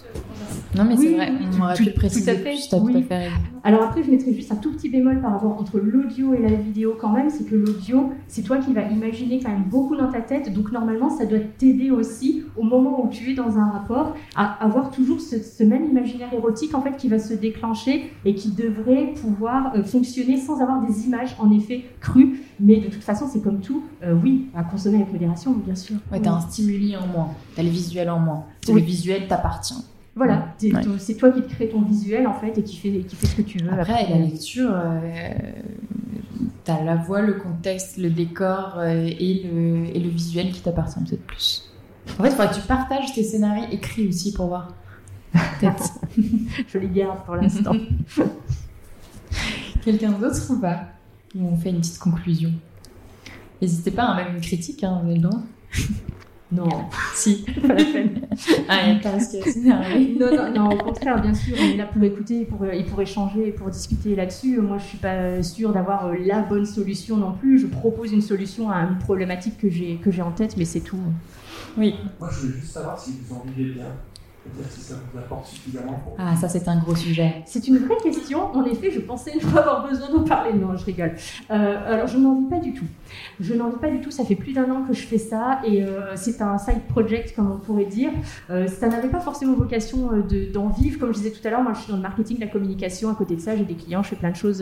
Non, 0.77 0.85
mais 0.85 0.97
Oui, 0.97 1.07
c'est 1.09 1.15
vrai, 1.17 1.33
on 1.59 1.63
aurait 1.63 1.75
pu 1.75 1.85
le 1.85 1.93
tout 1.93 1.97
préciser 1.99 2.31
à 2.31 2.35
fait, 2.35 2.43
plus, 2.43 2.69
t'as 2.69 2.79
oui. 2.79 2.93
tout 2.93 2.99
à 2.99 3.03
fait. 3.03 3.29
Alors 3.65 3.83
après, 3.83 4.03
je 4.03 4.11
mettrais 4.11 4.33
juste 4.35 4.53
un 4.53 4.57
tout 4.57 4.71
petit 4.73 4.89
bémol 4.91 5.21
par 5.21 5.33
rapport 5.33 5.59
entre 5.59 5.79
l'audio 5.79 6.35
et 6.35 6.39
la 6.43 6.51
vidéo 6.55 6.95
quand 6.99 7.11
même, 7.11 7.31
c'est 7.31 7.45
que 7.49 7.55
l'audio, 7.55 8.13
c'est 8.29 8.43
toi 8.43 8.59
qui 8.59 8.73
vas 8.73 8.83
imaginer 8.89 9.41
quand 9.41 9.49
même 9.51 9.65
beaucoup 9.65 9.97
dans 9.97 10.13
ta 10.13 10.21
tête, 10.21 10.53
donc 10.53 10.71
normalement, 10.71 11.09
ça 11.11 11.25
doit 11.27 11.39
t'aider 11.57 11.91
aussi 11.91 12.45
au 12.57 12.63
moment 12.63 13.05
où 13.05 13.09
tu 13.09 13.31
es 13.33 13.35
dans 13.35 13.59
un 13.59 13.71
rapport 13.71 14.15
à 14.37 14.63
avoir 14.63 14.91
toujours 14.91 15.21
ce, 15.21 15.43
ce 15.43 15.65
même 15.65 15.87
imaginaire 15.87 16.33
érotique 16.33 16.75
en 16.75 16.83
fait 16.83 16.97
qui 16.97 17.09
va 17.09 17.19
se 17.19 17.35
déclencher 17.35 18.13
et 18.25 18.35
qui 18.35 18.51
devrait 18.51 19.15
pouvoir 19.21 19.73
euh, 19.75 19.83
fonctionner 19.83 20.37
sans 20.37 20.61
avoir 20.61 20.87
des 20.87 21.07
images 21.07 21.35
en 21.39 21.51
effet 21.51 21.85
crues. 22.01 22.41
Mais 22.61 22.77
de 22.77 22.89
toute 22.89 23.03
façon, 23.03 23.27
c'est 23.31 23.43
comme 23.43 23.61
tout, 23.61 23.83
euh, 24.05 24.15
oui, 24.23 24.47
à 24.55 24.63
consommer 24.65 24.97
avec 24.97 25.13
modération, 25.13 25.53
bien 25.53 25.75
sûr. 25.75 25.97
Ouais, 26.13 26.21
t'as 26.21 26.33
un 26.33 26.41
stimuli 26.41 26.95
en 26.97 27.07
moins, 27.07 27.29
t'as 27.57 27.63
le 27.63 27.71
visuel 27.71 28.11
en 28.11 28.19
moins. 28.21 28.45
Le 28.69 28.81
visuel 28.81 29.27
t'appartient. 29.29 29.83
Voilà, 30.19 30.55
Ouais. 30.63 30.83
ton- 30.83 30.99
c'est 30.99 31.15
toi 31.15 31.31
qui 31.31 31.41
te 31.43 31.49
crée 31.49 31.69
ton 31.69 31.81
visuel 31.81 32.27
en 32.27 32.35
fait 32.35 32.59
et 32.59 32.63
qui 32.65 32.77
fait, 32.77 32.91
qui 33.07 33.15
fait 33.17 33.27
ce 33.29 33.37
que 33.37 33.43
tu 33.43 33.59
veux. 33.59 33.73
Après, 33.73 34.07
la 34.11 34.19
lecture, 34.19 34.71
euh, 34.75 35.31
t'as 36.65 36.83
la 36.83 36.97
voix, 36.97 37.23
le 37.23 37.35
contexte, 37.35 37.97
le 37.99 38.11
décor 38.11 38.75
euh, 38.79 39.07
et, 39.07 39.43
le, 39.45 39.87
et 39.97 40.01
le 40.01 40.09
visuel 40.09 40.51
qui 40.51 40.61
t'appartient 40.61 40.99
peut-être 41.09 41.25
plus. 41.27 41.71
En 42.19 42.23
fait, 42.25 42.31
il 42.31 42.33
faudrait 42.33 42.49
que 42.49 42.55
tu 42.57 42.67
partages 42.67 43.13
tes 43.15 43.23
scénarios 43.23 43.67
écrits 43.71 44.09
aussi 44.09 44.33
pour 44.33 44.49
voir. 44.49 44.75
Peut-être. 45.33 45.99
Je 46.69 46.79
les 46.79 46.89
garde 46.89 47.25
pour 47.25 47.37
l'instant. 47.37 47.73
Quelqu'un 49.85 50.13
d'autre 50.13 50.43
ou 50.51 50.61
pas? 50.61 50.81
Ou 51.37 51.47
on 51.47 51.57
fait 51.57 51.71
une 51.71 51.79
petite 51.81 51.99
conclusion? 51.99 52.53
N'hésitez 53.63 53.91
pas 53.91 54.05
à 54.05 54.17
même 54.17 54.35
une 54.37 54.41
critique, 54.41 54.83
hein, 54.85 55.03
le 55.07 55.19
droit. 55.19 55.41
Non, 56.51 56.69
Si. 57.15 57.45
pas 57.67 57.75
la 57.75 57.85
peine. 57.85 58.21
Ah, 58.69 58.95
qui 59.01 59.07
a 59.07 59.21
scénario. 59.21 60.19
Non, 60.19 60.35
non, 60.35 60.53
non, 60.53 60.71
au 60.71 60.79
contraire, 60.79 61.21
bien 61.21 61.35
sûr, 61.35 61.55
on 61.61 61.65
est 61.65 61.77
là 61.77 61.85
pour 61.85 62.03
écouter, 62.03 62.45
pour, 62.47 62.65
et 62.65 62.85
pour 62.85 63.01
échanger, 63.03 63.49
et 63.49 63.53
pour 63.53 63.69
discuter 63.69 64.15
là-dessus. 64.15 64.59
Moi, 64.61 64.79
je 64.79 64.85
suis 64.85 64.99
pas 64.99 65.43
sûre 65.43 65.73
d'avoir 65.73 66.07
euh, 66.07 66.15
la 66.25 66.41
bonne 66.41 66.65
solution 66.65 67.17
non 67.19 67.33
plus. 67.33 67.59
Je 67.59 67.67
propose 67.67 68.13
une 68.13 68.23
solution 68.23 68.71
à 68.71 68.79
une 68.81 68.99
problématique 68.99 69.59
que 69.59 69.69
j'ai 69.69 69.97
que 69.97 70.11
j'ai 70.11 70.23
en 70.23 70.31
tête, 70.31 70.57
mais 70.57 70.65
c'est 70.65 70.81
tout. 70.81 70.97
Oui. 71.77 71.95
Moi, 72.19 72.31
je 72.33 72.41
voulais 72.41 72.59
juste 72.61 72.73
savoir 72.73 72.99
si 72.99 73.13
vous 73.21 73.35
en 73.35 73.45
vivez 73.55 73.75
bien. 73.75 73.87
Si 74.71 74.81
ça 74.81 74.95
vous 75.13 75.19
apporte 75.19 75.47
suffisamment 75.47 76.01
pour. 76.05 76.15
Ah, 76.19 76.35
ça, 76.37 76.49
c'est 76.49 76.67
un 76.69 76.79
gros 76.79 76.95
sujet. 76.97 77.43
C'est 77.47 77.67
une 77.69 77.79
vraie 77.79 77.97
question. 78.03 78.55
En 78.55 78.65
effet, 78.65 78.91
je 78.91 79.01
pensais 79.01 79.33
ne 79.35 79.41
pas 79.41 79.61
avoir 79.61 79.89
besoin 79.89 80.09
d'en 80.11 80.25
parler. 80.25 80.53
Non, 80.55 80.77
je 80.77 80.85
rigole. 80.85 81.13
Euh, 81.51 81.95
alors, 81.95 82.07
je 82.07 82.19
n'en 82.19 82.41
vis 82.41 82.49
pas 82.49 82.59
du 82.59 82.73
tout. 82.75 82.85
Je 83.41 83.55
n'en 83.55 83.71
vis 83.71 83.79
pas 83.79 83.91
du 83.91 84.01
tout. 84.01 84.11
Ça 84.11 84.25
fait 84.25 84.35
plus 84.35 84.53
d'un 84.53 84.71
an 84.71 84.83
que 84.87 84.93
je 84.95 85.07
fais 85.07 85.19
ça 85.19 85.61
et 85.65 85.83
euh, 85.83 86.17
c'est 86.17 86.41
un 86.43 86.59
side 86.59 86.83
project, 86.89 87.35
comme 87.37 87.51
on 87.53 87.57
pourrait 87.59 87.85
dire. 87.87 88.11
Euh, 88.51 88.67
ça 88.67 88.89
n'avait 88.89 89.09
pas 89.09 89.21
forcément 89.21 89.55
vocation 89.55 90.13
euh, 90.13 90.23
de- 90.23 90.53
d'en 90.53 90.69
vivre. 90.69 90.99
Comme 90.99 91.13
je 91.13 91.19
disais 91.19 91.31
tout 91.31 91.47
à 91.47 91.51
l'heure, 91.51 91.63
moi, 91.63 91.73
je 91.75 91.81
suis 91.81 91.91
dans 91.91 91.97
le 91.97 92.03
marketing, 92.03 92.39
la 92.41 92.47
communication. 92.49 93.11
À 93.11 93.15
côté 93.15 93.37
de 93.37 93.41
ça, 93.41 93.57
j'ai 93.57 93.65
des 93.65 93.75
clients, 93.75 94.03
je 94.03 94.09
fais 94.11 94.17
plein 94.17 94.31
de 94.31 94.37
choses. 94.37 94.59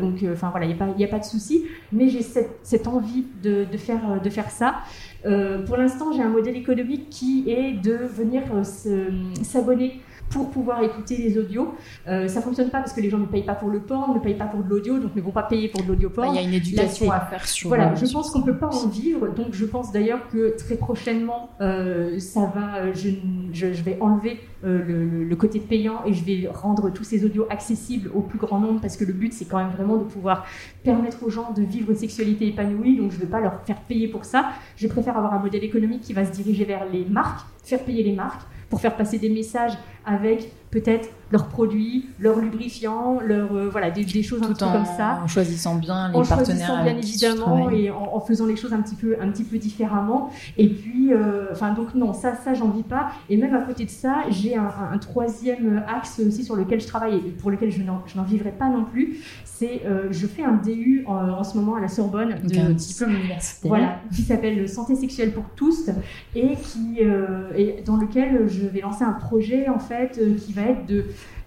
donc, 0.00 0.22
euh, 0.22 0.32
enfin 0.32 0.50
voilà, 0.50 0.66
il 0.66 0.68
n'y 0.68 0.74
a, 0.74 0.78
pas- 0.78 0.92
il 0.96 1.00
y 1.00 1.04
a 1.04 1.08
pas 1.08 1.18
de 1.18 1.24
souci. 1.24 1.64
Mais 1.92 2.08
j'ai 2.08 2.22
cette, 2.22 2.58
cette 2.62 2.86
envie 2.86 3.24
de, 3.42 3.64
de 3.70 3.76
faire, 3.76 4.20
de 4.22 4.30
faire 4.30 4.50
ça. 4.50 4.76
Euh, 5.24 5.64
pour 5.64 5.76
l'instant, 5.76 6.12
j'ai 6.12 6.22
un 6.22 6.28
modèle 6.28 6.56
économique 6.56 7.08
qui 7.10 7.44
est 7.50 7.72
de 7.72 7.94
venir 7.94 8.42
euh, 8.54 8.62
se- 8.62 9.42
s'abonner 9.42 10.00
pour 10.30 10.50
pouvoir 10.50 10.82
écouter 10.82 11.16
les 11.16 11.38
audios. 11.38 11.74
Euh, 12.08 12.28
ça 12.28 12.40
fonctionne 12.40 12.70
pas 12.70 12.78
parce 12.78 12.92
que 12.92 13.00
les 13.00 13.10
gens 13.10 13.18
ne 13.18 13.26
payent 13.26 13.44
pas 13.44 13.54
pour 13.54 13.70
le 13.70 13.80
porn, 13.80 14.14
ne 14.14 14.18
payent 14.20 14.34
pas 14.34 14.46
pour 14.46 14.62
de 14.62 14.68
l'audio, 14.68 14.98
donc 14.98 15.14
ne 15.14 15.20
vont 15.20 15.30
pas 15.30 15.44
payer 15.44 15.68
pour 15.68 15.82
de 15.82 15.88
l'audio 15.88 16.08
Bah, 16.08 16.22
porn. 16.24 16.34
Il 16.34 16.40
y 16.40 16.44
a 16.44 16.46
une 16.48 16.54
éducation 16.54 17.10
à 17.10 17.20
faire 17.20 17.46
sur. 17.46 17.68
Voilà, 17.68 17.92
euh, 17.92 17.96
je 17.96 18.10
pense 18.12 18.30
qu'on 18.30 18.42
peut 18.42 18.56
pas 18.56 18.68
en 18.68 18.88
vivre, 18.88 19.28
donc 19.28 19.48
je 19.52 19.64
pense 19.64 19.92
d'ailleurs 19.92 20.28
que 20.28 20.56
très 20.56 20.76
prochainement, 20.76 21.50
euh, 21.60 22.18
ça 22.18 22.50
va, 22.54 22.92
je, 22.92 23.10
je- 23.52 23.72
je 23.72 23.82
vais 23.82 23.98
enlever 24.00 24.40
euh, 24.64 24.82
le, 24.84 25.04
le- 25.04 25.24
le 25.24 25.36
côté 25.36 25.60
payant 25.60 26.00
et 26.06 26.12
je 26.12 26.24
vais 26.24 26.48
rendre 26.52 26.90
tous 26.90 27.04
ces 27.04 27.24
audios 27.24 27.46
accessibles 27.50 28.10
au 28.14 28.20
plus 28.20 28.38
grand 28.38 28.58
nombre 28.58 28.80
parce 28.80 28.96
que 28.96 29.04
le 29.04 29.12
but 29.12 29.32
c'est 29.32 29.44
quand 29.44 29.58
même 29.58 29.70
vraiment 29.70 29.96
de 29.96 30.04
pouvoir 30.04 30.44
permettre 30.82 31.22
aux 31.24 31.30
gens 31.30 31.52
de 31.52 31.62
vivre 31.62 31.90
une 31.90 31.96
sexualité 31.96 32.48
épanouie, 32.48 32.96
donc 32.96 33.10
je 33.12 33.16
ne 33.16 33.20
vais 33.22 33.26
pas 33.30 33.40
leur 33.40 33.60
faire 33.64 33.80
payer 33.82 34.08
pour 34.08 34.24
ça. 34.24 34.50
Je 34.76 34.86
préfère 34.88 35.16
avoir 35.16 35.34
un 35.34 35.38
modèle 35.38 35.62
économique 35.64 36.00
qui 36.02 36.12
va 36.12 36.24
se 36.24 36.32
diriger 36.32 36.64
vers 36.64 36.84
les 36.90 37.04
marques, 37.04 37.46
faire 37.64 37.82
payer 37.84 38.02
les 38.02 38.12
marques 38.14 38.42
pour 38.68 38.80
faire 38.80 38.96
passer 38.96 39.18
des 39.18 39.28
messages 39.28 39.72
avec 40.04 40.50
peut-être 40.70 41.08
leurs 41.32 41.46
produits, 41.46 42.06
leurs 42.20 42.38
lubrifiants, 42.38 43.18
leurs 43.20 43.52
euh, 43.54 43.68
voilà 43.68 43.90
des, 43.90 44.04
des 44.04 44.22
choses 44.22 44.42
un 44.42 44.52
peu 44.52 44.64
en, 44.64 44.72
comme 44.72 44.84
ça. 44.84 45.20
en 45.24 45.26
choisissant 45.26 45.74
bien 45.74 46.08
les 46.10 46.14
en 46.14 46.22
partenaires 46.22 46.46
choisissant 46.46 46.84
bien 46.84 46.96
évidemment 46.96 47.70
et 47.70 47.90
en, 47.90 48.14
en 48.14 48.20
faisant 48.20 48.46
les 48.46 48.54
choses 48.54 48.72
un 48.72 48.80
petit 48.80 48.94
peu 48.94 49.16
un 49.20 49.30
petit 49.30 49.42
peu 49.42 49.58
différemment. 49.58 50.30
Et 50.56 50.68
puis 50.68 51.12
euh, 51.12 51.46
enfin 51.50 51.72
donc 51.72 51.94
non 51.94 52.12
ça 52.12 52.34
ça 52.36 52.54
j'en 52.54 52.68
vis 52.68 52.84
pas. 52.84 53.10
Et 53.28 53.36
même 53.36 53.54
à 53.54 53.62
côté 53.62 53.84
de 53.84 53.90
ça 53.90 54.24
j'ai 54.30 54.56
un, 54.56 54.98
troisième 54.98 55.82
axe 55.88 56.20
aussi 56.20 56.44
sur 56.44 56.56
lequel 56.56 56.80
je 56.80 56.86
travaille 56.86 57.16
et 57.16 57.30
pour 57.30 57.50
lequel 57.50 57.70
je 57.70 57.82
n'en 57.82 58.22
vivrai 58.22 58.52
pas 58.52 58.68
non 58.68 58.84
plus. 58.84 59.18
C'est 59.44 59.82
euh, 59.86 60.08
je 60.10 60.26
fais 60.26 60.44
un 60.44 60.52
DU 60.52 61.04
en, 61.06 61.14
en 61.14 61.44
ce 61.44 61.56
moment 61.56 61.76
à 61.76 61.80
la 61.80 61.88
Sorbonne. 61.88 62.34
Donc 62.42 62.52
de 62.52 62.58
un 62.58 62.70
diplôme 62.70 63.14
universitaire. 63.14 63.68
voilà, 63.68 64.00
qui 64.14 64.22
s'appelle 64.22 64.68
Santé 64.68 64.94
sexuelle 64.94 65.32
pour 65.32 65.44
tous 65.56 65.90
et 66.34 66.54
qui 66.56 66.98
euh, 67.00 67.50
et 67.56 67.82
dans 67.84 67.96
lequel 67.96 68.48
je 68.48 68.66
vais 68.66 68.80
lancer 68.80 69.04
un 69.04 69.12
projet 69.12 69.68
en 69.68 69.78
fait 69.78 70.18
euh, 70.20 70.34
qui 70.36 70.52
va 70.56 70.70
être 70.70 70.86
de 70.86 71.04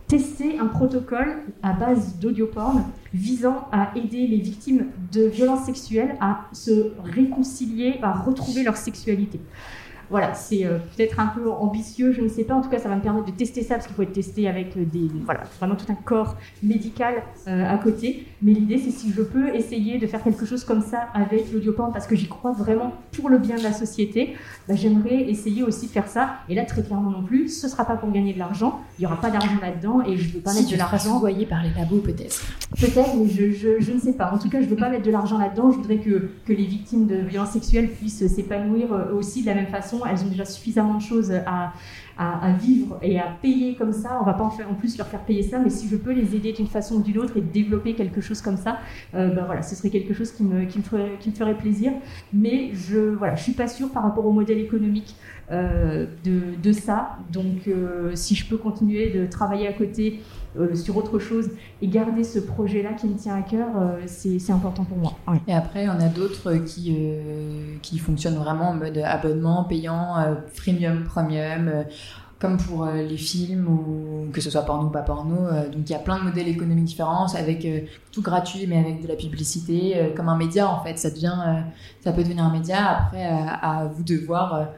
tester 0.08 0.58
un 0.58 0.66
protocole 0.66 1.44
à 1.62 1.74
base 1.74 2.18
d'audioporn 2.18 2.84
visant 3.14 3.68
à 3.72 3.92
aider 3.96 4.26
les 4.26 4.38
victimes 4.38 4.88
de 5.12 5.26
violences 5.26 5.66
sexuelles 5.66 6.16
à 6.20 6.46
se 6.52 6.94
réconcilier, 7.04 8.00
à 8.02 8.14
retrouver 8.14 8.64
leur 8.64 8.76
sexualité. 8.76 9.40
Voilà, 10.10 10.34
c'est 10.34 10.66
euh, 10.66 10.80
peut-être 10.96 11.20
un 11.20 11.28
peu 11.28 11.52
ambitieux, 11.52 12.12
je 12.12 12.22
ne 12.22 12.30
sais 12.30 12.44
pas. 12.44 12.56
En 12.56 12.62
tout 12.62 12.70
cas, 12.70 12.80
ça 12.80 12.90
va 12.90 12.96
me 12.96 13.02
permettre 13.02 13.28
de 13.28 13.32
tester 13.32 13.62
ça 13.62 13.76
parce 13.76 13.86
qu'il 13.86 13.96
faut 13.96 14.02
être 14.02 14.14
testé 14.14 14.48
avec 14.48 14.76
euh, 14.76 14.84
des, 14.84 15.08
voilà, 15.24 15.42
vraiment 15.60 15.76
tout 15.76 15.86
un 15.92 15.96
corps 15.96 16.36
médical 16.64 17.22
euh, 17.48 17.72
à 17.72 17.78
côté. 17.78 18.26
Mais 18.42 18.54
l'idée, 18.54 18.78
c'est 18.78 18.92
si 18.92 19.12
je 19.12 19.22
peux 19.22 19.54
essayer 19.54 19.98
de 20.00 20.08
faire 20.08 20.24
quelque 20.24 20.46
chose 20.46 20.64
comme 20.64 20.82
ça 20.82 21.08
avec 21.14 21.52
l'audioporn 21.52 21.92
parce 21.92 22.08
que 22.08 22.16
j'y 22.16 22.28
crois 22.28 22.52
vraiment 22.54 22.94
pour 23.12 23.30
le 23.30 23.38
bien 23.38 23.58
de 23.58 23.64
la 23.64 23.74
société, 23.74 24.36
bah, 24.68 24.76
j'aimerais 24.76 25.30
essayer 25.30 25.64
aussi 25.64 25.88
de 25.88 25.92
faire 25.92 26.08
ça. 26.08 26.36
Et 26.48 26.56
là, 26.56 26.64
très 26.66 26.82
clairement 26.84 27.12
non 27.12 27.24
plus, 27.24 27.50
ce 27.50 27.68
sera 27.68 27.86
pas 27.86 27.96
pour 27.98 28.12
gagner 28.12 28.34
de 28.34 28.40
l'argent. 28.40 28.80
Il 28.98 29.04
y 29.04 29.06
aura 29.06 29.20
pas 29.20 29.30
d'argent 29.30 29.58
là-dedans 29.62 30.02
et 30.06 30.16
je 30.18 30.34
veux 30.34 30.40
pas 30.40 30.52
Si 30.52 30.60
mettre 30.62 30.72
de 30.72 30.78
l'argent. 30.78 31.16
soudoyer 31.16 31.46
par 31.46 31.64
les 31.64 31.72
labos 31.78 31.98
peut-être. 32.00 32.42
Peut-être, 32.80 33.16
mais 33.16 33.28
je, 33.30 33.52
je, 33.52 33.80
je 33.80 33.92
ne 33.92 34.00
sais 34.00 34.14
pas. 34.14 34.32
En 34.34 34.38
tout 34.38 34.50
cas, 34.50 34.60
je 34.60 34.66
ne 34.66 34.70
veux 34.70 34.76
pas 34.78 34.90
mettre 34.90 35.04
de 35.06 35.12
l'argent 35.12 35.38
là-dedans. 35.38 35.72
Je 35.72 35.78
voudrais 35.78 35.98
que, 35.98 36.30
que 36.46 36.54
les 36.54 36.66
victimes 36.66 37.08
de 37.08 37.16
violences 37.16 37.52
sexuelles 37.52 37.90
puissent 37.90 38.26
s'épanouir 38.28 38.94
euh, 38.94 39.14
aussi 39.14 39.42
de 39.42 39.48
la 39.48 39.56
même 39.56 39.68
façon. 39.68 40.00
Elles 40.10 40.24
ont 40.24 40.30
déjà 40.30 40.46
suffisamment 40.46 40.96
de 40.96 41.02
choses 41.02 41.32
à, 41.46 41.74
à, 42.20 42.52
vivre 42.52 43.00
et 43.02 43.18
à 43.18 43.28
payer 43.42 43.76
comme 43.76 43.94
ça. 43.94 44.18
On 44.22 44.26
va 44.26 44.34
pas 44.34 44.44
en, 44.44 44.50
faire, 44.50 44.70
en 44.70 44.74
plus 44.74 44.98
leur 44.98 45.08
faire 45.08 45.22
payer 45.22 45.42
ça, 45.42 45.58
mais 45.58 45.70
si 45.70 45.88
je 45.88 45.96
peux 45.96 46.12
les 46.12 46.36
aider 46.36 46.52
d'une 46.52 46.68
façon 46.68 46.96
ou 46.96 47.02
d'une 47.02 47.18
autre 47.18 47.38
et 47.38 47.42
développer 47.42 47.94
quelque 47.94 48.20
chose 48.20 48.42
comme 48.42 48.58
ça, 48.58 48.80
euh, 49.16 49.34
ben 49.34 49.46
voilà, 49.46 49.62
ce 49.62 49.74
serait 49.74 49.90
quelque 49.90 50.14
chose 50.14 50.32
qui 50.34 50.44
me, 50.44 50.66
qui 50.66 50.80
me 50.80 51.34
ferait 51.34 51.58
plaisir. 51.58 51.94
Mais 52.34 52.72
je 52.74 53.00
voilà, 53.00 53.36
je 53.36 53.44
suis 53.44 53.54
pas 53.54 53.70
sûre 53.70 53.90
par 53.90 54.04
rapport 54.04 54.26
au 54.26 54.34
modèle 54.34 54.60
économique 54.60 55.16
euh, 55.52 56.06
de, 56.26 56.42
de 56.62 56.72
ça. 56.74 57.18
Donc, 57.32 57.68
euh, 57.68 58.12
si 58.16 58.36
je 58.36 58.46
peux 58.48 58.58
continuer 58.58 59.12
de 59.12 59.26
travailler 59.26 59.68
à 59.68 59.74
côté 59.74 60.20
euh, 60.58 60.76
sur 60.76 60.98
autre 60.98 61.20
chose 61.20 61.52
et 61.82 61.88
garder 61.88 62.24
ce 62.24 62.40
projet-là 62.40 62.94
qui 62.94 63.08
me 63.08 63.16
tient 63.16 63.36
à 63.36 63.44
cœur, 63.44 63.68
euh, 63.78 64.02
c'est 64.08 64.52
important 64.52 64.84
pour 64.84 64.98
moi. 64.98 65.14
Et 65.48 65.54
après, 65.54 65.88
on 65.88 66.00
a 66.02 66.08
d'autres 66.08 66.56
qui, 66.66 66.96
euh, 66.98 67.76
qui 67.84 68.00
fonctionnent 68.00 68.38
vraiment 68.38 68.70
en 68.70 68.74
mode 68.74 68.98
abonnement 68.98 69.64
payant, 69.64 70.16
freemium, 70.54 71.04
premium, 71.04 71.86
comme 72.40 72.58
pour 72.58 72.86
les 72.86 73.18
films 73.18 73.68
ou 73.68 74.32
que 74.32 74.42
ce 74.42 74.50
soit 74.50 74.62
porno 74.62 74.88
ou 74.88 74.90
pas 74.90 75.02
porno. 75.02 75.36
donc 75.72 75.88
il 75.88 75.92
y 75.92 75.96
a 75.96 76.00
plein 76.00 76.20
de 76.20 76.24
modèles 76.24 76.48
économiques 76.48 76.86
différents 76.86 77.28
avec 77.36 77.68
tout 78.14 78.22
gratuit 78.22 78.66
mais 78.66 78.80
avec 78.80 79.02
de 79.02 79.08
la 79.10 79.16
publicité, 79.16 80.14
comme 80.16 80.30
un 80.30 80.38
média 80.38 80.70
en 80.70 80.82
fait. 80.82 80.98
Ça 80.98 81.10
devient, 81.10 81.36
ça 82.02 82.14
peut 82.14 82.24
devenir 82.24 82.46
un 82.46 82.52
média. 82.52 82.88
Après, 82.88 83.26
à, 83.26 83.82
à 83.82 83.86
vous 83.88 84.04
de 84.04 84.16
voir. 84.16 84.70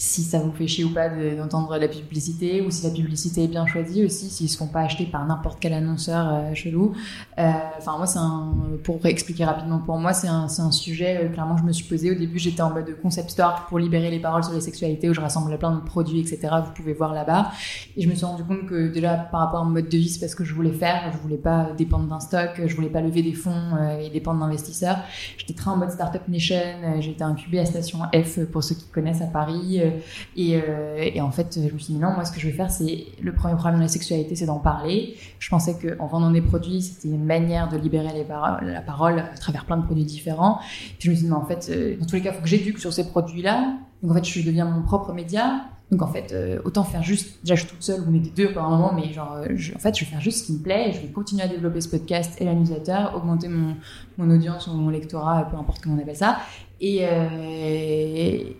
Si 0.00 0.22
ça 0.22 0.38
vous 0.38 0.52
fait 0.52 0.68
chier 0.68 0.84
ou 0.84 0.90
pas 0.94 1.08
de- 1.08 1.36
d'entendre 1.36 1.76
la 1.76 1.88
publicité, 1.88 2.62
ou 2.62 2.70
si 2.70 2.84
la 2.86 2.90
publicité 2.94 3.42
est 3.44 3.48
bien 3.48 3.66
choisie 3.66 4.04
aussi, 4.04 4.30
s'ils 4.30 4.48
se 4.48 4.56
font 4.56 4.68
pas 4.68 4.82
acheter 4.82 5.06
par 5.06 5.26
n'importe 5.26 5.58
quel 5.60 5.72
annonceur 5.72 6.28
euh, 6.32 6.54
chelou. 6.54 6.92
Euh, 7.38 7.50
Enfin, 7.78 7.96
moi, 7.96 8.06
c'est 8.06 8.18
un, 8.20 8.54
pour 8.84 9.04
expliquer 9.06 9.44
rapidement, 9.44 9.78
pour 9.80 9.98
moi, 9.98 10.12
c'est 10.12 10.28
un, 10.28 10.46
un 10.58 10.70
sujet, 10.70 11.24
euh, 11.24 11.28
clairement, 11.28 11.56
je 11.56 11.64
me 11.64 11.72
suis 11.72 11.84
posé. 11.84 12.10
Au 12.10 12.14
début, 12.14 12.38
j'étais 12.38 12.62
en 12.62 12.70
mode 12.72 12.96
concept 13.02 13.30
store 13.30 13.66
pour 13.68 13.78
libérer 13.80 14.10
les 14.10 14.20
paroles 14.20 14.44
sur 14.44 14.52
les 14.52 14.60
sexualités, 14.60 15.08
où 15.10 15.14
je 15.14 15.20
rassemblais 15.20 15.58
plein 15.58 15.74
de 15.74 15.80
produits, 15.80 16.20
etc. 16.20 16.48
Vous 16.64 16.72
pouvez 16.72 16.92
voir 16.94 17.12
là-bas. 17.12 17.50
Et 17.96 18.02
je 18.02 18.08
me 18.08 18.14
suis 18.14 18.24
rendu 18.24 18.44
compte 18.44 18.66
que 18.66 18.88
déjà, 18.92 19.14
par 19.16 19.40
rapport 19.40 19.60
à 19.60 19.64
mon 19.64 19.70
mode 19.70 19.88
de 19.88 19.96
vie, 19.98 20.08
c'est 20.08 20.20
parce 20.20 20.34
que 20.36 20.44
je 20.44 20.54
voulais 20.54 20.72
faire. 20.72 21.10
Je 21.12 21.18
voulais 21.18 21.36
pas 21.36 21.70
dépendre 21.76 22.06
d'un 22.06 22.20
stock, 22.20 22.50
je 22.64 22.74
voulais 22.76 22.88
pas 22.88 23.00
lever 23.00 23.22
des 23.22 23.34
fonds 23.34 23.76
et 24.00 24.10
dépendre 24.10 24.38
d'investisseurs. 24.40 24.98
J'étais 25.38 25.54
très 25.54 25.70
en 25.70 25.76
mode 25.76 25.90
Startup 25.90 26.22
Nation. 26.28 26.56
été 27.00 27.24
incubée 27.24 27.58
à 27.60 27.64
Station 27.66 27.98
F, 28.14 28.44
pour 28.52 28.62
ceux 28.62 28.76
qui 28.76 28.86
connaissent 28.86 29.22
à 29.22 29.26
Paris. 29.26 29.80
Euh, 29.88 30.36
et, 30.36 30.56
euh, 30.56 31.10
et 31.14 31.20
en 31.20 31.30
fait, 31.30 31.54
je 31.56 31.72
me 31.72 31.78
suis 31.78 31.94
dit 31.94 31.98
non, 31.98 32.12
moi, 32.12 32.24
ce 32.24 32.32
que 32.32 32.40
je 32.40 32.46
vais 32.46 32.52
faire, 32.52 32.70
c'est 32.70 33.06
le 33.20 33.32
premier 33.32 33.54
problème 33.54 33.76
de 33.78 33.82
la 33.84 33.88
sexualité, 33.88 34.36
c'est 34.36 34.46
d'en 34.46 34.58
parler. 34.58 35.16
Je 35.38 35.48
pensais 35.48 35.76
qu'en 35.78 36.06
vendant 36.06 36.30
des 36.30 36.42
produits, 36.42 36.82
c'était 36.82 37.08
une 37.08 37.24
manière 37.24 37.68
de 37.68 37.76
libérer 37.76 38.08
la 38.62 38.80
parole 38.82 39.18
à 39.20 39.36
travers 39.38 39.64
plein 39.64 39.76
de 39.76 39.84
produits 39.84 40.04
différents. 40.04 40.58
Je 40.98 41.10
me 41.10 41.14
suis 41.14 41.24
dit, 41.24 41.30
mais 41.30 41.36
en 41.36 41.44
fait, 41.46 41.68
euh, 41.70 41.96
dans 41.98 42.06
tous 42.06 42.16
les 42.16 42.22
cas, 42.22 42.30
il 42.30 42.36
faut 42.36 42.42
que 42.42 42.48
j'éduque 42.48 42.78
sur 42.78 42.92
ces 42.92 43.08
produits-là. 43.08 43.74
Donc 44.02 44.12
en 44.12 44.14
fait, 44.14 44.24
je 44.24 44.42
deviens 44.46 44.64
mon 44.64 44.82
propre 44.82 45.12
média. 45.12 45.64
Donc 45.90 46.02
en 46.02 46.06
fait, 46.08 46.32
euh, 46.32 46.58
autant 46.66 46.84
faire 46.84 47.02
juste, 47.02 47.38
déjà 47.42 47.54
je 47.54 47.60
suis 47.62 47.70
toute 47.70 47.82
seule, 47.82 48.02
est 48.14 48.18
des 48.18 48.28
deux 48.28 48.52
pendant 48.52 48.66
un 48.68 48.76
moment, 48.76 48.92
mais 48.94 49.10
genre, 49.10 49.36
euh, 49.36 49.46
je- 49.54 49.74
en 49.74 49.78
fait, 49.78 49.96
je 49.98 50.04
vais 50.04 50.10
faire 50.10 50.20
juste 50.20 50.40
ce 50.40 50.44
qui 50.44 50.52
me 50.52 50.58
plaît, 50.58 50.92
je 50.92 51.00
vais 51.00 51.08
continuer 51.08 51.42
à 51.42 51.48
développer 51.48 51.80
ce 51.80 51.88
podcast 51.88 52.38
et 52.42 52.44
la 52.44 52.52
augmenter 53.16 53.48
mon 53.48 54.30
audience 54.30 54.66
ou 54.66 54.74
mon 54.74 54.90
lectorat, 54.90 55.48
peu 55.50 55.56
importe 55.56 55.80
comment 55.82 55.96
on 55.96 55.98
appelle 56.02 56.14
ça, 56.14 56.40
et, 56.80 57.00
euh, 57.02 57.28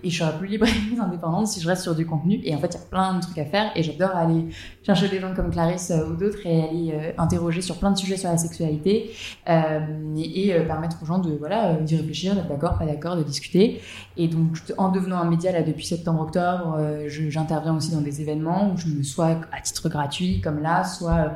et 0.02 0.10
je 0.10 0.18
serai 0.18 0.36
plus 0.38 0.48
libre 0.48 0.66
et 0.66 1.00
indépendante 1.00 1.46
si 1.46 1.60
je 1.60 1.68
reste 1.68 1.82
sur 1.82 1.94
du 1.94 2.04
contenu. 2.04 2.40
Et 2.44 2.54
en 2.54 2.58
fait, 2.58 2.68
il 2.68 2.74
y 2.74 2.82
a 2.82 2.86
plein 2.90 3.14
de 3.14 3.20
trucs 3.20 3.38
à 3.38 3.44
faire, 3.44 3.70
et 3.76 3.82
j'adore 3.82 4.10
aller 4.10 4.46
chercher 4.82 5.08
des 5.08 5.20
gens 5.20 5.34
comme 5.34 5.50
Clarisse 5.50 5.90
euh, 5.90 6.08
ou 6.08 6.16
d'autres 6.16 6.44
et 6.44 6.62
aller 6.62 6.92
euh, 6.92 7.12
interroger 7.18 7.60
sur 7.60 7.76
plein 7.76 7.92
de 7.92 7.98
sujets 7.98 8.16
sur 8.16 8.28
la 8.28 8.36
sexualité 8.36 9.10
et, 9.46 10.48
et, 10.48 10.60
permettre 10.60 11.02
aux 11.02 11.06
gens 11.06 11.18
de 11.18 11.36
voilà 11.36 11.74
d'y 11.74 11.96
réfléchir, 11.96 12.34
d'être 12.34 12.48
d'accord, 12.48 12.78
pas 12.78 12.86
d'accord, 12.86 13.16
de 13.16 13.22
discuter. 13.22 13.80
Et 14.16 14.28
donc, 14.28 14.58
en 14.76 14.90
devenant 14.90 15.18
un 15.18 15.30
média 15.30 15.52
là 15.52 15.62
depuis 15.62 15.86
septembre-octobre, 15.86 16.78
j'interviens 17.06 17.76
aussi 17.76 17.92
dans 17.92 18.00
des 18.00 18.20
événements 18.20 18.72
où 18.72 18.76
je 18.76 18.88
me 18.88 19.02
soit 19.02 19.40
à 19.52 19.60
titre 19.60 19.88
gratuit 19.88 20.40
comme 20.40 20.60
là, 20.60 20.84
soit 20.84 21.32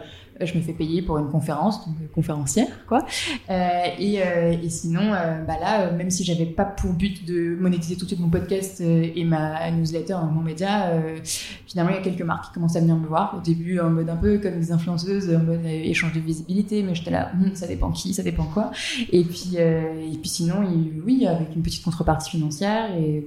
je 0.46 0.56
me 0.56 0.62
fais 0.62 0.72
payer 0.72 1.02
pour 1.02 1.18
une 1.18 1.28
conférence, 1.28 1.86
donc 1.86 1.96
euh, 2.02 2.06
conférencière 2.14 2.68
quoi. 2.86 3.04
Euh, 3.50 3.84
et, 3.98 4.22
euh, 4.22 4.52
et 4.62 4.68
sinon, 4.70 5.12
euh, 5.12 5.42
bah 5.44 5.54
là, 5.60 5.82
euh, 5.82 5.96
même 5.96 6.10
si 6.10 6.24
j'avais 6.24 6.46
pas 6.46 6.64
pour 6.64 6.92
but 6.92 7.24
de 7.26 7.56
monétiser 7.60 7.96
tout 7.96 8.04
de 8.04 8.08
suite 8.08 8.20
mon 8.20 8.30
podcast 8.30 8.80
euh, 8.80 9.06
et 9.14 9.24
ma 9.24 9.70
newsletter, 9.70 10.16
mon 10.32 10.42
média, 10.42 10.86
euh, 10.90 11.18
finalement 11.66 11.90
il 11.92 11.96
y 11.96 11.98
a 11.98 12.02
quelques 12.02 12.22
marques 12.22 12.46
qui 12.46 12.52
commencent 12.52 12.76
à 12.76 12.80
venir 12.80 12.96
me 12.96 13.06
voir. 13.06 13.34
Au 13.36 13.40
début 13.40 13.80
en 13.80 13.90
mode 13.90 14.08
un 14.08 14.16
peu 14.16 14.38
comme 14.38 14.58
des 14.58 14.72
influenceuses, 14.72 15.34
en 15.34 15.42
mode 15.42 15.64
euh, 15.64 15.68
échange 15.68 16.12
de 16.12 16.20
visibilité, 16.20 16.82
mais 16.82 16.94
j'étais 16.94 17.10
là, 17.10 17.30
Hum, 17.34 17.54
ça 17.54 17.66
dépend 17.66 17.90
qui, 17.90 18.14
ça 18.14 18.22
dépend 18.22 18.44
quoi. 18.44 18.70
Et 19.10 19.24
puis, 19.24 19.52
euh, 19.58 19.94
et 20.12 20.16
puis 20.16 20.28
sinon, 20.28 20.56
oui, 21.04 21.26
avec 21.26 21.54
une 21.54 21.62
petite 21.62 21.84
contrepartie 21.84 22.30
financière. 22.30 22.94
Et 22.96 23.24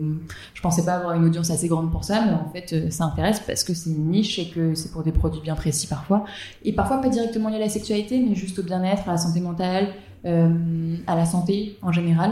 je 0.54 0.62
pensais 0.62 0.86
pas 0.86 0.94
avoir 0.94 1.14
une 1.14 1.26
audience 1.26 1.50
assez 1.50 1.68
grande 1.68 1.92
pour 1.92 2.04
ça, 2.04 2.24
mais 2.26 2.34
en 2.34 2.50
fait, 2.52 2.74
euh, 2.74 2.90
ça 2.90 3.06
intéresse 3.06 3.42
parce 3.46 3.64
que 3.64 3.74
c'est 3.74 3.90
une 3.90 4.10
niche 4.10 4.40
et 4.40 4.50
que 4.50 4.76
c'est 4.76 4.92
pour 4.92 5.04
des 5.04 5.12
produits 5.12 5.42
bien 5.42 5.56
précis 5.56 5.88
parfois. 5.88 6.26
Et 6.64 6.74
parfois 6.74 6.98
directement 7.10 7.50
lié 7.50 7.56
à 7.58 7.60
la 7.60 7.70
sexualité, 7.70 8.20
mais 8.20 8.36
juste 8.36 8.60
au 8.60 8.64
bien-être, 8.64 9.08
à 9.08 9.14
la 9.14 9.18
santé 9.18 9.40
mentale, 9.40 9.90
euh, 10.26 10.96
à 11.08 11.16
la 11.16 11.26
santé 11.26 11.78
en 11.82 11.92
général. 11.92 12.32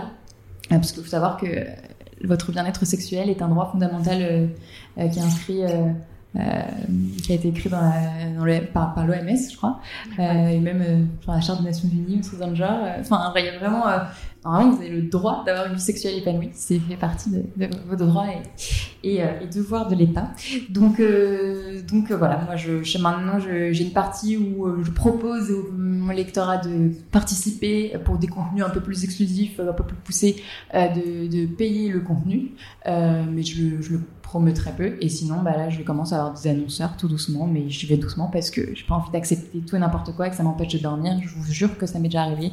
Euh, 0.71 0.75
Parce 0.75 0.91
qu'il 0.91 1.03
faut 1.03 1.09
savoir 1.09 1.37
que 1.37 1.45
euh, 1.45 1.65
votre 2.23 2.51
bien-être 2.51 2.85
sexuel 2.85 3.29
est 3.29 3.41
un 3.41 3.49
droit 3.49 3.69
fondamental 3.71 4.49
qui 4.95 5.19
est 5.19 5.21
inscrit. 5.21 5.61
Euh, 6.35 6.39
euh, 6.39 6.61
qui 7.23 7.31
a 7.31 7.35
été 7.35 7.47
écrit 7.49 7.69
dans 7.69 7.79
la- 7.81 8.31
dans 8.37 8.43
le- 8.45 8.65
par, 8.65 8.93
par 8.95 9.05
l'OMS, 9.05 9.37
je 9.51 9.55
crois, 9.55 9.79
euh, 10.19 10.47
et 10.49 10.59
même 10.59 10.81
euh, 10.81 11.03
dans 11.27 11.33
la 11.33 11.41
Charte 11.41 11.61
des 11.61 11.67
Nations 11.67 11.87
Unies, 11.91 12.21
ou 12.33 12.37
dans 12.37 12.47
le 12.49 12.55
genre. 12.55 12.79
euh, 12.83 12.99
Enfin, 13.01 13.31
il 13.37 13.45
y 13.45 13.49
a 13.49 13.59
vraiment, 13.59 13.87
euh, 13.87 13.97
normalement, 14.43 14.71
vous 14.71 14.81
avez 14.81 14.89
le 14.89 15.03
droit 15.03 15.43
d'avoir 15.45 15.67
une 15.67 15.75
vie 15.75 15.79
sexuelle 15.81 16.17
épanouie. 16.17 16.49
C'est 16.53 16.79
fait 16.79 16.95
partie 16.95 17.29
de, 17.29 17.43
de 17.57 17.69
vos 17.87 17.95
droits 17.95 18.25
et, 19.03 19.15
et, 19.15 19.23
euh, 19.23 19.27
et 19.41 19.47
devoirs 19.47 19.87
de 19.87 19.95
l'État. 19.95 20.31
Donc, 20.69 20.99
euh, 20.99 21.81
donc 21.83 22.09
euh, 22.11 22.17
voilà, 22.17 22.41
moi, 22.45 22.55
je, 22.55 22.83
je- 22.83 22.97
maintenant, 22.97 23.39
j'ai 23.39 23.83
une 23.83 23.91
partie 23.93 24.35
où 24.37 24.65
euh, 24.65 24.81
je 24.83 24.91
propose 24.91 25.51
au 25.51 25.71
mon 25.77 26.11
lectorat 26.11 26.57
de 26.57 26.91
participer 27.11 27.93
pour 28.03 28.17
des 28.17 28.27
contenus 28.27 28.63
un 28.65 28.69
peu 28.69 28.81
plus 28.81 29.03
exclusifs, 29.03 29.59
un 29.59 29.71
peu 29.73 29.83
plus 29.83 29.95
poussés, 29.97 30.35
euh, 30.73 30.87
de, 30.89 31.27
de 31.27 31.45
payer 31.45 31.89
le 31.89 31.99
contenu, 32.01 32.51
Euh, 32.85 33.23
mais 33.31 33.43
je 33.43 33.63
le 33.93 34.01
très 34.53 34.71
peu. 34.71 34.97
Et 35.01 35.09
sinon, 35.09 35.41
bah 35.43 35.55
là, 35.57 35.69
je 35.69 35.81
commence 35.83 36.13
à 36.13 36.17
avoir 36.19 36.33
des 36.33 36.49
annonceurs 36.49 36.97
tout 36.97 37.07
doucement, 37.07 37.45
mais 37.47 37.69
j'y 37.69 37.85
vais 37.85 37.97
doucement 37.97 38.27
parce 38.27 38.49
que 38.51 38.73
j'ai 38.75 38.83
pas 38.83 38.95
envie 38.95 39.11
d'accepter 39.11 39.59
tout 39.59 39.75
et 39.75 39.79
n'importe 39.79 40.13
quoi 40.15 40.27
et 40.27 40.29
que 40.29 40.35
ça 40.35 40.43
m'empêche 40.43 40.73
de 40.73 40.79
dormir. 40.79 41.13
Je 41.21 41.29
vous 41.35 41.43
jure 41.51 41.77
que 41.77 41.85
ça 41.85 41.99
m'est 41.99 42.07
déjà 42.07 42.23
arrivé. 42.23 42.51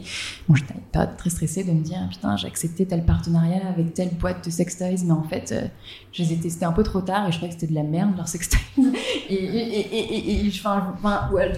Bon, 0.49 0.55
j'étais 0.55 0.75
période 0.93 1.17
très 1.17 1.31
stressée 1.31 1.65
de 1.65 1.73
me 1.73 1.81
dire, 1.83 1.99
putain, 2.11 2.37
j'ai 2.37 2.47
accepté 2.49 2.87
tel 2.87 3.05
partenariat 3.05 3.61
avec 3.69 3.95
telle 3.95 4.11
boîte 4.11 4.45
de 4.45 4.51
sextoys, 4.51 5.05
mais 5.05 5.13
en 5.13 5.23
fait, 5.23 5.53
euh, 5.53 5.67
je 6.13 6.23
les 6.23 6.33
ai 6.33 6.37
testés 6.37 6.65
un 6.65 6.73
peu 6.73 6.83
trop 6.83 7.01
tard 7.01 7.29
et 7.29 7.33
je 7.33 7.37
croyais 7.37 7.55
que 7.55 7.61
c'était 7.61 7.73
de 7.73 7.77
la 7.77 7.85
merde, 7.85 8.17
leurs 8.17 8.29
sextoys. 8.29 8.61
et, 9.29 9.35
et, 9.35 9.97
et, 9.97 10.47
et, 10.47 10.51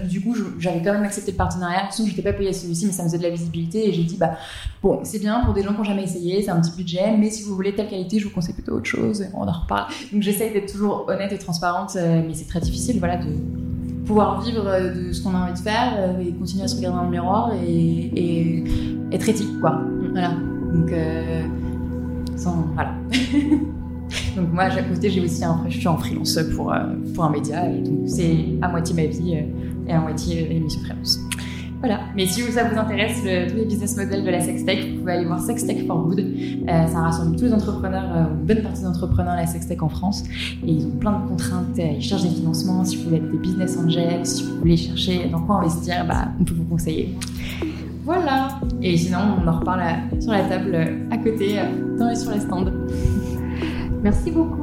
du 0.07 0.21
coup, 0.21 0.35
je- 0.35 0.43
j'avais 0.59 0.81
quand 0.81 0.93
même 0.93 1.03
accepté 1.03 1.31
le 1.31 1.37
partenariat. 1.37 1.85
Façon, 1.85 2.05
j'étais 2.05 2.21
pas 2.21 2.33
payée 2.33 2.49
à 2.49 2.53
celui-ci, 2.53 2.85
mais 2.85 2.91
ça 2.91 3.03
me 3.03 3.07
faisait 3.07 3.17
de 3.17 3.23
la 3.23 3.29
visibilité 3.29 3.89
et 3.89 3.93
j'ai 3.93 4.03
dit, 4.03 4.17
bah, 4.17 4.37
bon, 4.83 4.99
c'est 5.03 5.19
bien 5.19 5.39
pour 5.45 5.53
des 5.53 5.63
gens 5.63 5.73
qui 5.73 5.79
ont 5.79 5.85
jamais 5.85 6.03
essayé, 6.03 6.41
c'est 6.41 6.51
un 6.51 6.59
petit 6.59 6.75
budget, 6.75 7.15
mais 7.17 7.29
si 7.29 7.43
vous 7.43 7.55
voulez 7.55 7.73
telle 7.73 7.87
qualité, 7.87 8.19
je 8.19 8.25
vous 8.27 8.33
conseille 8.33 8.53
plutôt 8.53 8.73
autre 8.73 8.85
chose. 8.85 9.25
On 9.33 9.47
en 9.47 9.51
reparle. 9.51 9.91
Donc 10.11 10.21
j'essaye 10.21 10.51
d'être 10.51 10.71
toujours 10.71 11.05
honnête 11.07 11.31
et 11.31 11.37
transparente, 11.37 11.95
euh, 11.95 12.21
mais 12.27 12.33
c'est 12.33 12.47
très 12.47 12.59
difficile, 12.59 12.99
voilà, 12.99 13.17
de 13.17 13.31
pouvoir 14.05 14.41
vivre 14.41 14.65
de 14.65 15.13
ce 15.13 15.23
qu'on 15.23 15.33
a 15.33 15.39
envie 15.39 15.53
de 15.53 15.59
faire 15.59 16.19
et 16.19 16.33
continuer 16.33 16.65
à 16.65 16.67
se 16.67 16.75
regarder 16.75 16.97
dans 16.97 17.05
le 17.05 17.09
miroir 17.09 17.53
et, 17.53 18.11
et 18.13 18.63
être 19.13 19.29
éthique, 19.29 19.61
quoi. 19.61 19.81
Voilà. 20.11 20.33
Donc, 20.73 20.93
sans, 22.35 22.67
voilà. 22.73 22.93
donc 24.35 24.51
moi, 24.51 24.63
à 24.63 24.83
côté, 24.83 25.09
j'ai 25.09 25.21
aussi 25.21 25.45
un, 25.45 25.63
je 25.69 25.77
suis 25.77 25.87
en 25.87 25.97
freelance 25.97 26.37
pour, 26.53 26.75
pour 27.15 27.23
un 27.23 27.29
média 27.29 27.69
et 27.69 27.79
donc 27.79 28.09
c'est 28.09 28.35
à 28.61 28.67
moitié 28.67 28.93
ma 28.93 29.05
vie 29.05 29.35
et 29.87 29.93
à 29.93 30.01
moitié 30.01 30.49
l'émission 30.49 30.81
freelance. 30.81 31.19
Voilà. 31.83 31.99
Mais 32.15 32.25
si 32.27 32.41
ça 32.43 32.63
vous 32.63 32.77
intéresse, 32.79 33.21
le, 33.25 33.49
tous 33.49 33.57
les 33.57 33.65
business 33.65 33.97
models 33.97 34.23
de 34.23 34.29
la 34.29 34.39
sextech, 34.39 34.89
vous 34.89 34.99
pouvez 34.99 35.11
aller 35.11 35.25
voir 35.25 35.41
Sextech 35.41 35.85
for 35.85 36.07
Good. 36.07 36.19
Euh, 36.21 36.87
ça 36.87 36.99
rassemble 36.99 37.35
tous 37.35 37.43
les 37.43 37.53
entrepreneurs, 37.53 38.05
euh, 38.15 38.23
une 38.39 38.45
bonne 38.45 38.63
partie 38.63 38.83
d'entrepreneurs 38.83 39.35
la 39.35 39.45
sextech 39.45 39.83
en 39.83 39.89
France. 39.89 40.23
Et 40.65 40.71
ils 40.71 40.85
ont 40.85 40.91
plein 40.91 41.19
de 41.19 41.27
contraintes. 41.27 41.77
Euh, 41.77 41.95
ils 41.97 42.01
cherchent 42.01 42.23
des 42.23 42.29
financements. 42.29 42.85
Si 42.85 42.95
vous 42.95 43.03
voulez 43.03 43.17
être 43.17 43.29
des 43.29 43.37
business 43.37 43.77
angels, 43.77 44.25
si 44.25 44.43
vous 44.43 44.59
voulez 44.59 44.77
chercher 44.77 45.27
dans 45.29 45.41
quoi 45.41 45.57
investir, 45.57 46.05
bah, 46.07 46.29
on 46.39 46.45
peut 46.45 46.53
vous 46.53 46.63
conseiller. 46.63 47.17
Voilà. 48.05 48.59
Et 48.81 48.95
sinon, 48.95 49.19
on 49.43 49.45
en 49.45 49.59
reparle 49.59 49.83
sur 50.21 50.31
la 50.31 50.43
table 50.45 50.77
à 51.11 51.17
côté, 51.17 51.57
dans 51.99 52.15
sur 52.15 52.31
les 52.31 52.39
stands. 52.39 52.71
Merci 54.01 54.31
beaucoup. 54.31 54.62